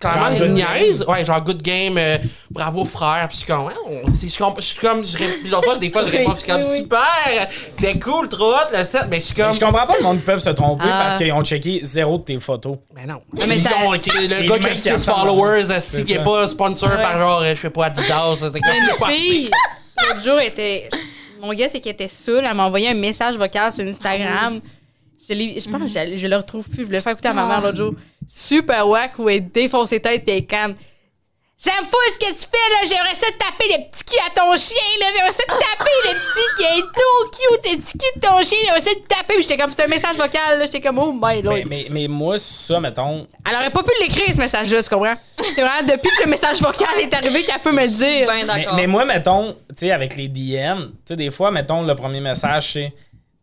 Clairement, 0.00 0.34
Genre 0.36 0.46
une 0.48 0.54
niaise. 0.54 1.04
Ouais, 1.06 1.24
genre 1.24 1.40
good 1.40 1.62
game, 1.62 1.96
euh, 1.98 2.18
bravo 2.50 2.84
frère. 2.84 3.26
Puis 3.28 3.36
je 3.38 3.44
suis 3.44 3.46
comme, 3.46 3.66
ouais, 3.66 3.74
on- 3.86 4.10
je 4.10 4.26
suis 4.26 4.36
comme, 4.38 4.54
je 4.56 4.60
suis 4.62 4.78
comme, 4.80 5.04
je 5.04 5.78
des 5.78 5.90
fois, 5.90 6.04
je 6.04 6.10
réponds, 6.10 6.32
puis 6.32 6.40
je 6.40 6.44
suis 6.44 6.52
comme, 6.52 6.62
super, 6.64 7.48
c'est 7.74 7.98
cool, 8.00 8.28
trop 8.28 8.52
hot, 8.54 8.70
le 8.76 8.84
set. 8.84 9.06
Mais 9.08 9.20
je 9.20 9.26
suis 9.26 9.34
comme, 9.36 9.52
Je 9.52 9.60
comprends 9.60 9.86
pas 9.86 9.96
le 9.96 10.02
monde 10.02 10.20
peuvent 10.22 10.40
se 10.40 10.50
tromper 10.50 10.84
Ah. 10.88 11.04
parce 11.04 11.18
qu'ils 11.18 11.32
ont 11.32 11.44
checké 11.44 11.80
zéro 11.84 12.18
de 12.18 12.24
tes 12.24 12.40
photos. 12.40 12.78
Mais 12.94 13.06
non. 13.06 13.22
mais 13.32 13.56
Ils 13.56 13.62
ça- 13.62 13.70
ont 13.84 13.92
le 13.92 13.98
gars 14.48 14.58
qui 14.58 14.66
a 14.66 14.70
qui 14.70 14.78
6 14.78 14.92
ressemblent. 14.92 15.20
followers, 15.28 15.64
C'est 15.66 15.72
assis, 15.74 16.04
qui 16.04 16.12
est 16.14 16.16
ça. 16.16 16.22
pas 16.24 16.48
sponsor 16.48 16.90
Ouais. 16.90 16.96
par 17.02 17.18
genre, 17.20 17.44
je 17.44 17.54
sais 17.54 17.70
pas, 17.70 17.86
Adidas, 17.86 18.36
c'est 18.36 18.60
comme 18.60 18.72
Une 18.74 19.14
fille, 19.14 19.50
l'autre 20.02 20.22
jour, 20.22 20.38
était. 20.40 20.88
Mon 21.40 21.52
gars, 21.52 21.68
c'est 21.68 21.80
qu'elle 21.80 21.92
était 21.92 22.08
saoule. 22.08 22.42
Elle 22.44 22.56
m'a 22.56 22.66
envoyé 22.66 22.88
un 22.88 22.94
message 22.94 23.36
vocal 23.36 23.72
sur 23.72 23.84
Instagram. 23.84 24.60
Je, 25.28 25.34
l'ai- 25.34 25.60
je 25.60 25.68
pense 25.68 25.80
que 25.80 25.86
je, 25.88 26.16
je 26.16 26.26
le 26.26 26.36
retrouve 26.36 26.68
plus. 26.68 26.80
Je 26.82 26.86
voulais 26.86 27.00
faire 27.00 27.12
écouter 27.12 27.28
à 27.28 27.32
ma 27.34 27.46
mère 27.46 27.60
l'autre 27.62 27.76
jour. 27.76 27.94
Super 28.28 28.86
wack 28.88 29.18
où 29.18 29.28
elle 29.28 29.50
défonce 29.50 29.90
ses 29.90 30.00
têtes 30.00 30.28
et 30.28 30.36
elle 30.38 30.46
calme. 30.46 30.74
Ça 31.56 31.70
me 31.80 31.86
fout 31.86 31.98
ce 32.12 32.18
que 32.18 32.32
tu 32.32 32.46
fais, 32.50 32.70
là. 32.72 32.78
J'aimerais 32.86 33.14
ça 33.14 33.26
te 33.28 33.38
taper 33.38 33.68
le 33.70 33.90
petit 33.90 34.04
cul 34.04 34.18
à 34.26 34.30
ton 34.38 34.56
chien, 34.56 34.76
là. 35.00 35.06
J'aimerais 35.14 35.32
ça 35.32 35.44
te 35.44 35.48
taper 35.48 35.96
le 36.04 36.14
petit 36.14 36.56
qui 36.56 36.64
est 36.64 36.82
tout 36.82 37.30
cute, 37.30 37.72
le 37.72 37.78
petit 37.80 37.98
cul 37.98 38.20
de 38.20 38.20
ton 38.20 38.42
chien. 38.42 38.58
J'aimerais 38.64 38.80
ça 38.80 38.90
te 38.90 39.06
taper. 39.06 39.34
Puis 39.34 39.42
j'étais 39.42 39.56
comme, 39.56 39.70
c'est 39.70 39.84
un 39.84 39.88
message 39.88 40.16
vocal, 40.16 40.58
là. 40.58 40.66
J'étais 40.66 40.80
comme, 40.80 40.98
oh 40.98 41.12
my 41.12 41.40
lord. 41.42 41.54
Mais, 41.54 41.64
mais, 41.66 41.86
mais 41.90 42.08
moi, 42.08 42.36
ça, 42.38 42.80
mettons. 42.80 43.26
Elle 43.48 43.56
aurait 43.56 43.70
pas 43.70 43.82
pu 43.82 43.92
l'écrire, 44.00 44.34
ce 44.34 44.38
message-là, 44.38 44.82
tu 44.82 44.90
comprends? 44.90 45.14
C'est 45.38 45.62
vraiment 45.62 45.86
depuis 45.88 46.10
que 46.18 46.24
le 46.24 46.30
message 46.30 46.60
vocal 46.60 47.00
est 47.00 47.14
arrivé 47.14 47.44
qu'elle 47.44 47.60
peut 47.60 47.72
me 47.72 47.82
le 47.82 47.88
dire. 47.88 48.26
Ben 48.26 48.46
Mais, 48.46 48.66
mais 48.74 48.86
moi, 48.86 49.04
mettons, 49.04 49.54
tu 49.70 49.74
sais, 49.76 49.90
avec 49.92 50.16
les 50.16 50.28
DM, 50.28 50.80
tu 50.82 50.92
sais, 51.06 51.16
des 51.16 51.30
fois, 51.30 51.50
mettons, 51.50 51.82
le 51.82 51.94
premier 51.94 52.20
message, 52.20 52.72
c'est 52.72 52.92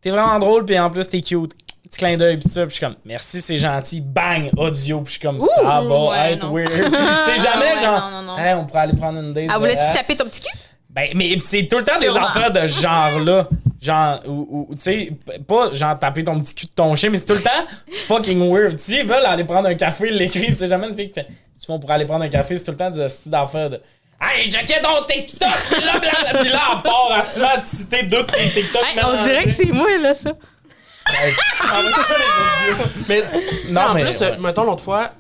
T'es 0.02 0.10
vraiment 0.10 0.39
drôle, 0.39 0.65
puis 0.65 0.80
en 0.80 0.89
plus, 0.89 1.08
t'es 1.08 1.21
cute. 1.21 1.54
Petit 1.84 1.98
clin 1.98 2.15
d'œil, 2.15 2.38
puis 2.38 2.48
ça, 2.50 2.62
puis 2.62 2.70
je 2.70 2.76
suis 2.76 2.86
comme 2.86 2.96
Merci, 3.06 3.41
c'est 3.41 3.58
gentil. 3.58 4.02
Bang, 4.02 4.50
audio, 4.56 5.02
puis 5.02 5.13
je 5.13 5.20
suis 5.20 5.28
comme 5.28 5.41
Ça 5.41 5.63
va 5.63 5.82
ouais, 5.82 6.34
être 6.34 6.46
non. 6.46 6.54
weird. 6.56 6.72
c'est 7.26 7.38
jamais 7.38 7.74
Ouais, 7.74 7.82
genre 7.82 8.10
non, 8.12 8.22
non. 8.22 8.38
Hey, 8.38 8.54
on 8.54 8.65
pourrait 8.65 8.82
aller 8.82 8.94
prendre 8.98 9.20
une 9.20 9.34
date. 9.34 9.46
Elle 9.54 9.60
voulait-tu 9.60 9.89
de- 9.89 9.94
taper 9.96 10.15
ton 10.15 10.26
petit 10.26 10.41
cul? 10.41 10.58
Ben, 10.89 11.10
mais 11.15 11.38
c'est 11.41 11.67
tout 11.67 11.78
le 11.78 11.86
temps 11.86 11.98
Sûrement. 12.00 12.20
des 12.20 12.26
affaires 12.26 12.52
de 12.52 12.67
ce 12.67 12.82
genre-là. 12.82 13.48
Genre, 13.82 14.20
ou, 14.28 14.67
ou, 14.70 14.76
tu 14.76 14.82
sais, 14.82 15.12
pas 15.48 15.74
genre 15.74 15.98
taper 15.98 16.24
ton 16.24 16.39
petit 16.39 16.54
cul 16.54 16.65
de 16.67 16.72
ton 16.72 16.96
chien, 16.96 17.10
mais 17.10 17.17
c'est 17.17 17.26
tout 17.26 17.34
le 17.34 17.41
temps 17.41 17.65
fucking 18.08 18.39
weird. 18.54 18.78
Tu 18.78 18.84
sais, 18.84 18.96
ils 19.00 19.08
veulent 19.08 19.26
aller 19.26 19.44
prendre 19.44 19.67
un 19.67 19.74
café, 19.74 20.10
ils 20.10 20.17
l'écrivent, 20.17 20.54
c'est 20.54 20.67
jamais 20.67 20.88
une 20.88 20.96
fille 20.96 21.08
qui 21.08 21.15
fait. 21.15 21.28
Tu 21.60 21.65
font 21.65 21.80
pour 21.80 21.89
aller 21.89 22.06
prendre 22.06 22.24
un 22.24 22.30
café, 22.30 22.58
c'est 22.58 22.63
tout 22.63 22.72
le 22.72 22.78
temps 22.78 22.91
des 22.91 23.08
d'affaires 23.26 23.70
de. 23.72 23.82
Hey, 24.22 24.52
checkais 24.52 24.82
ton 24.84 25.04
TikTok! 25.08 25.50
Puis 25.72 25.84
là, 25.84 25.98
blablabla, 25.98 26.52
là, 26.52 26.60
à 26.74 26.82
part, 26.84 27.12
à 27.12 27.24
se 27.24 27.41
citer 27.63 28.04
d'autres 28.04 28.36
tes 28.36 28.50
TikTok. 28.50 28.84
Hey, 28.84 29.04
on 29.04 29.24
dirait 29.24 29.46
que 29.46 29.50
c'est 29.50 29.72
moi, 29.72 29.98
là, 29.98 30.13
ça. 30.13 30.34
Mais, 33.10 33.24
Non, 33.71 33.82
en 33.82 33.93
mais, 33.93 34.04
plus, 34.04 34.19
ouais. 34.21 34.32
euh, 34.34 34.39
mettons, 34.39 34.63
l'autre 34.63 34.84
fois, 34.84 35.12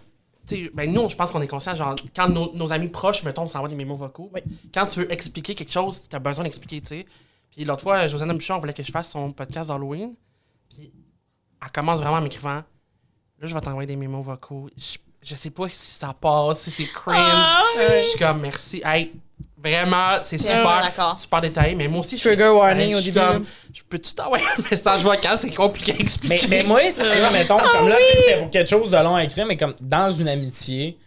ben 0.73 0.91
nous, 0.91 1.09
je 1.09 1.15
pense 1.15 1.31
qu'on 1.31 1.41
est 1.41 1.47
conscient, 1.47 1.75
genre, 1.75 1.95
quand 2.15 2.27
nos, 2.27 2.53
nos 2.53 2.73
amis 2.73 2.89
proches, 2.89 3.23
mettons, 3.23 3.43
on 3.43 3.47
s'envoie 3.47 3.69
des 3.69 3.75
mémos 3.75 3.97
vocaux, 3.97 4.31
quand 4.73 4.85
tu 4.85 4.99
veux 5.01 5.11
expliquer 5.11 5.55
quelque 5.55 5.71
chose, 5.71 6.01
tu 6.09 6.15
as 6.15 6.19
besoin 6.19 6.43
d'expliquer, 6.43 6.81
tu 6.81 6.87
sais. 6.87 7.05
Puis 7.51 7.63
l'autre 7.65 7.83
fois, 7.83 8.07
Josiane 8.07 8.31
Bouchon 8.33 8.57
voulait 8.59 8.73
que 8.73 8.83
je 8.83 8.91
fasse 8.91 9.09
son 9.11 9.31
podcast 9.31 9.69
d'Halloween, 9.69 10.13
puis 10.69 10.91
elle 11.63 11.71
commence 11.71 11.99
vraiment 12.01 12.17
en 12.17 12.21
m'écrivant, 12.21 12.55
là, 12.55 12.63
je 13.43 13.53
vais 13.53 13.61
t'envoyer 13.61 13.87
des 13.87 13.95
mémos 13.95 14.23
vocaux, 14.25 14.69
je, 14.77 14.97
je 15.21 15.35
sais 15.35 15.49
pas 15.51 15.69
si 15.69 15.91
ça 15.99 16.13
passe, 16.13 16.63
si 16.63 16.71
c'est 16.71 16.87
cringe. 16.87 17.17
Ah, 17.17 18.01
Je 18.01 18.07
suis 18.09 18.19
comme, 18.19 18.41
merci. 18.41 18.81
Hey, 18.83 19.13
Vraiment, 19.63 20.17
c'est 20.23 20.37
super, 20.37 20.89
super 21.15 21.41
détaillé. 21.41 21.75
Mais 21.75 21.87
moi 21.87 21.99
aussi, 21.99 22.17
je 22.17 22.23
Trigger 22.23 22.43
suis- 22.45 22.51
warning 22.51 22.95
au 22.95 23.01
début, 23.01 23.19
comme, 23.19 23.45
Je 23.73 23.81
peux-tu 23.87 24.13
t'envoyer 24.15 24.45
un 24.57 24.63
message 24.71 25.01
vocal? 25.01 25.37
C'est 25.37 25.51
compliqué 25.51 25.91
à 25.91 25.95
Mais, 25.95 26.01
expliquer. 26.01 26.47
mais 26.49 26.63
moi, 26.63 26.79
c'est 26.89 27.31
mettons, 27.31 27.57
comme 27.57 27.87
là, 27.89 27.97
c'était 28.15 28.37
pour 28.39 28.49
quelque 28.49 28.69
chose 28.69 28.89
de 28.89 28.97
long 28.97 29.15
à 29.15 29.23
écrire, 29.23 29.45
mais 29.45 29.57
comme 29.57 29.75
dans 29.79 30.09
une 30.09 30.27
amitié, 30.27 30.97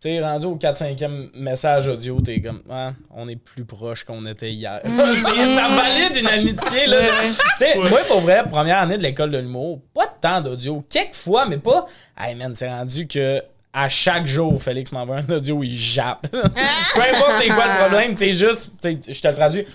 tu 0.00 0.08
sais, 0.08 0.22
rendu 0.22 0.46
au 0.46 0.54
4-5e 0.56 1.30
message 1.34 1.88
audio, 1.88 2.20
t'es 2.20 2.40
comme, 2.40 2.62
ah, 2.70 2.92
on 3.14 3.28
est 3.28 3.34
plus 3.36 3.64
proche 3.64 4.04
qu'on 4.04 4.24
était 4.26 4.52
hier. 4.52 4.80
C'est- 4.84 5.54
ça 5.56 5.68
valide 5.68 6.16
une 6.16 6.28
amitié, 6.28 6.86
là. 6.86 7.00
Tu 7.26 7.64
sais, 7.64 7.76
moi, 7.76 8.00
pour 8.06 8.20
vrai, 8.20 8.44
première 8.48 8.78
année 8.78 8.96
de 8.96 9.02
l'école 9.02 9.32
de 9.32 9.38
l'humour, 9.38 9.80
pas 9.92 10.06
de 10.06 10.20
temps 10.20 10.40
d'audio. 10.40 10.84
Quelques 10.88 11.14
fois, 11.16 11.46
mais 11.46 11.58
pas. 11.58 11.86
Hey 12.18 12.34
man, 12.36 12.54
c'est 12.54 12.68
rendu 12.68 13.06
que. 13.06 13.42
À 13.72 13.88
chaque 13.88 14.26
jour, 14.26 14.60
Félix 14.62 14.90
m'envoie 14.92 15.16
un 15.18 15.34
audio 15.34 15.56
où 15.56 15.62
il 15.62 15.76
jappe. 15.76 16.26
Peu 16.32 16.38
importe 16.40 17.32
c'est 17.40 17.48
quoi 17.48 17.66
le 17.66 17.78
problème, 17.80 18.14
c'est 18.16 18.34
juste, 18.34 18.72
tu 18.82 18.92
sais, 18.92 19.12
je 19.12 19.20
te 19.20 19.28
le 19.28 19.34
traduis. 19.34 19.66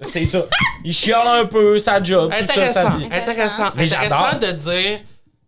C'est 0.00 0.24
ça. 0.26 0.42
Il 0.84 0.92
chiale 0.92 1.26
un 1.26 1.46
peu 1.46 1.78
sa 1.78 2.02
job, 2.02 2.30
tout 2.38 2.44
ça, 2.46 2.66
sa 2.66 2.88
Intéressant, 2.88 2.90
vie. 2.98 3.04
intéressant. 3.10 3.70
Mais 3.74 3.84
intéressant 3.94 4.24
j'adore. 4.32 4.38
de 4.50 4.52
dire 4.56 5.00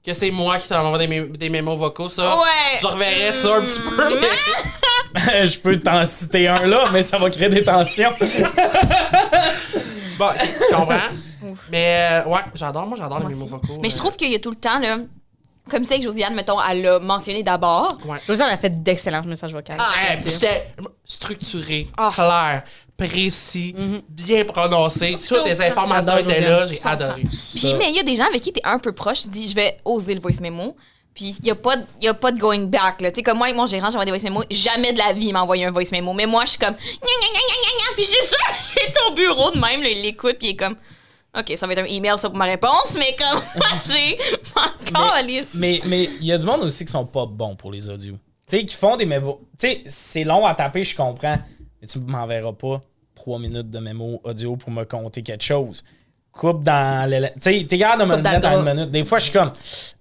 que 0.05 0.15
c'est 0.15 0.31
moi 0.31 0.59
qui 0.59 0.69
t'envoie 0.69 0.97
des, 0.99 1.07
mé- 1.09 1.37
des 1.37 1.51
mémos 1.51 1.79
vocaux, 1.79 2.09
ça. 2.09 2.37
Ouais. 2.37 2.79
Je 2.81 2.87
reverrais 2.87 3.33
ça 3.33 3.57
un 3.57 3.61
petit 3.61 3.83
peu, 3.83 4.21
mais... 4.21 5.47
je 5.47 5.59
peux 5.59 5.79
t'en 5.79 6.05
citer 6.07 6.49
un 6.49 6.67
là, 6.67 6.87
mais 6.93 7.03
ça 7.03 7.19
va 7.19 7.29
créer 7.29 7.49
des 7.51 7.63
tensions. 7.65 8.15
Bon, 10.19 10.29
tu 10.39 10.75
comprends? 10.75 10.99
mais 11.71 12.23
euh, 12.25 12.25
ouais, 12.31 12.41
j'adore, 12.55 12.87
moi 12.87 12.97
j'adore 12.99 13.21
les 13.21 13.27
mémos 13.27 13.49
vocaux. 13.51 13.79
Mais 13.83 13.91
je 13.91 13.95
euh, 13.95 13.99
trouve 13.99 14.17
qu'il 14.17 14.33
y 14.33 14.35
a 14.35 14.39
tout 14.39 14.51
le 14.51 14.57
temps, 14.57 14.79
là, 14.79 14.99
comme 15.71 15.85
c'est 15.85 15.99
que 15.99 16.05
Josiane, 16.05 16.35
mettons, 16.35 16.59
elle 16.63 16.83
l'a 16.83 16.99
mentionné 16.99 17.43
d'abord. 17.43 17.97
Ouais. 18.05 18.19
Josiane 18.27 18.51
a 18.51 18.57
fait 18.57 18.83
d'excellents 18.83 19.23
messages 19.25 19.53
vocaux. 19.53 19.73
Ah, 19.79 19.93
c'était 20.27 20.69
structuré, 21.05 21.89
Ah. 21.97 22.11
clair, 22.15 22.63
précis, 22.97 23.75
bien 24.09 24.45
prononcé. 24.45 25.17
Toutes 25.27 25.45
les 25.45 25.61
informations 25.61 26.17
étaient 26.19 26.41
là, 26.41 26.67
j'ai 26.67 26.81
adoré. 26.85 27.23
Puis, 27.23 27.75
mais 27.75 27.91
il 27.91 27.97
y 27.97 28.01
a 28.01 28.03
des 28.03 28.15
gens 28.17 28.27
avec 28.27 28.43
qui 28.43 28.53
t'es 28.53 28.61
un 28.65 28.79
peu 28.79 28.93
proche, 28.93 29.23
tu 29.23 29.29
dis, 29.29 29.49
je 29.49 29.55
vais 29.55 29.79
oser 29.85 30.15
le 30.15 30.21
voice 30.21 30.41
memo. 30.41 30.77
Puis, 31.15 31.35
il 31.39 31.45
n'y 31.45 31.51
a, 31.51 31.55
pas 31.55 31.77
y 32.03 32.09
a 32.09 32.13
pas 32.15 32.31
de 32.31 32.39
going 32.39 32.67
back. 32.67 33.01
Là. 33.01 33.11
Tu 33.11 33.17
sais, 33.17 33.23
comme 33.23 33.39
moi, 33.39 33.47
avec 33.47 33.57
mon 33.57 33.65
gérant, 33.67 33.87
j'envoie 33.91 34.05
des 34.05 34.11
voice 34.11 34.23
memo. 34.23 34.43
Jamais 34.51 34.93
de 34.93 34.99
la 34.99 35.15
vie, 35.15 35.29
il 35.29 35.33
m'a 35.33 35.43
envoyé 35.43 35.65
un 35.65 35.71
voice 35.71 35.91
memo. 35.91 36.13
Mais 36.13 36.27
moi, 36.27 36.45
je 36.45 36.51
suis 36.51 36.59
comme, 36.59 36.75
gna, 36.75 36.79
gna, 36.79 37.29
gna, 37.33 37.41
gna, 37.41 37.55
gna, 37.63 37.79
gna. 37.79 37.95
Puis, 37.95 38.05
j'ai 38.05 38.27
sûr, 38.27 38.37
il 38.77 38.83
est 38.83 38.95
au 39.09 39.15
bureau 39.15 39.51
de 39.51 39.59
même, 39.59 39.83
là, 39.83 39.89
il 39.89 40.03
l'écoute, 40.03 40.37
puis 40.39 40.49
il 40.49 40.51
est 40.51 40.57
comme, 40.57 40.77
OK, 41.39 41.53
ça 41.57 41.67
va 41.67 41.73
être 41.75 41.81
un 41.81 41.85
email, 41.85 42.19
ça, 42.19 42.29
pour 42.29 42.39
ma 42.39 42.47
réponse, 42.47 42.97
mais 42.99 43.15
comme, 43.17 43.41
j'ai 43.85 44.19
encore. 44.55 45.15
Mais 45.55 45.81
mais 45.85 46.05
il 46.21 46.27
y 46.27 46.33
a 46.33 46.39
du 46.39 46.47
monde 46.47 46.63
aussi 46.63 46.85
qui 46.85 46.93
sont 46.93 47.07
pas 47.07 47.27
bons 47.27 47.57
pour 47.57 47.71
les 47.71 47.89
audios. 47.89 48.19
Tu 48.47 48.59
sais, 48.59 48.65
qui 48.65 48.77
font 48.77 48.97
des 48.97 49.07
mémos. 49.07 49.39
Tu 49.59 49.69
sais, 49.69 49.83
c'est 49.87 50.25
long 50.25 50.47
à 50.47 50.55
taper, 50.55 50.85
je 50.85 50.97
comprends. 50.97 51.39
Mais 51.81 51.89
tu 51.89 51.99
m'enverras 51.99 52.53
pas 52.53 52.81
trois 53.15 53.39
minutes 53.39 53.71
de 53.71 53.79
mémo 53.81 54.21
audio 54.23 54.57
pour 54.57 54.71
me 54.71 54.85
compter 54.85 55.23
quelque 55.23 55.43
chose. 55.43 55.85
Coupe 56.37 56.63
dans 56.65 57.09
le. 57.11 57.29
Tu 57.29 57.33
sais, 57.41 57.67
t'es 57.67 57.79
capable 57.79 58.03
de 58.03 58.09
me 58.11 58.17
le 58.17 58.23
dans 58.23 58.31
mettre 58.31 58.49
en 58.49 58.59
une 58.61 58.75
minute. 58.75 58.91
Des 58.91 59.05
fois, 59.05 59.19
je 59.19 59.25
suis 59.25 59.33
comme, 59.33 59.53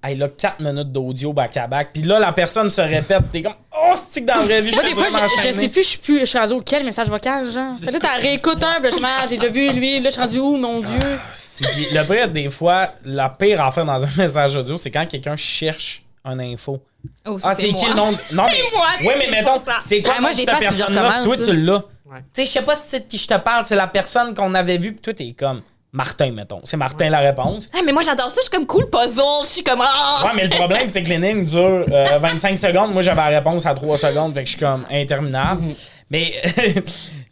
hey, 0.04 0.18
là, 0.18 0.28
4 0.28 0.60
minutes 0.60 0.92
d'audio 0.92 1.32
back 1.32 1.56
à 1.56 1.66
back. 1.66 1.92
Puis 1.94 2.04
là, 2.04 2.20
la 2.20 2.34
personne 2.34 2.70
se 2.70 2.82
répète. 2.82 3.24
T'es 3.32 3.42
comme, 3.42 3.54
oh, 3.72 3.94
c'est 3.96 4.22
que 4.22 4.26
dans 4.28 4.36
la 4.36 4.44
vraie 4.44 4.62
vie, 4.62 4.72
je 4.72 4.76
Moi, 4.76 4.86
suis 4.86 4.94
des 4.96 5.00
fois, 5.00 5.28
je, 5.44 5.52
sais 5.52 5.70
plus, 5.70 5.84
je 5.84 5.88
suis 5.88 5.98
plus, 6.00 6.20
je 6.20 6.26
suis 6.26 6.38
rendu 6.38 6.54
auquel 6.54 6.84
message 6.84 7.08
vocal, 7.08 7.50
genre. 7.50 7.76
Fait 7.82 7.90
là, 7.92 8.00
t'as 8.02 8.18
réécoute 8.18 8.62
un, 8.62 8.82
puis 8.82 8.92
là, 9.02 9.08
ah, 9.22 9.26
j'ai 9.30 9.38
déjà 9.38 9.52
vu 9.52 9.72
lui, 9.72 10.02
là, 10.02 10.10
je 10.10 10.14
suis 10.14 10.22
rendu 10.22 10.40
où, 10.40 10.58
mon 10.58 10.82
Dieu? 10.82 11.00
Que 11.00 11.96
le 11.96 12.04
pire, 12.06 12.30
des 12.30 12.50
fois, 12.50 12.90
la 13.06 13.30
pire 13.30 13.62
affaire 13.62 13.86
dans 13.86 14.04
un 14.04 14.10
message 14.18 14.58
audio, 14.58 14.76
c'est 14.76 14.92
quand 14.92 15.06
quelqu'un 15.08 15.38
cherche 15.38 16.04
un 16.26 16.38
info. 16.40 16.82
Oh, 17.26 17.38
Ah, 17.44 17.54
c'est 17.56 17.68
qui 17.68 17.86
moi. 17.86 17.90
le 17.90 17.96
nom? 17.96 18.12
Non, 18.34 18.44
mais. 18.48 18.62
C'est 18.68 18.76
moi, 18.76 18.88
Oui, 19.00 19.14
mais 19.20 19.32
mettons, 19.32 19.62
c'est 19.80 20.02
quoi 20.02 20.16
Ah, 20.18 20.22
moi, 20.22 20.34
cette 20.34 20.46
personne-là? 20.46 21.22
Toi, 21.24 21.38
tu 21.38 21.54
l'as. 21.56 21.80
Tu 21.80 22.22
sais, 22.34 22.46
je 22.46 22.52
sais 22.52 22.62
pas 22.62 22.76
si 22.76 22.84
c'est 22.90 23.08
qui 23.08 23.18
je 23.18 23.28
te 23.28 23.38
parle, 23.38 23.66
c'est 23.66 23.76
la 23.76 23.88
personne 23.88 24.34
qu'on 24.36 24.54
avait 24.54 24.78
vue, 24.78 24.92
puis 24.94 25.02
toi, 25.02 25.14
t'es 25.14 25.34
comme 25.38 25.62
Martin, 25.96 26.32
mettons. 26.32 26.60
C'est 26.66 26.76
Martin 26.76 27.10
la 27.10 27.20
réponse. 27.20 27.70
Ah, 27.74 27.80
mais 27.86 27.94
moi, 27.94 28.02
j'adore 28.04 28.30
ça. 28.30 28.36
Je 28.38 28.42
suis 28.42 28.52
comme 28.52 28.68
cool 28.68 28.90
puzzle. 28.90 29.22
Je 29.44 29.48
suis 29.48 29.64
comme, 29.64 29.82
ah, 29.82 30.24
Ouais, 30.26 30.32
mais 30.36 30.44
le 30.44 30.50
problème, 30.56 30.90
c'est 30.90 31.02
que 31.04 31.10
l'énigme 31.10 31.46
dure 31.46 31.86
euh, 31.90 32.20
25 32.20 32.58
secondes. 32.58 32.92
Moi, 32.92 33.02
j'avais 33.02 33.22
la 33.32 33.40
réponse 33.40 33.66
à 33.66 33.74
3 33.74 33.98
secondes, 33.98 34.34
fait 34.34 34.42
que 34.42 34.46
je 34.48 34.52
suis 34.52 34.60
comme 34.60 34.86
interminable. 34.92 35.64
Mais 36.10 36.34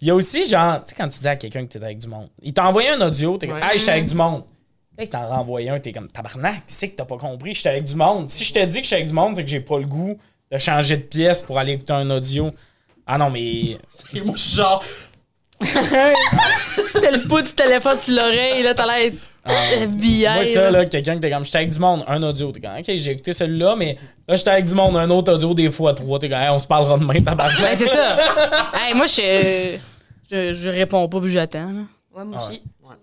il 0.02 0.08
y 0.08 0.12
a 0.12 0.15
aussi, 0.15 0.45
genre, 0.45 0.78
tu 0.86 0.89
sais, 0.89 0.95
quand 0.97 1.10
tu 1.10 1.19
dis 1.19 1.28
à 1.28 1.36
quelqu'un 1.36 1.65
que 1.65 1.73
t'es 1.73 1.84
avec 1.84 1.97
du 1.99 2.08
monde, 2.08 2.30
il 2.41 2.54
t'a 2.54 2.65
envoyé 2.65 2.89
un 2.89 3.02
audio, 3.02 3.38
t'es 3.38 3.47
comme, 3.47 3.58
Ouais. 3.58 3.73
hey, 3.73 3.78
j'étais 3.78 3.91
avec 3.91 4.06
du 4.06 4.15
monde. 4.15 4.45
Là, 4.97 5.04
il 5.04 5.10
t'en 5.10 5.28
renvoie 5.28 5.60
un, 5.69 5.80
t'es 5.80 5.91
comme, 5.91 6.08
tabarnak, 6.08 6.62
c'est 6.67 6.89
que 6.89 6.95
t'as 6.95 7.06
pas 7.06 7.17
compris, 7.17 7.54
j'étais 7.56 7.69
avec 7.69 7.84
du 7.84 7.95
monde. 7.95 8.30
Si 8.30 8.43
je 8.45 8.54
te 8.54 8.63
dis 8.63 8.78
que 8.78 8.84
j'étais 8.86 8.95
avec 8.95 9.08
du 9.08 9.13
monde, 9.13 9.36
c'est 9.36 9.43
que 9.43 9.49
j'ai 9.49 9.60
pas 9.60 9.78
le 9.78 9.86
goût 9.86 10.17
de 10.52 10.58
changer 10.58 10.95
de 10.97 11.02
pièce 11.04 11.41
pour 11.41 11.60
aller 11.60 11.73
écouter 11.73 11.93
un 11.93 12.10
audio. 12.12 12.52
Ah 13.06 13.17
non, 13.17 13.30
mais. 13.30 13.78
Et 14.13 14.21
moi, 14.23 14.36
je 14.38 14.41
suis 14.41 14.56
genre, 14.56 14.82
T'as 17.03 17.11
le 17.11 17.27
bout 17.27 17.41
du 17.41 17.51
téléphone 17.53 17.97
sur 17.99 18.15
l'oreille, 18.15 18.63
là, 18.63 18.73
t'as 18.73 18.85
l'air 18.85 19.11
FBI. 19.45 20.25
Ah. 20.25 20.35
Moi, 20.35 20.45
ça, 20.45 20.71
là. 20.71 20.85
quelqu'un 20.85 21.11
qui 21.13 21.17
était 21.19 21.31
comme, 21.31 21.45
j'étais 21.45 21.57
avec 21.57 21.69
du 21.71 21.79
monde, 21.79 22.03
un 22.07 22.23
audio. 22.23 22.51
T'es 22.51 22.61
comme, 22.61 22.77
ok, 22.77 22.85
j'ai 22.87 23.11
écouté 23.11 23.33
celui-là, 23.33 23.75
mais 23.75 23.97
là, 24.27 24.35
j'étais 24.35 24.51
avec 24.51 24.65
du 24.65 24.73
monde, 24.73 24.95
un 24.97 25.09
autre 25.09 25.33
audio, 25.33 25.53
des 25.53 25.69
fois 25.69 25.93
trois. 25.93 26.17
T'es 26.19 26.29
comme, 26.29 26.39
Hey, 26.39 26.49
on 26.49 26.59
se 26.59 26.67
parlera 26.67 26.97
demain, 26.97 27.21
tabarnak. 27.21 27.59
Ben, 27.61 27.77
c'est 27.77 27.87
ça. 27.87 28.17
hey, 28.87 28.93
moi, 28.93 29.05
je, 29.05 29.77
je, 30.31 30.53
je 30.53 30.69
réponds 30.69 31.07
pas, 31.09 31.19
puis 31.19 31.31
j'attends, 31.31 31.71
là. 31.71 31.81
Ouais, 32.15 32.23
moi 32.23 32.41
aussi. 32.41 32.61
Ouais, 32.83 32.95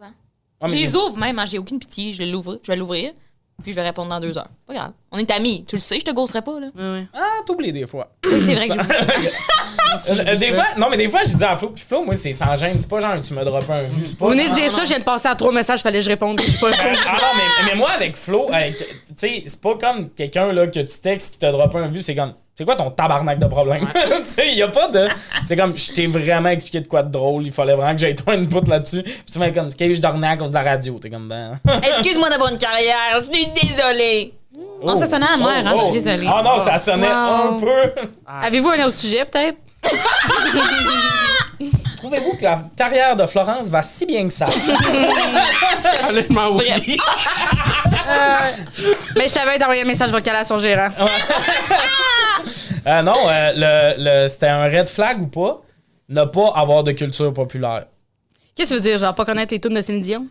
Je 0.62 0.66
mais- 0.72 0.76
les 0.80 0.94
ouvre 0.94 1.18
même, 1.18 1.38
hein, 1.38 1.44
j'ai 1.46 1.58
aucune 1.58 1.78
pitié. 1.78 2.12
Je 2.12 2.18
vais 2.18 2.26
l'ouvrir, 2.26 2.58
je 2.62 2.70
vais 2.70 2.76
l'ouvrir, 2.76 3.12
puis 3.62 3.73
je 3.73 3.77
vais 3.77 3.83
répondre 3.83 4.09
dans 4.09 4.20
deux 4.20 4.37
heures. 4.37 4.49
Pas 4.66 4.75
grave. 4.75 4.92
On 5.11 5.18
est 5.18 5.31
amis. 5.31 5.64
Tu 5.66 5.77
le 5.77 5.81
sais, 5.81 5.99
je 5.99 6.05
te 6.05 6.11
ghosterai 6.11 6.42
pas, 6.42 6.61
là. 6.61 6.68
Ouais, 6.75 6.92
ouais. 7.01 7.07
Ah, 7.14 7.40
t'oublies 7.46 7.73
des 7.73 7.87
fois. 7.87 8.11
Oui, 8.25 8.40
c'est 8.40 8.55
vrai 8.55 8.68
que 8.68 8.75
j'ai 8.75 10.35
des 10.37 10.53
fois, 10.55 10.66
non, 10.77 10.88
mais 10.90 10.96
des 10.96 11.09
fois, 11.09 11.20
je 11.25 11.37
dis 11.37 11.44
à 11.44 11.57
Flo, 11.57 11.70
puis 11.70 11.85
Flo, 11.87 12.05
moi, 12.05 12.14
c'est 12.14 12.33
sans 12.33 12.55
gêne. 12.57 12.79
C'est 12.79 12.88
pas 12.88 13.01
genre, 13.01 13.20
tu 13.20 13.35
me 13.35 13.44
droppes 13.44 13.68
un 13.70 13.83
vu. 13.83 14.07
C'est 14.07 14.16
pas. 14.18 14.27
Vous 14.27 14.31
venez 14.33 14.49
de 14.49 14.55
dire 14.55 14.70
ça, 14.70 14.83
je 14.85 14.88
viens 14.88 14.99
de 15.01 15.05
passer 15.05 15.29
à 15.29 15.35
trois 15.35 15.53
messages, 15.53 15.83
fallait 15.83 15.99
que 15.99 16.05
je 16.05 16.11
réponde. 16.11 16.37
Pas 16.61 16.66
répondu. 16.68 16.99
Ah 17.07 17.16
non, 17.20 17.29
mais, 17.37 17.70
mais 17.70 17.77
moi, 17.77 17.90
avec 17.90 18.16
Flo, 18.16 18.49
tu 18.51 18.85
sais, 19.16 19.44
c'est 19.46 19.61
pas 19.61 19.77
comme 19.77 20.11
quelqu'un 20.11 20.53
là, 20.53 20.66
que 20.66 20.81
tu 20.81 20.99
textes 21.01 21.35
qui 21.35 21.38
te 21.40 21.46
droppe 21.46 21.75
un 21.75 21.88
vu, 21.88 22.01
c'est 22.03 22.14
comme, 22.14 22.35
c'est 22.61 22.66
quoi 22.66 22.77
ton 22.77 22.90
tabarnak 22.90 23.38
de 23.38 23.46
problème? 23.46 23.88
tu 23.94 24.31
sais, 24.31 24.53
y 24.53 24.61
a 24.62 24.68
pas 24.68 24.87
de. 24.88 25.09
C'est 25.46 25.57
comme, 25.57 25.75
je 25.75 25.92
t'ai 25.92 26.07
vraiment 26.07 26.51
expliqué 26.51 26.83
de 26.83 26.88
quoi 26.88 27.03
de 27.03 27.11
drôle, 27.11 27.46
il 27.46 27.53
fallait 27.53 27.75
vraiment 27.75 27.92
que 27.94 27.99
j'aille 28.01 28.14
toi 28.14 28.35
une 28.35 28.51
poutre 28.51 28.68
là-dessus. 28.68 29.03
Puis 29.03 29.25
tu 29.33 29.38
m'as 29.38 29.51
comme, 29.51 29.68
ok, 29.68 29.79
je 29.79 29.99
dormais 29.99 30.27
à 30.27 30.37
cause 30.37 30.51
de 30.51 30.55
la 30.57 30.62
radio. 30.62 30.99
T'es 31.01 31.09
comme, 31.09 31.27
ben. 31.27 31.59
Excuse-moi 31.96 32.29
d'avoir 32.29 32.53
une 32.53 32.59
carrière, 32.59 33.14
je 33.14 33.20
suis 33.33 33.46
désolée. 33.46 34.35
Non, 34.85 34.94
ça 35.01 35.07
sonnait 35.07 35.25
à 35.25 35.38
mère, 35.38 35.66
hein, 35.73 35.75
je 35.79 35.83
suis 35.85 35.92
désolée. 35.92 36.27
Oh 36.29 36.42
non, 36.44 36.59
ça 36.59 36.77
sonnait 36.77 37.09
Wow. 37.09 37.55
un 37.55 37.57
peu. 37.59 37.92
Avez-vous 38.27 38.68
un 38.68 38.85
autre 38.85 38.99
sujet, 38.99 39.25
peut-être? 39.25 39.57
Trouvez-vous 41.96 42.37
que 42.37 42.42
la 42.42 42.62
carrière 42.77 43.16
de 43.16 43.25
Florence 43.25 43.70
va 43.70 43.83
si 43.83 44.05
bien 44.05 44.29
que 44.29 44.35
ça? 44.35 44.49
honnêtement, 46.11 46.51
oui. 46.53 46.99
Mais 49.16 49.29
je 49.29 49.35
t'avais 49.35 49.62
envoyé 49.62 49.83
un 49.83 49.87
message 49.87 50.11
vocal 50.11 50.37
à 50.37 50.44
son 50.44 50.59
gérant. 50.59 50.88
Euh, 52.87 53.03
non, 53.03 53.29
euh, 53.29 53.53
le, 53.96 54.23
le- 54.25 54.29
c'était 54.29 54.46
un 54.49 54.64
red 54.64 54.88
flag 54.88 55.20
ou 55.23 55.27
pas? 55.27 55.62
Ne 56.09 56.25
pas 56.25 56.53
avoir 56.57 56.83
de 56.85 56.92
culture 56.92 57.33
populaire. 57.33 57.87
Qu'est-ce 58.55 58.70
que 58.70 58.75
tu 58.77 58.81
veux 58.83 58.88
dire, 58.90 58.99
genre, 58.99 59.14
pas 59.14 59.25
connaître 59.25 59.55
les 59.55 59.61
tunes 59.61 59.75
de 59.75 59.83
Céline 59.83 60.03
Dion? 60.03 60.27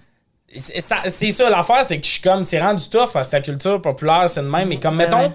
C'est 0.56 0.82
ça, 0.82 0.98
c'est 1.08 1.32
ça, 1.32 1.50
l'affaire, 1.50 1.86
c'est 1.86 2.00
que 2.00 2.06
je 2.06 2.12
suis 2.12 2.22
comme, 2.22 2.44
c'est 2.44 2.60
rendu 2.60 2.84
tough 2.89 3.12
parce 3.13 3.28
que 3.30 3.36
la 3.36 3.42
culture 3.42 3.82
populaire, 3.82 4.28
c'est 4.30 4.42
de 4.42 4.48
même. 4.48 4.68
Mais 4.70 4.78
comme, 4.80 4.96
mettons, 4.96 5.20
ouais. 5.22 5.32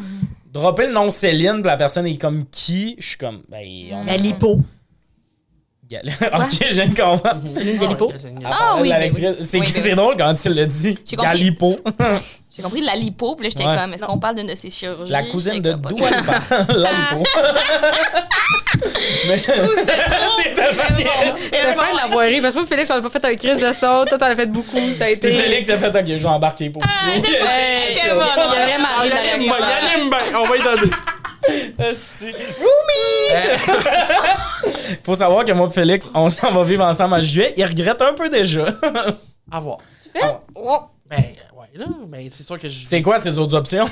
dropper 0.52 0.86
le 0.88 0.92
nom 0.92 1.08
Céline, 1.10 1.54
puis 1.60 1.64
la 1.66 1.76
personne 1.76 2.06
est 2.06 2.18
comme 2.18 2.44
qui, 2.50 2.96
je 2.98 3.06
suis 3.10 3.16
comme, 3.18 3.42
ben, 3.48 3.64
on 3.92 4.04
La 4.04 4.16
lipo. 4.16 4.60
ok, 5.92 6.66
je 6.70 6.74
viens 6.74 6.88
de 6.88 6.94
comprendre. 6.94 7.42
Céline 7.48 7.78
Galipo. 7.78 8.12
Ah 8.44 8.76
oui, 8.80 8.90
ben 8.90 9.36
C'est 9.40 9.60
ben 9.60 9.66
c'est 9.76 9.94
drôle 9.94 10.16
quand 10.16 10.34
tu 10.34 10.48
le 10.48 10.66
dis. 10.66 10.98
J'ai 11.04 11.16
compris. 11.16 11.32
Galipo. 11.32 11.76
J'ai 12.56 12.62
compris 12.62 12.82
de 12.82 12.86
la 12.86 12.94
lipo, 12.94 13.34
puis 13.34 13.44
là, 13.44 13.50
j'étais 13.50 13.64
comme, 13.64 13.94
est-ce 13.94 14.04
qu'on 14.04 14.18
parle 14.18 14.36
d'une 14.36 14.46
de 14.46 14.54
ces 14.54 14.70
chirurgies? 14.70 15.10
La 15.10 15.24
cousine 15.24 15.60
de 15.60 15.72
Dua 15.72 16.08
Lipa. 16.08 16.40
La 16.68 16.90
lipo. 16.92 17.24
Mais 19.28 19.38
c'est 19.38 20.54
tellement 20.54 20.96
niaise. 20.96 21.48
C'est 21.50 21.64
la 21.64 21.74
fin 21.74 21.92
de 21.92 21.96
la 21.96 22.06
voirie. 22.06 22.40
Parce 22.40 22.54
que 22.54 22.60
moi, 22.60 22.68
Félix, 22.68 22.88
on 22.92 22.94
a 22.94 23.00
pas 23.02 23.10
fait 23.10 23.24
un 23.24 23.34
crise 23.34 23.58
de 23.58 23.72
son. 23.72 24.04
Toi, 24.08 24.18
t'en 24.18 24.26
as 24.26 24.36
fait 24.36 24.46
beaucoup. 24.46 24.78
T'as 24.96 25.10
été. 25.10 25.32
Félix 25.32 25.68
a 25.68 25.78
fait, 25.78 25.88
ok, 25.88 26.06
je 26.06 26.12
vais 26.14 26.26
embarquer 26.26 26.70
pour 26.70 26.80
petit. 26.82 26.92
C'est 27.24 27.30
il 28.04 28.10
a 28.10 28.14
vraiment 28.14 28.88
ben, 30.10 30.18
on 30.36 30.46
va 30.46 30.56
y 30.56 30.62
donner. 30.62 30.92
Esti. 33.32 34.96
Faut 35.04 35.14
savoir 35.14 35.44
que 35.44 35.52
moi 35.52 35.70
Félix, 35.70 36.10
on 36.14 36.28
s'en 36.30 36.50
va 36.52 36.62
vivre 36.62 36.84
ensemble 36.84 37.14
en 37.14 37.20
juillet. 37.20 37.54
Il 37.56 37.64
regrette 37.64 38.00
un 38.02 38.14
peu 38.14 38.28
déjà. 38.28 38.74
À 39.50 39.60
voir. 39.60 39.78
Ah. 40.20 40.40
Oh, 40.54 40.80
Ben, 41.06 41.18
ouais, 41.56 41.66
là, 41.74 41.86
ben, 42.06 42.28
c'est 42.30 42.42
sûr 42.42 42.58
que 42.58 42.68
je. 42.68 42.84
C'est 42.84 43.02
quoi 43.02 43.18
ces 43.18 43.38
autres 43.38 43.56
options? 43.56 43.86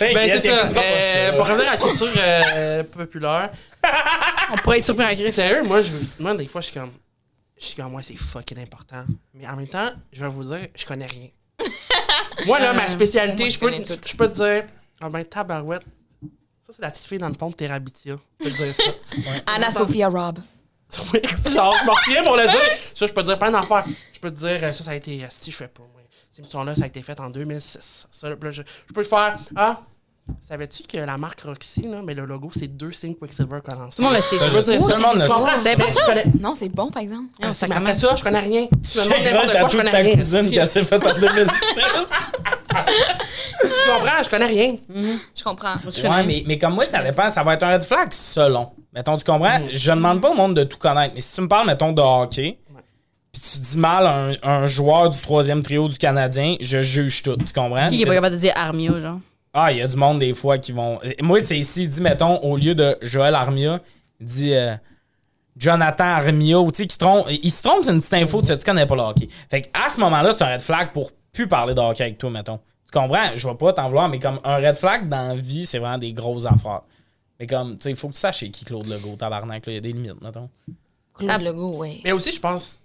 Ben, 0.00 0.28
c'est 0.28 0.40
ça. 0.40 0.66
Euh, 0.66 1.32
pour 1.36 1.46
revenir 1.46 1.68
à 1.68 1.72
la 1.72 1.76
culture 1.76 2.08
euh, 2.16 2.82
populaire, 2.84 3.50
On 4.52 4.56
pourrait 4.56 4.78
être 4.78 4.84
surpris 4.84 5.04
en 5.04 5.14
crise. 5.14 5.34
sérieux, 5.34 5.62
moi, 5.62 5.82
je, 5.82 5.90
moi, 6.20 6.34
des 6.34 6.46
fois, 6.46 6.60
je 6.60 6.66
suis 6.66 6.74
comme. 6.78 6.92
Je 7.58 7.66
suis 7.66 7.74
comme, 7.76 7.92
moi, 7.92 8.02
c'est 8.02 8.16
fucking 8.16 8.58
important. 8.60 9.04
Mais 9.34 9.46
en 9.46 9.56
même 9.56 9.68
temps, 9.68 9.90
je 10.12 10.20
vais 10.20 10.28
vous 10.28 10.44
dire, 10.44 10.68
je 10.74 10.84
connais 10.84 11.06
rien. 11.06 11.28
moi, 12.46 12.58
là, 12.58 12.72
ma 12.74 12.86
spécialité, 12.88 13.44
Moi, 13.44 13.48
je 13.48 13.54
je 13.54 13.58
peux, 13.94 14.08
je 14.08 14.16
peux 14.16 14.28
te 14.28 14.34
dire, 14.34 14.64
ah 15.00 15.08
ben, 15.08 15.24
tabarouette, 15.24 15.82
Ça, 16.66 16.72
c'est 16.74 16.82
la 16.82 16.90
petite 16.90 17.04
fille 17.06 17.18
dans 17.18 17.28
le 17.28 17.34
pont 17.34 17.50
de 17.50 17.54
Terabithia. 17.54 18.16
Je 18.40 18.44
peux 18.44 18.50
te 18.50 18.56
dire 18.62 18.74
ça. 18.74 18.82
Anna 19.46 19.70
Sophia 19.70 20.08
Robb. 20.08 20.38
Oui, 21.12 21.20
genre, 21.52 21.74
je 21.80 21.84
m'en 21.84 21.92
reviens 21.94 22.22
pour 22.22 22.36
le 22.36 22.44
dire. 22.44 22.78
Ça, 22.94 23.06
je 23.08 23.12
peux 23.12 23.20
te 23.22 23.26
dire 23.26 23.38
plein 23.38 23.50
d'affaires. 23.50 23.84
Je 24.12 24.20
peux 24.20 24.30
te 24.30 24.36
dire, 24.36 24.58
euh, 24.62 24.72
ça, 24.72 24.84
ça 24.84 24.90
a 24.92 24.94
été. 24.94 25.24
euh, 25.24 25.26
Si, 25.30 25.50
je 25.50 25.56
fais 25.56 25.66
pas, 25.68 25.82
moi. 25.82 26.00
Cette 26.30 26.38
émission-là, 26.38 26.76
ça 26.76 26.84
a 26.84 26.86
été 26.86 27.02
faite 27.02 27.18
en 27.18 27.28
2006. 27.28 28.06
Ça, 28.10 28.28
là, 28.30 28.36
je, 28.42 28.62
je 28.62 28.92
peux 28.94 29.02
te 29.02 29.08
faire. 29.08 29.36
Ah, 29.56 29.80
savais-tu 30.40 30.82
que 30.84 30.96
la 30.98 31.16
marque 31.18 31.40
Roxy, 31.42 31.82
là, 31.82 32.00
mais 32.04 32.14
le 32.14 32.24
logo, 32.24 32.50
c'est 32.54 32.66
deux 32.68 32.92
signes 32.92 33.14
Quicksilver 33.14 33.58
le 33.98 34.04
monde 34.04 34.14
le 34.16 34.20
sait. 34.22 34.38
Ça, 34.38 34.44
ça. 34.44 34.50
je 34.50 34.56
veux 34.56 34.62
dire, 34.62 34.78
tout 34.78 34.88
le 34.88 35.02
monde 35.02 35.20
je. 35.22 35.60
C'est 35.62 35.76
pas 35.76 35.84
Mais 35.84 35.90
ça. 35.90 36.00
je 36.34 36.38
Non, 36.40 36.54
c'est 36.54 36.68
bon, 36.68 36.90
par 36.90 37.02
exemple. 37.02 37.30
Ah, 37.42 37.52
mais 37.68 37.74
après 37.74 37.94
ça, 37.94 38.14
je 38.16 38.22
connais 38.22 38.40
rien. 38.40 38.66
Tu 38.66 38.98
me 38.98 39.24
demandes 39.30 39.50
à 39.50 39.60
quoi, 39.60 39.68
je 39.68 39.76
connais 39.76 39.90
ta 39.90 39.96
rien. 39.98 40.16
cousine 40.16 40.42
Si- 40.42 40.50
qui 40.58 40.66
s'est 40.66 40.84
faite 40.84 41.06
en 41.06 41.14
2006. 41.18 42.32
Tu 43.62 43.92
comprends? 43.92 44.22
Je 44.22 44.28
connais 44.30 44.46
rien. 44.46 44.76
Je 45.34 45.42
comprends. 45.42 45.74
Ouais, 45.84 46.24
mais, 46.24 46.44
mais 46.46 46.58
comme 46.58 46.74
moi, 46.74 46.84
ça 46.84 47.02
dépend. 47.02 47.30
Ça 47.30 47.42
va 47.42 47.54
être 47.54 47.62
un 47.62 47.72
red 47.72 47.84
flag 47.84 48.08
selon. 48.12 48.70
Mettons, 48.92 49.16
tu 49.16 49.24
comprends? 49.24 49.58
Je 49.72 49.90
ne 49.90 49.96
demande 49.96 50.20
pas 50.20 50.30
au 50.30 50.34
monde 50.34 50.54
de 50.54 50.64
tout 50.64 50.78
connaître. 50.78 51.14
Mais 51.14 51.20
si 51.20 51.32
tu 51.34 51.40
me 51.40 51.48
parles, 51.48 51.66
mettons, 51.66 51.92
de 51.92 52.00
hockey, 52.02 52.58
puis 53.32 53.42
tu 53.42 53.58
dis 53.58 53.78
mal 53.78 54.06
un, 54.06 54.32
un 54.48 54.66
joueur 54.66 55.10
du 55.10 55.20
troisième 55.20 55.62
trio 55.62 55.88
du 55.88 55.98
Canadien, 55.98 56.56
je 56.60 56.82
juge 56.82 57.22
tout. 57.22 57.36
Tu 57.36 57.52
comprends? 57.52 57.88
Qui 57.88 58.02
est 58.02 58.06
pas 58.06 58.14
capable 58.14 58.34
de 58.36 58.40
dire 58.40 58.52
Armia, 58.56 58.98
genre? 59.00 59.18
Ah, 59.58 59.72
il 59.72 59.78
y 59.78 59.80
a 59.80 59.86
du 59.86 59.96
monde 59.96 60.18
des 60.18 60.34
fois 60.34 60.58
qui 60.58 60.72
vont. 60.72 60.98
Moi, 61.22 61.40
c'est 61.40 61.56
ici, 61.56 61.84
il 61.84 61.88
dit, 61.88 62.02
mettons, 62.02 62.36
au 62.40 62.58
lieu 62.58 62.74
de 62.74 62.94
Joël 63.00 63.34
Armia, 63.34 63.80
il 64.20 64.26
dit 64.26 64.54
euh, 64.54 64.74
Jonathan 65.56 66.04
Armia, 66.04 66.60
ou 66.60 66.70
tu 66.70 66.82
sais, 66.82 66.86
qui 66.86 66.98
trompe. 66.98 67.26
Il 67.30 67.50
se 67.50 67.62
trompe, 67.62 67.82
c'est 67.82 67.90
une 67.90 68.00
petite 68.00 68.12
info, 68.12 68.42
tu 68.42 68.48
sais, 68.48 68.58
tu 68.58 68.66
connais 68.66 68.84
pas 68.84 68.94
le 68.96 69.00
hockey. 69.00 69.28
Fait 69.50 69.62
qu'à 69.62 69.88
ce 69.88 69.98
moment-là, 70.00 70.32
c'est 70.32 70.42
un 70.42 70.52
red 70.52 70.60
flag 70.60 70.92
pour 70.92 71.10
plus 71.32 71.48
parler 71.48 71.72
de 71.72 71.80
hockey 71.80 72.02
avec 72.02 72.18
toi, 72.18 72.28
mettons. 72.28 72.60
Tu 72.84 72.98
comprends? 72.98 73.34
Je 73.34 73.48
vais 73.48 73.54
pas 73.54 73.72
t'en 73.72 73.86
vouloir, 73.86 74.10
mais 74.10 74.18
comme 74.18 74.38
un 74.44 74.56
red 74.56 74.76
flag 74.76 75.08
dans 75.08 75.28
la 75.28 75.34
vie, 75.34 75.64
c'est 75.64 75.78
vraiment 75.78 75.96
des 75.96 76.12
grosses 76.12 76.44
affaires. 76.44 76.82
Mais 77.40 77.46
comme, 77.46 77.78
tu 77.78 77.84
sais, 77.84 77.90
il 77.90 77.96
faut 77.96 78.08
que 78.08 78.12
tu 78.12 78.20
saches 78.20 78.40
qui 78.40 78.62
Claude 78.66 78.86
Legault, 78.86 79.16
tabarnak, 79.16 79.64
là, 79.64 79.72
il 79.72 79.76
y 79.76 79.78
a 79.78 79.80
des 79.80 79.92
limites, 79.92 80.20
mettons. 80.20 80.50
Claude 81.14 81.40
Legault, 81.40 81.76
ouais. 81.76 82.02
Mais 82.04 82.12
aussi, 82.12 82.30
je 82.30 82.40
pense. 82.40 82.78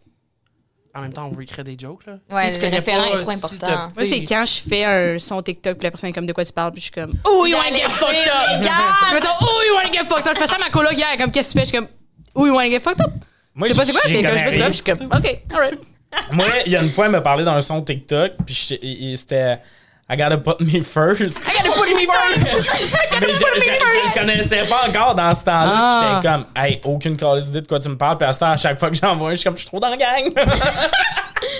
En 0.93 1.01
même 1.01 1.13
temps, 1.13 1.25
on 1.31 1.35
veut 1.35 1.43
écrire 1.43 1.63
des 1.63 1.77
jokes, 1.79 2.05
là. 2.05 2.17
Ouais, 2.29 2.51
tu 2.51 2.59
le 2.59 2.67
référent 2.67 3.05
est 3.05 3.17
trop 3.17 3.31
si 3.31 3.37
important. 3.37 3.65
t'as- 3.65 3.91
Moi, 3.95 4.09
c'est 4.09 4.23
quand 4.25 4.43
je 4.45 4.69
fais 4.69 4.83
un 4.83 5.17
son 5.19 5.41
TikTok, 5.41 5.77
puis 5.77 5.85
la 5.85 5.91
personne 5.91 6.09
est 6.09 6.13
comme 6.13 6.25
de 6.25 6.33
quoi 6.33 6.43
tu 6.43 6.51
parles, 6.51 6.71
puis 6.73 6.81
je 6.81 6.85
suis 6.85 6.91
comme 6.91 7.13
Oh, 7.25 7.45
you 7.45 7.55
wanna 7.55 7.77
get 7.77 7.89
fucked 7.89 8.27
up! 8.27 8.57
regarde! 8.59 9.13
Mettons, 9.13 9.29
Oh, 9.41 9.61
you 9.67 9.73
wanna 9.75 9.91
get 9.93 10.07
fucked 10.09 10.27
up! 10.27 10.33
Je 10.35 10.39
fais 10.39 10.47
ça 10.47 10.55
à 10.55 10.59
ma 10.59 10.69
coloc 10.69 10.91
hier, 10.97 11.07
comme 11.17 11.31
qu'est-ce 11.31 11.47
que 11.49 11.53
tu 11.53 11.59
fais? 11.59 11.65
Je 11.65 11.69
suis 11.69 11.77
comme 11.77 11.87
Oh, 12.35 12.45
you 12.45 12.53
wanna 12.53 12.69
get 12.69 12.79
fucked 12.81 13.01
up? 13.01 13.11
Moi, 13.55 13.67
Je 13.69 13.73
sais 13.73 13.79
pas 13.79 13.85
c'est 13.85 13.91
quoi, 13.93 14.01
puis 14.03 14.21
comme 14.21 14.31
je 14.37 14.49
sais 14.51 14.57
pas, 14.59 14.67
je 14.67 14.73
suis 14.73 14.83
comme 14.83 15.01
Ok, 15.17 15.41
alright. 15.53 15.79
Moi, 16.31 16.45
il 16.65 16.71
y 16.73 16.75
a 16.75 16.81
une 16.83 16.91
fois, 16.91 17.05
il 17.05 17.11
m'a 17.11 17.21
parlé 17.21 17.45
d'un 17.45 17.61
son 17.61 17.81
TikTok, 17.81 18.33
puis 18.45 18.53
je- 18.53 19.15
c'était 19.15 19.59
I 20.13 20.17
gotta 20.17 20.37
put 20.37 20.59
me 20.59 20.81
first. 20.83 21.47
I 21.47 21.53
gotta 21.53 21.71
put 21.71 21.95
me 21.95 22.05
first! 22.11 22.97
Mais 23.21 23.29
je, 23.31 23.37
je, 23.37 23.61
je 23.61 24.09
le 24.09 24.19
connaissais 24.19 24.65
pas 24.67 24.89
encore 24.89 25.15
dans 25.15 25.33
ce 25.33 25.45
temps-là. 25.45 25.71
Ah. 25.73 26.19
J'étais 26.21 26.27
comme, 26.33 26.45
hey, 26.55 26.81
aucune 26.83 27.15
calice 27.15 27.45
idée 27.47 27.61
de 27.61 27.67
quoi 27.67 27.79
tu 27.79 27.87
me 27.87 27.95
parles. 27.97 28.17
Puis 28.17 28.27
à 28.27 28.33
ce 28.33 28.39
temps, 28.39 28.51
à 28.51 28.57
chaque 28.57 28.77
fois 28.77 28.89
que 28.89 28.95
j'en 28.97 29.15
vois 29.15 29.29
un, 29.29 29.31
je 29.31 29.37
suis 29.37 29.45
comme, 29.45 29.55
je 29.55 29.61
suis 29.61 29.67
trop 29.67 29.79
dans 29.79 29.87
la 29.87 29.95
gang. 29.95 30.33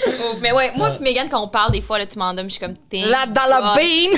Ouf, 0.06 0.40
Mais 0.42 0.52
ouais, 0.52 0.72
moi 0.76 0.92
et 1.00 1.04
Megan, 1.04 1.30
quand 1.30 1.42
on 1.42 1.48
parle, 1.48 1.72
des 1.72 1.82
fois, 1.82 1.98
là, 1.98 2.06
tu 2.06 2.20
m'en 2.20 2.34
donnes, 2.34 2.48
je 2.50 2.56
suis 2.56 2.60
comme, 2.60 2.76
t'es. 2.90 3.04
La 3.06 3.26
dans 3.26 3.46
la 3.48 3.62
bean! 3.74 4.12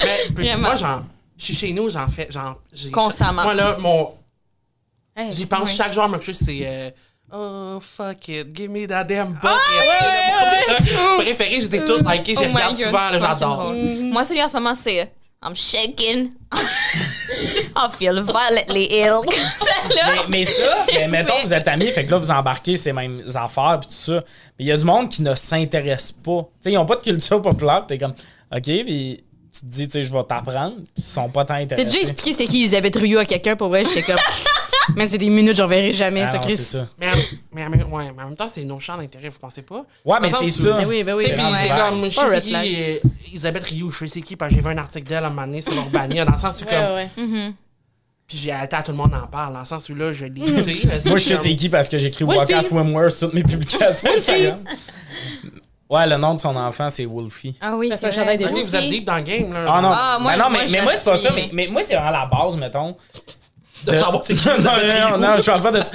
Mais 0.00 0.18
puis 0.34 0.46
Vraiment. 0.46 0.68
moi, 0.68 0.76
j'en. 0.76 1.02
Je 1.36 1.44
suis 1.44 1.54
chez 1.54 1.72
nous, 1.72 1.88
j'en 1.90 2.08
fais. 2.08 2.28
J'ai- 2.72 2.90
Constamment. 2.90 3.42
Moi, 3.42 3.54
là, 3.54 3.76
mon. 3.78 4.14
Hey, 5.14 5.32
J'y 5.32 5.46
pense 5.46 5.68
Ouais. 5.70 5.74
chaque 5.76 5.92
jour 5.92 6.04
à 6.04 6.08
me 6.08 6.18
c'est. 6.20 6.60
euh, 6.62 6.90
Oh, 7.32 7.78
fuck 7.80 8.28
it, 8.28 8.54
give 8.54 8.70
me 8.70 8.86
that 8.86 9.04
damn 9.04 9.32
bucket. 9.32 9.42
ouais, 9.44 9.98
C'est 10.50 10.96
mon 10.96 11.16
TikTok 11.16 11.16
préféré, 11.24 11.60
je 11.60 11.66
les 11.68 11.76
ai 11.76 11.84
toutes 11.84 12.08
likés, 12.08 12.34
je 12.36 12.40
Oh 12.40 12.52
regarde 12.54 12.76
God. 12.76 12.84
souvent, 12.86 13.10
Ouais, 13.10 13.20
j'adore. 13.20 13.56
drôle. 13.56 13.76
Moi, 14.12 14.24
celui 14.24 14.42
en 14.42 14.48
ce 14.48 14.54
moment, 14.54 14.74
c'est 14.74 15.00
euh, 15.00 15.04
I'm 15.44 15.54
shaking. 15.56 16.30
I 17.76 17.88
feel 17.98 18.22
violently 18.22 18.86
ill. 18.92 19.20
Là. 19.96 20.24
mais, 20.28 20.38
mais 20.38 20.44
ça, 20.44 20.86
mais 20.92 21.08
mettons, 21.08 21.34
vous 21.42 21.52
êtes 21.52 21.66
amis, 21.68 21.90
fait 21.90 22.06
que 22.06 22.12
là, 22.12 22.18
vous 22.18 22.30
embarquez 22.30 22.76
ces 22.76 22.92
mêmes 22.92 23.22
affaires, 23.34 23.78
puis 23.80 23.88
tout 23.88 23.94
ça. 23.94 24.14
Mais 24.58 24.64
il 24.64 24.66
y 24.66 24.72
a 24.72 24.76
du 24.76 24.84
monde 24.84 25.08
qui 25.10 25.22
ne 25.22 25.34
s'intéresse 25.34 26.12
pas. 26.12 26.42
Tu 26.42 26.48
sais, 26.62 26.70
ils 26.72 26.74
n'ont 26.76 26.86
pas 26.86 26.96
de 26.96 27.02
culture 27.02 27.42
populaire, 27.42 27.84
t'es 27.86 27.98
comme, 27.98 28.14
OK, 28.54 28.62
puis 28.62 29.24
tu 29.52 29.60
te 29.60 29.66
dis, 29.66 29.86
tu 29.88 29.92
sais, 29.92 30.04
je 30.04 30.12
vais 30.12 30.22
t'apprendre, 30.22 30.76
ils 30.96 31.02
sont 31.02 31.28
pas 31.28 31.44
tant 31.44 31.54
T'as 31.54 31.60
intéressés. 31.62 31.84
déjà 31.86 31.98
expliqué 31.98 32.30
c'était 32.32 32.46
qui 32.46 32.58
Elisabeth 32.60 32.96
Rioux 32.96 33.18
à 33.18 33.24
quelqu'un 33.24 33.56
pour 33.56 33.68
vrai? 33.68 33.84
J'étais 33.84 34.02
comme. 34.02 34.20
Man, 34.94 35.08
c'est 35.10 35.18
des 35.18 35.30
minutes, 35.30 35.56
j'en 35.56 35.66
verrai 35.66 35.92
jamais, 35.92 36.22
Ah 36.22 36.28
ça, 36.28 36.36
non, 36.38 36.42
Chris. 36.44 36.56
c'est 36.56 36.62
ça. 36.62 36.86
Mais, 36.98 37.08
en- 37.10 37.16
mais, 37.52 37.66
ouais, 37.66 38.12
mais 38.16 38.22
en 38.22 38.26
même 38.28 38.36
temps, 38.36 38.48
c'est 38.48 38.62
nos 38.64 38.78
champs 38.78 38.96
d'intérêt, 38.96 39.28
vous 39.28 39.38
pensez 39.38 39.62
pas? 39.62 39.84
Ouais, 40.04 40.18
mais 40.22 40.30
c'est 40.30 40.50
ça. 40.50 40.72
Ben 40.78 40.88
oui, 40.88 41.02
ben 41.02 41.14
oui. 41.14 41.24
C'est 41.26 41.34
puis 41.34 41.42
c'est 41.60 41.68
vraiment 41.68 41.90
comme, 42.02 42.04
je 42.10 42.20
sais 42.20 42.40
qui, 42.40 42.54
euh, 42.54 42.96
Elisabeth 43.28 43.64
Rioux, 43.64 43.90
je 43.90 44.06
sais 44.06 44.20
qui, 44.20 44.36
parce 44.36 44.50
que 44.50 44.56
j'ai 44.56 44.62
vu 44.62 44.68
un 44.70 44.78
article 44.78 45.08
d'elle 45.08 45.24
à 45.24 45.26
un 45.26 45.30
moment 45.30 45.46
donné 45.46 45.60
sur 45.60 45.74
Urbania, 45.74 46.24
dans 46.24 46.32
le 46.32 46.38
sens 46.38 46.60
où, 46.62 46.64
comme, 46.64 46.94
ouais. 46.94 47.08
puis 48.26 48.38
j'ai 48.38 48.52
arrêté 48.52 48.76
à 48.76 48.82
tout 48.82 48.92
le 48.92 48.96
monde 48.96 49.14
en 49.14 49.26
parle, 49.26 49.52
dans 49.54 49.60
le 49.60 49.64
sens 49.64 49.88
où 49.88 49.94
là, 49.94 50.12
je 50.12 50.26
l'ai 50.26 50.42
écouté. 50.42 50.80
Moi, 51.06 51.18
je 51.18 51.24
sais 51.24 51.36
c'est 51.36 51.56
qui 51.56 51.68
parce 51.68 51.88
que 51.88 51.98
j'écris. 51.98 52.24
Waka 52.24 52.62
Swimwear 52.62 53.10
sur 53.10 53.26
toutes 53.28 53.34
mes 53.34 53.42
publications 53.42 54.10
Instagram. 54.16 54.58
Ouais, 55.88 56.04
le 56.08 56.16
nom 56.16 56.34
de 56.34 56.40
son 56.40 56.56
enfant, 56.56 56.90
c'est 56.90 57.04
Wolfie. 57.04 57.54
Ah 57.60 57.76
oui, 57.76 57.88
Ça 57.90 57.96
fait 57.96 58.10
c'est 58.10 58.24
vrai. 58.24 58.36
vous 58.36 58.74
êtes 58.74 58.88
deep 58.90 59.04
dans 59.04 59.16
le 59.16 59.22
game, 59.22 59.52
là. 59.52 59.66
Ah 59.68 59.80
non, 59.80 59.90
Ah, 59.92 60.18
moi- 60.20 60.32
Ben 60.32 60.38
non 60.38 60.50
mais, 60.50 60.58
moi, 60.58 60.66
je 60.66 60.72
mais 60.72 60.82
moi, 60.82 60.92
c'est 60.96 61.10
pas 61.10 61.16
ça. 61.16 61.30
Mais, 61.32 61.48
mais 61.52 61.68
moi, 61.68 61.80
c'est 61.82 61.94
vraiment 61.94 62.10
la 62.10 62.26
base, 62.26 62.56
mettons. 62.56 62.96
De 63.84 63.96
savoir 63.96 64.24
c'est 64.24 64.34
qui 64.34 64.48
non, 64.48 64.54
non, 65.12 65.18
non, 65.18 65.38
je 65.38 65.44
parle 65.44 65.62
pas 65.62 65.72
de. 65.72 65.80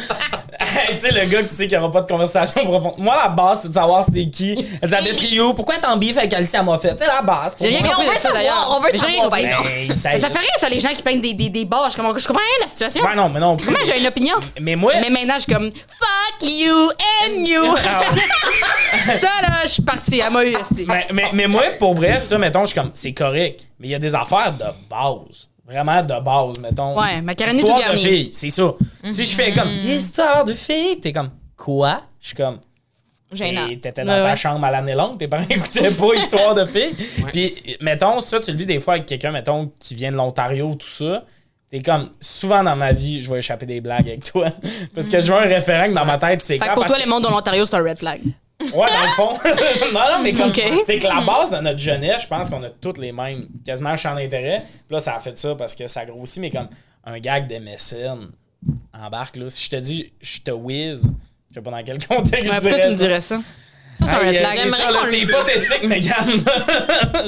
Hey, 0.62 0.96
tu 0.96 1.00
sais, 1.00 1.12
le 1.12 1.26
gars 1.26 1.42
qui 1.44 1.56
sait 1.56 1.68
qu'il 1.68 1.78
n'y 1.78 1.84
aura 1.84 1.92
pas 1.92 2.02
de 2.02 2.08
conversation 2.08 2.64
profonde. 2.64 2.94
Moi, 3.00 3.16
la 3.16 3.30
base, 3.30 3.64
c'est 3.64 3.70
de 3.70 3.74
savoir 3.74 4.06
c'est 4.12 4.30
qui. 4.30 4.54
Elisabeth 4.82 5.20
Rio. 5.20 5.54
Pourquoi 5.54 5.78
t'en 5.78 5.98
bif 5.98 6.18
avec 6.18 6.32
Alicia 6.34 6.62
Moffett? 6.62 6.98
C'est 7.00 7.08
la 7.08 7.22
base. 7.24 7.56
J'ai 7.60 7.68
rien 7.68 7.80
moi. 7.80 7.90
Mais 7.90 7.96
on 7.96 8.06
compris 8.06 8.20
ça, 8.20 8.32
d'ailleurs. 8.32 8.68
on 8.70 8.80
veut 8.80 8.92
savoir, 8.92 9.30
par 9.30 9.40
exemple. 9.40 9.68
Hey, 9.68 9.96
ça, 9.96 10.12
fait 10.12 10.28
rien, 10.28 10.50
ça, 10.58 10.70
les 10.70 10.80
gens 10.80 10.94
qui 10.94 11.02
peignent 11.02 11.20
des, 11.20 11.34
des, 11.34 11.50
des 11.50 11.66
barres. 11.66 11.90
Je 11.90 11.98
comprends, 11.98 12.16
je 12.16 12.28
comprends 12.28 12.44
rien, 12.44 12.66
la 12.66 12.68
situation. 12.68 13.04
Ouais, 13.04 13.16
non, 13.16 13.28
mais 13.30 13.40
non. 13.40 13.58
Comment 13.58 13.80
j'ai 13.86 14.00
une 14.00 14.08
opinion? 14.08 14.36
Mais 14.60 14.76
moi. 14.76 14.94
Mais 15.02 15.10
maintenant, 15.10 15.36
je 15.36 15.42
suis 15.42 15.54
comme 15.54 15.72
fuck 15.72 16.50
you 16.50 16.92
and 17.26 17.46
you. 17.46 17.76
Ah, 18.94 19.18
ça, 19.20 19.30
là, 19.42 19.60
je 19.64 19.70
suis 19.70 19.82
partie. 19.82 20.20
Elle 20.20 20.32
m'a 20.34 20.42
mais, 20.44 21.08
mais, 21.14 21.30
mais 21.34 21.48
moi, 21.48 21.64
pour 21.80 21.96
vrai, 21.96 22.20
ça, 22.20 22.38
mettons, 22.38 22.62
je 22.62 22.68
suis 22.68 22.76
comme, 22.80 22.92
c'est 22.94 23.14
correct. 23.14 23.62
Mais 23.80 23.88
il 23.88 23.92
y 23.92 23.96
a 23.96 24.00
des 24.00 24.14
affaires 24.14 24.54
de 24.54 24.66
base. 24.90 25.48
Vraiment 25.66 26.02
de 26.02 26.20
base, 26.24 26.60
mettons. 26.60 27.00
Ouais, 27.00 27.22
macaroni 27.22 27.58
Histoire 27.60 27.78
tout 27.78 27.82
de 27.84 27.88
garni. 27.88 28.04
filles, 28.04 28.30
c'est 28.34 28.50
ça. 28.50 28.74
Si 29.10 29.24
je 29.26 29.36
fais 29.36 29.54
comme, 29.54 29.70
histoire 29.70 30.44
de 30.44 30.54
filles, 30.54 31.00
t'es 31.00 31.14
comme, 31.14 31.30
quoi? 31.56 32.02
Je 32.20 32.28
suis 32.28 32.36
comme, 32.36 32.60
Gênant. 33.32 33.68
Et 33.68 33.80
T'étais 33.80 34.04
dans 34.04 34.12
Ouais, 34.12 34.22
ta 34.24 34.30
ouais. 34.32 34.36
chambre 34.36 34.66
à 34.66 34.72
l'année 34.72 34.94
longue, 34.94 35.18
tes 35.18 35.28
parents 35.30 35.46
écoutaient 35.50 35.92
pas 35.92 36.14
Histoire 36.16 36.54
de 36.54 36.66
filles. 36.66 36.94
Puis, 37.32 37.78
mettons, 37.80 38.20
ça, 38.20 38.42
tu 38.42 38.52
le 38.52 38.58
vis 38.58 38.66
des 38.66 38.80
fois 38.82 38.96
avec 38.96 39.06
quelqu'un, 39.06 39.32
mettons, 39.32 39.72
qui 39.80 39.96
vient 39.96 40.12
de 40.12 40.18
l'Ontario, 40.18 40.76
tout 40.76 40.88
ça. 40.90 41.24
T'es 41.70 41.82
comme, 41.82 42.10
souvent 42.20 42.62
dans 42.64 42.76
ma 42.76 42.92
vie, 42.92 43.22
je 43.22 43.32
vais 43.32 43.40
échapper 43.40 43.66
des 43.66 43.80
blagues 43.80 44.10
avec 44.10 44.26
toi. 44.26 44.48
Parce 44.94 45.08
que 45.08 45.22
je 45.22 45.32
veux 45.32 45.38
un 45.40 45.44
référent 45.48 45.88
que 45.88 45.94
dans 45.94 46.04
ma 46.04 46.18
tête, 46.18 46.42
c'est 46.42 46.60
Fait 46.60 46.68
que 46.68 46.74
pour 46.74 46.86
toi, 46.86 46.98
le 47.00 47.10
monde 47.10 47.24
de 47.24 47.30
l'Ontario, 47.30 47.66
c'est 47.66 47.76
un 47.78 47.84
red 47.84 48.00
flag. 48.00 48.20
Ouais, 48.74 48.88
dans 48.88 49.04
le 49.04 49.12
fond. 49.16 49.32
non, 49.94 50.00
non, 50.00 50.24
mais 50.24 50.34
comme. 50.34 50.52
C'est 50.86 51.00
que 51.00 51.08
la 51.08 51.22
base 51.22 51.50
de 51.50 51.58
notre 51.58 51.80
jeunesse, 51.80 52.24
je 52.24 52.28
pense 52.28 52.50
qu'on 52.50 52.64
a 52.64 52.70
toutes 52.70 52.98
les 52.98 53.12
mêmes, 53.12 53.48
quasiment 53.66 53.96
champs 53.98 54.16
d'intérêt. 54.16 54.64
Puis 54.88 54.94
là, 54.96 55.00
ça 55.00 55.16
a 55.16 55.20
fait 55.20 55.38
ça 55.38 55.56
parce 55.56 55.76
que 55.76 55.88
ça 55.88 56.06
grossit, 56.06 56.40
mais 56.42 56.50
comme 56.50 56.70
un 57.06 57.20
gag 57.20 57.48
de 57.48 57.56
MSN 57.58 58.30
embarque, 58.94 59.36
là. 59.38 59.50
Si 59.50 59.66
je 59.66 59.70
te 59.70 59.76
dis, 59.78 60.12
je 60.22 60.40
te 60.42 60.52
whiz, 60.52 61.10
je 61.50 61.56
sais 61.56 61.62
pas 61.62 61.72
dans 61.72 61.84
quel 61.84 62.06
contexte 62.06 62.32
Ouais, 62.34 62.48
je 62.48 62.54
pourquoi 62.54 62.70
dirais 62.78 62.88
tu 62.88 62.94
me 62.94 62.98
dirais 62.98 63.20
ça? 63.20 63.40
Ça, 64.00 64.24
Hey, 64.24 64.38
euh, 64.38 64.46
c'est 65.10 65.12
le- 65.12 65.18
hypothétique, 65.24 65.84
Megan. 65.84 66.44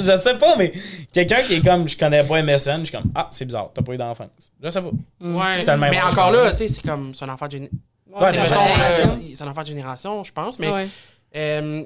je 0.00 0.16
sais 0.16 0.34
pas, 0.34 0.56
mais 0.56 0.72
quelqu'un 1.12 1.42
qui 1.42 1.54
est 1.54 1.64
comme, 1.64 1.88
je 1.88 1.96
connais 1.96 2.24
pas 2.24 2.42
MSN, 2.42 2.80
je 2.80 2.84
suis 2.86 2.96
comme, 2.96 3.12
ah, 3.14 3.28
c'est 3.30 3.44
bizarre, 3.44 3.70
t'as 3.72 3.82
pas 3.82 3.92
eu 3.92 3.96
d'enfance. 3.96 4.50
Je 4.60 4.70
sais 4.70 4.80
pas. 4.82 4.88
Ouais. 5.20 5.54
C'est 5.54 5.64
tellement 5.66 5.88
Mais 5.88 6.00
encore 6.02 6.32
là, 6.32 6.50
tu 6.50 6.56
sais, 6.56 6.68
c'est 6.68 6.82
comme, 6.82 7.14
c'est 7.14 7.24
un 7.26 7.28
enfant 7.28 7.46
de 7.46 7.58
Ouais, 7.58 8.30
mettons, 8.32 8.44
génération. 8.44 9.10
euh, 9.10 9.28
c'est 9.36 9.42
un 9.44 9.48
enfant 9.48 9.60
de 9.62 9.66
génération, 9.66 10.24
je 10.24 10.32
pense, 10.32 10.58
mais 10.58 10.68
Ouais. 10.68 10.88
Euh, 11.36 11.84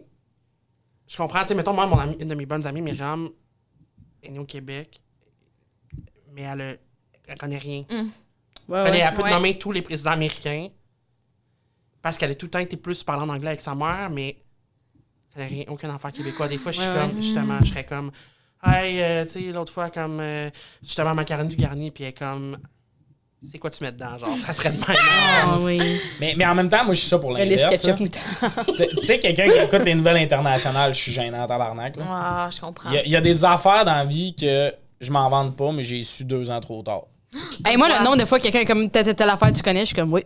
je 1.07 1.17
comprends, 1.17 1.43
tu 1.43 1.49
sais, 1.49 1.55
mettons, 1.55 1.73
moi, 1.73 1.87
mon 1.87 1.99
ami, 1.99 2.17
une 2.21 2.29
de 2.29 2.35
mes 2.35 2.47
bonnes 2.47 2.67
amies, 2.67 2.83
Myriam, 2.83 3.31
est 4.23 4.31
née 4.31 4.39
au 4.39 4.45
Québec, 4.45 5.01
mais 6.33 6.43
elle, 6.43 6.61
a- 6.61 6.77
elle 7.27 7.39
connaît 7.39 7.59
rien. 7.59 7.85
Ouais, 8.69 8.79
Elle, 8.85 8.93
ouais. 8.93 8.99
elle 8.99 9.11
peut 9.15 9.23
te 9.23 9.23
Ouais. 9.27 9.31
nommer 9.31 9.59
tous 9.59 9.73
les 9.73 9.83
présidents 9.83 10.11
américains 10.13 10.69
parce 12.03 12.17
qu'elle 12.19 12.31
a 12.31 12.35
tout 12.35 12.47
le 12.47 12.51
temps 12.51 12.59
été 12.59 12.77
plus 12.77 13.03
parlant 13.05 13.29
anglais 13.29 13.49
avec 13.49 13.61
sa 13.61 13.75
mère, 13.75 14.11
mais 14.11 14.43
elle 15.35 15.43
n'a 15.43 15.49
rien, 15.49 15.65
aucun 15.69 15.93
enfant 15.95 16.11
québécois. 16.11 16.49
Des 16.49 16.59
fois, 16.59 16.73
je 16.73 16.81
suis 16.81 16.89
Ouais, 16.91 16.95
comme, 16.95 17.17
justement, 17.17 17.59
je 17.61 17.67
serais 17.71 17.85
comme, 17.87 18.11
hey, 18.63 19.01
euh, 19.03 19.25
tu 19.25 19.31
sais, 19.33 19.41
l'autre 19.53 19.73
fois, 19.73 19.91
comme, 19.91 20.21
euh, 20.21 20.51
justement, 20.83 21.15
macaroni 21.15 21.49
du 21.49 21.57
garni, 21.57 21.91
puis 21.91 22.05
elle 22.05 22.11
est 22.11 22.19
comme, 22.19 22.59
c'est 23.51 23.59
quoi 23.59 23.71
tu 23.71 23.83
mets 23.85 23.93
dedans, 23.93 24.19
genre, 24.19 24.37
ça 24.37 24.53
serait 24.53 24.71
de 24.71 24.77
même. 24.79 24.85
Ah 25.41 25.57
oui. 25.61 26.01
Mais, 26.21 26.35
mais 26.37 26.45
en 26.45 26.55
même 26.55 26.69
temps, 26.69 26.85
moi, 26.85 26.95
je 26.95 27.01
suis 27.01 27.09
ça 27.09 27.19
pour 27.19 27.31
l'inverse. 27.33 27.81
Tu 27.87 28.87
tu 28.99 29.07
sais, 29.07 29.19
quelqu'un 29.21 29.49
qui 29.49 29.59
écoute 29.59 29.85
les 29.85 29.95
nouvelles 29.95 30.17
internationales, 30.17 30.93
je 30.95 31.01
suis 31.01 31.13
gênant 31.13 31.43
en 31.43 31.47
tabarnak. 31.47 31.95
Ah, 32.01 32.49
je 32.53 32.61
comprends. 32.61 32.91
Il 32.91 32.95
y, 32.97 32.99
a, 32.99 33.05
il 33.05 33.11
y 33.11 33.17
a 33.17 33.21
des 33.21 33.45
affaires 33.45 33.85
dans 33.85 33.95
la 33.95 34.05
vie 34.05 34.35
que 34.35 34.73
je 35.01 35.11
m'en 35.13 35.29
vante 35.31 35.57
pas, 35.57 35.71
mais 35.71 35.83
j'ai 35.85 36.03
su 36.03 36.25
deux 36.25 36.51
ans 36.51 36.61
trop 36.61 36.83
tard. 36.83 37.03
Hey, 37.65 37.77
moi, 37.77 37.89
le 37.89 38.03
nombre 38.05 38.17
de 38.17 38.25
fois 38.25 38.39
que 38.39 38.45
quelqu'un 38.45 38.61
est 38.61 38.65
comme 38.65 38.91
telle, 38.91 39.15
telle, 39.15 39.31
affaire, 39.31 39.53
tu 39.53 39.63
connais, 39.63 39.81
je 39.81 39.87
suis 39.87 39.95
comme 39.95 40.13
oui. 40.13 40.23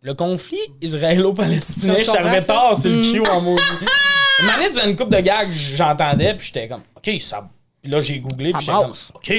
Le 0.00 0.14
conflit 0.14 0.56
israélo-palestinien, 0.80 1.94
je 1.98 2.04
suis 2.04 2.16
arrivé 2.16 2.38
comprends 2.38 2.70
tard 2.70 2.76
sur 2.80 2.90
le 2.90 2.98
Mm. 3.00 3.12
cul 3.12 3.26
en 3.28 3.40
maudit. 3.40 4.72
Sur 4.72 4.86
une 4.86 4.96
coupe 4.96 5.10
de 5.10 5.20
gags, 5.20 5.50
j'entendais, 5.52 6.34
puis 6.34 6.46
j'étais 6.46 6.68
comme, 6.68 6.82
OK, 6.96 7.10
ça. 7.20 7.48
Puis 7.82 7.90
là, 7.90 8.00
j'ai 8.00 8.20
googlé, 8.20 8.52
puis 8.52 8.60
j'étais 8.60 8.72
comme. 8.72 8.92
OK, 9.14 9.32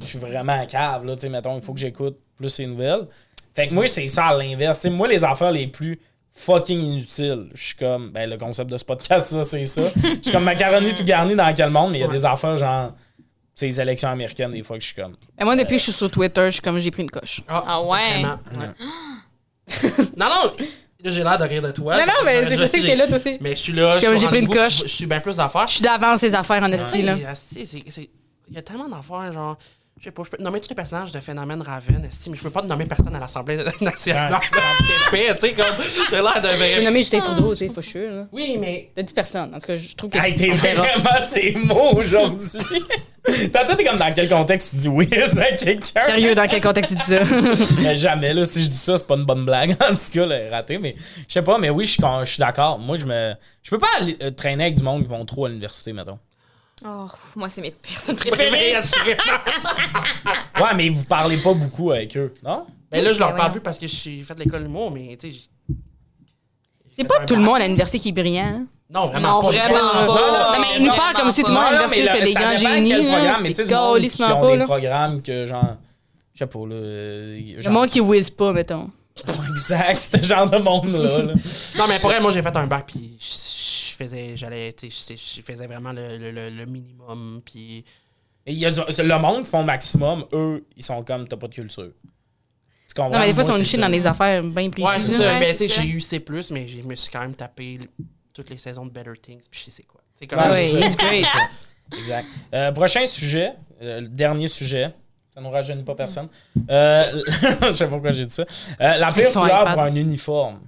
je 0.00 0.06
suis 0.06 0.18
vraiment 0.18 0.60
à 0.60 0.66
cave, 0.66 1.04
là, 1.04 1.14
tu 1.16 1.22
sais, 1.22 1.28
mettons, 1.28 1.56
il 1.56 1.62
faut 1.62 1.72
que 1.74 1.80
j'écoute 1.80 2.16
plus 2.36 2.58
les 2.58 2.66
nouvelles. 2.66 3.06
Fait 3.54 3.68
que 3.68 3.74
moi, 3.74 3.86
c'est 3.88 4.06
ça 4.08 4.26
à 4.26 4.36
l'inverse. 4.36 4.80
Tu 4.80 4.88
sais, 4.88 4.90
moi, 4.94 5.08
les 5.08 5.24
affaires 5.24 5.50
les 5.52 5.66
plus 5.66 5.98
fucking 6.32 6.78
inutiles, 6.78 7.48
je 7.54 7.64
suis 7.68 7.74
comme, 7.76 8.10
ben, 8.10 8.28
le 8.28 8.36
concept 8.36 8.70
de 8.70 8.76
ce 8.76 8.84
podcast, 8.84 9.28
ça, 9.28 9.42
c'est 9.44 9.64
ça. 9.64 9.82
Je 10.02 10.08
suis 10.22 10.30
comme 10.32 10.44
macaroni 10.44 10.94
tout 10.94 11.04
garni 11.04 11.34
dans 11.34 11.54
quel 11.54 11.70
monde, 11.70 11.92
mais 11.92 11.98
il 11.98 12.02
y 12.02 12.04
a 12.04 12.08
des 12.08 12.26
affaires 12.26 12.58
genre, 12.58 12.92
c'est 13.54 13.64
les 13.66 13.80
élections 13.80 14.10
américaines, 14.10 14.50
des 14.50 14.62
fois, 14.62 14.76
que 14.76 14.82
je 14.82 14.88
suis 14.88 14.94
comme. 15.02 15.16
Et 15.40 15.44
moi, 15.44 15.56
depuis 15.56 15.76
que 15.76 15.78
je 15.78 15.84
suis 15.84 15.92
sur 15.92 16.10
Twitter, 16.10 16.44
je 16.46 16.50
suis 16.50 16.60
comme 16.60 16.78
j'ai 16.78 16.90
pris 16.90 17.02
une 17.04 17.10
coche. 17.10 17.40
Ah 17.48 17.80
ouais? 17.80 18.20
Vraiment, 18.20 18.38
ouais. 18.58 18.68
non, 20.16 20.26
non, 20.26 20.52
là, 21.04 21.10
j'ai 21.10 21.22
l'air 21.22 21.38
de 21.38 21.44
rire 21.44 21.62
de 21.62 21.72
toi. 21.72 21.96
Non, 21.98 22.04
non, 22.06 22.12
mais 22.24 22.46
Je- 22.50 22.56
je 22.62 22.66
sais 22.68 22.78
que 22.78 22.82
t'es 22.84 22.96
là, 22.96 23.06
toi 23.08 23.16
aussi. 23.16 23.38
Mais 23.40 23.50
je 23.52 23.60
suis 23.60 23.72
là, 23.72 23.94
Je 23.94 23.98
suis 23.98 24.06
je 24.06 24.10
comme, 24.10 24.18
suis 24.18 24.26
j'ai 24.26 24.30
pris 24.30 24.40
une 24.40 24.48
coche. 24.48 24.78
Je 24.78 24.82
je 24.88 24.94
suis 24.94 25.06
bien 25.06 25.20
plus 25.20 25.36
d'affaires. 25.36 25.66
Je 25.66 25.72
suis 25.72 25.82
d'avance 25.82 26.20
ces 26.20 26.34
affaires 26.34 26.62
en 26.62 26.70
esti, 26.70 27.00
là. 27.02 27.14
Ouais, 27.14 27.24
c'est- 27.34 27.64
c'est- 27.64 28.10
Il 28.48 28.54
y 28.54 28.58
a 28.58 28.62
tellement 28.62 28.88
d'affaires, 28.88 29.32
genre. 29.32 29.56
Je 29.98 30.04
sais 30.04 30.10
pas, 30.10 30.22
je 30.24 30.30
peux 30.30 30.42
nommer 30.42 30.60
tous 30.60 30.68
les 30.68 30.74
personnages 30.74 31.10
de 31.10 31.20
Phénomène 31.20 31.62
Raven, 31.62 32.02
mais 32.02 32.36
je 32.36 32.42
peux 32.42 32.50
pas 32.50 32.60
te 32.60 32.66
nommer 32.66 32.84
personne 32.84 33.16
à 33.16 33.18
l'Assemblée 33.18 33.56
nationale. 33.80 34.38
C'est 34.46 35.16
épais, 35.16 35.34
tu 35.34 35.40
sais, 35.40 35.52
comme. 35.54 35.64
J'ai 36.10 36.16
l'air 36.16 36.40
de. 36.42 36.48
J'ai 36.58 36.84
nommé 36.84 36.98
Justin 36.98 37.20
Trudeau, 37.20 37.54
tu 37.54 37.66
sais, 37.66 37.72
faut 37.72 37.80
chier, 37.80 38.10
là. 38.10 38.26
Oui, 38.30 38.58
mais. 38.60 38.90
T'as 38.94 39.02
10 39.02 39.14
personnes. 39.14 39.54
En 39.54 39.58
tout 39.58 39.66
cas, 39.66 39.76
je 39.76 39.94
trouve 39.94 40.10
que. 40.10 40.18
Hey, 40.18 40.34
t'es 40.34 40.50
vraiment 40.50 41.18
ces 41.26 41.54
mots 41.54 41.94
aujourd'hui. 41.94 42.60
Tantôt, 43.52 43.74
t'es 43.74 43.84
comme 43.84 43.96
dans 43.96 44.12
quel 44.12 44.28
contexte 44.28 44.70
tu 44.70 44.76
dis 44.76 44.88
oui 44.88 45.08
à 45.38 45.56
quelqu'un? 45.56 46.02
Sérieux, 46.02 46.34
dans 46.34 46.46
quel 46.46 46.60
contexte 46.60 46.90
tu 46.92 46.98
dis 46.98 47.04
ça? 47.04 47.20
Mais 47.80 47.96
jamais, 47.96 48.34
là, 48.34 48.44
si 48.44 48.64
je 48.64 48.68
dis 48.68 48.76
ça, 48.76 48.98
c'est 48.98 49.06
pas 49.06 49.16
une 49.16 49.24
bonne 49.24 49.46
blague. 49.46 49.78
En 49.80 49.92
tout 49.92 50.12
cas, 50.12 50.26
là, 50.26 50.50
raté, 50.50 50.76
mais 50.76 50.94
je 51.26 51.32
sais 51.32 51.42
pas, 51.42 51.56
mais 51.56 51.70
oui, 51.70 51.86
je 51.86 51.92
suis 51.92 52.02
je 52.02 52.38
d'accord. 52.38 52.78
Moi, 52.78 52.98
je 52.98 53.06
me. 53.06 53.32
Je 53.62 53.70
peux 53.70 53.78
pas 53.78 53.88
aller, 53.98 54.16
euh, 54.22 54.30
traîner 54.30 54.64
avec 54.64 54.74
du 54.76 54.82
monde 54.82 55.04
qui 55.04 55.08
vont 55.08 55.24
trop 55.24 55.46
à 55.46 55.48
l'université, 55.48 55.94
mettons. 55.94 56.18
Oh, 56.84 57.06
moi, 57.34 57.48
c'est 57.48 57.62
mes 57.62 57.70
personnes 57.70 58.16
Préféré, 58.16 58.48
préférées. 58.50 58.74
assurément. 58.76 59.22
Ouais, 60.60 60.74
mais 60.74 60.88
vous 60.88 61.04
parlez 61.04 61.36
pas 61.38 61.52
beaucoup 61.54 61.90
avec 61.90 62.16
eux, 62.16 62.34
non? 62.42 62.66
Ben 62.90 63.04
là, 63.04 63.12
je 63.12 63.18
leur 63.18 63.32
Ben 63.32 63.36
parle 63.36 63.52
plus 63.52 63.60
parce 63.60 63.78
que 63.78 63.86
j'ai 63.86 64.22
fait 64.22 64.38
l'école 64.38 64.62
d'humour, 64.62 64.90
mais 64.90 65.16
tu 65.20 65.32
sais. 65.32 65.38
C'est 66.96 67.04
pas 67.04 67.24
tout 67.26 67.36
le 67.36 67.42
monde 67.42 67.56
à 67.56 67.64
l'université 67.66 67.98
qui 67.98 68.08
est 68.08 68.12
brillant. 68.12 68.42
hein? 68.44 68.66
Non, 68.88 69.06
vraiment 69.06 69.28
Non, 69.36 69.42
pas. 69.42 69.48
vraiment 69.50 69.74
Non, 70.06 70.14
pas. 70.14 70.54
Non, 70.56 70.60
mais 70.60 70.66
il 70.78 70.82
nous 70.84 70.94
parle 70.94 71.14
comme 71.14 71.30
si 71.30 71.42
tout 71.42 71.48
le 71.50 71.54
monde 71.54 71.64
à 71.64 71.86
l'université 71.86 72.08
fait 72.08 72.24
des 72.24 72.32
grands 72.34 72.54
génies. 72.56 72.90
là. 72.92 73.16
programme, 73.16 73.42
mais 73.42 73.48
tu 73.50 73.54
sais, 73.56 73.66
C'est 73.66 73.74
ont 73.74 73.92
pas, 74.40 74.50
des 74.50 74.56
là. 74.56 74.64
programmes 74.64 75.22
que, 75.22 75.46
genre. 75.46 75.76
Je 76.34 76.38
sais 76.38 76.46
pas, 76.46 76.58
là. 76.60 76.74
euh, 76.74 77.38
Le 77.56 77.60
genre- 77.62 77.72
monde 77.72 77.88
qui 77.88 78.00
whiz 78.00 78.30
pas, 78.30 78.52
mettons. 78.52 78.90
Exact, 79.50 79.98
ce 79.98 80.22
genre 80.22 80.48
de 80.48 80.58
monde-là. 80.58 81.18
là. 81.22 81.32
Non, 81.78 81.86
mais 81.88 81.98
pour 81.98 82.12
elle, 82.12 82.22
moi, 82.22 82.30
j'ai 82.32 82.42
fait 82.42 82.56
un 82.56 82.66
bac, 82.66 82.84
puis 82.86 83.16
je 83.18 83.26
faisais, 83.96 84.36
j'allais, 84.36 84.72
tu 84.72 84.90
sais, 84.90 85.16
je, 85.16 85.42
faisais 85.42 85.66
vraiment 85.66 85.92
le, 85.92 86.18
le, 86.18 86.30
le- 86.30 86.50
le 86.50 86.66
minimum, 86.66 87.40
puis. 87.44 87.84
Et 88.48 88.52
il 88.52 88.58
y 88.58 88.66
a 88.66 88.70
du- 88.70 88.80
le 88.80 89.18
monde 89.18 89.44
qui 89.44 89.50
font 89.50 89.60
le 89.60 89.66
maximum, 89.66 90.24
eux, 90.32 90.64
ils 90.76 90.84
sont 90.84 91.02
comme 91.02 91.26
t'as 91.26 91.36
pas 91.36 91.48
de 91.48 91.54
culture. 91.54 91.90
Tu? 92.94 93.02
Non, 93.02 93.10
mais 93.18 93.26
des 93.26 93.34
fois, 93.34 93.42
ils 93.42 93.52
sont 93.52 93.58
nichés 93.58 93.76
dans 93.76 93.90
des 93.90 94.06
affaires 94.06 94.42
bien 94.42 94.70
précises. 94.70 94.88
Ouais, 94.88 94.98
c'est 95.00 95.22
ça. 95.22 95.34
Ouais, 95.34 95.38
mais 95.40 95.52
tu 95.54 95.68
sais, 95.68 95.82
j'ai 95.82 95.88
eu 95.88 96.00
C, 96.00 96.24
mais 96.52 96.66
je 96.66 96.80
me 96.82 96.94
suis 96.94 97.10
quand 97.10 97.20
même 97.20 97.34
tapé 97.34 97.78
toutes 98.32 98.48
les 98.50 98.56
saisons 98.58 98.86
de 98.86 98.90
Better 98.90 99.12
Things, 99.20 99.42
puis 99.50 99.60
je 99.60 99.64
sais 99.66 99.70
c'est 99.70 99.82
quoi. 99.82 100.00
C'est 100.14 100.26
comme 100.26 100.38
Ouais, 100.38 100.48
Ouais, 100.50 100.62
c'est 100.62 101.22
ça. 101.24 101.38
Exact. 101.98 102.26
Euh, 102.54 102.72
prochain 102.72 103.04
sujet, 103.06 103.52
euh, 103.82 104.00
le 104.00 104.08
dernier 104.08 104.48
sujet. 104.48 104.92
Ça 105.34 105.42
ne 105.42 105.48
rajeunit 105.48 105.82
pas 105.84 105.94
personne. 105.94 106.28
Euh, 106.70 107.02
je 107.62 107.72
sais 107.74 107.84
pas 107.84 107.90
pourquoi 107.90 108.10
j'ai 108.12 108.24
dit 108.24 108.32
ça. 108.34 108.44
Euh, 108.80 108.96
la 108.96 109.08
pire 109.12 109.30
couleur 109.30 109.60
iPad. 109.62 109.74
pour 109.74 109.82
un 109.82 109.94
uniforme. 109.94 110.60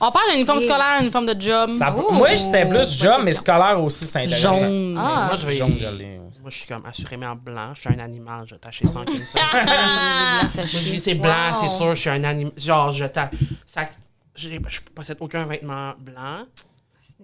On 0.00 0.10
parle 0.10 0.28
d'un 0.30 0.34
uniforme 0.34 0.58
scolaire, 0.60 0.96
un 0.98 1.00
uniforme 1.02 1.26
de 1.26 1.40
job. 1.40 1.70
Ça- 1.70 1.94
Oh, 1.96 2.12
moi, 2.12 2.36
c'était 2.36 2.66
plus 2.66 2.78
bonne 2.78 2.86
job, 2.86 3.16
mais 3.20 3.26
question. 3.32 3.42
scolaire 3.54 3.82
aussi, 3.82 4.04
c'est 4.06 4.18
intéressant. 4.20 4.54
Jaune. 4.54 4.96
Ah. 4.98 5.24
moi, 5.28 5.36
je 5.36 5.46
vais. 5.46 5.56
Jaune, 5.56 5.76
je 5.80 5.86
l'ai. 5.88 6.18
Moi, 6.40 6.50
je 6.50 6.58
suis 6.58 6.66
comme 6.66 6.84
assurément 6.86 7.36
blanc. 7.36 7.72
Je 7.74 7.80
suis 7.82 7.90
un 7.90 7.98
animal. 8.00 8.44
Je 8.46 8.56
tâcher 8.56 8.86
sans 8.88 9.04
Moi, 9.04 10.64
je 10.64 10.78
dis 10.78 11.00
c'est 11.00 11.14
blanc, 11.14 11.52
Wow. 11.52 11.58
c'est 11.60 11.68
sûr. 11.68 11.94
Je 11.94 12.00
suis 12.00 12.10
un 12.10 12.24
animal. 12.24 12.52
Genre, 12.56 12.92
je 12.92 13.04
tâche. 13.06 13.30
Ça... 13.66 13.88
j'ai- 14.34 14.60
Je 14.66 14.80
possède 14.94 15.18
aucun 15.20 15.44
vêtement 15.46 15.92
blanc. 15.98 16.44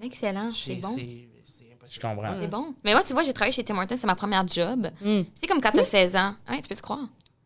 C'est 0.00 0.06
excellent, 0.06 0.50
c'est 0.54 0.74
J'ai- 0.74 0.80
bon. 0.80 0.92
C'est 0.94 1.28
c'est 1.44 1.64
impossible. 1.74 1.88
Je 1.90 2.00
comprends. 2.00 2.30
C'est 2.40 2.46
bon. 2.48 2.74
Mais 2.84 2.92
moi, 2.92 3.02
tu 3.02 3.12
vois, 3.12 3.24
j'ai 3.24 3.32
travaillé 3.32 3.52
chez 3.52 3.64
Tim 3.64 3.76
Hortons, 3.76 3.96
c'est 3.96 4.06
ma 4.06 4.14
première 4.14 4.46
job. 4.46 4.88
Hmm. 5.00 5.22
C'est 5.40 5.46
comme 5.48 5.60
quand 5.60 5.72
t'as 5.72 5.82
16 5.84 6.14
ans. 6.14 6.34
Hein, 6.46 6.58
tu 6.62 6.68
peux 6.68 6.76
te 6.76 6.82
croire? 6.82 7.00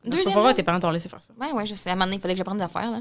Deuxième 0.04 0.24
pas 0.26 0.32
pourquoi 0.32 0.54
tes 0.54 0.62
parents 0.64 0.80
t'ont 0.80 0.90
laissé 0.90 1.08
faire 1.08 1.20
ça. 1.22 1.32
Ouais, 1.40 1.52
ouais, 1.52 1.64
je 1.64 1.74
sais. 1.74 1.88
À 1.90 1.92
un 1.92 1.96
moment 1.96 2.06
donné, 2.06 2.16
il 2.16 2.20
fallait 2.20 2.34
que 2.34 2.38
j'apprenne 2.38 2.56
des 2.58 2.64
affaires, 2.64 2.90
là. 2.90 3.00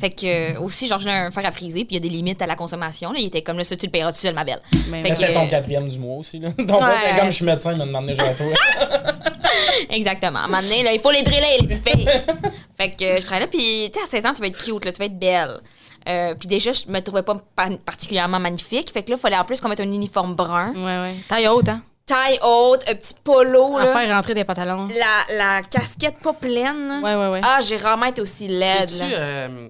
Fait 0.00 0.10
que, 0.10 0.26
euh, 0.56 0.60
aussi, 0.60 0.86
genre, 0.88 0.98
j'ai 0.98 1.10
un 1.10 1.30
fer 1.30 1.46
à 1.46 1.52
friser, 1.52 1.84
puis 1.84 1.94
il 1.94 1.94
y 1.94 1.96
a 1.98 2.00
des 2.00 2.08
limites 2.08 2.42
à 2.42 2.46
la 2.46 2.56
consommation, 2.56 3.12
là. 3.12 3.20
Il 3.20 3.26
était 3.26 3.42
comme, 3.42 3.56
là, 3.58 3.64
ça, 3.64 3.76
tu 3.76 3.86
le 3.86 3.92
paieras 3.92 4.10
tout 4.12 4.18
seul, 4.18 4.34
ma 4.34 4.42
belle. 4.44 4.60
Mais 4.88 5.02
Fait 5.02 5.02
Mais 5.02 5.10
que- 5.10 5.16
c'est 5.16 5.32
ton 5.32 5.46
quatrième 5.48 5.88
du 5.88 5.98
mois 5.98 6.16
aussi. 6.18 6.40
Là. 6.40 6.50
Ton 6.56 6.64
père, 6.66 6.80
Ouais. 6.88 7.18
comme 7.20 7.26
je 7.30 7.34
suis 7.36 7.44
médecin, 7.44 7.72
il 7.72 7.78
m'a 7.78 7.86
demandé 7.86 8.14
genre 8.14 8.26
à 8.28 8.34
toi. 8.34 8.46
Exactement. 9.90 10.40
À 10.40 10.42
un 10.44 10.46
moment 10.48 10.62
donné, 10.62 10.82
là, 10.82 10.92
il 10.92 11.00
faut 11.00 11.10
les 11.10 11.22
driller, 11.22 11.58
les 11.60 11.66
petites 11.68 11.88
filles. 11.88 12.08
fait 12.76 12.90
que, 12.90 13.04
euh, 13.04 13.16
je 13.20 13.22
travaillais 13.26 13.46
là, 13.46 13.50
puis, 13.50 13.90
tu 13.92 13.98
sais, 14.00 14.04
à 14.04 14.08
16 14.08 14.26
ans, 14.26 14.34
tu 14.34 14.40
vas 14.40 14.48
être 14.48 14.58
cute, 14.62 14.84
là, 14.84 14.92
tu 14.92 14.98
vas 14.98 15.04
être 15.06 15.18
belle. 15.18 15.60
Euh, 16.08 16.34
puis 16.34 16.48
déjà, 16.48 16.72
je 16.72 16.90
me 16.90 17.00
trouvais 17.00 17.22
pas 17.22 17.36
pa- 17.54 17.68
particulièrement 17.84 18.40
magnifique. 18.40 18.90
Fait 18.90 19.02
que 19.02 19.10
là, 19.10 19.16
il 19.18 19.20
fallait 19.20 19.36
en 19.36 19.44
plus 19.44 19.60
qu'on 19.60 19.68
mette 19.68 19.80
un 19.80 19.84
uniforme 19.92 20.34
brun. 20.34 20.72
Ouais, 20.74 21.10
ouais. 21.10 21.14
Taille 21.28 21.46
haute, 21.48 21.68
hein. 21.68 21.82
Taille 22.10 22.38
haute, 22.42 22.84
un 22.90 22.94
petit 22.94 23.14
polo, 23.22 23.76
À 23.78 23.84
là. 23.84 23.92
faire 23.92 24.16
rentrer 24.16 24.34
des 24.34 24.44
pantalons. 24.44 24.88
La, 24.88 25.36
la 25.36 25.62
casquette 25.62 26.18
pas 26.18 26.32
pleine. 26.32 27.00
Ouais, 27.02 27.14
ouais, 27.14 27.28
ouais. 27.28 27.40
Ah, 27.44 27.60
j'ai 27.62 27.76
rarement 27.76 28.06
été 28.06 28.20
aussi 28.20 28.48
laide, 28.48 28.88
C'est-tu, 28.88 29.10
là. 29.12 29.16
euh, 29.18 29.68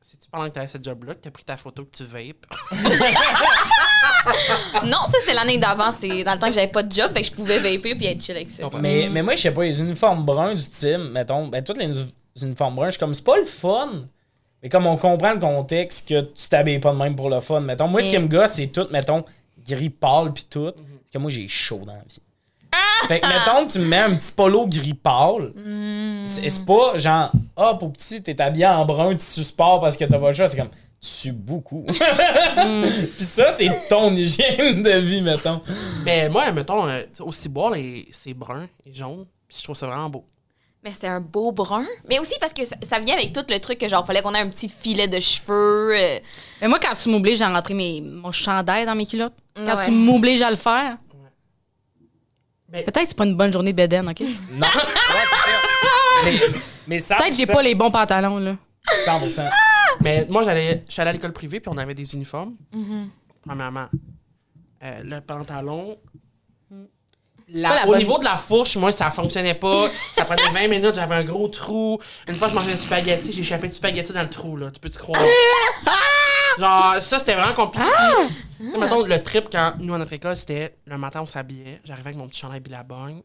c'est-tu 0.00 0.28
pendant 0.30 0.46
que 0.48 0.52
t'avais 0.52 0.66
ce 0.66 0.78
job-là 0.82 1.14
que 1.14 1.20
t'as 1.20 1.30
pris 1.30 1.44
ta 1.44 1.56
photo 1.56 1.84
que 1.84 1.96
tu 1.96 2.04
vapes? 2.04 2.46
Non, 4.84 4.98
ça, 5.06 5.18
c'était 5.20 5.34
l'année 5.34 5.58
d'avant. 5.58 5.90
C'est 5.92 6.24
dans 6.24 6.34
le 6.34 6.38
temps 6.38 6.48
que 6.48 6.52
j'avais 6.52 6.68
pas 6.68 6.82
de 6.82 6.92
job, 6.92 7.12
fait 7.14 7.22
que 7.22 7.26
je 7.28 7.32
pouvais 7.32 7.58
vaper 7.58 7.94
puis 7.94 8.06
être 8.06 8.22
chill 8.22 8.36
avec 8.36 8.50
ça. 8.50 8.64
mais, 8.80 9.08
mais 9.10 9.22
moi, 9.22 9.34
je 9.36 9.42
sais 9.42 9.50
pas, 9.50 9.62
les 9.62 9.80
uniformes 9.80 10.24
bruns 10.24 10.54
du 10.54 10.68
team, 10.68 11.10
mettons, 11.12 11.46
ben, 11.48 11.62
toutes 11.64 11.78
les 11.78 11.84
uni- 11.84 12.14
uniformes 12.42 12.74
bruns, 12.74 12.86
je 12.86 12.90
suis 12.92 13.00
comme, 13.00 13.14
c'est 13.14 13.24
pas 13.24 13.38
le 13.38 13.44
fun. 13.46 14.04
Mais 14.62 14.68
comme 14.68 14.86
on 14.86 14.96
comprend 14.96 15.32
le 15.32 15.40
contexte 15.40 16.08
que 16.08 16.20
tu 16.20 16.48
t'habilles 16.48 16.80
pas 16.80 16.92
de 16.92 16.98
même 16.98 17.16
pour 17.16 17.30
le 17.30 17.40
fun, 17.40 17.60
mettons, 17.60 17.88
moi, 17.88 18.02
ce 18.02 18.10
qui 18.10 18.18
me 18.18 18.28
gosse, 18.28 18.52
c'est 18.52 18.66
tout, 18.68 18.86
mettons, 18.90 19.24
gris 19.66 19.90
pâle 19.90 20.32
pis 20.32 20.44
tout. 20.44 20.72
Parce 20.72 21.10
que 21.12 21.18
moi, 21.18 21.30
j'ai 21.30 21.48
chaud 21.48 21.82
dans 21.84 21.94
la 21.94 22.00
vie. 22.00 22.20
Fait 23.08 23.20
que, 23.20 23.26
mettons 23.26 23.66
que 23.66 23.72
tu 23.72 23.78
me 23.80 23.86
mets 23.86 23.98
un 23.98 24.14
petit 24.14 24.32
polo 24.32 24.66
gris 24.66 24.94
pâle, 24.94 25.52
c'est 26.24 26.48
c'est 26.48 26.64
pas 26.64 26.96
genre, 26.96 27.32
ah, 27.56 27.74
pour 27.74 27.92
petit, 27.92 28.22
t'es 28.22 28.40
habillé 28.40 28.66
en 28.66 28.84
brun, 28.84 29.14
tu 29.14 29.24
suspends 29.24 29.80
parce 29.80 29.96
que 29.96 30.04
t'as 30.04 30.18
pas 30.18 30.28
le 30.28 30.34
choix. 30.34 30.46
C'est 30.46 30.56
comme, 30.56 30.70
tu 31.00 31.32
beaucoup. 31.32 31.84
Pis 33.18 33.24
ça, 33.24 33.52
c'est 33.52 33.88
ton 33.88 34.14
hygiène 34.14 34.82
de 34.82 34.90
vie, 34.98 35.22
mettons. 35.22 35.62
Mais 36.04 36.28
moi, 36.28 36.52
mettons, 36.52 36.86
euh, 36.86 37.02
au 37.20 37.32
ciboire, 37.32 37.72
c'est 38.10 38.34
brun 38.34 38.68
et 38.86 38.92
jaune. 38.92 39.26
Puis 39.48 39.58
je 39.58 39.64
trouve 39.64 39.76
ça 39.76 39.86
vraiment 39.86 40.10
beau. 40.10 40.24
Mais 40.82 40.92
c'était 40.92 41.08
un 41.08 41.20
beau 41.20 41.52
brun. 41.52 41.84
Mais 42.08 42.18
aussi 42.18 42.34
parce 42.40 42.54
que 42.54 42.64
ça, 42.64 42.74
ça 42.88 42.98
vient 43.00 43.14
avec 43.14 43.32
tout 43.34 43.44
le 43.48 43.58
truc 43.58 43.78
que 43.78 43.86
genre, 43.88 44.06
fallait 44.06 44.22
qu'on 44.22 44.34
ait 44.34 44.38
un 44.40 44.48
petit 44.48 44.68
filet 44.68 45.08
de 45.08 45.20
cheveux. 45.20 45.92
euh, 45.94 46.18
Mais 46.62 46.68
moi, 46.68 46.78
quand 46.80 46.94
tu 46.94 47.10
m'obliges 47.10 47.42
à 47.42 47.52
rentrer 47.52 47.74
mes, 47.74 48.00
mon 48.00 48.32
chandail 48.32 48.86
dans 48.86 48.94
mes 48.94 49.04
culottes, 49.06 49.34
quand 49.54 49.76
Ouais. 49.76 49.84
tu 49.84 49.90
m'obliges 49.90 50.40
à 50.42 50.50
le 50.50 50.56
faire, 50.56 50.96
Mais 52.72 52.82
peut-être 52.84 53.02
que 53.02 53.08
c'est 53.10 53.16
pas 53.16 53.26
une 53.26 53.36
bonne 53.36 53.52
journée 53.52 53.72
de 53.72 53.76
bédaine, 53.76 54.08
OK? 54.08 54.20
Non. 54.52 54.66
Ouais, 55.12 55.24
c'est 55.28 55.50
ça. 55.50 55.58
Mais, 56.24 56.40
mais 56.86 56.98
100%, 56.98 57.16
Peut-être 57.16 57.30
que 57.30 57.36
j'ai 57.36 57.46
pas 57.46 57.62
les 57.62 57.74
bons 57.74 57.90
pantalons, 57.90 58.38
là. 58.38 58.56
100%. 59.06 59.50
Mais 60.02 60.26
moi, 60.30 60.44
j'allais, 60.44 60.84
je 60.86 60.92
suis 60.92 61.00
allé 61.02 61.10
à 61.10 61.12
l'école 61.12 61.32
privée, 61.32 61.60
puis 61.60 61.70
on 61.74 61.76
avait 61.78 61.94
des 61.94 62.14
uniformes. 62.14 62.54
Mm-hmm. 62.72 63.06
Premièrement, 63.46 63.86
euh, 64.84 65.00
le 65.04 65.20
pantalon. 65.20 65.98
La- 67.52 67.84
au 67.84 67.88
bonne- 67.88 67.98
niveau 67.98 68.18
de 68.18 68.24
la 68.24 68.36
fourche, 68.36 68.76
moi, 68.76 68.92
ça 68.92 69.10
fonctionnait 69.10 69.54
pas. 69.54 69.88
ça 70.16 70.24
prenait 70.24 70.48
20 70.50 70.68
minutes, 70.68 70.94
j'avais 70.94 71.16
un 71.16 71.24
gros 71.24 71.48
trou. 71.48 71.98
Une 72.28 72.36
fois, 72.36 72.48
je 72.48 72.54
mangeais 72.54 72.74
du 72.74 72.80
spaghetti, 72.80 73.32
j'ai 73.32 73.40
échappé 73.40 73.68
du 73.68 73.74
spaghetti 73.74 74.12
dans 74.12 74.22
le 74.22 74.30
trou, 74.30 74.56
là. 74.56 74.70
Tu 74.70 74.78
peux 74.80 74.88
te 74.90 74.98
croire? 74.98 75.20
Genre, 76.58 76.96
ça, 77.02 77.18
c'était 77.18 77.34
vraiment 77.34 77.54
compliqué. 77.54 77.86
Puis, 78.58 78.66
tu 78.66 78.72
sais, 78.72 78.78
mettons, 78.78 79.04
le 79.04 79.22
trip, 79.22 79.48
quand 79.50 79.74
nous, 79.78 79.94
à 79.94 79.98
notre 79.98 80.12
école, 80.12 80.36
c'était 80.36 80.76
le 80.84 80.98
matin, 80.98 81.22
on 81.22 81.26
s'habillait. 81.26 81.80
J'arrivais 81.84 82.08
avec 82.08 82.18
mon 82.18 82.28
petit 82.28 82.40
chandail 82.40 82.60
Billabong. 82.60 83.22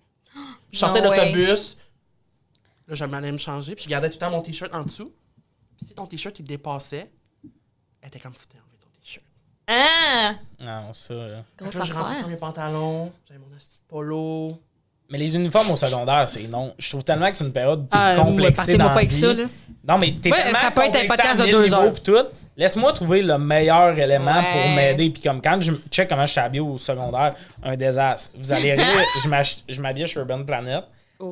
Je 0.71 0.79
sortais 0.79 1.01
de 1.01 1.05
No 1.07 1.11
way. 1.11 1.31
l'autobus. 1.33 1.77
Là, 2.87 2.95
je 2.95 3.05
m'allais 3.05 3.31
me 3.31 3.37
changer. 3.37 3.75
Puis, 3.75 3.85
je 3.85 3.89
gardais 3.89 4.09
tout 4.09 4.15
le 4.15 4.19
temps 4.19 4.29
mon 4.29 4.41
t-shirt 4.41 4.73
en 4.73 4.83
dessous. 4.83 5.11
Puis, 5.77 5.87
si 5.87 5.93
ton 5.95 6.05
t-shirt, 6.05 6.37
il 6.39 6.45
dépassait, 6.45 7.09
elle 8.01 8.07
était 8.07 8.19
comme 8.19 8.33
foutée 8.35 8.57
Ah! 9.67 10.33
Non, 10.63 10.93
ça. 10.93 11.13
là. 11.13 11.43
Que 11.57 11.63
Grosse 11.63 11.75
Là, 11.75 11.83
je 11.83 11.93
rentrais 11.93 12.09
affaire. 12.11 12.19
sur 12.21 12.27
mes 12.29 12.37
pantalons, 12.37 13.11
j'avais 13.27 13.39
mon 13.39 13.45
petit 13.57 13.79
polo. 13.87 14.57
Mais 15.09 15.17
les 15.19 15.35
uniformes 15.35 15.69
au 15.71 15.75
secondaire, 15.75 16.27
c'est 16.27 16.47
non. 16.47 16.73
Je 16.79 16.89
trouve 16.89 17.03
tellement 17.03 17.29
que 17.29 17.37
c'est 17.37 17.43
une 17.45 17.53
période 17.53 17.85
Ah, 17.91 18.15
partez-moi 18.17 18.51
dans 18.51 18.77
pas 18.77 18.83
la 18.85 18.91
avec 18.97 19.09
vie. 19.09 19.19
ça, 19.19 19.33
là. 19.33 19.43
Non, 19.87 19.97
mais 19.99 20.13
t'es 20.19 20.31
Ouais, 20.31 20.43
tellement 20.43 20.59
ça 20.59 20.71
peut 20.71 20.81
être 20.81 20.95
un 20.95 20.99
complexé 21.01 21.07
podcast 21.07 21.29
à 21.29 21.33
de 21.37 21.41
mille 21.43 21.51
deux 21.51 21.63
niveaux 21.65 21.75
heures. 21.75 21.93
pis 21.93 22.01
tout. 22.01 22.25
Laisse-moi 22.57 22.93
trouver 22.93 23.21
le 23.21 23.37
meilleur 23.37 23.97
élément 23.99 24.31
Ouais. 24.33 24.51
pour 24.63 24.71
m'aider. 24.75 25.09
Puis 25.11 25.21
comme 25.21 25.41
quand 25.41 25.59
je 25.61 25.73
check 25.91 26.07
comment 26.09 26.25
je 26.25 26.31
suis 26.31 26.39
habillé 26.41 26.61
au 26.61 26.77
secondaire, 26.77 27.35
un 27.61 27.75
désastre. 27.75 28.31
Vous 28.37 28.51
allez 28.53 28.73
rire, 28.73 28.85
je 29.23 29.27
m'ach- 29.29 29.63
je 29.67 29.79
m'habillais 29.81 30.07
chez 30.07 30.19
Urban 30.19 30.43
Planet. 30.43 30.83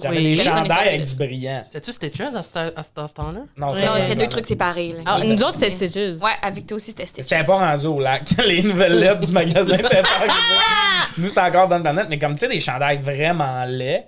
J'avais 0.01 0.21
des 0.21 0.36
chandails 0.38 0.88
avec 0.89 1.05
du 1.05 1.15
brillant. 1.15 1.61
C'était-tu 1.65 1.91
Stitches 1.93 2.21
à 2.21 2.41
ce, 2.41 2.57
à 2.57 2.84
ce- 2.84 3.01
à 3.01 3.07
ce 3.07 3.13
temps-là? 3.13 3.41
Non, 3.57 3.67
Ouais. 3.67 4.01
c'est 4.07 4.15
deux 4.15 4.27
trucs 4.27 4.45
séparés. 4.45 4.93
Là. 4.93 4.99
Ah, 5.05 5.19
nous 5.23 5.41
autres, 5.43 5.57
c'était 5.59 5.88
Stitches. 5.89 6.21
Ouais, 6.21 6.31
avec 6.41 6.65
toi 6.67 6.77
aussi, 6.77 6.91
c'était 6.91 7.05
Stitches. 7.05 7.27
C'était 7.27 7.43
pas 7.43 7.57
rendu 7.57 7.86
au 7.88 7.99
lac. 7.99 8.23
Les 8.47 8.63
nouvelles 8.63 8.99
lettres 8.99 9.21
du 9.27 9.31
magasin 9.31 9.75
étaient 9.75 10.01
pas. 10.01 10.07
Nous, 11.17 11.27
c'était 11.27 11.41
encore 11.41 11.67
dans 11.67 11.77
le 11.77 11.84
planète. 11.84 12.07
Mais 12.09 12.17
comme 12.17 12.34
tu 12.34 12.39
sais, 12.39 12.47
des 12.47 12.59
chandails 12.59 12.99
vraiment 13.01 13.65
laids. 13.65 14.05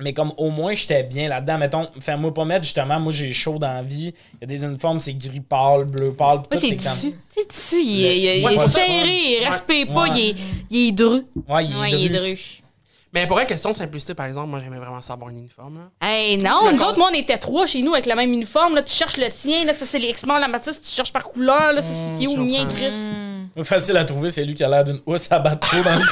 Mais 0.00 0.14
comme 0.14 0.32
au 0.38 0.50
moins 0.50 0.74
j'étais 0.74 1.02
bien 1.02 1.28
là-dedans. 1.28 1.58
Mettons, 1.58 1.86
fais-moi 2.00 2.32
pas 2.32 2.44
mettre 2.46 2.64
justement, 2.64 2.98
moi 2.98 3.12
j'ai 3.12 3.32
chaud 3.34 3.58
dans 3.58 3.68
la 3.72 3.82
vie. 3.82 4.14
Il 4.34 4.38
y 4.40 4.44
a 4.44 4.46
des 4.46 4.64
uniformes, 4.64 4.98
c'est 4.98 5.12
gris 5.14 5.40
pâle, 5.40 5.84
bleu 5.84 6.12
pâle. 6.14 6.38
Tout, 6.50 6.58
c'est 6.58 6.74
tissu. 6.74 7.12
C'est 7.28 7.46
tissu, 7.46 7.76
il 7.82 8.04
est, 8.06 8.18
il 8.18 8.26
est- 8.26 8.38
il 8.40 8.44
Ouais, 8.46 8.54
est 8.54 8.58
c'est 8.58 8.64
ça. 8.64 8.70
serré, 8.80 9.18
il 9.38 9.44
respire 9.46 9.86
pas, 9.92 10.02
Ouais. 10.04 10.08
il 10.14 10.28
est, 10.30 10.36
il 10.70 10.88
est 10.88 10.92
dru. 10.92 11.22
Ouais, 11.46 11.64
il 11.66 11.72
est 11.72 11.78
Ouais, 11.78 11.90
il 11.92 12.06
est 12.06 12.18
dru. 12.18 12.61
Mais 13.12 13.26
pour 13.26 13.38
une 13.38 13.46
question 13.46 13.70
de 13.70 13.76
simplicité, 13.76 14.14
par 14.14 14.24
exemple, 14.24 14.48
moi, 14.48 14.60
j'aimais 14.64 14.78
vraiment 14.78 15.02
ça 15.02 15.12
avoir 15.12 15.28
un 15.28 15.34
uniforme. 15.34 15.78
Là. 15.78 16.08
Hey, 16.08 16.38
non, 16.38 16.72
nous 16.72 16.82
autres, 16.82 16.96
moi, 16.96 17.10
on 17.12 17.14
était 17.14 17.36
trois 17.36 17.66
chez 17.66 17.82
nous 17.82 17.92
avec 17.92 18.06
le 18.06 18.14
même 18.14 18.32
uniforme. 18.32 18.74
Là, 18.74 18.82
tu 18.82 18.94
cherches 18.94 19.18
le 19.18 19.28
tien, 19.30 19.66
là, 19.66 19.74
ça, 19.74 19.84
c'est 19.84 19.98
les 19.98 20.08
X-Men, 20.08 20.40
la 20.40 20.48
Mathis, 20.48 20.80
tu 20.80 20.88
cherches 20.88 21.12
par 21.12 21.24
couleur, 21.24 21.74
là, 21.74 21.82
ça, 21.82 21.88
c'est 21.92 22.16
qui 22.16 22.24
est 22.24 22.26
où 22.26 22.36
le 22.36 22.44
mien, 22.44 22.60
comprends. 22.62 22.78
Chris. 22.78 23.64
Facile 23.64 23.98
à 23.98 24.04
trouver, 24.04 24.30
c'est 24.30 24.44
lui 24.44 24.54
qui 24.54 24.64
a 24.64 24.68
l'air 24.68 24.84
d'une 24.84 25.00
housse 25.04 25.30
à 25.30 25.38
battre 25.38 25.68
trop 25.68 25.82
dans 25.82 25.94
le. 25.94 26.00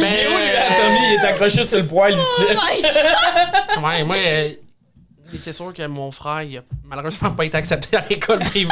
Mais 0.00 0.26
oui, 0.28 0.42
Tommy, 0.76 0.98
il 1.08 1.14
est 1.20 1.26
accroché 1.26 1.62
sur 1.62 1.78
le 1.78 1.86
poil 1.86 2.14
ici. 2.14 2.42
ouais, 3.82 4.04
moi, 4.04 4.16
euh, 4.16 4.50
c'est 5.38 5.52
sûr 5.52 5.72
que 5.72 5.86
mon 5.86 6.10
frère, 6.10 6.42
il 6.42 6.58
a 6.58 6.62
malheureusement 6.84 7.30
pas 7.30 7.44
été 7.44 7.56
accepté 7.56 7.96
à 7.96 8.04
l'école 8.08 8.40
privée. 8.40 8.68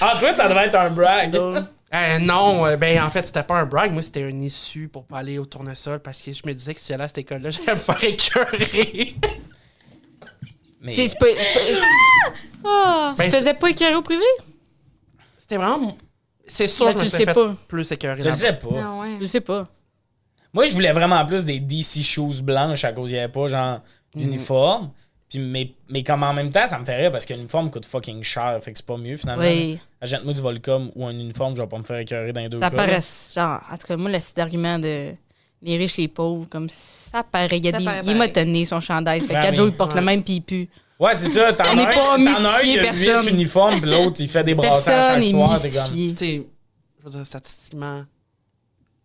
Ah, 0.00 0.14
toi, 0.18 0.32
ça 0.32 0.48
devait 0.48 0.66
être 0.66 0.76
un 0.76 0.90
brag. 0.90 1.36
Euh, 1.94 2.18
non, 2.18 2.66
euh, 2.66 2.76
ben 2.76 3.00
en 3.02 3.10
fait, 3.10 3.26
c'était 3.26 3.42
pas 3.44 3.54
un 3.58 3.64
brag. 3.66 3.92
Moi, 3.92 4.02
c'était 4.02 4.24
un 4.24 4.38
issue 4.40 4.88
pour 4.88 5.04
pas 5.06 5.18
aller 5.18 5.38
au 5.38 5.44
tournesol 5.44 6.00
parce 6.00 6.20
que 6.20 6.32
je 6.32 6.42
me 6.44 6.52
disais 6.52 6.74
que 6.74 6.80
si 6.80 6.88
j'allais 6.88 7.04
à 7.04 7.08
cette 7.08 7.18
école-là, 7.18 7.50
j'allais 7.50 7.74
me 7.74 7.80
faire 7.80 8.04
écœurer. 8.04 9.16
Mais 10.80 10.92
Tu 10.92 11.02
sais, 11.02 11.08
tu 11.08 11.16
peux. 11.18 11.30
tu 11.30 11.36
Ah. 12.68 13.14
Ben, 13.16 13.30
te 13.30 13.36
faisais 13.36 13.54
pas 13.54 13.70
écœurer 13.70 13.94
au 13.94 14.02
privé? 14.02 14.24
C'était 15.38 15.56
vraiment. 15.56 15.96
C'est 16.48 16.66
sûr 16.68 16.86
Ben, 16.86 16.94
que 16.94 16.98
je 17.00 17.04
tu 17.04 17.04
me 17.04 17.04
le 17.04 17.08
suis 17.10 17.18
sais 17.18 17.24
fait 17.26 17.34
pas. 17.34 17.56
plus 17.68 17.92
écœurer. 17.92 18.20
tu 18.20 18.28
le 18.28 18.34
sais 18.34 18.52
pas. 18.52 18.68
Non, 18.70 19.00
ouais. 19.00 19.16
Je 19.20 19.24
sais 19.26 19.40
pas. 19.40 19.68
Moi, 20.52 20.66
je 20.66 20.72
voulais 20.72 20.92
vraiment 20.92 21.24
plus 21.24 21.44
des 21.44 21.60
DC 21.60 22.02
shoes 22.02 22.40
blanches 22.42 22.84
à 22.84 22.92
cause 22.92 23.10
il 23.10 23.14
n'y 23.14 23.20
avait 23.20 23.32
pas 23.32 23.46
genre 23.46 23.80
d'uniforme. 24.14 24.90
Puis, 25.28 25.40
mais, 25.40 25.72
mais 25.88 26.02
comme 26.04 26.22
en 26.22 26.32
même 26.32 26.50
temps, 26.50 26.66
ça 26.66 26.78
me 26.78 26.84
fait 26.84 26.96
rire 26.96 27.10
parce 27.12 27.26
qu'un 27.26 27.36
uniforme 27.36 27.70
coûte 27.70 27.84
fucking 27.84 28.22
cher. 28.22 28.58
Fait 28.62 28.72
que 28.72 28.78
c'est 28.78 28.86
pas 28.86 28.96
mieux 28.96 29.16
finalement. 29.16 29.42
Oui. 29.42 29.78
Achète-moi 30.00 30.32
du 30.32 30.40
Volcom 30.40 30.90
ou 30.94 31.04
un 31.06 31.10
uniforme, 31.10 31.56
je 31.56 31.62
vais 31.62 31.68
pas 31.68 31.78
me 31.78 31.82
faire 31.82 31.98
écœurer 31.98 32.32
dans 32.32 32.40
les 32.42 32.48
deux 32.48 32.60
Ça 32.60 32.70
cas. 32.70 32.76
paraît. 32.76 33.00
Genre, 33.34 33.60
en 33.70 33.76
tout 33.76 33.86
cas, 33.88 33.96
moi, 33.96 34.10
le 34.10 34.20
site 34.20 34.36
d'argument 34.36 34.78
de 34.78 35.12
les 35.62 35.76
riches, 35.78 35.96
les 35.96 36.06
pauvres, 36.08 36.46
comme 36.48 36.68
ça 36.68 37.24
paraît. 37.24 37.58
Il, 37.58 37.64
y 37.64 37.68
a 37.68 37.72
Ça 37.72 37.78
des, 37.78 37.84
paraît 37.84 38.00
il 38.04 38.10
est 38.10 38.14
motonné, 38.14 38.64
son 38.66 38.78
chandail. 38.78 39.20
Ça 39.22 39.28
fait 39.28 39.34
Ben 39.34 39.40
quatre 39.40 39.50
oui, 39.52 39.56
jours, 39.56 39.66
il 39.68 39.74
porte 39.76 39.94
ouais. 39.94 40.00
le 40.00 40.06
même, 40.06 40.22
puis 40.22 40.34
il 40.34 40.42
pue. 40.42 40.68
Ouais, 41.00 41.14
c'est 41.14 41.26
ça. 41.26 41.52
T'en 41.52 41.64
as 41.70 41.74
n'est 41.74 41.82
un, 41.82 41.86
pas 41.86 41.94
t'en 42.16 42.44
as 42.44 42.58
un 42.58 42.60
qui 42.62 42.78
a 42.78 42.82
personne. 42.82 43.24
huit 43.24 43.30
uniformes, 43.30 43.80
puis 43.80 43.90
l'autre, 43.90 44.16
il 44.20 44.28
fait 44.28 44.44
des 44.44 44.54
brassages 44.54 45.14
chaque 45.14 45.24
est 45.24 45.30
soir. 45.30 45.60
T'es 45.60 45.70
comme... 45.70 45.80
mystifié. 45.80 46.10
Tu 46.10 46.16
sais, 46.16 46.46
je 47.00 47.04
veux 47.04 47.10
dire, 47.10 47.26
statistiquement, 47.26 48.04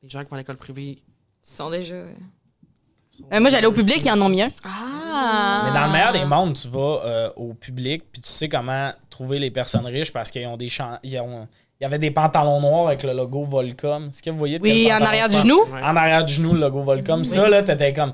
les 0.04 0.10
gens 0.10 0.20
qui 0.20 0.26
vont 0.30 0.36
à 0.36 0.40
l'école 0.40 0.58
privée. 0.58 1.00
Ils 1.44 1.50
sont 1.50 1.70
déjà. 1.72 1.96
Euh, 3.34 3.40
moi, 3.40 3.50
j'allais 3.50 3.68
au 3.68 3.72
public, 3.72 4.02
ils 4.04 4.12
en 4.12 4.22
ont 4.22 4.30
mis 4.30 4.42
un. 4.42 4.50
Ah! 4.64 5.64
Mais 5.66 5.74
dans 5.80 5.86
le 5.88 5.92
meilleur 5.92 6.14
des 6.14 6.26
mondes, 6.26 6.54
tu 6.60 6.68
vas 6.68 7.02
euh, 7.06 7.30
au 7.36 7.54
public, 7.54 8.04
puis 8.12 8.22
tu 8.22 8.30
sais 8.30 8.50
comment 8.50 8.92
trouver 9.10 9.40
les 9.40 9.52
personnes 9.52 9.86
riches 9.86 10.12
parce 10.12 10.32
qu'ils 10.32 10.48
ont 10.48 10.58
des 10.58 10.70
champs. 10.70 10.98
Ils 11.04 11.20
ont- 11.20 11.48
Il 11.80 11.84
y 11.84 11.86
avait 11.86 11.98
des 11.98 12.12
pantalons 12.12 12.62
noirs 12.62 12.88
avec 12.88 13.02
le 13.04 13.12
logo 13.14 13.44
Volcom. 13.44 14.10
Est-ce 14.10 14.22
que 14.22 14.30
vous 14.30 14.38
voyez 14.38 14.60
Oui, 14.62 14.92
en 14.94 15.02
arrière 15.04 15.28
du 15.30 15.38
genou. 15.38 15.62
Ouais. 15.74 15.82
En 15.82 15.96
arrière 15.96 16.24
du 16.24 16.32
genou, 16.34 16.54
le 16.54 16.60
logo 16.60 16.82
Volcom. 16.84 17.24
Ça, 17.26 17.50
là, 17.50 17.64
t'étais 17.64 17.92
comme. 17.94 18.14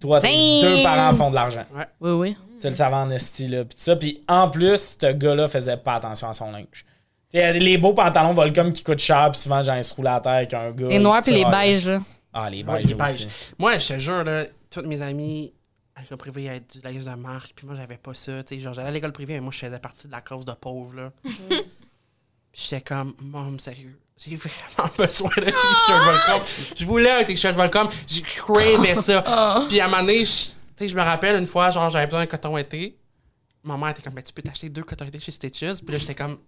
Toi, 0.00 0.20
tes 0.20 0.60
deux 0.60 0.82
parents 0.84 1.14
font 1.16 1.30
de 1.30 1.34
l'argent. 1.34 1.62
Oui, 2.00 2.10
oui. 2.12 2.36
Tu 2.60 2.68
le 2.68 2.74
savais 2.74 2.94
en 2.96 3.08
esti, 3.10 3.48
là. 3.48 3.64
Puis 3.64 3.78
ça. 3.78 3.96
Puis 3.96 4.22
en 4.28 4.48
plus, 4.50 4.96
ce 5.00 5.12
gars-là 5.12 5.48
faisait 5.48 5.76
pas 5.78 5.94
attention 5.94 6.28
à 6.28 6.34
son 6.34 6.50
linge. 6.52 6.84
Tu 7.32 7.38
sais, 7.38 7.52
les 7.54 7.78
beaux 7.78 7.92
pantalons 7.94 8.32
Volcom 8.34 8.72
qui 8.72 8.82
coûtent 8.84 8.98
cher, 8.98 9.30
puis 9.32 9.40
souvent, 9.40 9.62
j'en 9.62 9.82
se 9.82 9.92
roule 9.94 10.06
à 10.06 10.14
la 10.14 10.20
terre 10.20 10.32
avec 10.32 10.54
un 10.54 10.70
gars. 10.70 10.88
Les 10.88 10.98
noirs 10.98 11.22
puis 11.22 11.32
les 11.32 11.44
beiges, 11.46 11.88
là. 11.88 12.00
Ah, 12.32 12.48
les 12.50 12.62
Ouais, 12.62 12.74
beiges 12.82 12.86
les 12.86 12.94
beiges. 12.94 13.08
aussi. 13.10 13.28
Moi, 13.58 13.78
je 13.78 13.88
te 13.88 13.98
jure, 13.98 14.24
là, 14.24 14.44
toutes 14.70 14.86
mes 14.86 15.00
amis 15.02 15.52
à 15.94 16.02
l'école 16.02 16.18
privée 16.18 16.48
avaient 16.48 16.60
du 16.60 16.80
linge 16.82 17.04
de 17.04 17.10
marque, 17.14 17.52
puis 17.54 17.66
moi, 17.66 17.74
j'avais 17.74 17.96
pas 17.96 18.14
ça. 18.14 18.42
Tu 18.44 18.54
sais, 18.56 18.60
genre, 18.60 18.74
j'allais 18.74 18.88
à 18.88 18.92
l'école 18.92 19.12
privée, 19.12 19.34
mais 19.34 19.40
moi, 19.40 19.52
je 19.52 19.58
faisais 19.58 19.78
partie 19.78 20.06
de 20.06 20.12
la 20.12 20.20
cause 20.20 20.44
de 20.44 20.52
pauvres, 20.52 20.94
là. 20.94 21.12
puis 21.24 21.62
j'étais 22.52 22.80
comme, 22.80 23.14
Mom, 23.20 23.58
sérieux, 23.58 23.98
j'ai 24.16 24.36
vraiment 24.36 24.90
besoin 24.98 25.30
d'un 25.36 25.44
t-shirt 25.44 26.04
Volcom. 26.04 26.42
Je 26.76 26.84
voulais 26.84 27.10
un 27.10 27.24
t-shirt 27.24 27.54
Volcom, 27.56 27.88
j'ai 28.06 28.22
cravé 28.22 28.94
ça. 28.94 29.64
puis 29.68 29.80
à 29.80 29.86
un 29.86 29.88
moment 29.88 30.02
donné, 30.02 30.24
je- 30.24 30.50
tu 30.50 30.84
sais, 30.84 30.88
je 30.88 30.94
me 30.96 31.02
rappelle 31.02 31.36
une 31.36 31.46
fois, 31.46 31.70
genre, 31.70 31.90
j'avais 31.90 32.06
besoin 32.06 32.20
d'un 32.20 32.26
coton 32.26 32.56
été. 32.56 32.96
Ma 33.64 33.76
mère 33.76 33.88
était 33.90 34.02
comme, 34.02 34.14
ben, 34.14 34.22
tu 34.22 34.32
peux 34.32 34.42
t'acheter 34.42 34.68
deux 34.68 34.84
cotons 34.84 35.04
été 35.06 35.18
chez 35.18 35.32
Stitches. 35.32 35.80
Puis 35.84 35.92
là, 35.92 35.98
j'étais 35.98 36.14
comme, 36.14 36.38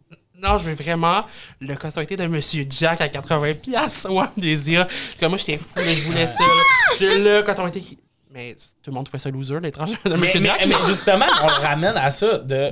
non, 0.43 0.59
je 0.59 0.71
veux 0.71 0.75
vraiment 0.75 1.25
le 1.61 1.75
été 2.03 2.17
de 2.17 2.27
Monsieur 2.27 2.65
Jack 2.69 3.01
à 3.01 3.09
80$ 3.09 3.55
piastres. 3.57 4.11
Ouais, 4.11 4.25
désir. 4.37 4.87
Comme 5.19 5.31
moi, 5.31 5.39
j'étais 5.39 5.59
fou, 5.59 5.79
là, 5.79 5.95
je 5.95 6.03
voulais 6.03 6.27
ça. 6.27 6.45
J'ai 6.99 7.19
le 7.19 7.43
coton 7.43 7.67
été. 7.67 7.81
qui- 7.81 7.99
Mais 8.33 8.55
tout 8.83 8.91
le 8.91 8.95
monde 8.95 9.09
fait 9.09 9.19
ça 9.19 9.29
loser, 9.31 9.59
l'étranger 9.61 9.97
de 10.05 10.11
Mais, 10.11 10.17
Monsieur 10.19 10.41
mais- 10.41 10.47
Jack. 10.47 10.67
mais 10.67 10.75
justement, 10.87 11.27
on 11.43 11.47
le 11.47 11.67
ramène 11.67 11.97
à 11.97 12.11
ça 12.11 12.39
de 12.39 12.71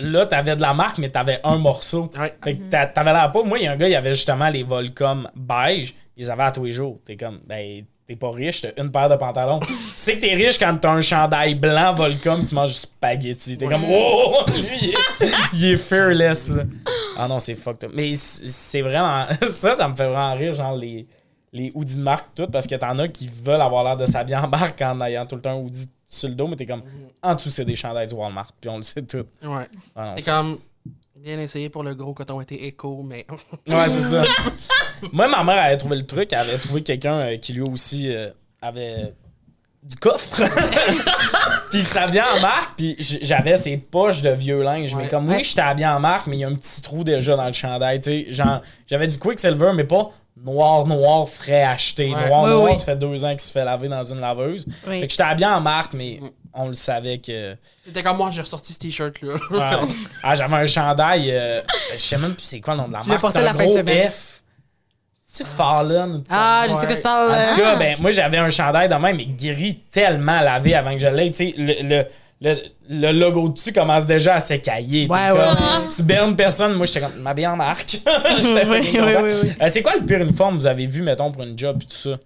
là, 0.00 0.24
t'avais 0.26 0.54
de 0.54 0.60
la 0.60 0.72
marque, 0.72 0.98
mais 0.98 1.10
t'avais 1.10 1.40
un 1.42 1.56
morceau. 1.58 2.10
Ouais. 2.16 2.32
Fait 2.44 2.56
que 2.56 2.62
t'a- 2.70 2.86
t'avais 2.86 3.12
l'air 3.12 3.32
pas. 3.32 3.42
Moi, 3.42 3.58
il 3.58 3.64
y 3.64 3.66
a 3.66 3.72
un 3.72 3.76
gars, 3.76 3.88
il 3.88 3.94
avait 3.96 4.14
justement 4.14 4.48
les 4.48 4.62
Volcom 4.62 5.28
beige. 5.34 5.94
Ils 6.16 6.30
avaient 6.30 6.44
à 6.44 6.52
tous 6.52 6.64
les 6.64 6.72
jours. 6.72 7.00
T'es 7.04 7.16
comme, 7.16 7.40
ben, 7.46 7.84
t'es 8.10 8.16
pas 8.16 8.32
riche, 8.32 8.62
t'as 8.62 8.70
une 8.82 8.90
paire 8.90 9.08
de 9.08 9.14
pantalons. 9.14 9.60
tu 9.66 9.72
sais 9.94 10.16
que 10.16 10.20
t'es 10.20 10.34
riche 10.34 10.58
quand 10.58 10.76
t'as 10.80 10.90
un 10.90 11.00
chandail 11.00 11.54
blanc 11.54 11.94
Volcom, 11.94 12.44
tu 12.44 12.56
manges 12.56 12.70
du 12.72 12.76
spaghetti. 12.76 13.56
T'es 13.56 13.68
comme, 13.68 13.84
oh, 13.88 14.42
lui, 14.48 14.78
il 14.82 14.88
est, 14.88 15.32
il 15.52 15.64
est 15.66 15.76
fearless. 15.76 16.50
là. 16.50 16.64
Ah 17.16 17.28
non, 17.28 17.38
c'est 17.38 17.54
fucked 17.54 17.84
up. 17.84 17.92
Mais 17.94 18.14
c'est 18.16 18.82
vraiment. 18.82 19.26
Ça, 19.42 19.76
ça 19.76 19.86
me 19.86 19.94
fait 19.94 20.08
vraiment 20.08 20.34
rire, 20.34 20.54
genre 20.54 20.76
les, 20.76 21.06
les 21.52 21.70
hoodies 21.72 21.94
de 21.94 22.00
marque, 22.00 22.34
tout, 22.34 22.48
parce 22.48 22.66
que 22.66 22.74
t'en 22.74 22.98
as 22.98 23.06
qui 23.06 23.28
veulent 23.28 23.60
avoir 23.60 23.84
l'air 23.84 23.96
de 23.96 24.06
s'habiller 24.06 24.38
en 24.38 24.48
marque 24.48 24.82
en 24.82 25.00
ayant 25.02 25.24
tout 25.24 25.36
le 25.36 25.42
temps 25.42 25.52
un 25.52 25.62
hoodie 25.62 25.88
sur 26.04 26.28
le 26.28 26.34
dos, 26.34 26.48
mais 26.48 26.56
t'es 26.56 26.66
comme, 26.66 26.82
en 27.22 27.36
dessous, 27.36 27.50
c'est 27.50 27.64
des 27.64 27.76
chandails 27.76 28.08
du 28.08 28.14
Walmart, 28.14 28.50
puis 28.60 28.68
on 28.70 28.78
le 28.78 28.82
sait 28.82 29.02
tout. 29.02 29.24
Ouais. 29.44 29.68
Ah 29.94 30.14
C'est 30.16 30.24
comme, 30.24 30.58
bien 31.22 31.38
essayé 31.38 31.68
pour 31.68 31.82
le 31.82 31.94
gros 31.94 32.14
coton 32.14 32.40
été 32.40 32.66
éco, 32.66 33.02
mais. 33.06 33.26
Ouais, 33.68 33.88
c'est 33.88 34.00
ça. 34.00 34.24
Moi, 35.12 35.28
ma 35.28 35.44
mère 35.44 35.62
avait 35.62 35.76
trouvé 35.76 35.96
le 35.96 36.06
truc. 36.06 36.32
Elle 36.32 36.38
avait 36.40 36.58
trouvé 36.58 36.82
quelqu'un 36.82 37.14
euh, 37.20 37.36
qui 37.36 37.52
lui 37.52 37.62
aussi 37.62 38.14
euh, 38.14 38.30
avait 38.60 39.14
du 39.82 39.96
coffre. 39.96 40.42
puis 41.70 41.82
ça 41.82 42.06
vient 42.06 42.26
en 42.36 42.40
marque. 42.40 42.76
Puis 42.76 42.96
j'avais 43.22 43.56
ses 43.56 43.76
poches 43.78 44.22
de 44.22 44.30
vieux 44.30 44.62
linge. 44.62 44.94
Mais 44.94 45.08
comme 45.08 45.28
oui, 45.28 45.36
Ouais. 45.36 45.44
j'étais 45.44 45.60
habillé 45.62 45.86
en 45.88 46.00
marque, 46.00 46.26
mais 46.26 46.36
il 46.36 46.40
y 46.40 46.44
a 46.44 46.48
un 46.48 46.54
petit 46.54 46.82
trou 46.82 47.04
déjà 47.04 47.36
dans 47.36 47.46
le 47.46 47.52
chandail. 47.52 48.00
Tu 48.00 48.10
sais, 48.10 48.32
genre, 48.32 48.60
j'avais 48.86 49.06
du 49.08 49.18
Quicksilver, 49.18 49.72
mais 49.74 49.84
pas 49.84 50.10
noir, 50.42 50.86
noir, 50.86 51.28
frais 51.28 51.62
acheté. 51.64 52.14
Ouais. 52.14 52.28
Noir, 52.28 52.44
Oui, 52.44 52.50
noir, 52.50 52.72
oui. 52.72 52.78
ça 52.78 52.84
fait 52.86 52.96
deux 52.96 53.24
ans 53.24 53.30
qu'il 53.30 53.40
se 53.40 53.52
fait 53.52 53.64
laver 53.64 53.88
dans 53.88 54.04
une 54.04 54.20
laveuse. 54.20 54.66
Oui. 54.86 55.00
Fait 55.00 55.06
que 55.06 55.10
j'étais 55.12 55.22
habillé 55.22 55.46
en 55.46 55.60
marque, 55.60 55.92
mais 55.94 56.20
on 56.54 56.68
le 56.68 56.74
savait 56.74 57.18
que. 57.18 57.56
C'était 57.84 58.02
comme 58.02 58.16
moi, 58.16 58.30
j'ai 58.30 58.40
ressorti 58.40 58.72
ce 58.72 58.78
t-shirt-là. 58.78 59.34
Ouais. 59.50 59.88
ah, 60.22 60.34
j'avais 60.34 60.56
un 60.56 60.66
chandail. 60.66 61.30
euh, 61.30 61.62
je 61.92 61.96
sais 61.98 62.18
même 62.18 62.34
plus 62.34 62.44
c'est 62.44 62.60
quoi 62.60 62.74
le 62.74 62.80
nom 62.80 62.88
de 62.88 62.92
la 62.94 63.02
marque. 63.02 63.26
C'était 63.26 63.40
la 63.42 63.50
un 63.50 63.54
de 63.54 63.82
gros. 63.82 64.10
F. 64.10 64.42
C'est 65.20 65.46
Fallen. 65.46 66.16
ou 66.16 66.24
Ah, 66.28 66.64
je 66.68 66.72
sais 66.74 66.80
Ouais. 66.80 66.86
que 66.88 66.96
tu 66.96 67.02
parles. 67.02 67.30
En 67.30 67.54
tout 67.54 67.60
euh, 67.60 67.64
cas, 67.64 67.76
ben, 67.76 67.96
moi, 68.00 68.10
j'avais 68.10 68.38
un 68.38 68.50
chandail 68.50 68.88
de 68.88 68.94
même, 68.94 69.16
mais 69.16 69.26
gris 69.26 69.78
tellement 69.92 70.40
lavé 70.40 70.74
avant 70.74 70.90
que 70.92 70.98
je 70.98 71.06
l'aie. 71.06 71.30
Tu 71.30 71.36
sais, 71.50 71.54
le, 71.56 71.74
le, 71.88 72.04
le, 72.40 72.56
le 72.88 73.12
logo 73.12 73.48
dessus 73.50 73.72
commence 73.72 74.06
déjà 74.06 74.34
à 74.34 74.40
s'écailler. 74.40 75.06
Ouais, 75.08 75.28
comme, 75.28 75.38
ouais, 75.38 75.88
Tu 75.94 76.02
bernes 76.02 76.34
personne. 76.34 76.72
Moi, 76.74 76.86
j'étais 76.86 77.00
comme, 77.02 77.14
m'habiller 77.20 77.46
en 77.46 77.54
marque. 77.56 77.90
J'étais 78.40 78.66
Oui, 78.66 78.80
oui, 78.92 79.00
oui. 79.22 79.52
Euh, 79.62 79.68
c'est 79.68 79.82
quoi 79.82 79.94
le 79.94 80.04
pire 80.04 80.20
uniforme 80.20 80.56
que 80.56 80.60
vous 80.62 80.66
avez 80.66 80.86
vu, 80.88 81.02
mettons, 81.02 81.30
pour 81.30 81.44
une 81.44 81.56
job 81.56 81.78
et 81.80 81.86
tout 81.86 81.94
ça? 81.96 82.08
Moi, 82.10 82.18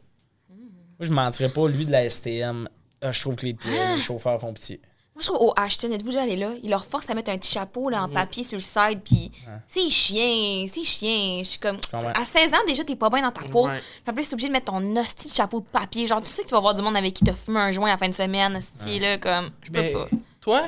je 1.00 1.12
mentirais 1.12 1.50
pas. 1.50 1.68
Lui 1.68 1.84
de 1.84 1.92
la 1.92 2.08
STM, 2.08 2.66
euh, 3.04 3.12
je 3.12 3.20
trouve 3.20 3.36
que 3.36 3.46
les, 3.46 3.56
les 3.64 4.00
chauffeurs 4.00 4.40
font 4.40 4.52
pitié. 4.52 4.80
Moi, 5.14 5.22
je 5.22 5.28
trouve 5.28 5.46
au 5.46 5.52
Ashton, 5.56 5.92
êtes-vous 5.92 6.08
déjà 6.10 6.22
allé 6.22 6.34
là? 6.34 6.50
Ils 6.64 6.70
leur 6.70 6.84
forcent 6.84 7.08
à 7.08 7.14
mettre 7.14 7.30
un 7.30 7.38
petit 7.38 7.52
chapeau 7.52 7.88
là, 7.88 8.02
en 8.02 8.08
Mhm. 8.08 8.14
papier 8.14 8.42
sur 8.42 8.56
le 8.58 8.62
side, 8.62 9.00
puis 9.04 9.30
c'est 9.68 9.88
chien, 9.88 10.66
c'est 10.68 10.82
chien. 10.82 11.38
Je 11.38 11.44
suis 11.50 11.58
comme. 11.60 11.76
comprends. 11.90 12.08
À 12.10 12.24
16 12.24 12.52
ans, 12.52 12.56
déjà, 12.66 12.82
t'es 12.82 12.96
pas 12.96 13.10
bien 13.10 13.22
dans 13.22 13.30
ta 13.30 13.42
peau. 13.48 13.66
Ouais. 13.68 13.78
Puis 13.78 14.10
en 14.10 14.12
plus, 14.12 14.26
t'es 14.28 14.34
obligé 14.34 14.48
de 14.48 14.52
mettre 14.52 14.72
ton 14.72 14.96
hostie 14.96 15.28
de 15.28 15.32
chapeau 15.32 15.60
de 15.60 15.66
papier. 15.66 16.08
Genre, 16.08 16.20
tu 16.20 16.28
sais 16.28 16.42
que 16.42 16.48
tu 16.48 16.54
vas 16.54 16.60
voir 16.60 16.74
du 16.74 16.82
monde 16.82 16.96
avec 16.96 17.14
qui 17.14 17.22
t'as 17.22 17.34
fumé 17.34 17.60
un 17.60 17.70
joint 17.70 17.90
à 17.90 17.92
la 17.92 17.98
fin 17.98 18.08
de 18.08 18.14
semaine, 18.14 18.56
hostie, 18.56 18.98
là, 18.98 19.16
comme. 19.18 19.50
Je 19.62 19.70
peux 19.70 19.80
Mais 19.82 19.92
pas. 19.92 20.06
toi, 20.40 20.62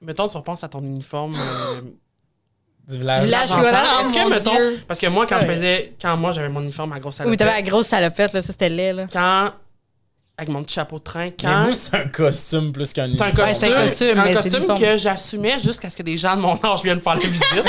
mettons, 0.00 0.26
si 0.26 0.36
on 0.38 0.42
pense 0.42 0.64
à 0.64 0.68
ton 0.68 0.80
uniforme. 0.80 1.36
euh, 1.38 1.82
Du 2.88 2.98
village. 2.98 3.24
Village. 3.24 3.50
Est-ce 3.50 4.12
que, 4.12 4.30
mettons, 4.30 4.54
Dieu. 4.54 4.80
parce 4.86 5.00
que 5.00 5.08
moi, 5.08 5.26
quand 5.26 5.40
je 5.40 5.46
faisais, 5.46 5.94
quand 6.00 6.16
moi 6.16 6.30
j'avais 6.30 6.48
mon 6.48 6.60
uniforme 6.62 6.92
à 6.92 7.00
grosse 7.00 7.18
Oui, 7.18 7.26
mais 7.30 7.36
t'avais 7.36 7.50
la 7.50 7.56
salopette, 7.56 7.70
grosse 7.72 7.86
salopette, 7.88 8.32
là. 8.32 8.42
Ça, 8.42 8.52
c'était 8.52 8.68
laid, 8.68 8.92
là. 8.92 9.06
quand, 9.12 9.50
avec 10.38 10.50
mon 10.50 10.62
petit 10.62 10.74
chapeau 10.74 10.98
de 10.98 11.02
train, 11.04 11.30
Mais 11.42 11.66
vous, 11.68 11.72
c'est 11.74 11.94
un 11.96 12.08
costume 12.08 12.70
plus 12.70 12.92
qu'un 12.92 13.08
C'est 13.10 13.22
un 13.22 13.28
uniforme. 13.28 13.48
costume, 13.48 13.70
c'est 13.70 13.74
un 13.76 13.86
costume, 13.88 14.08
un 14.08 14.14
mais 14.24 14.28
c'est 14.28 14.34
costume 14.34 14.52
l'uniforme. 14.54 14.80
que 14.80 14.96
j'assumais 14.98 15.58
jusqu'à 15.58 15.88
ce 15.88 15.96
que 15.96 16.02
des 16.02 16.18
gens 16.18 16.36
de 16.36 16.42
mon 16.42 16.58
âge 16.62 16.82
viennent 16.82 17.00
faire 17.00 17.14
la 17.14 17.20
visite. 17.20 17.42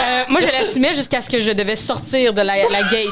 Euh, 0.00 0.22
moi, 0.28 0.40
je 0.40 0.46
l'assumais 0.46 0.94
jusqu'à 0.94 1.20
ce 1.20 1.28
que 1.28 1.38
je 1.40 1.50
devais 1.50 1.76
sortir 1.76 2.32
de 2.32 2.40
la, 2.40 2.54
la 2.68 2.82
gate. 2.84 3.08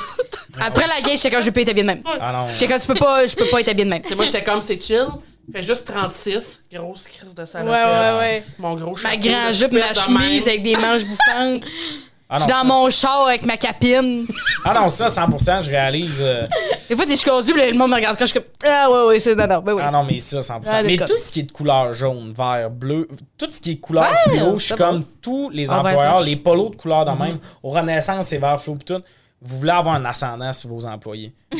Après 0.61 0.87
la 0.87 1.01
gate, 1.01 1.17
j'étais 1.17 1.31
comme, 1.31 1.43
je 1.43 1.51
peux 1.51 1.61
être 1.61 1.69
habillé 1.69 1.83
de 1.83 1.89
même. 1.89 2.01
Ah. 2.07 2.47
J'étais 2.55 2.69
comme, 2.73 2.81
tu 2.81 2.87
peux 2.87 2.95
pas, 2.95 3.27
je 3.27 3.35
peux 3.37 3.47
pas 3.49 3.61
être 3.61 3.69
habillé 3.69 3.85
de 3.85 3.91
même. 3.91 4.03
Moi, 4.17 4.25
j'étais 4.25 4.43
comme, 4.45 4.63
c'est 4.63 4.81
chill. 4.83 5.07
Fait 5.53 5.63
juste 5.63 5.87
36. 5.87 6.61
Grosse 6.73 7.07
crise 7.09 7.35
de 7.35 7.41
Ouais, 7.43 7.47
salopette. 7.47 7.75
ouais, 7.75 8.19
ouais. 8.19 8.45
Mon 8.59 8.75
gros 8.77 8.97
chapeau. 8.97 9.15
Ma 9.15 9.21
grande 9.21 9.49
de 9.49 9.53
jupe, 9.53 9.73
ma 9.73 9.93
chemise 9.95 10.49
avec 10.49 10.63
des 10.63 10.77
manches 10.77 11.05
bouffantes. 11.05 11.63
Ah 12.29 12.39
Je 12.39 12.43
suis 12.43 12.51
non, 12.53 12.57
dans 12.57 12.62
ça- 12.62 12.74
mon 12.74 12.91
char 12.91 13.27
avec 13.29 13.47
ma 13.47 13.57
capine. 13.57 14.27
Ah 14.64 14.74
non, 14.74 14.89
ça, 14.89 15.07
100%, 15.09 15.61
je 15.62 15.70
réalise. 15.70 16.18
euh, 16.20 16.49
Des 16.89 16.97
fois, 16.97 17.05
je 17.09 17.24
conduis, 17.24 17.53
le 17.55 17.79
monde 17.79 17.91
me 17.91 17.95
regarde 17.95 18.18
quand 18.18 18.27
je 18.27 18.31
suis 18.33 18.41
comme 18.41 18.49
Ah, 18.68 18.91
ouais, 18.91 19.05
ouais, 19.07 19.20
c'est. 19.20 19.37
Non, 19.37 19.47
non, 19.47 19.61
ben 19.61 19.74
oui. 19.74 19.83
Ah 19.87 19.93
non, 19.93 20.03
mais 20.03 20.18
ça, 20.18 20.41
100%. 20.43 20.62
Ah, 20.72 20.83
mais 20.83 20.97
tout 20.97 21.16
ce 21.18 21.31
qui 21.31 21.41
est 21.41 21.43
de 21.45 21.53
couleur 21.53 21.95
jaune, 21.95 22.33
vert, 22.37 22.68
bleu, 22.70 23.07
tout 23.39 23.47
ce 23.51 23.61
qui 23.61 23.72
est 23.72 23.77
couleur 23.77 24.11
Ouais, 24.11 24.33
fluo, 24.39 24.57
je 24.59 24.64
suis 24.66 24.74
comme 24.74 25.01
bon. 25.01 25.07
tous 25.22 25.51
les 25.51 25.66
vert 25.66 25.79
employeurs, 25.79 26.20
les 26.22 26.35
polos 26.37 26.70
de 26.72 26.77
couleur 26.77 27.05
de 27.05 27.12
Mhm. 27.12 27.18
même. 27.18 27.39
Au 27.62 27.70
Renaissance, 27.70 28.27
c'est 28.27 28.39
vert 28.39 28.61
fluo 28.61 28.74
pis 28.74 28.87
tout. 28.87 29.03
Vous 29.41 29.59
voulez 29.59 29.70
avoir 29.70 29.95
un 29.95 30.05
ascendant 30.05 30.53
sur 30.53 30.70
vos 30.70 30.85
employés. 30.85 31.33
tu 31.53 31.59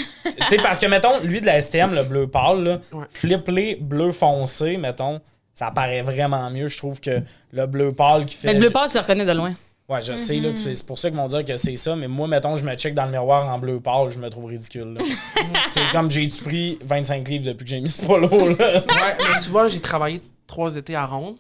sais, 0.49 0.57
parce 0.57 0.81
que, 0.81 0.87
mettons, 0.87 1.21
lui 1.23 1.41
de 1.41 1.47
la 1.47 1.61
STM, 1.61 1.95
le 1.95 2.03
bleu 2.03 2.27
pâle, 2.27 2.65
là, 2.65 2.79
Ouais. 2.93 3.05
flip-les 3.13 3.77
bleu 3.81 4.11
foncé, 4.11 4.79
mettons, 4.79 5.21
ça 5.55 5.71
paraît 5.71 6.03
vraiment 6.03 6.51
mieux, 6.51 6.67
je 6.67 6.77
trouve, 6.79 6.99
que 7.01 7.21
le 7.53 7.67
bleu 7.67 7.93
pâle 7.93 8.25
qui 8.27 8.35
fait. 8.35 8.49
Mais 8.49 8.55
le 8.55 8.61
bleu 8.61 8.71
pâle, 8.71 8.89
tu 8.89 8.95
le 8.97 9.01
reconnais 9.03 9.25
de 9.27 9.33
loin. 9.33 9.55
Ouais, 9.89 10.03
je 10.03 10.17
sais, 10.17 10.41
là, 10.41 10.51
que 10.53 10.57
c'est 10.59 10.87
pour 10.87 10.99
ça 10.99 11.11
qu'ils 11.11 11.19
vont 11.19 11.29
dire 11.29 11.45
que 11.45 11.57
c'est 11.57 11.77
ça, 11.77 11.95
mais 11.95 12.09
moi, 12.09 12.27
mettons, 12.27 12.57
je 12.57 12.65
me 12.65 12.75
check 12.75 12.93
dans 12.95 13.05
le 13.05 13.13
miroir 13.13 13.47
en 13.47 13.57
bleu 13.59 13.79
pâle, 13.81 14.11
je 14.11 14.19
me 14.19 14.29
trouve 14.29 14.47
ridicule. 14.47 14.95
là. 14.95 15.01
c'est 15.71 15.81
comme 15.93 16.11
j'ai-tu 16.11 16.43
pris 16.43 16.79
25 16.85 17.29
livres 17.29 17.45
depuis 17.45 17.65
que 17.65 17.71
j'ai 17.71 17.81
mis 17.81 17.89
ce 17.89 18.05
polo, 18.05 18.29
là. 18.29 18.45
Ouais, 18.59 19.17
mais 19.19 19.39
tu 19.41 19.51
vois, 19.51 19.69
j'ai 19.69 19.81
travaillé 19.81 20.21
trois 20.47 20.75
étés 20.77 20.97
à 20.97 21.07
Ronde. 21.07 21.37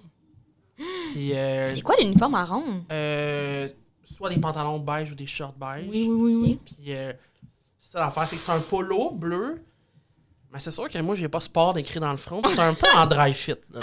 Puis, 1.12 1.32
euh, 1.34 1.74
C'est 1.74 1.80
quoi 1.82 1.97
l'uniforme 1.99 2.34
à 2.36 2.44
ronde? 2.44 2.82
euh, 2.92 3.68
soit 4.05 4.28
des 4.30 4.38
pantalons 4.38 4.78
beige 4.78 5.11
ou 5.11 5.14
des 5.14 5.26
shorts 5.26 5.55
beige. 5.59 5.86
oui, 5.88 6.07
oui. 6.09 6.61
Puis, 6.64 6.94
euh, 6.94 7.12
c'est 7.78 7.92
ça 7.92 8.01
l'affaire, 8.01 8.26
c'est 8.28 8.36
que 8.36 8.42
c'est 8.42 8.53
un 8.53 8.61
polo 8.61 9.11
bleu. 9.11 9.62
Mais 10.53 10.61
c'est 10.61 10.70
sûr 10.70 10.88
que 10.88 10.99
moi, 11.01 11.14
j'ai 11.14 11.28
pas 11.28 11.40
sport 11.40 11.76
écrit 11.76 12.01
dans 12.01 12.11
le 12.11 12.16
front. 12.16 12.40
C'est 12.47 12.59
un 12.61 12.72
peu 12.74 12.86
en 12.97 13.07
dry 13.07 13.34
fit. 13.34 13.55
là, 13.72 13.80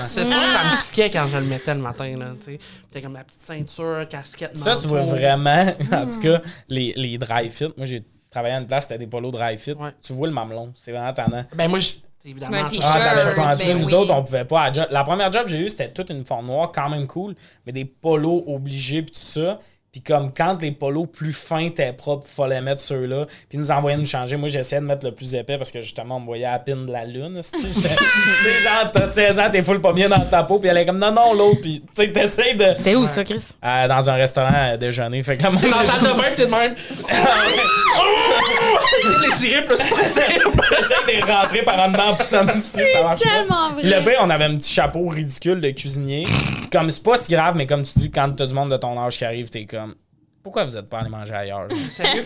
sais. 0.00 0.24
C'est 0.24 0.24
sûr 0.24 0.40
que 0.40 0.48
ça 0.48 0.64
me 0.64 0.80
piquait 0.80 1.10
quand 1.10 1.28
je 1.28 1.36
le 1.36 1.44
mettais 1.44 1.74
le 1.74 1.80
matin. 1.80 2.16
Là, 2.16 2.26
tu 2.38 2.44
sais. 2.52 2.58
Puis 2.58 2.86
t'as 2.90 3.00
comme 3.00 3.14
la 3.14 3.22
petite 3.24 3.40
ceinture, 3.40 4.06
casquette, 4.08 4.56
Ça, 4.56 4.74
tu 4.76 4.88
vois 4.88 5.02
vraiment, 5.02 5.66
en 5.92 6.08
tout 6.08 6.20
cas, 6.20 6.40
les, 6.68 6.92
les 6.96 7.18
dry 7.18 7.48
fit. 7.50 7.68
Moi, 7.76 7.86
j'ai 7.86 8.02
travaillé 8.30 8.54
à 8.54 8.58
une 8.58 8.66
place, 8.66 8.84
c'était 8.84 8.98
des 8.98 9.06
polos 9.06 9.30
dry 9.30 9.56
fit. 9.58 9.72
Ouais. 9.72 9.90
Tu 10.02 10.12
vois 10.14 10.26
le 10.26 10.32
mamelon. 10.34 10.72
C'est 10.74 10.90
vraiment 10.92 11.12
tannant. 11.12 11.44
Ben 11.54 11.68
moi, 11.68 11.78
je- 11.78 11.92
évidemment... 12.24 12.66
Tu. 12.66 12.78
Ah, 12.82 13.54
ben 13.56 13.78
Nous 13.78 13.86
oui. 13.86 13.94
autres, 13.94 14.12
on 14.12 14.24
pouvait 14.24 14.44
pas. 14.44 14.70
La 14.90 15.04
première 15.04 15.30
job 15.30 15.44
que 15.44 15.50
j'ai 15.50 15.60
eue, 15.60 15.68
c'était 15.68 15.92
toute 15.92 16.10
une 16.10 16.24
forme 16.24 16.46
noire, 16.46 16.72
quand 16.74 16.88
même 16.88 17.06
cool, 17.06 17.34
mais 17.66 17.72
des 17.72 17.84
polos 17.84 18.42
obligés, 18.46 19.02
puis 19.02 19.12
tout 19.12 19.20
ça. 19.20 19.60
Puis 19.96 20.02
comme 20.02 20.30
quand 20.30 20.60
les 20.60 20.72
polos 20.72 21.06
plus 21.10 21.32
fins 21.32 21.60
étaient 21.60 21.94
propres, 21.94 22.26
fallait 22.26 22.60
mettre 22.60 22.82
ceux-là. 22.82 23.24
Puis 23.48 23.56
ils 23.56 23.60
nous 23.60 23.70
envoyaient 23.70 23.96
nous 23.96 24.04
changer. 24.04 24.36
Moi, 24.36 24.50
j'essayais 24.50 24.82
de 24.82 24.86
mettre 24.86 25.06
le 25.06 25.12
plus 25.12 25.34
épais 25.34 25.56
parce 25.56 25.70
que 25.70 25.80
justement, 25.80 26.18
on 26.18 26.20
me 26.20 26.26
voyait 26.26 26.44
à 26.44 26.52
la 26.52 26.58
pine 26.58 26.84
de 26.84 26.92
la 26.92 27.06
lune. 27.06 27.40
Tu 27.50 27.72
sais, 27.72 28.60
genre, 28.60 28.90
t'as 28.92 29.06
16 29.06 29.38
ans, 29.38 29.48
t'es 29.50 29.62
full 29.62 29.80
pas 29.80 29.94
bien 29.94 30.10
dans 30.10 30.20
ta 30.20 30.42
peau. 30.42 30.58
Puis 30.58 30.68
elle 30.68 30.76
est 30.76 30.84
comme, 30.84 30.98
non, 30.98 31.12
non, 31.12 31.32
l'autre. 31.32 31.62
Puis 31.62 31.80
tu 31.80 32.02
sais, 32.02 32.12
t'essayes 32.12 32.56
de. 32.56 32.74
T'es 32.82 32.94
où, 32.94 33.06
ça, 33.06 33.24
Chris? 33.24 33.52
Euh, 33.64 33.88
dans 33.88 34.10
un 34.10 34.14
restaurant 34.14 34.52
à 34.52 34.76
déjeuner. 34.76 35.22
Fait 35.22 35.38
que 35.38 35.42
T'es 35.42 35.70
dans 35.70 35.78
la 35.78 35.84
salle 35.86 36.02
de 36.02 36.12
bain, 36.20 36.28
pis 36.28 36.36
t'es 36.36 36.44
de 36.44 36.50
même. 36.50 36.74
Essaye 39.06 39.16
de 39.16 39.30
les 39.30 39.36
tirer 39.36 39.60
le 39.60 39.66
plus 39.66 39.76
possible. 39.90 40.62
T'essayes 40.68 41.20
de 41.20 41.26
rentrer 41.26 41.62
par 41.64 41.78
en 41.80 41.90
dedans 41.92 42.08
en 42.10 42.16
poussant 42.16 42.44
dessus, 42.44 42.84
ça 42.92 43.02
marche 43.02 43.22
pas. 43.22 43.68
vrai. 43.74 43.82
Le 43.82 44.04
pire, 44.04 44.18
on 44.20 44.30
avait 44.30 44.44
un 44.44 44.56
petit 44.56 44.72
chapeau 44.72 45.06
ridicule 45.08 45.60
de 45.60 45.70
cuisinier. 45.70 46.26
Comme 46.72 46.90
c'est 46.90 47.02
pas 47.02 47.16
si 47.16 47.30
grave, 47.32 47.56
mais 47.56 47.66
comme 47.66 47.82
tu 47.82 47.98
dis, 47.98 48.10
quand 48.10 48.30
t'as 48.36 48.46
du 48.46 48.54
monde 48.54 48.70
de 48.70 48.76
ton 48.76 48.98
âge 49.00 49.18
qui 49.18 49.24
arrive, 49.24 49.48
t'es 49.50 49.64
comme 49.66 49.94
pourquoi 50.42 50.64
vous 50.64 50.76
êtes 50.76 50.88
pas 50.88 51.00
allé 51.00 51.08
manger 51.08 51.34
ailleurs? 51.34 51.66
Sérieux? 51.90 52.24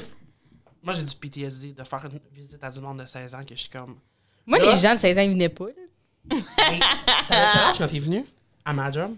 Moi, 0.83 0.93
j'ai 0.95 1.05
du 1.05 1.15
PTSD 1.15 1.73
de 1.73 1.85
faire 1.85 2.03
une 2.11 2.19
visite 2.35 2.63
à 2.63 2.71
du 2.71 2.81
monde 2.81 3.01
de 3.01 3.07
16 3.07 3.35
ans 3.35 3.45
que 3.45 3.55
je 3.55 3.61
suis 3.61 3.71
comme. 3.71 3.97
Moi, 4.47 4.59
Là? 4.59 4.73
les 4.73 4.79
gens 4.79 4.95
de 4.95 5.01
16 5.01 5.19
ans, 5.19 5.23
ils 5.23 5.31
venaient 5.31 5.49
pas. 5.49 5.65
là. 5.67 6.37
T'avais 6.57 6.79
quel 7.29 7.37
âge 7.39 7.79
quand 7.79 7.87
t'es 7.87 7.99
venu 7.99 8.25
à 8.65 8.73
ma 8.75 8.91
job? 8.91 9.13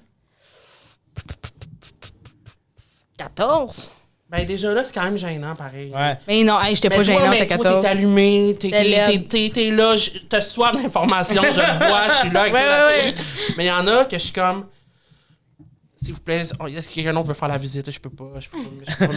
14. 3.18 3.90
Ben, 4.32 4.46
déjà 4.46 4.72
là, 4.72 4.82
c'est 4.82 4.94
quand 4.94 5.02
même 5.04 5.18
gênant, 5.18 5.54
pareil. 5.54 5.92
Ouais. 5.94 6.16
Mais 6.26 6.42
non, 6.42 6.58
hey, 6.60 6.74
j'étais 6.74 6.88
pas 6.88 6.94
toi, 6.96 7.04
gênante 7.04 7.28
mais 7.30 7.42
à 7.42 7.46
toi, 7.46 7.56
14. 7.58 7.82
T'es 7.82 7.88
allumé, 7.88 8.56
t'es, 8.58 9.70
là, 9.70 9.94
je- 9.94 10.10
t'as 10.28 10.40
soif 10.40 10.74
d'informations, 10.74 11.42
je 11.42 11.48
le 11.60 11.78
vois, 11.88 12.08
je 12.08 12.14
suis 12.20 12.30
là 12.30 12.40
avec 12.40 12.54
Ouais, 12.54 12.64
toi 12.64 12.86
ouais. 12.86 13.14
Mais 13.58 13.64
il 13.66 13.68
y 13.68 13.70
en 13.70 13.86
a 13.86 14.06
que 14.06 14.16
je 14.16 14.22
suis 14.22 14.32
comme. 14.32 14.64
S'il 16.02 16.14
vous 16.14 16.20
plaît, 16.20 16.44
oh, 16.58 16.66
est-ce 16.66 16.88
que 16.88 16.94
quelqu'un 16.94 17.12
d'autre 17.12 17.28
veut 17.28 17.34
faire 17.34 17.48
la 17.48 17.58
visite? 17.58 17.90
Je 17.90 18.00
peux 18.00 18.08
pas, 18.10 18.24
je 18.40 18.48
peux 18.48 18.56
pas, 18.58 18.64
je 18.88 18.96
peux 18.96 19.06
pas. 19.06 19.12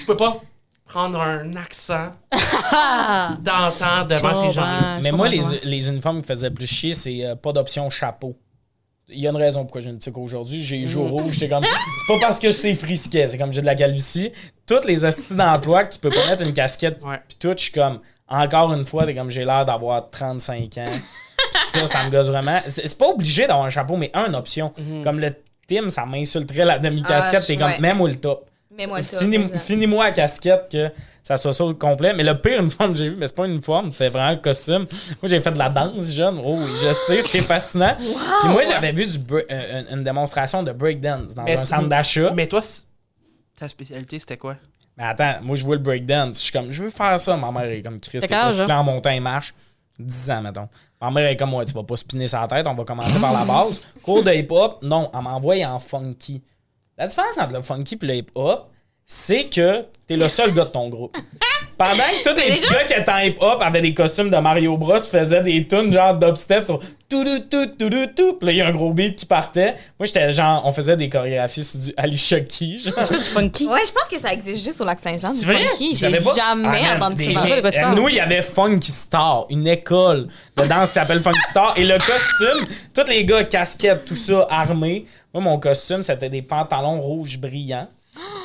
Je 0.00 0.06
peux 0.06 0.16
pas 0.16 0.40
prendre 0.84 1.18
un 1.20 1.56
accent 1.56 2.12
d'antan 3.40 4.04
devant 4.06 4.44
ces 4.44 4.50
gens. 4.52 4.66
Mais 5.02 5.12
moi, 5.12 5.28
les, 5.28 5.40
les 5.64 5.88
uniformes 5.88 6.20
qui 6.20 6.28
faisaient 6.28 6.50
plus 6.50 6.66
chier, 6.66 6.94
c'est 6.94 7.24
euh, 7.24 7.34
pas 7.36 7.52
d'option 7.52 7.88
chapeau. 7.90 8.36
Il 9.12 9.20
y 9.20 9.26
a 9.26 9.30
une 9.30 9.36
raison 9.36 9.62
pourquoi 9.62 9.80
j'ai 9.80 9.90
une 9.90 9.98
tique 9.98 10.16
aujourd'hui. 10.16 10.62
J'ai 10.62 10.78
les 10.78 10.86
joues 10.86 11.06
rouges. 11.06 11.32
J'étais 11.32 11.48
comme. 11.48 11.64
C'est 11.64 12.12
pas 12.12 12.20
parce 12.20 12.38
que 12.38 12.50
c'est 12.50 12.74
frisquet, 12.74 13.28
c'est 13.28 13.38
comme 13.38 13.52
j'ai 13.52 13.60
de 13.60 13.66
la 13.66 13.74
calvitie. 13.74 14.32
Toutes 14.66 14.84
les 14.84 15.04
astuces 15.04 15.36
d'emploi 15.36 15.84
que 15.84 15.92
tu 15.92 15.98
peux 15.98 16.10
pas 16.10 16.26
mettre 16.26 16.42
une 16.42 16.52
casquette 16.52 17.02
Ouais. 17.02 17.20
Puis 17.28 17.36
tout, 17.38 17.52
je 17.56 17.62
suis 17.62 17.72
comme, 17.72 18.00
encore 18.28 18.72
une 18.72 18.86
fois, 18.86 19.04
t'es 19.04 19.14
comme, 19.14 19.30
j'ai 19.30 19.44
l'air 19.44 19.64
d'avoir 19.64 20.08
35 20.10 20.78
ans. 20.78 20.84
Puis 21.52 21.66
ça, 21.66 21.86
ça 21.86 22.04
me 22.04 22.10
gosse 22.10 22.28
vraiment. 22.28 22.60
C'est 22.66 22.86
c'est 22.86 22.98
pas 22.98 23.08
obligé 23.08 23.46
d'avoir 23.46 23.66
un 23.66 23.70
chapeau, 23.70 23.96
mais 23.96 24.10
un 24.14 24.32
option. 24.34 24.72
Comme 25.04 25.20
le 25.20 25.34
Tim, 25.66 25.90
ça 25.90 26.06
m'insulterait 26.06 26.64
la 26.64 26.78
demi-casquette. 26.78 27.40
Ah, 27.42 27.46
t'es 27.46 27.56
comme, 27.56 27.70
ouais. 27.70 27.80
mets-moi 27.80 28.08
le 28.08 28.16
top. 28.16 28.48
Mets-moi 28.76 29.00
le 29.00 29.04
top. 29.04 29.20
C'est. 29.20 29.58
Finis-moi 29.58 30.04
la 30.06 30.12
casquette 30.12 30.68
que 30.70 30.90
ça 31.22 31.36
soit 31.36 31.52
ça 31.52 31.64
au 31.64 31.74
complet. 31.74 32.12
Mais 32.14 32.24
le 32.24 32.40
pire 32.40 32.60
uniforme 32.60 32.92
que 32.92 32.98
j'ai 32.98 33.08
vu, 33.10 33.16
mais 33.16 33.26
c'est 33.26 33.36
pas 33.36 33.46
une 33.46 33.52
uniforme, 33.52 33.92
c'est 33.92 34.08
vraiment 34.08 34.28
un 34.30 34.36
costume. 34.36 34.86
Moi, 35.22 35.28
j'ai 35.28 35.40
fait 35.40 35.52
de 35.52 35.58
la 35.58 35.68
danse 35.68 36.10
jeune. 36.10 36.40
Oh 36.44 36.58
je 36.82 36.92
sais, 36.92 37.20
c'est 37.20 37.42
fascinant. 37.42 37.94
Puis 37.96 38.48
moi, 38.48 38.62
j'avais 38.64 38.92
vu 38.92 39.06
du 39.06 39.18
bre- 39.18 39.44
euh, 39.50 39.82
une, 39.92 40.02
démonstration 40.02 40.62
de 40.62 40.72
breakdance 40.72 41.34
dans 41.34 41.44
Mais 41.44 41.56
un 41.56 41.64
centre 41.64 41.88
d'achat. 41.88 42.32
Mais 42.34 42.46
toi, 42.46 42.60
ta 43.56 43.68
spécialité, 43.68 44.18
c'était 44.18 44.36
quoi? 44.36 44.56
Mais 44.96 45.04
attends, 45.04 45.36
moi 45.42 45.56
je 45.56 45.64
vois 45.64 45.76
le 45.76 45.82
breakdance. 45.82 46.38
Je 46.38 46.42
suis 46.42 46.52
comme, 46.52 46.70
je 46.70 46.82
veux 46.82 46.90
faire 46.90 47.18
ça. 47.18 47.36
Ma 47.36 47.50
mère 47.50 47.70
est 47.70 47.82
comme 47.82 48.00
Chris. 48.00 48.18
T'es 48.18 48.28
soufflé 48.50 48.72
en 48.72 48.84
montant 48.84 49.10
et 49.10 49.20
marche. 49.20 49.54
10 49.98 50.30
ans, 50.30 50.42
mettons. 50.42 50.68
Ma 51.00 51.10
mère 51.10 51.28
est 51.28 51.36
comme, 51.36 51.54
ouais, 51.54 51.64
tu 51.64 51.74
vas 51.74 51.82
pas 51.82 51.96
spinner 51.96 52.28
sa 52.28 52.46
tête, 52.48 52.66
on 52.66 52.74
va 52.74 52.84
commencer 52.84 53.20
par 53.20 53.32
la 53.32 53.44
base. 53.44 53.80
Cours 54.02 54.22
de 54.22 54.32
hip-hop, 54.32 54.78
non, 54.82 55.10
elle 55.12 55.20
m'envoie 55.20 55.56
en 55.66 55.78
funky. 55.78 56.42
La 56.96 57.06
différence 57.06 57.38
entre 57.38 57.54
le 57.54 57.62
funky 57.62 57.98
et 58.00 58.06
le 58.06 58.14
hip-hop, 58.16 58.70
c'est 59.06 59.48
que 59.48 59.84
t'es 60.18 60.22
le 60.24 60.28
seul 60.28 60.52
gars 60.54 60.64
de 60.64 60.70
ton 60.70 60.88
groupe. 60.88 61.16
Pendant 61.78 61.94
que 61.94 62.28
tous 62.30 62.36
les 62.38 62.52
petits 62.54 62.68
gars 62.68 62.84
qui 62.84 62.92
étaient 62.94 63.10
en 63.10 63.18
hip-hop 63.18 63.58
avaient 63.60 63.80
des 63.80 63.94
costumes 63.94 64.30
de 64.30 64.36
Mario 64.36 64.76
Bros, 64.76 64.98
faisaient 65.00 65.42
des 65.42 65.66
tunes 65.66 65.92
genre 65.92 66.14
dubstep 66.14 66.64
sur 66.64 66.78
tout 67.08 67.24
tout 67.24 67.40
tout 67.50 67.66
tout 67.78 67.90
tout 67.90 68.06
tout. 68.16 68.32
Puis 68.34 68.46
là, 68.46 68.52
il 68.52 68.58
y 68.58 68.60
a 68.60 68.68
un 68.68 68.72
gros 68.72 68.92
beat 68.92 69.16
qui 69.16 69.26
partait. 69.26 69.74
Moi, 69.98 70.06
j'étais 70.06 70.32
genre, 70.32 70.62
on 70.64 70.72
faisait 70.72 70.96
des 70.96 71.08
chorégraphies 71.08 71.64
sur 71.64 71.80
du 71.80 71.92
Alicia 71.96 72.40
Keys. 72.40 72.78
genre. 72.78 72.94
C'est 72.98 73.08
pas 73.10 73.18
du 73.18 73.24
funky? 73.24 73.66
Ouais, 73.66 73.80
je 73.86 73.92
pense 73.92 74.08
que 74.08 74.18
ça 74.18 74.32
existe 74.32 74.64
juste 74.64 74.80
au 74.80 74.84
lac 74.84 75.00
Saint-Jean, 75.00 75.32
du 75.32 75.40
funky. 75.40 75.94
J'ai 75.94 76.12
jamais 76.12 76.18
Ah, 76.40 76.96
entendu 76.96 77.32
ça. 77.34 77.90
Nous, 77.94 78.08
il 78.08 78.14
y 78.16 78.20
avait 78.20 78.42
Funky 78.42 78.92
Star, 78.92 79.46
une 79.50 79.66
école 79.66 80.28
de 80.56 80.64
danse 80.66 80.88
qui 80.88 80.94
s'appelle 80.94 81.20
Funky 81.20 81.40
Star. 81.50 81.74
Et 81.76 81.84
le 81.84 81.96
costume, 81.98 82.66
tous 82.94 83.08
les 83.10 83.24
gars, 83.24 83.44
casquettes, 83.44 84.04
tout 84.04 84.16
ça, 84.16 84.46
armés. 84.50 85.06
Moi, 85.34 85.42
mon 85.42 85.58
costume, 85.58 86.02
c'était 86.02 86.28
des 86.28 86.42
pantalons 86.42 87.00
rouges 87.00 87.38
brillants 87.38 87.88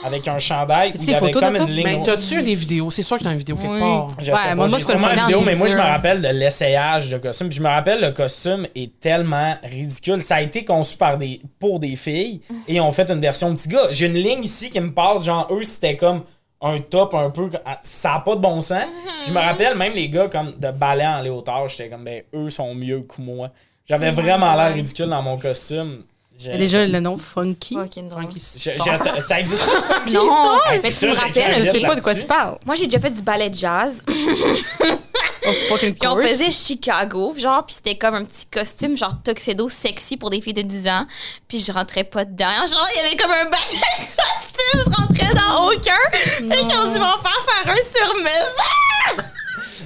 avec 0.03 0.27
un 0.27 0.39
chandail 0.39 0.91
où 0.91 0.93
As-tu 0.93 1.03
il 1.03 1.03
y 1.03 1.07
des 1.07 1.15
avait 1.15 1.31
comme 1.31 1.55
une 1.55 1.65
ligne. 1.65 1.83
Mais 1.85 2.03
t'as-tu 2.03 2.41
des 2.41 2.55
vidéos? 2.55 2.91
C'est 2.91 3.03
sûr 3.03 3.17
que 3.17 3.23
t'as 3.23 3.31
une 3.31 3.37
vidéo 3.37 3.55
quelque 3.55 3.73
Oui. 3.73 3.79
part. 3.79 4.07
Je 4.19 4.31
Ouais, 4.31 4.37
sais 4.37 4.43
pas, 4.49 4.55
moi, 4.55 4.67
je 4.67 4.75
une 4.75 5.21
vidéo, 5.21 5.41
mais 5.41 5.55
moi, 5.55 5.67
je 5.67 5.75
me 5.75 5.81
rappelle 5.81 6.21
de 6.21 6.27
l'essayage 6.29 7.09
de 7.09 7.17
costume. 7.17 7.49
Puis 7.49 7.57
je 7.57 7.63
me 7.63 7.67
rappelle, 7.67 8.01
le 8.01 8.11
costume 8.11 8.67
est 8.75 8.99
tellement 8.99 9.55
ridicule. 9.63 10.21
Ça 10.21 10.35
a 10.35 10.41
été 10.41 10.63
conçu 10.63 10.97
par 10.97 11.17
des, 11.17 11.41
pour 11.59 11.79
des 11.79 11.95
filles 11.95 12.41
et 12.67 12.75
ils 12.75 12.81
ont 12.81 12.91
fait 12.91 13.09
une 13.09 13.19
version 13.19 13.53
petit 13.53 13.67
gars. 13.69 13.87
J'ai 13.91 14.05
une 14.07 14.13
ligne 14.13 14.43
ici 14.43 14.69
qui 14.69 14.79
me 14.79 14.93
passe, 14.93 15.25
genre, 15.25 15.47
eux, 15.51 15.63
c'était 15.63 15.97
comme 15.97 16.23
un 16.61 16.79
top 16.79 17.13
un 17.13 17.29
peu. 17.29 17.49
Ça 17.81 18.13
n'a 18.13 18.19
pas 18.19 18.35
de 18.35 18.41
bon 18.41 18.61
sens. 18.61 18.83
Je 19.27 19.31
me 19.31 19.39
rappelle, 19.39 19.75
même 19.77 19.93
les 19.93 20.09
gars 20.09 20.27
comme 20.27 20.53
de 20.55 20.71
ballet 20.71 21.05
en 21.05 21.21
léotard, 21.21 21.67
j'étais 21.67 21.89
comme, 21.89 22.03
ben, 22.03 22.23
eux 22.33 22.49
sont 22.49 22.73
mieux 22.73 23.01
que 23.01 23.21
moi. 23.21 23.49
J'avais 23.85 24.11
vraiment 24.11 24.53
l'air 24.55 24.73
ridicule 24.73 25.07
dans 25.07 25.21
mon 25.21 25.37
costume. 25.37 26.03
J'ai- 26.39 26.49
Il 26.49 26.51
y 26.51 26.55
a 26.55 26.57
déjà 26.59 26.85
le 26.85 26.99
nom 26.99 27.17
funky. 27.17 27.73
Fucking 27.73 28.09
drôle. 28.09 28.23
Funky 28.23 28.39
Je- 28.57 28.69
je- 28.71 28.79
Star. 28.79 28.97
ça, 28.99 29.19
ça 29.19 29.39
existe 29.39 29.63
pas. 29.65 30.01
Non, 30.11 30.59
Hey, 30.67 30.77
c'est 30.79 30.87
mais 30.89 30.93
tu 30.93 30.99
ça, 30.99 31.07
me 31.07 31.13
j'ai 31.13 31.17
écrit 31.29 31.41
un 31.41 31.45
rappelles, 31.47 31.65
Je 31.65 31.71
sais 31.71 31.79
pas 31.79 31.95
de 31.95 32.01
quoi 32.01 32.11
là-dessus. 32.13 32.27
tu 32.27 32.33
parles. 32.33 32.57
moi 32.65 32.75
j'ai 32.75 32.85
déjà 32.85 32.99
fait 32.99 33.09
du 33.09 33.21
ballet 33.23 33.49
de 33.49 33.55
jazz. 33.55 34.03
Oh, 35.49 35.51
fucking 35.69 35.95
Puis 35.95 36.05
on 36.09 36.15
course. 36.15 36.27
faisait 36.27 36.51
Chicago, 36.51 37.33
genre, 37.37 37.65
puis 37.65 37.75
c'était 37.75 37.95
comme 37.97 38.15
un 38.15 38.25
petit 38.25 38.45
costume, 38.47 38.97
genre 38.97 39.13
tuxedo 39.23 39.69
sexy 39.69 40.17
pour 40.17 40.29
des 40.29 40.41
filles 40.41 40.53
de 40.53 40.61
10 40.61 40.87
ans. 40.89 41.05
Puis 41.47 41.61
je 41.61 41.71
rentrais 41.71 42.03
pas 42.03 42.25
dedans. 42.25 42.45
Genre, 42.69 42.85
il 42.95 42.97
y 42.97 43.05
avait 43.07 43.15
comme 43.15 43.31
un 43.31 43.45
de 43.45 43.49
costume, 43.51 44.81
je 44.85 45.01
rentrais 45.01 45.33
dans 45.33 45.69
aucun. 45.69 45.93
Fait 46.11 46.43
qu'ils 46.43 46.77
ont 46.77 46.91
dû 46.93 46.99
m'en 46.99 47.17
faire 47.17 47.45
faire 47.47 47.73
un 47.73 47.77
sur 47.77 48.15
mesure. 48.17 48.96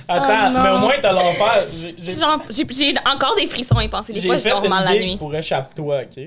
Attends, 0.07 0.25
Oh 0.55 0.59
mais 0.63 0.69
au 0.69 0.77
moins, 0.79 0.93
t'as 1.01 1.11
l'enfer. 1.11 1.63
J'ai- 1.99 2.93
encore 3.05 3.35
des 3.35 3.47
frissons 3.47 3.77
à 3.77 3.83
y 3.83 3.87
penser. 3.87 4.13
Des 4.13 4.21
fois, 4.21 4.37
je 4.37 4.49
dors 4.49 4.67
mal 4.69 4.83
la 4.85 4.91
gig 4.93 5.01
nuit. 5.03 5.17
pour 5.17 5.33
échappe-toi, 5.35 6.01
OK? 6.01 6.15
Je 6.15 6.21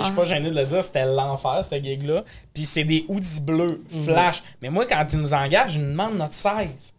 je 0.00 0.04
suis 0.04 0.14
pas 0.14 0.24
gêné 0.24 0.50
de 0.50 0.54
le 0.54 0.64
dire, 0.64 0.82
c'était 0.82 1.04
l'enfer, 1.04 1.60
cette 1.68 1.84
gig-là. 1.84 2.24
Puis 2.54 2.64
c'est 2.64 2.84
des 2.84 3.04
hoodies 3.08 3.40
bleus, 3.42 3.82
flash. 4.04 4.42
Mais 4.62 4.68
moi, 4.70 4.86
quand 4.86 5.04
ils 5.12 5.18
nous 5.18 5.34
engagent, 5.34 5.74
ils 5.76 5.82
nous 5.82 5.90
demandent 5.90 6.16
notre 6.18 6.34
16. 6.34 6.94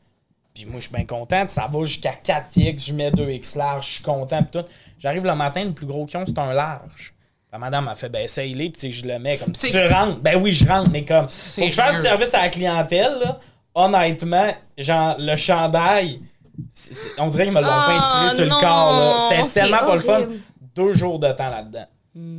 Puis 0.53 0.65
moi, 0.65 0.75
je 0.79 0.87
suis 0.87 0.93
bien 0.93 1.05
content. 1.05 1.45
Ça 1.47 1.67
va 1.71 1.83
jusqu'à 1.85 2.13
4X, 2.23 2.85
je 2.87 2.93
mets 2.93 3.09
2X 3.11 3.57
large, 3.57 3.87
je 3.87 3.93
suis 3.95 4.03
content. 4.03 4.43
Puis 4.43 4.61
tout. 4.61 4.67
J'arrive 4.99 5.23
le 5.25 5.35
matin, 5.35 5.63
le 5.65 5.71
plus 5.73 5.85
gros 5.85 6.05
kion, 6.05 6.23
c'est 6.27 6.37
un 6.37 6.53
large. 6.53 7.13
La 7.51 7.57
madame 7.59 7.87
a 7.89 7.95
fait, 7.95 8.07
ben, 8.07 8.23
essaye-les, 8.23 8.69
puis 8.69 8.79
tu 8.79 8.79
sais, 8.79 8.91
je 8.91 9.05
le 9.05 9.19
mets 9.19 9.37
comme, 9.37 9.51
tu 9.51 9.67
rentres. 9.93 10.19
Ben 10.19 10.41
oui, 10.41 10.53
je 10.53 10.65
rentre, 10.65 10.89
mais 10.89 11.03
comme, 11.03 11.27
faut 11.27 11.61
que 11.61 11.67
je 11.71 11.75
fasse 11.75 12.01
service 12.01 12.33
à 12.33 12.43
la 12.43 12.49
clientèle, 12.49 13.13
là. 13.21 13.39
Honnêtement, 13.73 14.53
genre, 14.77 15.15
le 15.17 15.35
chandail, 15.37 16.21
c'est- 16.69 16.93
c'est- 16.93 17.09
on 17.17 17.27
dirait 17.27 17.45
qu'ils 17.45 17.53
me 17.53 17.61
l'ont 17.61 17.67
Ah, 17.69 17.87
peinturé 17.87 18.35
sur 18.35 18.45
non, 18.47 18.55
le 18.57 18.61
corps, 18.61 18.99
là. 18.99 19.17
C'était 19.29 19.47
c'est 19.47 19.61
tellement 19.61 19.85
pas 19.85 19.95
le 19.95 20.01
fun. 20.01 20.13
horrible. 20.13 20.33
Deux 20.75 20.93
jours 20.93 21.19
de 21.19 21.31
temps 21.31 21.49
là-dedans. 21.49 21.85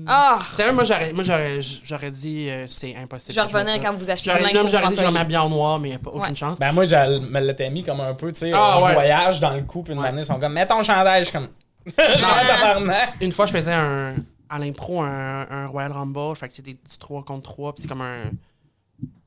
Ah! 0.07 0.39
Sérieux, 0.55 0.73
moi, 0.75 0.85
j'aurais, 0.85 1.13
moi, 1.15 1.25
j'aurais, 1.25 1.61
j'aurais 1.63 2.11
dit, 2.11 2.49
euh, 2.51 2.67
c'est 2.69 2.95
impossible. 2.95 3.33
Je 3.35 3.41
vais 3.41 3.47
revenir 3.47 3.73
ça. 3.75 3.79
quand 3.79 3.95
vous 3.95 4.11
achetez 4.11 4.29
J'aurais, 4.31 4.41
du 4.41 4.45
linge 4.45 4.55
non, 4.55 4.61
pour 4.61 4.69
j'aurais 4.71 4.89
dit, 4.89 4.97
je 4.97 5.05
vais 5.07 5.11
m'habiller 5.11 5.39
en 5.39 5.49
noir, 5.49 5.79
mais 5.81 5.97
pas 5.97 6.11
aucune 6.11 6.23
Ouais. 6.23 6.35
chance. 6.37 6.59
Ben 6.59 6.73
moi, 6.73 6.85
je 6.85 7.19
me 7.19 7.41
l'étais 7.41 7.71
mis 7.71 7.83
comme 7.83 8.01
un 8.03 8.13
peu, 8.13 8.31
tu 8.33 8.41
sais, 8.41 8.53
Ah, 8.55 8.75
je 8.79 8.85
ouais. 8.85 8.93
voyage 8.93 9.41
dans 9.41 9.51
le 9.53 9.63
coup, 9.63 9.83
puis 9.83 9.95
une 9.95 10.01
Ouais. 10.01 10.09
année, 10.09 10.21
ils 10.21 10.27
sont 10.27 10.39
comme, 10.39 10.53
mets 10.53 10.67
ton 10.67 10.83
chandail, 10.83 11.25
je 11.25 11.31
suis 11.31 11.39
comme, 11.39 11.49
genre 12.19 12.37
tabarnak. 12.47 13.15
Une 13.23 13.33
fois, 13.33 13.47
je 13.47 13.53
faisais 13.53 13.73
un, 13.73 14.15
à 14.51 14.59
l'impro 14.59 15.01
un, 15.03 15.47
un 15.51 15.67
Royal 15.67 15.93
Rumble, 15.93 16.37
fait 16.37 16.49
que 16.49 16.53
c'est 16.55 16.63
des, 16.63 16.75
du 16.75 16.99
3 16.99 17.23
contre 17.25 17.51
3, 17.51 17.73
puis 17.73 17.81
c'est 17.83 17.89
comme 17.89 18.03
un, 18.03 18.25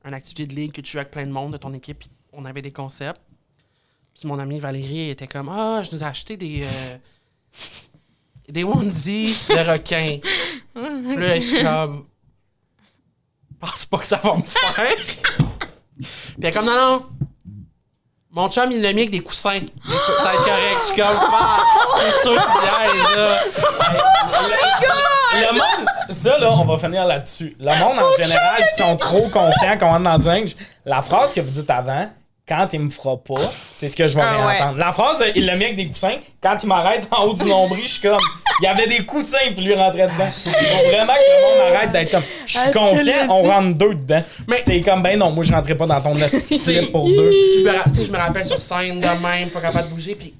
une 0.06 0.14
activité 0.14 0.46
de 0.46 0.54
ligue 0.54 0.72
que 0.72 0.80
tu 0.80 0.92
joues 0.92 0.98
avec 0.98 1.10
plein 1.10 1.26
de 1.26 1.32
monde 1.32 1.52
de 1.52 1.58
ton 1.58 1.72
équipe, 1.74 1.98
puis 1.98 2.08
on 2.32 2.44
avait 2.44 2.62
des 2.62 2.72
concepts. 2.72 3.20
Puis 4.14 4.26
mon 4.28 4.38
amie 4.38 4.60
Valérie 4.60 5.10
était 5.10 5.26
comme 5.26 5.48
Ah, 5.50 5.82
je 5.82 5.94
nous 5.94 6.02
ai 6.02 6.06
acheté 6.06 6.36
des. 6.36 6.62
euh, 6.64 6.96
des 8.48 8.64
onesies 8.64 9.36
de 9.48 9.70
requins. 9.72 10.18
Puis 10.74 11.16
là, 11.16 11.36
je 11.36 11.40
suis 11.40 11.62
comme. 11.62 12.06
Pense 13.58 13.86
pas 13.86 13.98
que 13.98 14.06
ça 14.06 14.18
va 14.22 14.36
me 14.36 14.42
faire. 14.42 14.74
Puis 15.96 16.06
elle 16.38 16.44
est 16.46 16.52
comme 16.52 16.66
Non, 16.66 16.76
non. 16.76 17.06
Mon 18.30 18.50
chum, 18.50 18.70
il 18.70 18.82
l'a 18.82 18.92
mis 18.92 19.00
avec 19.00 19.10
des 19.10 19.20
coussins. 19.20 19.60
Ça 19.60 20.24
va 20.24 20.34
être 20.34 20.44
correct. 20.44 20.78
Je 20.80 20.84
suis 20.86 20.96
comme 20.96 21.16
Ah, 21.32 21.62
C'est 21.98 22.20
sûr 22.22 22.40
qu'il 22.52 22.62
y 22.62 23.16
là. 23.16 23.42
Le 25.40 25.52
monde, 25.58 25.88
ça 26.10 26.38
là, 26.38 26.50
on 26.52 26.64
va 26.64 26.78
finir 26.78 27.04
là-dessus. 27.06 27.56
Le 27.58 27.78
monde 27.78 27.98
en 27.98 28.12
général 28.22 28.64
qui 28.68 28.82
sont 28.82 28.96
trop 28.96 29.22
confiants 29.28 29.76
qu'on 29.78 29.86
rentre 29.88 30.02
dans 30.04 30.18
du 30.18 30.26
linge, 30.26 30.56
la 30.84 31.02
phrase 31.02 31.32
que 31.32 31.40
vous 31.40 31.50
dites 31.50 31.70
avant, 31.70 32.06
quand 32.48 32.68
il 32.72 32.78
me 32.80 32.90
fera 32.90 33.16
pas, 33.16 33.50
c'est 33.76 33.88
ce 33.88 33.96
que 33.96 34.06
je 34.06 34.14
vais 34.14 34.22
Ah 34.24 34.36
ouais. 34.46 34.52
réentendre. 34.52 34.78
La 34.78 34.92
phrase, 34.92 35.20
il 35.34 35.46
l'a 35.46 35.56
mis 35.56 35.64
avec 35.64 35.76
des 35.76 35.88
coussins, 35.88 36.14
quand 36.40 36.56
il 36.62 36.66
m'arrête 36.68 37.08
en 37.10 37.24
haut 37.24 37.34
du 37.34 37.44
nombril, 37.44 37.82
je 37.82 37.88
suis 37.94 38.00
comme, 38.02 38.20
il 38.60 38.64
y 38.64 38.66
avait 38.68 38.86
des 38.86 39.04
coussins 39.04 39.36
puis 39.54 39.64
lui 39.64 39.74
rentrait 39.74 40.06
dedans. 40.06 40.28
Il 40.32 40.52
faut 40.52 40.88
vraiment 40.88 41.12
que 41.12 41.18
le 41.18 41.42
monde 41.66 41.74
arrête 41.74 41.90
d'être 41.92 42.10
comme, 42.12 42.22
je 42.46 42.56
suis 42.58 42.70
confiant, 42.70 43.26
on 43.30 43.42
rentre 43.48 43.74
deux 43.76 43.94
dedans. 43.96 44.22
Mais- 44.46 44.62
t'es 44.64 44.80
comme, 44.80 45.02
ben 45.02 45.18
non, 45.18 45.30
moi 45.32 45.42
je 45.42 45.52
rentrais 45.52 45.74
pas 45.74 45.86
dans 45.86 46.00
ton 46.00 46.16
slip 46.28 46.92
pour 46.92 47.06
deux. 47.08 47.32
tu 47.52 47.64
me 47.64 47.70
ra- 47.76 47.82
tu 47.84 47.94
sais, 47.96 48.04
je 48.04 48.12
me 48.12 48.16
rappelle 48.18 48.46
sur 48.46 48.60
scène 48.60 49.00
de 49.00 49.06
même, 49.06 49.48
pas 49.52 49.60
capable 49.60 49.88
de 49.88 49.94
bouger, 49.94 50.14
puis 50.14 50.32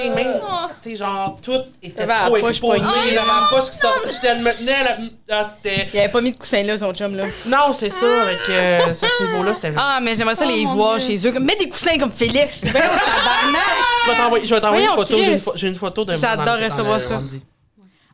sais, 0.00 0.08
même, 0.10 0.40
tu 0.82 0.90
sais, 0.90 0.96
genre, 0.96 1.36
tout 1.42 1.60
était 1.82 2.06
T'avais 2.06 2.24
trop 2.24 2.34
la 2.36 2.40
poche 2.40 2.50
exposé, 2.50 2.78
poignée. 2.80 2.94
j'avais 3.14 3.16
la 3.16 3.46
poche 3.50 3.70
qui 3.70 3.76
sortait, 3.76 4.08
je 4.38 4.42
me 4.42 4.52
tenais, 4.58 4.84
là, 4.84 4.96
ah, 5.30 5.44
c'était... 5.44 5.88
Il 5.92 5.98
avait 6.00 6.08
pas 6.08 6.20
mis 6.20 6.32
de 6.32 6.36
coussin 6.36 6.62
là, 6.62 6.78
son 6.78 6.92
chum 6.94 7.14
là. 7.16 7.24
Non, 7.46 7.72
c'est 7.72 7.90
ça, 7.90 8.06
avec 8.22 8.38
euh, 8.48 8.86
à 8.90 8.94
ce 8.94 9.06
niveau-là, 9.26 9.54
c'était... 9.54 9.72
Ah, 9.76 9.98
mais 10.02 10.14
j'aimerais 10.14 10.34
ça 10.34 10.44
les 10.44 10.64
mon 10.66 10.74
voir 10.74 10.98
Dieu. 10.98 11.06
chez 11.18 11.28
eux. 11.28 11.32
Mets 11.38 11.56
des 11.56 11.68
coussins 11.68 11.98
comme 11.98 12.12
Félix. 12.12 12.60
Tabarnak. 12.60 13.62
Je 14.06 14.10
vais 14.10 14.16
t'envoyer, 14.16 14.46
je 14.46 14.54
vais 14.54 14.60
t'envoyer 14.60 14.84
une 14.84 14.90
Voyons, 14.90 15.04
photo, 15.06 15.18
j'ai 15.18 15.24
une, 15.24 15.30
Chris. 15.38 15.42
pho- 15.44 15.52
j'ai 15.56 15.68
une 15.68 15.74
photo 15.74 16.04
de 16.04 16.12
moi 16.12 16.20
J'adore 16.20 16.44
dans 16.44 16.56
le- 16.56 16.64
recevoir 16.64 16.86
dans 16.98 17.02
le 17.04 17.08
ça. 17.08 17.16
onesie. 17.18 17.42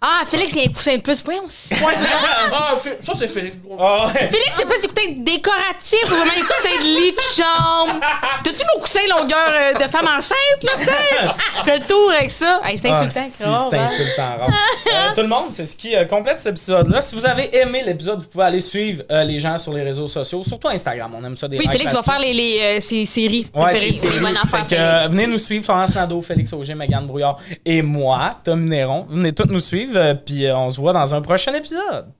Ah, 0.01 0.21
Félix, 0.29 0.53
il 0.53 0.59
y 0.59 0.61
a 0.61 0.69
un 0.69 0.73
coussin 0.73 0.97
de 0.97 1.03
plus. 1.03 1.25
Voyons. 1.25 1.43
Ouais, 1.43 1.49
c'est 1.71 2.05
ça. 2.05 2.15
Ah, 2.53 2.75
ça, 3.03 3.13
c'est 3.19 3.29
Félix. 3.29 3.57
Ah 3.79 4.07
ouais. 4.07 4.13
Félix, 4.31 4.57
c'est 4.57 4.65
pas 4.67 4.75
des 4.81 4.89
coussins 4.89 5.13
décoratifs 5.19 6.05
ou 6.05 6.09
vraiment 6.09 6.33
des 6.35 6.41
coussins 6.41 6.79
de 6.79 6.85
lit 6.85 7.13
de 7.13 7.21
chambre. 7.37 8.01
T'as-tu 8.45 8.63
mon 8.75 8.81
coussin 8.81 9.01
longueur 9.11 9.51
euh, 9.53 9.73
de 9.75 9.91
femme 9.91 10.07
enceinte 10.07 10.63
là-dedans? 10.63 11.35
Je 11.59 11.63
fais 11.65 11.79
le 11.79 11.85
tour 11.85 12.11
avec 12.17 12.31
ça. 12.31 12.61
Hey, 12.65 12.79
c'est 12.79 12.91
Ah, 12.91 13.01
insultant. 13.01 13.27
si, 13.31 13.39
c'est 13.43 13.47
hein? 13.77 13.83
insultant, 13.83 14.37
Rob. 14.41 14.51
Euh, 14.87 15.15
tout 15.15 15.21
le 15.23 15.29
monde, 15.29 15.47
c'est 15.53 15.65
ce 15.65 15.77
qui 15.77 15.95
euh, 15.97 16.05
complète 16.05 16.39
cet 16.39 16.53
épisode-là. 16.53 17.01
Si 17.01 17.15
vous 17.15 17.27
avez 17.27 17.55
aimé 17.57 17.83
l'épisode, 17.85 18.23
vous 18.23 18.29
pouvez 18.29 18.45
aller 18.45 18.61
suivre 18.61 19.03
euh, 19.11 19.25
les 19.25 19.39
gens 19.39 19.59
sur 19.59 19.73
les 19.73 19.83
réseaux 19.83 20.09
sociaux, 20.09 20.43
surtout 20.45 20.69
Instagram. 20.69 21.13
On 21.15 21.25
aime 21.25 21.37
ça 21.37 21.49
des 21.49 21.57
Oui, 21.59 21.63
likes 21.65 21.73
Félix 21.73 21.93
va 21.93 21.99
là-dessus. 21.99 22.11
faire 22.11 22.21
les, 22.21 22.33
les, 22.35 22.61
euh, 22.79 22.81
ses 22.81 23.05
séries 23.05 23.47
Ouais, 23.55 23.65
préférées. 23.65 23.93
c'est 23.93 24.07
les 24.07 24.19
Fait 24.19 24.33
que, 24.63 24.69
Félix. 24.69 24.73
euh, 24.73 25.09
venez 25.11 25.27
nous 25.27 25.39
suivre, 25.39 25.65
Florence 25.65 25.95
Nadeau, 25.95 26.23
Félix 26.23 26.53
Auger, 26.53 26.75
Megan 26.75 27.07
Brouillard 27.07 27.39
et 27.65 27.83
moi, 27.83 28.39
Tom 28.45 28.65
Néron. 28.65 29.07
Venez 29.11 29.33
tous 29.33 29.47
nous 29.49 29.61
suivre, 29.61 29.88
euh, 29.97 30.15
puis 30.15 30.47
euh, 30.47 30.57
on 30.57 30.71
se 30.71 30.81
voit 30.81 30.93
dans 30.93 31.15
un 31.15 31.21
prochain 31.21 31.53
épisode. 31.55 32.13